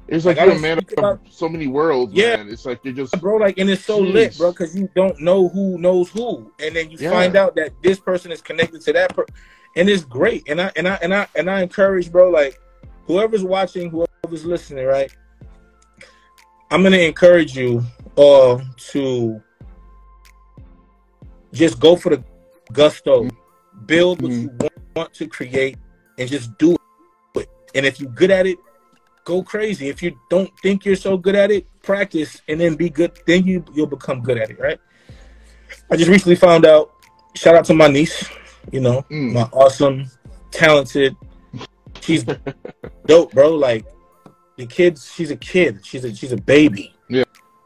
It's 0.07 0.25
like, 0.25 0.37
Like, 0.37 0.47
you're 0.47 0.55
a 0.55 0.59
man 0.59 0.77
of 0.77 0.85
about- 0.97 1.19
so 1.29 1.49
many 1.49 1.67
worlds, 1.67 2.13
Yeah. 2.13 2.37
man. 2.37 2.49
It's 2.49 2.65
like 2.65 2.79
you're 2.83 2.93
just 2.93 3.19
bro 3.19 3.35
like 3.37 3.57
and 3.57 3.69
it's 3.69 3.83
so 3.83 3.99
lit 3.99 4.37
bro 4.37 4.51
because 4.51 4.75
you 4.75 4.89
don't 4.95 5.19
know 5.19 5.49
who 5.49 5.77
knows 5.77 6.09
who 6.09 6.51
and 6.59 6.75
then 6.75 6.89
you 6.89 6.97
Yeah. 6.99 7.11
find 7.11 7.35
out 7.35 7.55
that 7.55 7.71
this 7.83 7.99
person 7.99 8.31
is 8.31 8.41
connected 8.41 8.81
to 8.81 8.93
that 8.93 9.15
per- 9.15 9.25
and 9.75 9.89
it's 9.89 10.03
great 10.03 10.43
and 10.47 10.61
i 10.61 10.71
and 10.75 10.87
i 10.87 10.97
and 11.01 11.13
i 11.13 11.27
and 11.35 11.49
i 11.49 11.61
encourage 11.61 12.11
bro 12.11 12.29
like 12.29 12.59
whoever's 13.05 13.43
watching 13.43 13.89
whoever's 13.89 14.45
listening 14.45 14.85
right 14.85 15.11
i'm 16.71 16.83
gonna 16.83 16.97
encourage 16.97 17.55
you 17.55 17.83
all 18.15 18.61
to 18.77 19.41
just 21.53 21.79
go 21.79 21.95
for 21.95 22.15
the 22.15 22.23
gusto 22.73 23.23
mm-hmm. 23.23 23.85
build 23.85 24.21
what 24.21 24.31
mm-hmm. 24.31 24.41
you 24.41 24.51
want, 24.59 24.73
want 24.95 25.13
to 25.13 25.27
create 25.27 25.77
and 26.17 26.29
just 26.29 26.57
do 26.57 26.75
it 27.35 27.49
and 27.75 27.85
if 27.85 27.99
you're 27.99 28.11
good 28.11 28.31
at 28.31 28.47
it 28.47 28.57
go 29.27 29.43
crazy. 29.43 29.89
If 29.89 30.01
you 30.01 30.17
don't 30.29 30.49
think 30.63 30.85
you're 30.85 30.95
so 30.95 31.17
good 31.17 31.35
at 31.35 31.51
it, 31.51 31.67
practice 31.83 32.41
and 32.47 32.59
then 32.61 32.75
be 32.75 32.89
good. 32.89 33.11
Then 33.27 33.45
you 33.45 33.63
you'll 33.75 33.91
become 33.97 34.21
good 34.21 34.37
at 34.37 34.49
it, 34.49 34.57
right? 34.57 34.79
I 35.91 35.97
just 35.97 36.09
recently 36.09 36.37
found 36.37 36.65
out. 36.65 36.91
Shout 37.35 37.53
out 37.55 37.65
to 37.65 37.73
my 37.73 37.87
niece. 37.89 38.23
You 38.71 38.79
know, 38.79 39.03
Mm. 39.11 39.33
my 39.33 39.43
awesome, 39.51 40.09
talented. 40.51 41.13
She's 41.99 42.23
dope, 43.05 43.33
bro. 43.33 43.49
Like 43.53 43.85
the 44.57 44.65
kids. 44.65 45.11
She's 45.13 45.29
a 45.31 45.35
kid. 45.35 45.85
She's 45.85 46.05
a 46.05 46.15
she's 46.15 46.31
a 46.31 46.37
baby. 46.55 46.95
Yeah. 47.09 47.25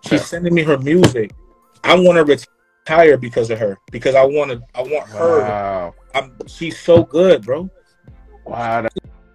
She's 0.10 0.26
sending 0.26 0.54
me 0.56 0.64
her 0.64 0.78
music. 0.80 1.32
I 1.84 1.94
want 1.96 2.18
to 2.18 2.26
retire 2.26 3.18
because 3.18 3.50
of 3.52 3.60
her. 3.60 3.78
Because 3.92 4.16
I 4.16 4.26
want 4.26 4.50
to. 4.52 4.58
I 4.74 4.82
want 4.82 5.08
her. 5.10 5.40
wow, 5.42 5.94
I'm. 6.16 6.34
She's 6.48 6.78
so 6.80 7.04
good, 7.04 7.44
bro. 7.46 7.70
wow. 8.46 8.88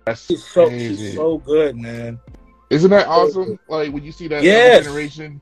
That, 0.06 0.12
that's 0.12 0.26
She's 0.26 0.44
so. 0.46 0.68
crazy. 0.68 0.96
She's 0.96 1.14
so 1.14 1.38
good, 1.38 1.76
man. 1.76 2.20
Isn't 2.70 2.90
that 2.90 3.06
awesome? 3.08 3.58
Like 3.68 3.92
when 3.92 4.04
you 4.04 4.12
see 4.12 4.28
that 4.28 4.42
Yes. 4.42 4.84
generation. 4.84 5.40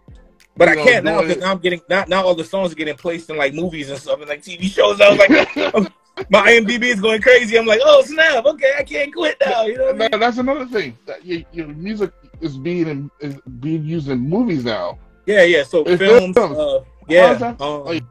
But 0.57 0.69
I 0.69 0.75
know, 0.75 0.85
can't 0.85 1.05
now 1.05 1.21
because 1.21 1.39
now 1.39 1.51
I'm 1.51 1.59
getting 1.59 1.81
now, 1.89 2.05
now 2.07 2.25
all 2.25 2.35
the 2.35 2.45
songs 2.45 2.73
are 2.73 2.77
getting 2.77 2.97
placed 2.97 3.29
in 3.29 3.37
like 3.37 3.55
movies 3.55 3.91
and 3.91 3.99
stuff 3.99 4.21
and 4.21 4.29
like 4.29 4.43
TV 4.43 4.65
shows. 4.65 5.01
I 5.01 5.11
was 5.11 5.19
like, 5.19 5.31
my 6.31 6.49
IMDb 6.53 6.85
is 6.85 7.01
going 7.01 7.21
crazy. 7.21 7.59
I'm 7.59 7.67
like, 7.67 7.81
oh 7.85 8.03
snap, 8.03 8.45
okay, 8.47 8.73
I 8.79 8.85
can't 8.85 9.13
quit 9.13 9.37
now. 9.45 9.65
You 9.65 9.79
know 9.79 9.85
what 9.87 9.95
I 9.97 9.99
mean? 9.99 10.09
That- 10.13 10.21
that's 10.21 10.39
another 10.39 10.67
thing. 10.67 10.97
That 11.07 11.25
your, 11.27 11.43
your 11.53 11.67
music 11.69 12.13
is 12.41 12.57
being 12.57 12.87
in, 12.89 13.11
is 13.21 13.35
being 13.61 13.85
used 13.85 14.09
in 14.09 14.21
movies 14.21 14.65
now. 14.65 14.99
Yeah, 15.27 15.43
yeah. 15.43 15.65
So 15.65 15.83
It's 15.85 15.99
films, 15.99 16.37
films. 16.37 16.57
uh, 16.57 16.85
yeah. 17.09 17.35
That? 17.35 17.61
Um, 17.61 17.85
Like, 17.85 18.05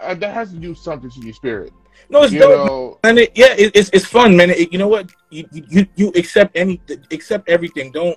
Uh, 0.00 0.14
that 0.14 0.32
has 0.34 0.50
to 0.52 0.56
do 0.56 0.74
something 0.74 1.10
to 1.10 1.20
your 1.20 1.34
spirit. 1.34 1.72
No, 2.08 2.22
it's 2.22 2.32
You 2.32 2.40
dope, 2.40 2.50
know, 2.50 2.98
and 3.04 3.18
it, 3.18 3.32
yeah, 3.34 3.54
it, 3.56 3.72
it's 3.74 3.90
it's 3.92 4.06
fun, 4.06 4.36
man. 4.36 4.50
It, 4.50 4.72
you 4.72 4.78
know 4.78 4.88
what? 4.88 5.10
You 5.30 5.46
you 5.52 5.86
you 5.96 6.08
accept 6.16 6.56
any 6.56 6.80
accept 7.10 7.48
everything. 7.48 7.92
Don't 7.92 8.16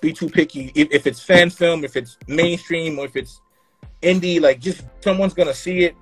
be 0.00 0.12
too 0.12 0.28
picky. 0.28 0.72
If, 0.74 0.88
if 0.90 1.06
it's 1.06 1.20
fan 1.20 1.50
film, 1.50 1.84
if 1.84 1.96
it's 1.96 2.18
mainstream, 2.26 2.98
or 2.98 3.06
if 3.06 3.16
it's 3.16 3.40
indie, 4.02 4.40
like 4.40 4.60
just 4.60 4.82
someone's 5.00 5.34
gonna 5.34 5.54
see 5.54 5.84
it. 5.84 5.96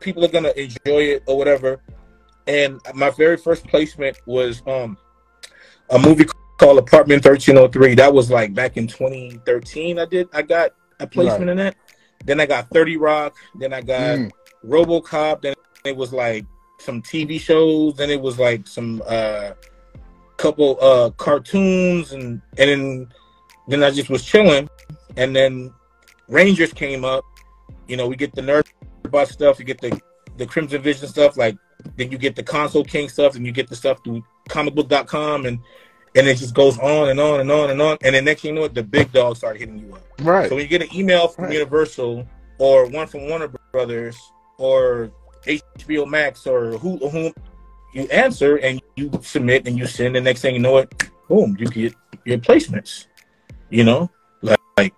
People 0.00 0.24
are 0.24 0.28
gonna 0.28 0.52
enjoy 0.56 1.02
it 1.16 1.22
or 1.26 1.36
whatever. 1.36 1.80
And 2.46 2.80
my 2.94 3.10
very 3.10 3.36
first 3.36 3.66
placement 3.66 4.16
was 4.26 4.62
um 4.66 4.96
a 5.90 5.98
movie 5.98 6.26
called 6.58 6.78
Apartment 6.78 7.22
Thirteen 7.22 7.58
Oh 7.58 7.68
Three. 7.68 7.94
That 7.94 8.12
was 8.12 8.30
like 8.30 8.54
back 8.54 8.76
in 8.76 8.86
2013. 8.86 9.98
I 9.98 10.04
did. 10.04 10.28
I 10.32 10.42
got 10.42 10.72
a 11.00 11.06
placement 11.06 11.50
in 11.50 11.56
that. 11.58 11.76
Then 12.24 12.40
I 12.40 12.46
got 12.46 12.68
30 12.70 12.96
Rock. 12.96 13.36
Then 13.54 13.72
I 13.72 13.80
got 13.80 14.18
mm, 14.18 14.30
RoboCop. 14.64 15.42
Then 15.42 15.54
it 15.84 15.96
was 15.96 16.12
like 16.12 16.44
some 16.78 17.02
TV 17.02 17.40
shows. 17.40 17.94
Then 17.94 18.10
it 18.10 18.20
was 18.20 18.38
like 18.38 18.66
some 18.66 19.02
uh 19.06 19.52
couple 20.36 20.76
uh 20.80 21.10
cartoons 21.16 22.12
and 22.12 22.42
and 22.58 22.70
then 22.70 23.08
then 23.68 23.82
I 23.82 23.90
just 23.90 24.10
was 24.10 24.24
chilling. 24.24 24.68
And 25.16 25.34
then 25.34 25.72
Rangers 26.28 26.72
came 26.72 27.04
up. 27.04 27.24
You 27.88 27.96
know, 27.96 28.06
we 28.06 28.16
get 28.16 28.34
the 28.34 28.42
nerd 28.42 28.66
bot 29.10 29.28
stuff. 29.28 29.58
You 29.58 29.64
get 29.64 29.80
the 29.80 30.00
the 30.36 30.46
Crimson 30.46 30.82
Vision 30.82 31.08
stuff. 31.08 31.36
Like 31.36 31.56
then 31.96 32.10
you 32.10 32.18
get 32.18 32.36
the 32.36 32.42
Console 32.42 32.84
King 32.84 33.08
stuff, 33.08 33.36
and 33.36 33.46
you 33.46 33.52
get 33.52 33.68
the 33.68 33.76
stuff 33.76 34.02
through 34.04 34.24
comicbook.com 34.48 35.46
and 35.46 35.58
and 36.16 36.26
it 36.26 36.38
just 36.38 36.54
goes 36.54 36.78
on 36.78 37.10
and 37.10 37.20
on 37.20 37.40
and 37.40 37.50
on 37.50 37.70
and 37.70 37.80
on. 37.82 37.98
And 38.02 38.14
then 38.14 38.24
next 38.24 38.42
thing 38.42 38.54
you 38.54 38.60
know, 38.60 38.64
it, 38.64 38.74
the 38.74 38.82
big 38.82 39.12
dogs 39.12 39.38
start 39.38 39.58
hitting 39.58 39.78
you 39.78 39.94
up. 39.94 40.02
right. 40.22 40.48
So 40.48 40.54
when 40.54 40.62
you 40.64 40.68
get 40.68 40.82
an 40.82 40.88
email 40.96 41.28
from 41.28 41.44
Right. 41.44 41.54
Universal 41.54 42.26
or 42.58 42.86
one 42.86 43.06
from 43.06 43.28
Warner 43.28 43.48
Brothers 43.72 44.16
or 44.56 45.10
HBO 45.46 46.06
Max 46.08 46.46
or 46.46 46.72
who 46.78 46.96
whom 47.08 47.32
you 47.94 48.02
answer 48.10 48.56
and 48.56 48.80
you 48.96 49.10
submit 49.22 49.66
and 49.66 49.78
you 49.78 49.86
send, 49.86 50.14
the 50.16 50.20
next 50.20 50.42
thing 50.42 50.54
you 50.54 50.60
know 50.60 50.78
it, 50.78 50.92
boom, 51.28 51.56
you 51.58 51.66
get 51.66 51.94
your 52.24 52.38
placements. 52.38 53.06
You 53.70 53.84
know, 53.84 54.10
like, 54.42 54.58
like 54.76 54.94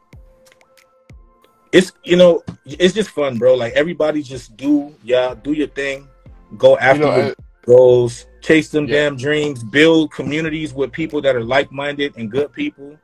it's 1.72 1.92
you 2.04 2.16
know 2.16 2.42
it's 2.64 2.94
just 2.94 3.10
fun, 3.10 3.38
bro. 3.38 3.54
Like 3.54 3.72
everybody 3.74 4.22
just 4.22 4.56
do 4.56 4.94
yeah, 5.04 5.34
do 5.34 5.52
your 5.52 5.68
thing, 5.68 6.08
go 6.56 6.72
you 6.72 6.78
after 6.78 7.00
know, 7.02 7.16
your 7.16 7.30
I- 7.30 7.34
goals, 7.66 8.26
chase 8.40 8.68
them 8.70 8.86
Yeah. 8.86 9.04
damn 9.04 9.16
dreams, 9.16 9.62
build 9.62 10.10
communities 10.12 10.72
with 10.74 10.90
people 10.92 11.20
that 11.22 11.36
are 11.36 11.44
like 11.44 11.70
minded 11.70 12.16
and 12.16 12.30
good 12.30 12.52
people. 12.52 12.96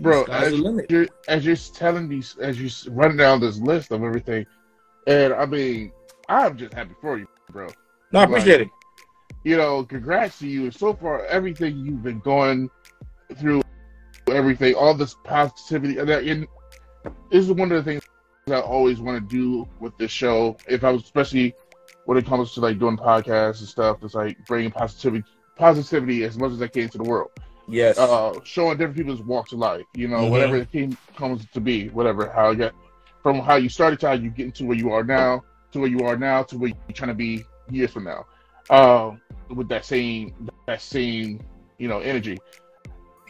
bro, 0.00 0.24
as 0.24 0.52
you're, 0.88 1.06
as 1.28 1.44
you're 1.44 1.56
telling 1.56 2.08
these, 2.08 2.36
as 2.40 2.60
you're 2.60 2.94
running 2.94 3.16
down 3.16 3.40
this 3.40 3.58
list 3.58 3.92
of 3.92 4.02
everything, 4.02 4.46
and 5.06 5.32
I 5.32 5.46
mean, 5.46 5.92
I'm 6.28 6.56
just 6.56 6.74
happy 6.74 6.94
for 7.00 7.18
you, 7.18 7.26
bro. 7.50 7.68
No, 8.12 8.20
I 8.20 8.24
appreciate 8.24 8.62
it. 8.62 8.68
You 9.44 9.56
know, 9.56 9.84
congrats 9.84 10.38
to 10.40 10.48
you. 10.48 10.70
So 10.70 10.94
far, 10.94 11.24
everything 11.26 11.76
you've 11.78 12.02
been 12.02 12.18
going 12.20 12.68
through, 13.36 13.62
everything, 14.28 14.74
all 14.74 14.94
this 14.94 15.14
positivity, 15.24 15.98
and, 15.98 16.08
that, 16.08 16.24
and 16.24 16.46
this 17.30 17.44
is 17.44 17.52
one 17.52 17.70
of 17.70 17.84
the 17.84 17.88
things 17.88 18.02
I 18.48 18.60
always 18.60 19.00
want 19.00 19.28
to 19.28 19.36
do 19.36 19.68
with 19.80 19.96
this 19.98 20.10
show. 20.10 20.56
If 20.66 20.82
I 20.84 20.90
was, 20.90 21.02
especially 21.02 21.54
when 22.06 22.18
it 22.18 22.26
comes 22.26 22.52
to 22.54 22.60
like 22.60 22.78
doing 22.78 22.96
podcasts 22.96 23.60
and 23.60 23.68
stuff, 23.68 23.98
it's 24.02 24.14
like 24.14 24.36
bringing 24.46 24.70
positivity, 24.70 25.24
positivity 25.56 26.24
as 26.24 26.36
much 26.36 26.52
as 26.52 26.62
I 26.62 26.68
can 26.68 26.88
to 26.90 26.98
the 26.98 27.04
world 27.04 27.30
Yes. 27.68 27.98
uh, 27.98 28.38
showing 28.44 28.78
different 28.78 28.96
people's 28.96 29.22
walks 29.22 29.52
of 29.52 29.58
life. 29.58 29.84
You 29.94 30.08
know, 30.08 30.18
Mhm. 30.18 30.30
whatever 30.30 30.56
it 30.56 30.70
came, 30.70 30.96
comes 31.16 31.46
to 31.46 31.60
be, 31.60 31.88
whatever. 31.88 32.28
How 32.30 32.50
you 32.50 32.56
get 32.56 32.74
from 33.26 33.40
how 33.40 33.56
you 33.56 33.68
started 33.68 33.98
to 33.98 34.06
how 34.06 34.12
you 34.12 34.30
get 34.30 34.46
into 34.46 34.64
where 34.64 34.76
you 34.76 34.92
are 34.92 35.02
now 35.02 35.42
to 35.72 35.80
where 35.80 35.88
you 35.88 35.98
are 36.06 36.16
now 36.16 36.44
to 36.44 36.56
where 36.56 36.68
you're 36.68 36.94
trying 36.94 37.08
to 37.08 37.14
be 37.14 37.44
years 37.72 37.90
from 37.90 38.04
now. 38.04 38.24
um, 38.70 39.20
with 39.48 39.68
that 39.68 39.84
same 39.84 40.32
that 40.66 40.80
same 40.80 41.44
you 41.78 41.88
know 41.88 41.98
energy. 41.98 42.38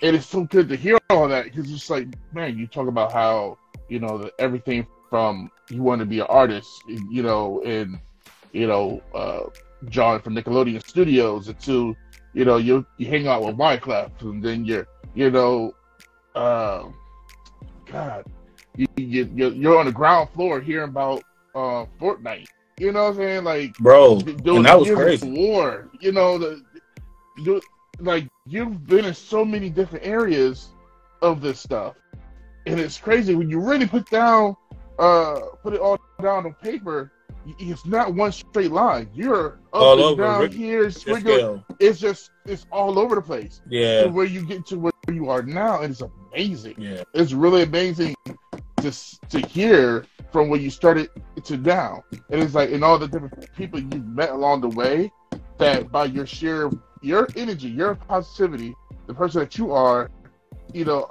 It 0.02 0.14
is 0.14 0.26
so 0.26 0.44
good 0.44 0.68
to 0.68 0.76
hear 0.76 0.98
all 1.08 1.28
that 1.28 1.44
because 1.44 1.72
it's 1.72 1.88
like, 1.88 2.08
man, 2.34 2.58
you 2.58 2.66
talk 2.66 2.88
about 2.88 3.10
how 3.10 3.56
you 3.88 3.98
know 3.98 4.18
the, 4.18 4.32
everything 4.38 4.86
from 5.08 5.50
you 5.70 5.82
want 5.82 6.00
to 6.00 6.06
be 6.06 6.20
an 6.20 6.26
artist, 6.28 6.68
you 6.86 7.22
know, 7.22 7.62
and 7.64 7.98
you 8.52 8.66
know, 8.66 9.02
uh, 9.14 9.44
John 9.88 10.20
from 10.20 10.34
Nickelodeon 10.34 10.86
Studios, 10.86 11.50
to 11.62 11.96
you 12.34 12.44
know, 12.44 12.58
you 12.58 12.84
you 12.98 13.06
hang 13.06 13.28
out 13.28 13.44
with 13.46 13.56
Minecraft, 13.56 14.20
and 14.20 14.42
then 14.44 14.66
you're 14.66 14.86
you 15.14 15.30
know, 15.30 15.72
uh, 16.34 16.84
God, 17.90 18.26
you, 18.76 18.86
you 18.96 19.50
you're 19.50 19.78
on 19.78 19.86
the 19.86 19.92
ground 19.92 20.30
floor 20.30 20.60
hearing 20.60 20.88
about 20.88 21.22
uh 21.54 21.86
Fortnite. 22.00 22.46
You 22.78 22.92
know 22.92 23.04
what 23.04 23.10
I'm 23.10 23.16
saying? 23.16 23.44
Like, 23.44 23.74
bro, 23.78 24.20
doing 24.20 24.58
and 24.58 24.66
that 24.66 24.78
was 24.78 24.90
crazy. 24.90 25.30
War. 25.30 25.88
You 26.00 26.12
know, 26.12 26.36
the, 26.36 26.62
you, 27.38 27.60
like 28.00 28.28
you've 28.46 28.86
been 28.86 29.06
in 29.06 29.14
so 29.14 29.44
many 29.44 29.70
different 29.70 30.06
areas 30.06 30.68
of 31.22 31.40
this 31.40 31.58
stuff, 31.58 31.96
and 32.66 32.78
it's 32.78 32.98
crazy 32.98 33.34
when 33.34 33.48
you 33.48 33.60
really 33.60 33.86
put 33.86 34.08
down, 34.10 34.56
uh, 34.98 35.40
put 35.62 35.72
it 35.72 35.80
all 35.80 35.98
down 36.22 36.44
on 36.44 36.52
paper. 36.54 37.10
It's 37.58 37.86
not 37.86 38.12
one 38.12 38.32
straight 38.32 38.72
line. 38.72 39.08
You're 39.14 39.60
up 39.72 39.80
All 39.80 39.92
and 39.92 40.02
over, 40.02 40.22
down 40.24 40.40
Rick. 40.42 40.52
here, 40.52 40.90
It's 41.78 42.00
just 42.00 42.30
it's 42.44 42.66
all 42.72 42.98
over 42.98 43.14
the 43.14 43.22
place. 43.22 43.62
Yeah, 43.70 44.02
To 44.02 44.08
where 44.08 44.26
you 44.26 44.44
get 44.44 44.66
to 44.66 44.78
where 44.78 44.92
you 45.08 45.30
are 45.30 45.42
now, 45.42 45.80
and 45.82 45.92
it's 45.92 46.02
amazing 46.32 46.74
yeah, 46.76 47.04
it's 47.14 47.32
really 47.32 47.62
amazing 47.62 48.14
to 48.90 49.28
to 49.28 49.46
hear 49.46 50.04
from 50.32 50.48
where 50.48 50.60
you 50.60 50.70
started 50.70 51.10
to 51.44 51.56
now. 51.56 52.04
And 52.30 52.42
it's 52.42 52.54
like, 52.54 52.70
in 52.70 52.82
all 52.82 52.98
the 52.98 53.08
different 53.08 53.52
people 53.54 53.80
you've 53.80 54.06
met 54.08 54.30
along 54.30 54.60
the 54.60 54.68
way, 54.68 55.10
that 55.58 55.90
by 55.90 56.04
your 56.06 56.26
sheer 56.26 56.70
your 57.02 57.28
energy, 57.36 57.68
your 57.68 57.94
positivity, 57.94 58.74
the 59.06 59.14
person 59.14 59.40
that 59.40 59.56
you 59.56 59.72
are, 59.72 60.10
you 60.72 60.84
know, 60.84 61.06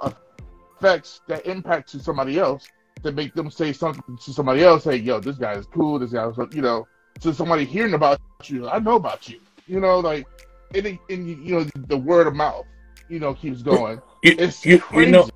affects 0.78 1.20
that 1.28 1.46
impact 1.46 1.90
to 1.90 2.00
somebody 2.00 2.38
else 2.38 2.68
to 3.02 3.12
make 3.12 3.34
them 3.34 3.50
say 3.50 3.72
something 3.72 4.16
to 4.18 4.32
somebody 4.32 4.62
else. 4.62 4.84
Hey, 4.84 4.96
yo, 4.96 5.20
this 5.20 5.36
guy 5.36 5.52
is 5.52 5.66
cool. 5.66 5.98
This 5.98 6.12
guy 6.12 6.26
is, 6.28 6.36
you 6.52 6.62
know, 6.62 6.86
to 7.20 7.32
somebody 7.32 7.64
hearing 7.64 7.94
about 7.94 8.18
you. 8.44 8.68
I 8.68 8.78
know 8.78 8.96
about 8.96 9.28
you. 9.28 9.40
You 9.66 9.80
know, 9.80 10.00
like, 10.00 10.26
and, 10.74 10.86
it- 10.86 11.00
and 11.08 11.28
you 11.28 11.54
know, 11.54 11.66
the 11.88 11.96
word 11.96 12.26
of 12.26 12.34
mouth, 12.34 12.66
you 13.08 13.18
know, 13.18 13.34
keeps 13.34 13.62
going. 13.62 14.00
you, 14.22 14.36
It's 14.38 14.64
you, 14.66 14.78
crazy. 14.78 15.06
you 15.06 15.12
know, 15.12 15.28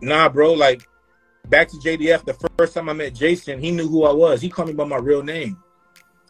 nah, 0.00 0.28
bro. 0.28 0.52
Like 0.52 0.88
back 1.48 1.68
to 1.68 1.76
JDF. 1.76 2.24
The 2.24 2.34
first 2.56 2.74
time 2.74 2.88
I 2.88 2.92
met 2.92 3.14
Jason, 3.14 3.60
he 3.60 3.70
knew 3.70 3.88
who 3.88 4.04
I 4.04 4.12
was. 4.12 4.40
He 4.40 4.48
called 4.48 4.68
me 4.68 4.74
by 4.74 4.84
my 4.84 4.96
real 4.96 5.22
name 5.22 5.62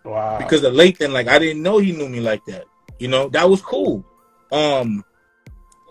wow. 0.05 0.39
because 0.39 0.65
of 0.65 0.75
Lathan. 0.75 1.13
Like 1.13 1.29
I 1.29 1.39
didn't 1.39 1.63
know 1.63 1.79
he 1.79 1.93
knew 1.93 2.09
me 2.09 2.21
like 2.21 2.45
that. 2.47 2.65
You 2.99 3.09
know, 3.09 3.29
that 3.31 3.49
was 3.49 3.63
cool. 3.63 4.05
Um, 4.53 5.05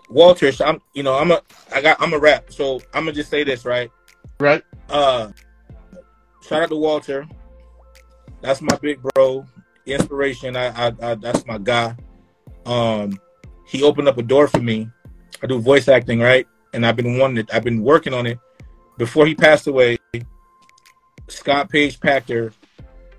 Walter, 0.08 0.52
so 0.52 0.64
I'm, 0.64 0.80
you 0.94 1.02
know, 1.02 1.18
I'm 1.18 1.30
a, 1.30 1.42
I 1.74 1.80
got, 1.80 2.00
I'm 2.00 2.12
a 2.12 2.18
rap. 2.18 2.52
So 2.52 2.80
I'm 2.94 3.04
gonna 3.04 3.12
just 3.12 3.30
say 3.30 3.44
this, 3.44 3.64
right? 3.64 3.90
right. 4.38 4.62
Uh, 4.88 5.32
shout 6.42 6.62
out 6.62 6.68
to 6.68 6.76
Walter. 6.76 7.26
That's 8.40 8.60
my 8.60 8.76
big 8.76 9.00
bro, 9.02 9.46
inspiration. 9.86 10.56
I, 10.56 10.88
I, 10.88 10.92
I 11.02 11.14
that's 11.14 11.46
my 11.46 11.58
guy. 11.58 11.96
Um, 12.66 13.18
he 13.66 13.82
opened 13.82 14.08
up 14.08 14.18
a 14.18 14.22
door 14.22 14.48
for 14.48 14.60
me. 14.60 14.90
I 15.42 15.46
do 15.46 15.60
voice 15.60 15.88
acting, 15.88 16.20
right? 16.20 16.46
And 16.74 16.86
I've 16.86 16.96
been 16.96 17.18
wanting 17.18 17.38
it. 17.38 17.50
I've 17.52 17.64
been 17.64 17.82
working 17.82 18.14
on 18.14 18.26
it. 18.26 18.38
Before 18.98 19.26
he 19.26 19.34
passed 19.34 19.66
away, 19.66 19.98
Scott 21.28 21.70
Page-Pagter, 21.70 22.52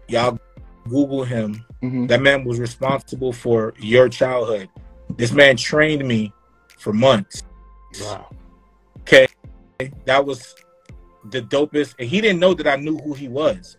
y'all 0.08 0.40
Google 0.88 1.24
him. 1.24 1.66
Mhm. 1.82 2.08
That 2.08 2.22
man 2.22 2.44
was 2.44 2.60
responsible 2.60 3.34
for 3.34 3.74
your 3.80 4.08
childhood. 4.10 4.70
This 5.18 5.32
man 5.32 5.58
trained 5.58 6.08
me 6.08 6.32
for 6.78 6.94
months. 6.94 7.44
Wow. 8.02 8.30
Okay. 9.02 9.28
That 10.06 10.26
was 10.26 10.56
the 11.32 11.42
dopest. 11.42 11.96
And 12.00 12.08
he 12.08 12.22
didn't 12.22 12.40
know 12.40 12.54
that 12.54 12.68
I 12.68 12.76
knew 12.76 12.98
who 13.00 13.14
he 13.14 13.28
was. 13.28 13.78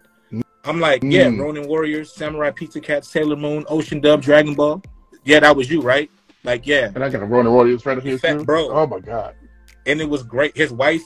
I'm 0.66 0.80
like, 0.80 1.02
yeah, 1.02 1.26
Mm. 1.26 1.40
Ronin 1.40 1.68
Warriors, 1.68 2.12
Samurai 2.14 2.50
Pizza 2.50 2.80
Cat, 2.80 3.04
Sailor 3.04 3.36
Moon, 3.36 3.64
Ocean 3.68 4.00
Dub, 4.00 4.22
Dragon 4.22 4.54
Ball. 4.54 4.82
Yeah, 5.24 5.40
that 5.40 5.54
was 5.54 5.70
you, 5.70 5.80
right? 5.82 6.10
Like, 6.42 6.66
yeah. 6.66 6.90
And 6.94 7.04
I 7.04 7.10
got 7.10 7.22
a 7.22 7.26
Ronin 7.26 7.52
Warriors 7.52 7.84
right 7.86 8.02
here 8.02 8.18
too. 8.18 8.44
bro. 8.44 8.70
Oh 8.70 8.86
my 8.86 9.00
god. 9.00 9.34
And 9.86 10.00
it 10.00 10.08
was 10.08 10.22
great. 10.22 10.56
His 10.56 10.72
wife, 10.72 11.02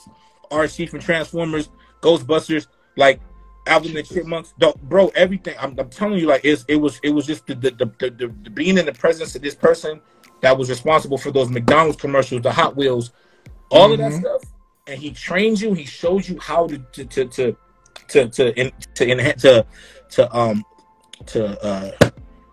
RC 0.50 0.88
from 0.88 1.00
Transformers, 1.00 1.70
Ghostbusters, 2.02 2.66
like 2.96 3.20
Alvin 3.66 3.90
and 3.96 3.98
the 3.98 4.02
Chipmunks, 4.02 4.54
bro, 4.82 5.08
everything. 5.08 5.54
I'm, 5.60 5.78
I'm 5.78 5.90
telling 5.90 6.18
you, 6.18 6.26
like, 6.26 6.44
it's, 6.44 6.64
it 6.68 6.76
was 6.76 7.00
it 7.02 7.10
was 7.10 7.26
just 7.26 7.46
the 7.46 7.54
the, 7.54 7.70
the, 7.70 7.86
the, 8.10 8.34
the 8.42 8.50
being 8.50 8.78
in 8.78 8.86
the 8.86 8.92
presence 8.92 9.34
of 9.36 9.42
this 9.42 9.54
person 9.54 10.00
that 10.40 10.56
was 10.56 10.70
responsible 10.70 11.18
for 11.18 11.30
those 11.30 11.50
McDonald's 11.50 12.00
commercials, 12.00 12.42
the 12.42 12.52
Hot 12.52 12.76
Wheels, 12.76 13.12
all 13.70 13.92
of 13.92 13.98
that 13.98 14.12
Mhm. 14.12 14.20
stuff. 14.20 14.42
And 14.86 14.98
he 14.98 15.10
trains 15.10 15.60
you. 15.60 15.74
He 15.74 15.84
shows 15.84 16.28
you 16.28 16.38
how 16.40 16.66
to 16.66 16.78
to 16.78 17.04
to 17.04 17.24
to 17.26 17.56
to 18.08 18.28
to 18.28 18.58
in, 18.58 18.72
to, 18.94 19.34
to 19.34 19.66
to 20.10 20.36
um 20.36 20.64
to 21.26 21.62
uh 21.62 21.90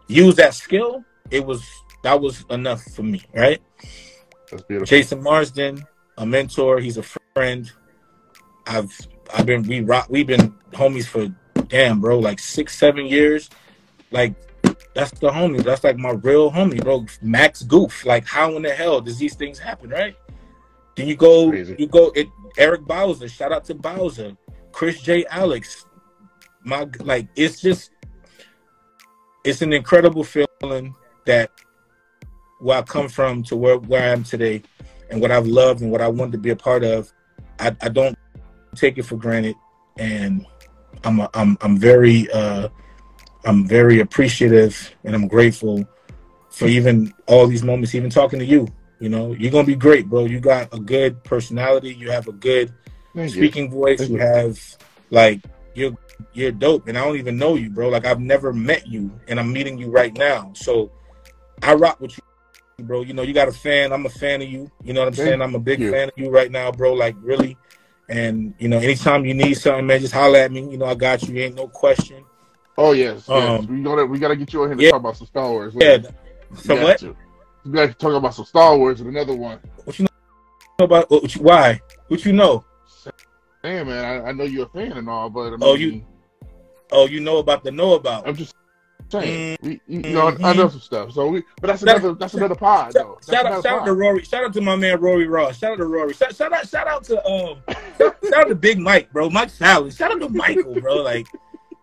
use 0.07 0.35
that 0.35 0.53
skill. 0.53 1.05
It 1.31 1.45
was 1.45 1.63
that 2.03 2.19
was 2.19 2.43
enough 2.49 2.83
for 2.83 3.03
me, 3.03 3.23
right? 3.33 3.61
That's 4.51 4.63
beautiful. 4.63 4.85
Jason 4.85 5.23
Marsden, 5.23 5.85
a 6.17 6.25
mentor. 6.25 6.79
He's 6.79 6.97
a 6.97 7.03
friend. 7.33 7.71
I've 8.67 9.07
I've 9.33 9.45
been 9.45 9.63
we 9.63 9.81
rock 9.81 10.07
we've 10.09 10.27
been 10.27 10.53
homies 10.71 11.05
for 11.05 11.27
damn 11.67 12.01
bro 12.01 12.19
like 12.19 12.39
six 12.39 12.77
seven 12.77 13.05
years. 13.05 13.49
Like 14.11 14.35
that's 14.93 15.11
the 15.19 15.29
homie. 15.29 15.63
That's 15.63 15.83
like 15.83 15.97
my 15.97 16.11
real 16.11 16.51
homie, 16.51 16.83
bro. 16.83 17.05
Max 17.21 17.63
Goof. 17.63 18.05
Like 18.05 18.25
how 18.25 18.55
in 18.55 18.61
the 18.61 18.69
hell 18.69 19.01
does 19.01 19.17
these 19.17 19.35
things 19.35 19.59
happen, 19.59 19.89
right? 19.89 20.15
Then 20.95 21.07
you 21.07 21.15
go 21.15 21.49
Crazy. 21.49 21.75
you 21.77 21.87
go 21.87 22.11
it 22.15 22.27
Eric 22.57 22.81
Bauza. 22.81 23.29
Shout 23.29 23.51
out 23.51 23.65
to 23.65 23.75
Bauza. 23.75 24.37
Chris 24.71 25.01
J. 25.01 25.25
Alex. 25.25 25.85
My 26.63 26.87
like 27.01 27.27
it's 27.35 27.61
just 27.61 27.91
it's 29.43 29.61
an 29.61 29.73
incredible 29.73 30.23
feeling 30.23 30.95
that 31.25 31.51
where 32.59 32.79
I 32.79 32.81
come 32.81 33.07
from 33.07 33.43
to 33.43 33.55
where, 33.55 33.77
where 33.77 34.01
I 34.01 34.07
am 34.07 34.23
today 34.23 34.63
and 35.09 35.21
what 35.21 35.31
I've 35.31 35.47
loved 35.47 35.81
and 35.81 35.91
what 35.91 36.01
I 36.01 36.07
wanted 36.07 36.31
to 36.33 36.37
be 36.37 36.49
a 36.49 36.55
part 36.55 36.83
of, 36.83 37.11
I, 37.59 37.75
I 37.81 37.89
don't 37.89 38.14
take 38.75 38.97
it 38.97 39.03
for 39.03 39.15
granted. 39.15 39.55
And 39.97 40.45
I'm, 41.03 41.19
a, 41.19 41.29
I'm, 41.33 41.57
I'm 41.61 41.77
very, 41.77 42.29
uh, 42.31 42.69
I'm 43.45 43.67
very 43.67 43.99
appreciative 43.99 44.95
and 45.03 45.15
I'm 45.15 45.27
grateful 45.27 45.87
for 46.49 46.67
even 46.67 47.13
all 47.27 47.47
these 47.47 47.63
moments, 47.63 47.93
even 47.95 48.09
talking 48.09 48.39
to 48.39 48.45
you. 48.45 48.67
You 48.99 49.09
know, 49.09 49.33
you're 49.33 49.51
gonna 49.51 49.67
be 49.67 49.75
great, 49.75 50.07
bro. 50.07 50.25
You 50.25 50.39
got 50.39 50.73
a 50.73 50.79
good 50.79 51.21
personality. 51.23 51.93
You 51.93 52.11
have 52.11 52.27
a 52.27 52.31
good 52.31 52.73
Thank 53.13 53.35
you. 53.35 53.41
speaking 53.41 53.69
voice. 53.69 53.99
Thank 53.99 54.11
You 54.11 54.17
you. 54.17 54.21
have 54.21 54.77
like 55.09 55.41
you're 55.73 55.97
you're 56.33 56.51
dope, 56.51 56.87
and 56.87 56.97
I 56.97 57.03
don't 57.03 57.17
even 57.17 57.37
know 57.37 57.55
you, 57.55 57.69
bro. 57.69 57.89
Like 57.89 58.05
I've 58.05 58.21
never 58.21 58.53
met 58.53 58.87
you, 58.87 59.11
and 59.27 59.37
I'm 59.37 59.51
meeting 59.51 59.77
you 59.77 59.89
right 59.89 60.17
now. 60.17 60.51
So 60.55 60.91
I 61.61 61.73
rock 61.73 61.99
with 61.99 62.17
you, 62.17 62.85
bro. 62.85 63.01
You 63.01 63.13
know, 63.13 63.21
you 63.21 63.33
got 63.33 63.49
a 63.49 63.51
fan. 63.51 63.91
I'm 63.91 64.05
a 64.05 64.09
fan 64.09 64.41
of 64.41 64.47
you. 64.47 64.71
You 64.81 64.93
know 64.93 65.01
what 65.01 65.07
I'm 65.07 65.13
Thank 65.13 65.27
saying? 65.27 65.41
I'm 65.41 65.55
a 65.55 65.59
big 65.59 65.81
you. 65.81 65.91
fan 65.91 66.07
of 66.07 66.13
you 66.15 66.29
right 66.29 66.51
now, 66.51 66.71
bro. 66.71 66.93
Like 66.93 67.15
really. 67.19 67.57
And 68.07 68.53
you 68.59 68.67
know, 68.67 68.77
anytime 68.77 69.25
you 69.25 69.33
need 69.33 69.55
something, 69.55 69.85
man, 69.85 69.99
just 69.99 70.13
holler 70.13 70.39
at 70.39 70.51
me. 70.51 70.69
You 70.69 70.77
know, 70.77 70.85
I 70.85 70.95
got 70.95 71.23
you. 71.23 71.37
Ain't 71.39 71.55
no 71.55 71.67
question. 71.67 72.23
Oh 72.77 72.91
yes, 72.91 73.25
yes. 73.27 73.59
Um, 73.59 73.67
we 73.67 73.81
gotta 73.81 74.05
we 74.05 74.19
gotta 74.19 74.35
get 74.35 74.51
you 74.53 74.63
on 74.63 74.69
here 74.69 74.77
to 74.77 74.83
yeah. 74.83 74.91
talk 74.91 74.99
about 74.99 75.17
some 75.17 75.27
Star 75.27 75.49
Wars. 75.49 75.73
Yeah. 75.75 75.97
So 76.55 76.81
what? 76.81 76.99
to. 76.99 77.15
We 77.65 77.71
gotta 77.71 77.93
talk 77.93 78.13
about 78.13 78.33
some 78.35 78.45
Star 78.45 78.77
Wars 78.77 78.99
and 79.01 79.09
another 79.09 79.35
one. 79.35 79.59
What 79.85 79.97
you 79.97 80.05
know 80.79 80.85
about? 80.85 81.09
What 81.09 81.33
you, 81.35 81.41
why? 81.41 81.81
What 82.09 82.25
you 82.25 82.33
know? 82.33 82.63
Hey 83.63 83.83
man, 83.83 84.05
I, 84.05 84.29
I 84.29 84.31
know 84.33 84.43
you're 84.43 84.65
a 84.65 84.69
fan 84.69 84.91
and 84.91 85.09
all, 85.09 85.29
but 85.29 85.47
I 85.47 85.51
mean, 85.51 85.59
Oh, 85.61 85.73
you- 85.73 86.05
Oh, 86.91 87.07
you 87.07 87.19
know 87.19 87.37
about 87.37 87.63
the 87.63 87.71
know 87.71 87.95
about. 87.95 88.27
I'm 88.27 88.35
just 88.35 88.53
saying. 89.21 89.57
we, 89.61 89.81
you 89.87 89.99
know, 90.13 90.35
I 90.43 90.53
know 90.53 90.69
some 90.69 90.79
stuff. 90.79 91.11
So 91.11 91.27
we, 91.27 91.43
but 91.61 91.67
that's 91.67 91.81
Shout- 91.83 91.97
another 91.97 92.13
that's 92.15 92.33
another 92.33 92.55
pod 92.55 92.93
though. 92.93 92.99
Shout, 92.99 93.15
That's 93.27 93.31
shout 93.31 93.45
out, 93.45 93.63
shout 93.63 93.79
out 93.81 93.85
to 93.85 93.93
Rory. 93.93 94.23
Shout 94.23 94.43
out 94.43 94.53
to 94.53 94.61
my 94.61 94.75
man 94.75 94.99
Rory 94.99 95.27
Ross. 95.27 95.57
Shout 95.57 95.73
out 95.73 95.77
to 95.77 95.85
Rory. 95.85 96.13
Shout, 96.13 96.35
shout 96.35 96.53
out, 96.53 96.67
shout 96.67 96.87
out 96.87 97.03
to 97.05 97.25
um, 97.27 97.57
shout, 97.97 98.17
shout 98.23 98.33
out 98.33 98.47
to 98.49 98.55
Big 98.55 98.79
Mike, 98.79 99.11
bro. 99.11 99.29
Mike 99.29 99.49
Sally. 99.49 99.91
Shout 99.91 100.11
out 100.11 100.19
to 100.19 100.29
Michael, 100.29 100.75
bro. 100.81 100.95
Like, 101.01 101.27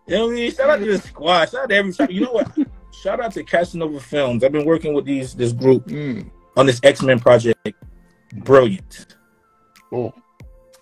you 0.07 0.15
know 0.17 0.25
what 0.27 0.31
I 0.33 0.35
mean? 0.35 0.51
Shout 0.53 0.69
out 0.69 0.79
to 0.79 0.85
the 0.85 0.97
squad. 0.99 1.49
Shout 1.49 1.63
out 1.63 1.69
to 1.69 1.75
every. 1.75 1.93
You 2.13 2.21
know 2.21 2.31
what? 2.33 2.51
Shout 2.91 3.19
out 3.19 3.33
to 3.33 3.43
Casanova 3.43 3.99
Films. 3.99 4.43
I've 4.43 4.51
been 4.51 4.65
working 4.65 4.93
with 4.93 5.05
these 5.05 5.33
this 5.35 5.51
group 5.51 5.87
Mm. 5.87 6.29
on 6.55 6.65
this 6.65 6.79
X 6.83 7.01
Men 7.01 7.19
project. 7.19 7.57
Brilliant, 8.37 9.15
Oh, 9.91 10.11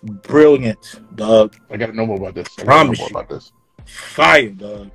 brilliant, 0.02 1.00
dog. 1.16 1.54
I 1.70 1.76
gotta 1.76 1.92
know 1.92 2.06
more 2.06 2.16
about 2.16 2.34
this. 2.34 2.48
I 2.58 2.64
Promise 2.64 2.98
more 3.00 3.08
about 3.10 3.28
this. 3.28 3.52
Fire, 3.84 4.48
dog. 4.50 4.90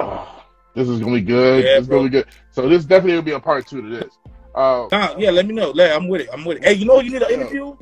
Oh, 0.00 0.35
this 0.76 0.88
is 0.88 1.00
gonna 1.00 1.14
be 1.14 1.20
good. 1.22 1.64
Yeah, 1.64 1.72
this 1.74 1.82
is 1.82 1.88
gonna 1.88 2.04
be 2.04 2.10
good. 2.10 2.26
So 2.52 2.68
this 2.68 2.84
definitely 2.84 3.14
will 3.16 3.22
be 3.22 3.32
a 3.32 3.40
part 3.40 3.66
two 3.66 3.82
to 3.82 3.88
this. 3.88 4.18
Uh, 4.54 4.86
Nah, 4.92 5.16
yeah, 5.18 5.30
let 5.30 5.46
me 5.46 5.54
know. 5.54 5.70
Let, 5.72 5.96
I'm 5.96 6.06
with 6.08 6.20
it. 6.22 6.28
I'm 6.32 6.44
with 6.44 6.58
it. 6.58 6.64
Hey, 6.64 6.74
you 6.74 6.84
know 6.86 7.00
you 7.00 7.10
need 7.10 7.22
an 7.22 7.30
interview? 7.32 7.76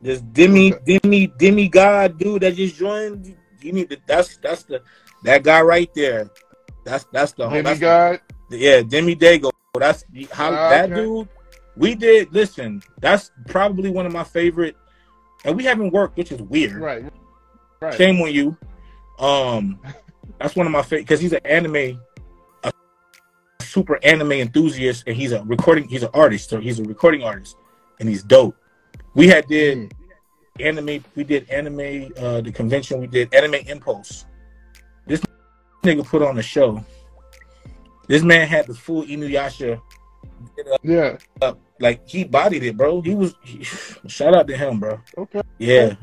This 0.00 0.20
demi 0.22 0.72
demi 0.86 1.26
demi 1.26 1.68
god 1.68 2.16
dude 2.16 2.42
that 2.42 2.54
just 2.54 2.76
joined. 2.76 3.36
You 3.60 3.72
need 3.72 3.90
to. 3.90 3.98
That's 4.06 4.38
that's 4.38 4.62
the 4.62 4.82
that 5.24 5.42
guy 5.42 5.60
right 5.60 5.92
there. 5.94 6.30
That's 6.84 7.04
that's 7.12 7.32
the 7.32 7.48
Demi 7.48 7.62
that's 7.62 7.78
the- 7.80 7.84
God. 7.86 8.20
yeah, 8.50 8.80
Demi 8.82 9.14
Dago. 9.14 9.50
That's 9.78 10.04
how 10.32 10.50
Ah, 10.52 10.68
that 10.70 10.90
okay. 10.92 10.94
dude. 11.02 11.28
We 11.76 11.94
did 11.94 12.32
listen. 12.32 12.82
That's 13.00 13.30
probably 13.48 13.90
one 13.90 14.06
of 14.06 14.12
my 14.12 14.24
favorite, 14.24 14.76
and 15.44 15.56
we 15.56 15.64
haven't 15.64 15.92
worked, 15.92 16.16
which 16.16 16.32
is 16.32 16.40
weird. 16.42 16.80
Right. 16.80 17.04
Right. 17.80 17.94
Shame 17.94 18.20
on 18.22 18.32
you. 18.32 18.56
Um, 19.18 19.78
that's 20.38 20.56
one 20.56 20.66
of 20.66 20.72
my 20.72 20.82
favorite 20.82 21.02
because 21.02 21.20
he's 21.20 21.32
an 21.32 21.44
anime, 21.44 22.00
a 22.64 22.72
super 23.60 23.98
anime 24.04 24.32
enthusiast, 24.32 25.04
and 25.06 25.16
he's 25.16 25.32
a 25.32 25.42
recording. 25.44 25.88
He's 25.88 26.02
an 26.02 26.10
artist, 26.14 26.50
so 26.50 26.60
he's 26.60 26.78
a 26.78 26.84
recording 26.84 27.22
artist, 27.22 27.56
and 27.98 28.08
he's 28.08 28.22
dope. 28.22 28.56
We 29.14 29.28
had 29.28 29.46
did 29.48 29.78
Mm. 29.78 29.92
anime. 30.66 31.04
We 31.14 31.24
did 31.24 31.48
anime. 31.50 32.12
Uh, 32.18 32.40
the 32.42 32.52
convention. 32.52 33.00
We 33.00 33.06
did 33.06 33.32
anime 33.34 33.54
impulse. 33.66 34.26
This 35.06 35.20
nigga 35.82 36.04
put 36.06 36.22
on 36.22 36.38
a 36.38 36.42
show. 36.42 36.84
This 38.08 38.22
man 38.22 38.46
had 38.48 38.66
the 38.66 38.74
full 38.74 39.04
Inuyasha 39.04 39.80
Yeah. 40.82 41.16
like 41.78 42.06
he 42.08 42.24
bodied 42.24 42.62
it, 42.64 42.76
bro. 42.76 43.00
He 43.00 43.14
was 43.14 43.34
he, 43.44 43.62
shout 44.08 44.34
out 44.34 44.46
to 44.48 44.56
him, 44.56 44.80
bro. 44.80 45.00
Okay. 45.16 45.40
Yeah, 45.58 45.94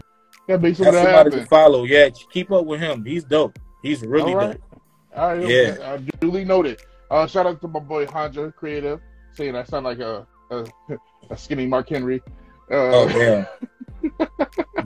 That 0.48 0.62
makes 0.62 0.78
that's 0.80 0.96
something 0.96 1.04
somebody 1.14 1.32
to 1.32 1.46
follow. 1.48 1.84
Yeah, 1.84 2.10
keep 2.32 2.52
up 2.52 2.66
with 2.66 2.80
him. 2.80 3.04
He's 3.06 3.24
dope. 3.26 3.60
He's 3.88 4.02
really 4.04 4.34
All 4.34 4.38
right. 4.38 4.52
dope. 4.52 4.82
All 5.16 5.36
right. 5.36 5.48
Yeah. 5.48 5.58
Okay. 5.58 5.84
Uh, 5.84 5.98
duly 6.20 6.46
noted. 6.46 6.82
Uh, 7.10 7.26
shout 7.26 7.46
out 7.46 7.62
to 7.62 7.68
my 7.68 7.80
boy 7.80 8.06
Hanja 8.06 8.54
Creative, 8.54 9.00
saying 9.34 9.56
I 9.56 9.64
sound 9.64 9.86
like 9.86 10.00
a 10.00 10.28
a, 10.52 10.66
a 11.30 11.38
skinny 11.38 11.66
Mark 11.66 11.90
Henry. 11.90 12.22
Uh, 12.70 12.76
Oh 12.92 13.08
damn, 13.08 13.48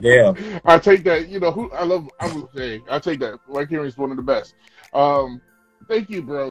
damn. 0.00 0.60
I 0.64 0.78
take 0.78 1.02
that. 1.04 1.28
You 1.28 1.40
know 1.40 1.50
who 1.50 1.70
I 1.72 1.84
love. 1.84 2.08
I 2.20 2.32
would 2.32 2.46
say 2.54 2.80
I 2.88 2.98
take 2.98 3.18
that. 3.20 3.38
Mark 3.48 3.70
Henry 3.70 3.88
is 3.88 3.96
one 3.98 4.10
of 4.10 4.16
the 4.16 4.22
best. 4.22 4.54
Um, 4.94 5.40
thank 5.88 6.08
you, 6.10 6.22
bro, 6.22 6.50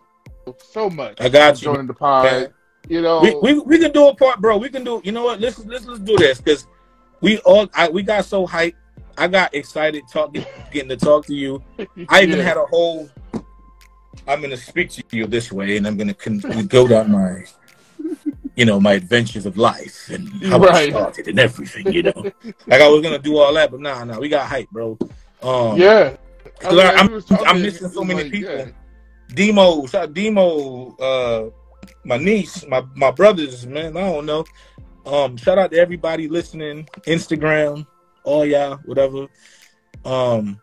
so 0.58 0.90
much. 0.90 1.22
I 1.22 1.30
got 1.30 1.58
for 1.58 1.60
you. 1.66 1.72
joining 1.72 1.88
the 1.88 1.94
pod. 1.94 2.26
man. 2.26 2.54
You 2.90 3.02
know, 3.02 3.22
We, 3.22 3.54
we 3.54 3.60
we 3.60 3.80
can 3.80 3.92
do 3.92 4.08
a 4.10 4.16
part, 4.16 4.42
bro. 4.42 4.58
We 4.58 4.68
can 4.70 4.84
do. 4.84 5.02
You 5.04 5.12
know 5.12 5.24
what? 5.24 5.40
Let's 5.40 5.60
let's 5.66 5.86
let's 5.86 6.00
do 6.00 6.18
this 6.18 6.42
because 6.42 6.68
we 7.22 7.38
all 7.40 7.70
I, 7.76 7.88
we 7.90 8.04
got 8.04 8.26
so 8.26 8.46
hyped. 8.48 8.76
I 9.18 9.28
got 9.28 9.54
excited 9.54 10.04
talking, 10.12 10.46
getting 10.72 10.90
to 10.90 10.98
talk 10.98 11.26
to 11.28 11.36
you. 11.36 11.64
I 12.10 12.24
even 12.24 12.38
Yeah. 12.40 12.44
had 12.44 12.58
a 12.58 12.66
whole. 12.66 13.10
I'm 14.28 14.42
gonna 14.42 14.58
speak 14.58 14.90
to 14.92 15.04
you 15.12 15.26
this 15.28 15.52
way, 15.52 15.78
and 15.78 15.88
I'm 15.88 15.98
gonna 15.98 16.14
con- 16.14 16.40
go 16.68 16.88
down 16.88 17.12
my, 17.12 17.44
you 18.56 18.66
know, 18.66 18.80
my 18.80 18.94
adventures 18.94 19.46
of 19.46 19.58
life 19.58 20.10
and 20.10 20.30
how 20.46 20.62
I 20.64 20.90
started 20.90 21.28
and 21.28 21.40
everything. 21.40 21.92
You 21.92 22.04
know, 22.04 22.32
like 22.68 22.82
I 22.82 22.88
was 22.88 23.02
gonna 23.02 23.20
do 23.20 23.38
all 23.38 23.54
that, 23.54 23.72
but 23.72 23.80
nah, 23.80 24.04
nah, 24.04 24.20
we 24.20 24.30
got 24.30 24.48
hype, 24.48 24.70
bro. 24.70 24.98
Um, 25.42 25.78
yeah. 25.78 26.16
I 26.60 26.64
Cause 26.64 26.72
mean, 26.74 26.80
I- 26.86 26.94
as 27.02 27.08
we 27.10 27.14
was 27.16 27.26
talking, 27.26 27.48
I'm 27.48 27.62
missing 27.62 27.90
so 27.90 28.04
many 28.04 28.24
like, 28.24 28.32
people. 28.32 28.56
yeah. 28.56 28.66
Demo, 29.34 29.86
shout 29.88 30.04
out 30.04 30.14
Demo, 30.14 30.96
uh, 30.98 31.50
my 32.04 32.18
niece, 32.18 32.66
my 32.68 32.84
my 32.96 33.12
brothers, 33.12 33.66
man. 33.66 33.96
I 33.98 34.02
don't 34.02 34.26
know. 34.26 34.44
Um, 35.06 35.36
shout 35.38 35.58
out 35.58 35.72
to 35.72 35.78
everybody 35.80 36.28
listening, 36.28 36.88
Instagram, 37.08 37.88
all 38.24 38.46
y'all, 38.46 38.78
whatever. 38.86 39.28
Um, 40.06 40.60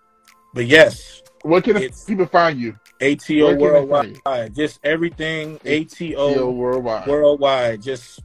but 0.55 0.67
yes, 0.67 1.23
What 1.43 1.65
can 1.65 1.77
people 2.07 2.27
find 2.27 2.59
you? 2.59 2.75
ATO 3.01 3.55
Where 3.55 3.57
can 3.57 3.73
they 3.73 3.87
find 3.87 4.21
worldwide, 4.25 4.55
just 4.57 4.81
everything 4.83 5.59
Yo, 5.65 5.81
ATO 5.83 6.51
worldwide. 6.51 7.09
worldwide. 7.09 7.83
Just 7.83 8.21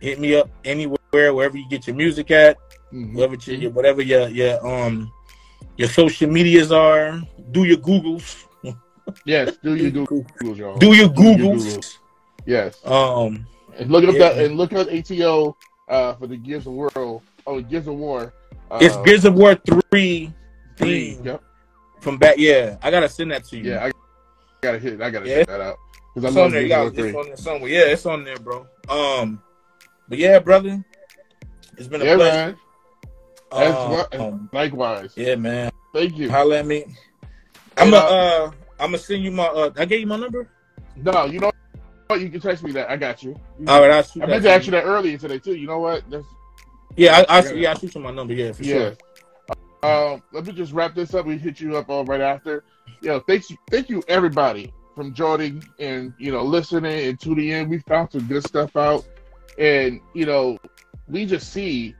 hit 0.00 0.20
me 0.20 0.34
up 0.36 0.50
anywhere, 0.64 0.98
wherever 1.12 1.56
you 1.56 1.68
get 1.68 1.86
your 1.86 1.96
music 1.96 2.30
at, 2.30 2.58
Mhm. 2.92 3.14
whatever 3.14 3.36
your 3.52 3.70
whatever 3.70 4.02
your 4.02 4.28
your 4.28 4.66
um 4.66 5.10
your 5.76 5.88
social 5.88 6.28
medias 6.30 6.70
are. 6.72 7.20
Do 7.52 7.64
your 7.64 7.78
Googles. 7.78 8.44
Yes, 9.24 9.56
do 9.62 9.74
you 9.74 9.90
do 9.90 10.06
Googles, 10.40 10.56
y'all? 10.58 10.76
Do 10.78 10.92
your 10.94 11.08
Do 11.08 11.22
your 11.22 11.38
Googles. 11.56 11.98
yes. 12.46 12.84
Um, 12.84 13.46
And 13.78 13.90
look 13.90 14.04
up 14.04 14.14
Yeah. 14.14 14.32
that 14.34 14.44
and 14.44 14.56
look 14.56 14.72
up 14.72 14.88
ATO 14.88 15.56
uh, 15.88 16.14
for 16.14 16.26
the 16.26 16.36
Gears 16.36 16.66
of 16.66 16.74
World. 16.74 17.22
Oh, 17.50 17.60
Gears 17.60 17.88
of 17.88 17.96
War. 17.96 18.32
Uh, 18.70 18.78
it's 18.80 18.96
Gears 18.98 19.24
of 19.24 19.34
War 19.34 19.56
three 19.56 20.32
three. 20.76 21.14
theme 21.14 21.24
Yep. 21.24 21.42
from 22.00 22.16
back. 22.16 22.36
Yeah, 22.38 22.76
I 22.80 22.92
gotta 22.92 23.08
send 23.08 23.32
that 23.32 23.42
to 23.46 23.56
you. 23.56 23.72
Yeah, 23.72 23.86
I 23.86 23.92
gotta 24.62 24.78
hit. 24.78 25.00
I 25.02 25.10
gotta 25.10 25.28
Yeah. 25.28 25.38
check 25.38 25.48
that 25.48 25.60
out 25.60 25.74
I 25.74 26.12
it's 26.14 26.22
love 26.24 26.36
on 26.38 26.50
there. 26.52 26.62
You 26.62 26.68
got 26.68 26.86
it's 26.96 27.16
on 27.16 27.26
there 27.26 27.36
somewhere. 27.36 27.70
Yeah, 27.70 27.80
it's 27.86 28.06
on 28.06 28.22
there, 28.22 28.36
bro. 28.36 28.68
Um, 28.88 29.42
but 30.08 30.18
yeah, 30.18 30.38
brother, 30.38 30.84
it's 31.76 31.88
been 31.88 32.02
a 32.02 32.04
Yeah, 32.04 32.14
pleasure. 32.14 32.56
man. 33.52 34.06
Um, 34.12 34.20
um, 34.20 34.50
Likewise. 34.52 35.12
yeah, 35.16 35.34
man. 35.34 35.72
Thank 35.92 36.16
you. 36.16 36.30
Holla 36.30 36.58
at 36.60 36.66
me. 36.66 36.84
I'm 37.76 37.90
gonna 37.90 37.96
uh, 37.96 38.08
uh, 38.08 38.50
I'm 38.78 38.90
gonna 38.92 38.98
send 38.98 39.24
you 39.24 39.32
my. 39.32 39.46
Uh, 39.46 39.70
I 39.76 39.86
gave 39.86 39.98
you 40.00 40.06
my 40.06 40.18
number. 40.18 40.46
No, 40.94 41.24
you 41.24 41.40
know 41.40 41.50
what? 42.06 42.20
You 42.20 42.28
can 42.30 42.40
text 42.40 42.62
me 42.62 42.70
that. 42.72 42.88
I 42.88 42.96
got 42.96 43.24
you. 43.24 43.34
All 43.66 43.80
right, 43.80 43.90
I'll 43.90 44.04
shoot 44.04 44.22
I 44.22 44.26
meant 44.26 44.44
to 44.44 44.50
ask 44.50 44.66
you. 44.66 44.72
you 44.72 44.78
that 44.78 44.84
earlier 44.84 45.18
today 45.18 45.40
too. 45.40 45.56
You 45.56 45.66
know 45.66 45.80
what? 45.80 46.08
That's 46.08 46.24
Yeah, 46.96 47.24
I, 47.28 47.38
I, 47.38 47.42
Yeah. 47.44 47.52
yeah, 47.52 47.70
I'll 47.70 47.78
shoot 47.78 47.94
you 47.94 48.00
my 48.00 48.10
number. 48.10 48.34
Yeah, 48.34 48.52
for 48.52 48.62
yeah. 48.62 48.74
sure. 48.74 48.96
Um, 49.82 50.22
let 50.32 50.44
me 50.46 50.52
just 50.52 50.72
wrap 50.72 50.94
this 50.94 51.14
up. 51.14 51.26
We 51.26 51.38
hit 51.38 51.60
you 51.60 51.76
up 51.76 51.88
all 51.88 52.04
right 52.04 52.20
after. 52.20 52.64
Yo, 53.00 53.20
thanks, 53.20 53.50
thank 53.70 53.88
you 53.88 54.02
everybody 54.08 54.72
from 54.94 55.14
joining 55.14 55.64
and 55.78 56.12
you 56.18 56.30
know 56.30 56.42
listening 56.42 57.08
and 57.08 57.18
tuning 57.18 57.48
in. 57.48 57.68
We 57.68 57.78
found 57.78 58.12
some 58.12 58.26
good 58.26 58.46
stuff 58.46 58.76
out, 58.76 59.06
and 59.58 60.00
you 60.12 60.26
know 60.26 60.58
we 61.08 61.24
just 61.24 61.52
see 61.52 61.94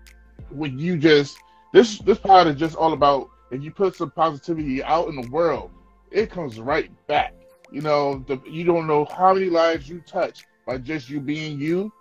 when 0.50 0.78
you 0.78 0.98
just 0.98 1.38
this 1.72 1.98
this 2.00 2.18
pod 2.18 2.48
is 2.48 2.56
just 2.56 2.76
all 2.76 2.92
about 2.92 3.30
if 3.50 3.62
you 3.62 3.70
put 3.70 3.96
some 3.96 4.10
positivity 4.10 4.82
out 4.82 5.08
in 5.08 5.16
the 5.20 5.28
world, 5.30 5.70
it 6.10 6.30
comes 6.30 6.60
right 6.60 6.90
back. 7.06 7.34
You 7.72 7.80
know, 7.80 8.24
the, 8.26 8.40
you 8.48 8.64
don't 8.64 8.86
know 8.86 9.06
how 9.06 9.32
many 9.32 9.46
lives 9.46 9.88
you 9.88 10.00
touch 10.00 10.44
by 10.66 10.78
just 10.78 11.08
you 11.08 11.20
being 11.20 11.58
you, 11.58 11.92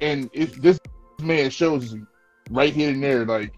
and 0.00 0.30
if 0.32 0.54
this 0.56 0.78
man 1.20 1.50
shows 1.50 1.94
right 2.50 2.72
here 2.72 2.90
and 2.90 3.02
there, 3.02 3.24
like 3.24 3.52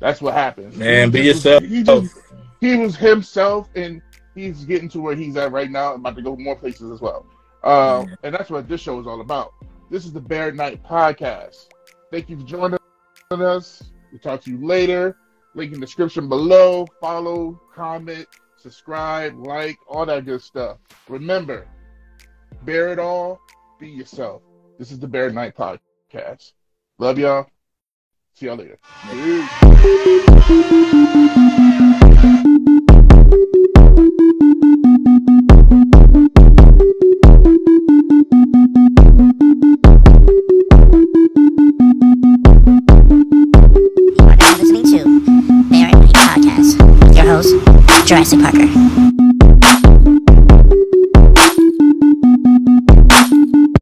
that's 0.00 0.20
what 0.20 0.34
happens. 0.34 0.76
Man, 0.76 1.10
be 1.10 1.22
yourself. 1.22 1.62
He 1.62 1.82
just 1.82 2.16
he 2.60 2.76
was 2.76 2.96
himself, 2.96 3.68
and 3.74 4.02
he's 4.34 4.64
getting 4.64 4.88
to 4.90 5.00
where 5.00 5.14
he's 5.14 5.36
at 5.36 5.52
right 5.52 5.70
now. 5.70 5.94
About 5.94 6.16
to 6.16 6.22
go 6.22 6.36
more 6.36 6.56
places 6.56 6.90
as 6.90 7.00
well. 7.00 7.26
Uh, 7.62 8.04
and 8.22 8.34
that's 8.34 8.50
what 8.50 8.68
this 8.68 8.80
show 8.80 8.98
is 9.00 9.06
all 9.06 9.20
about. 9.20 9.52
This 9.90 10.04
is 10.04 10.12
the 10.12 10.20
Bear 10.20 10.52
Night 10.52 10.82
Podcast. 10.82 11.68
Thank 12.10 12.28
you 12.30 12.38
for 12.38 12.46
joining 12.46 12.78
us. 13.30 13.82
We'll 14.10 14.20
talk 14.20 14.42
to 14.42 14.50
you 14.50 14.66
later. 14.66 15.16
Link 15.54 15.72
in 15.72 15.80
the 15.80 15.86
description 15.86 16.28
below. 16.28 16.86
Follow, 17.00 17.60
comment, 17.74 18.26
subscribe, 18.56 19.38
like, 19.46 19.76
all 19.88 20.06
that 20.06 20.24
good 20.24 20.42
stuff. 20.42 20.78
Remember, 21.08 21.68
bear 22.62 22.88
it 22.88 22.98
all, 22.98 23.40
be 23.78 23.88
yourself. 23.88 24.42
This 24.78 24.90
is 24.90 24.98
the 24.98 25.08
Bear 25.08 25.30
Night 25.30 25.54
Podcast. 25.56 26.52
Love 26.98 27.18
y'all. 27.18 27.46
See 28.34 28.46
y'all 28.46 28.56
later. 28.56 28.78
Jurassic 48.04 48.40
Parker. 48.40 49.21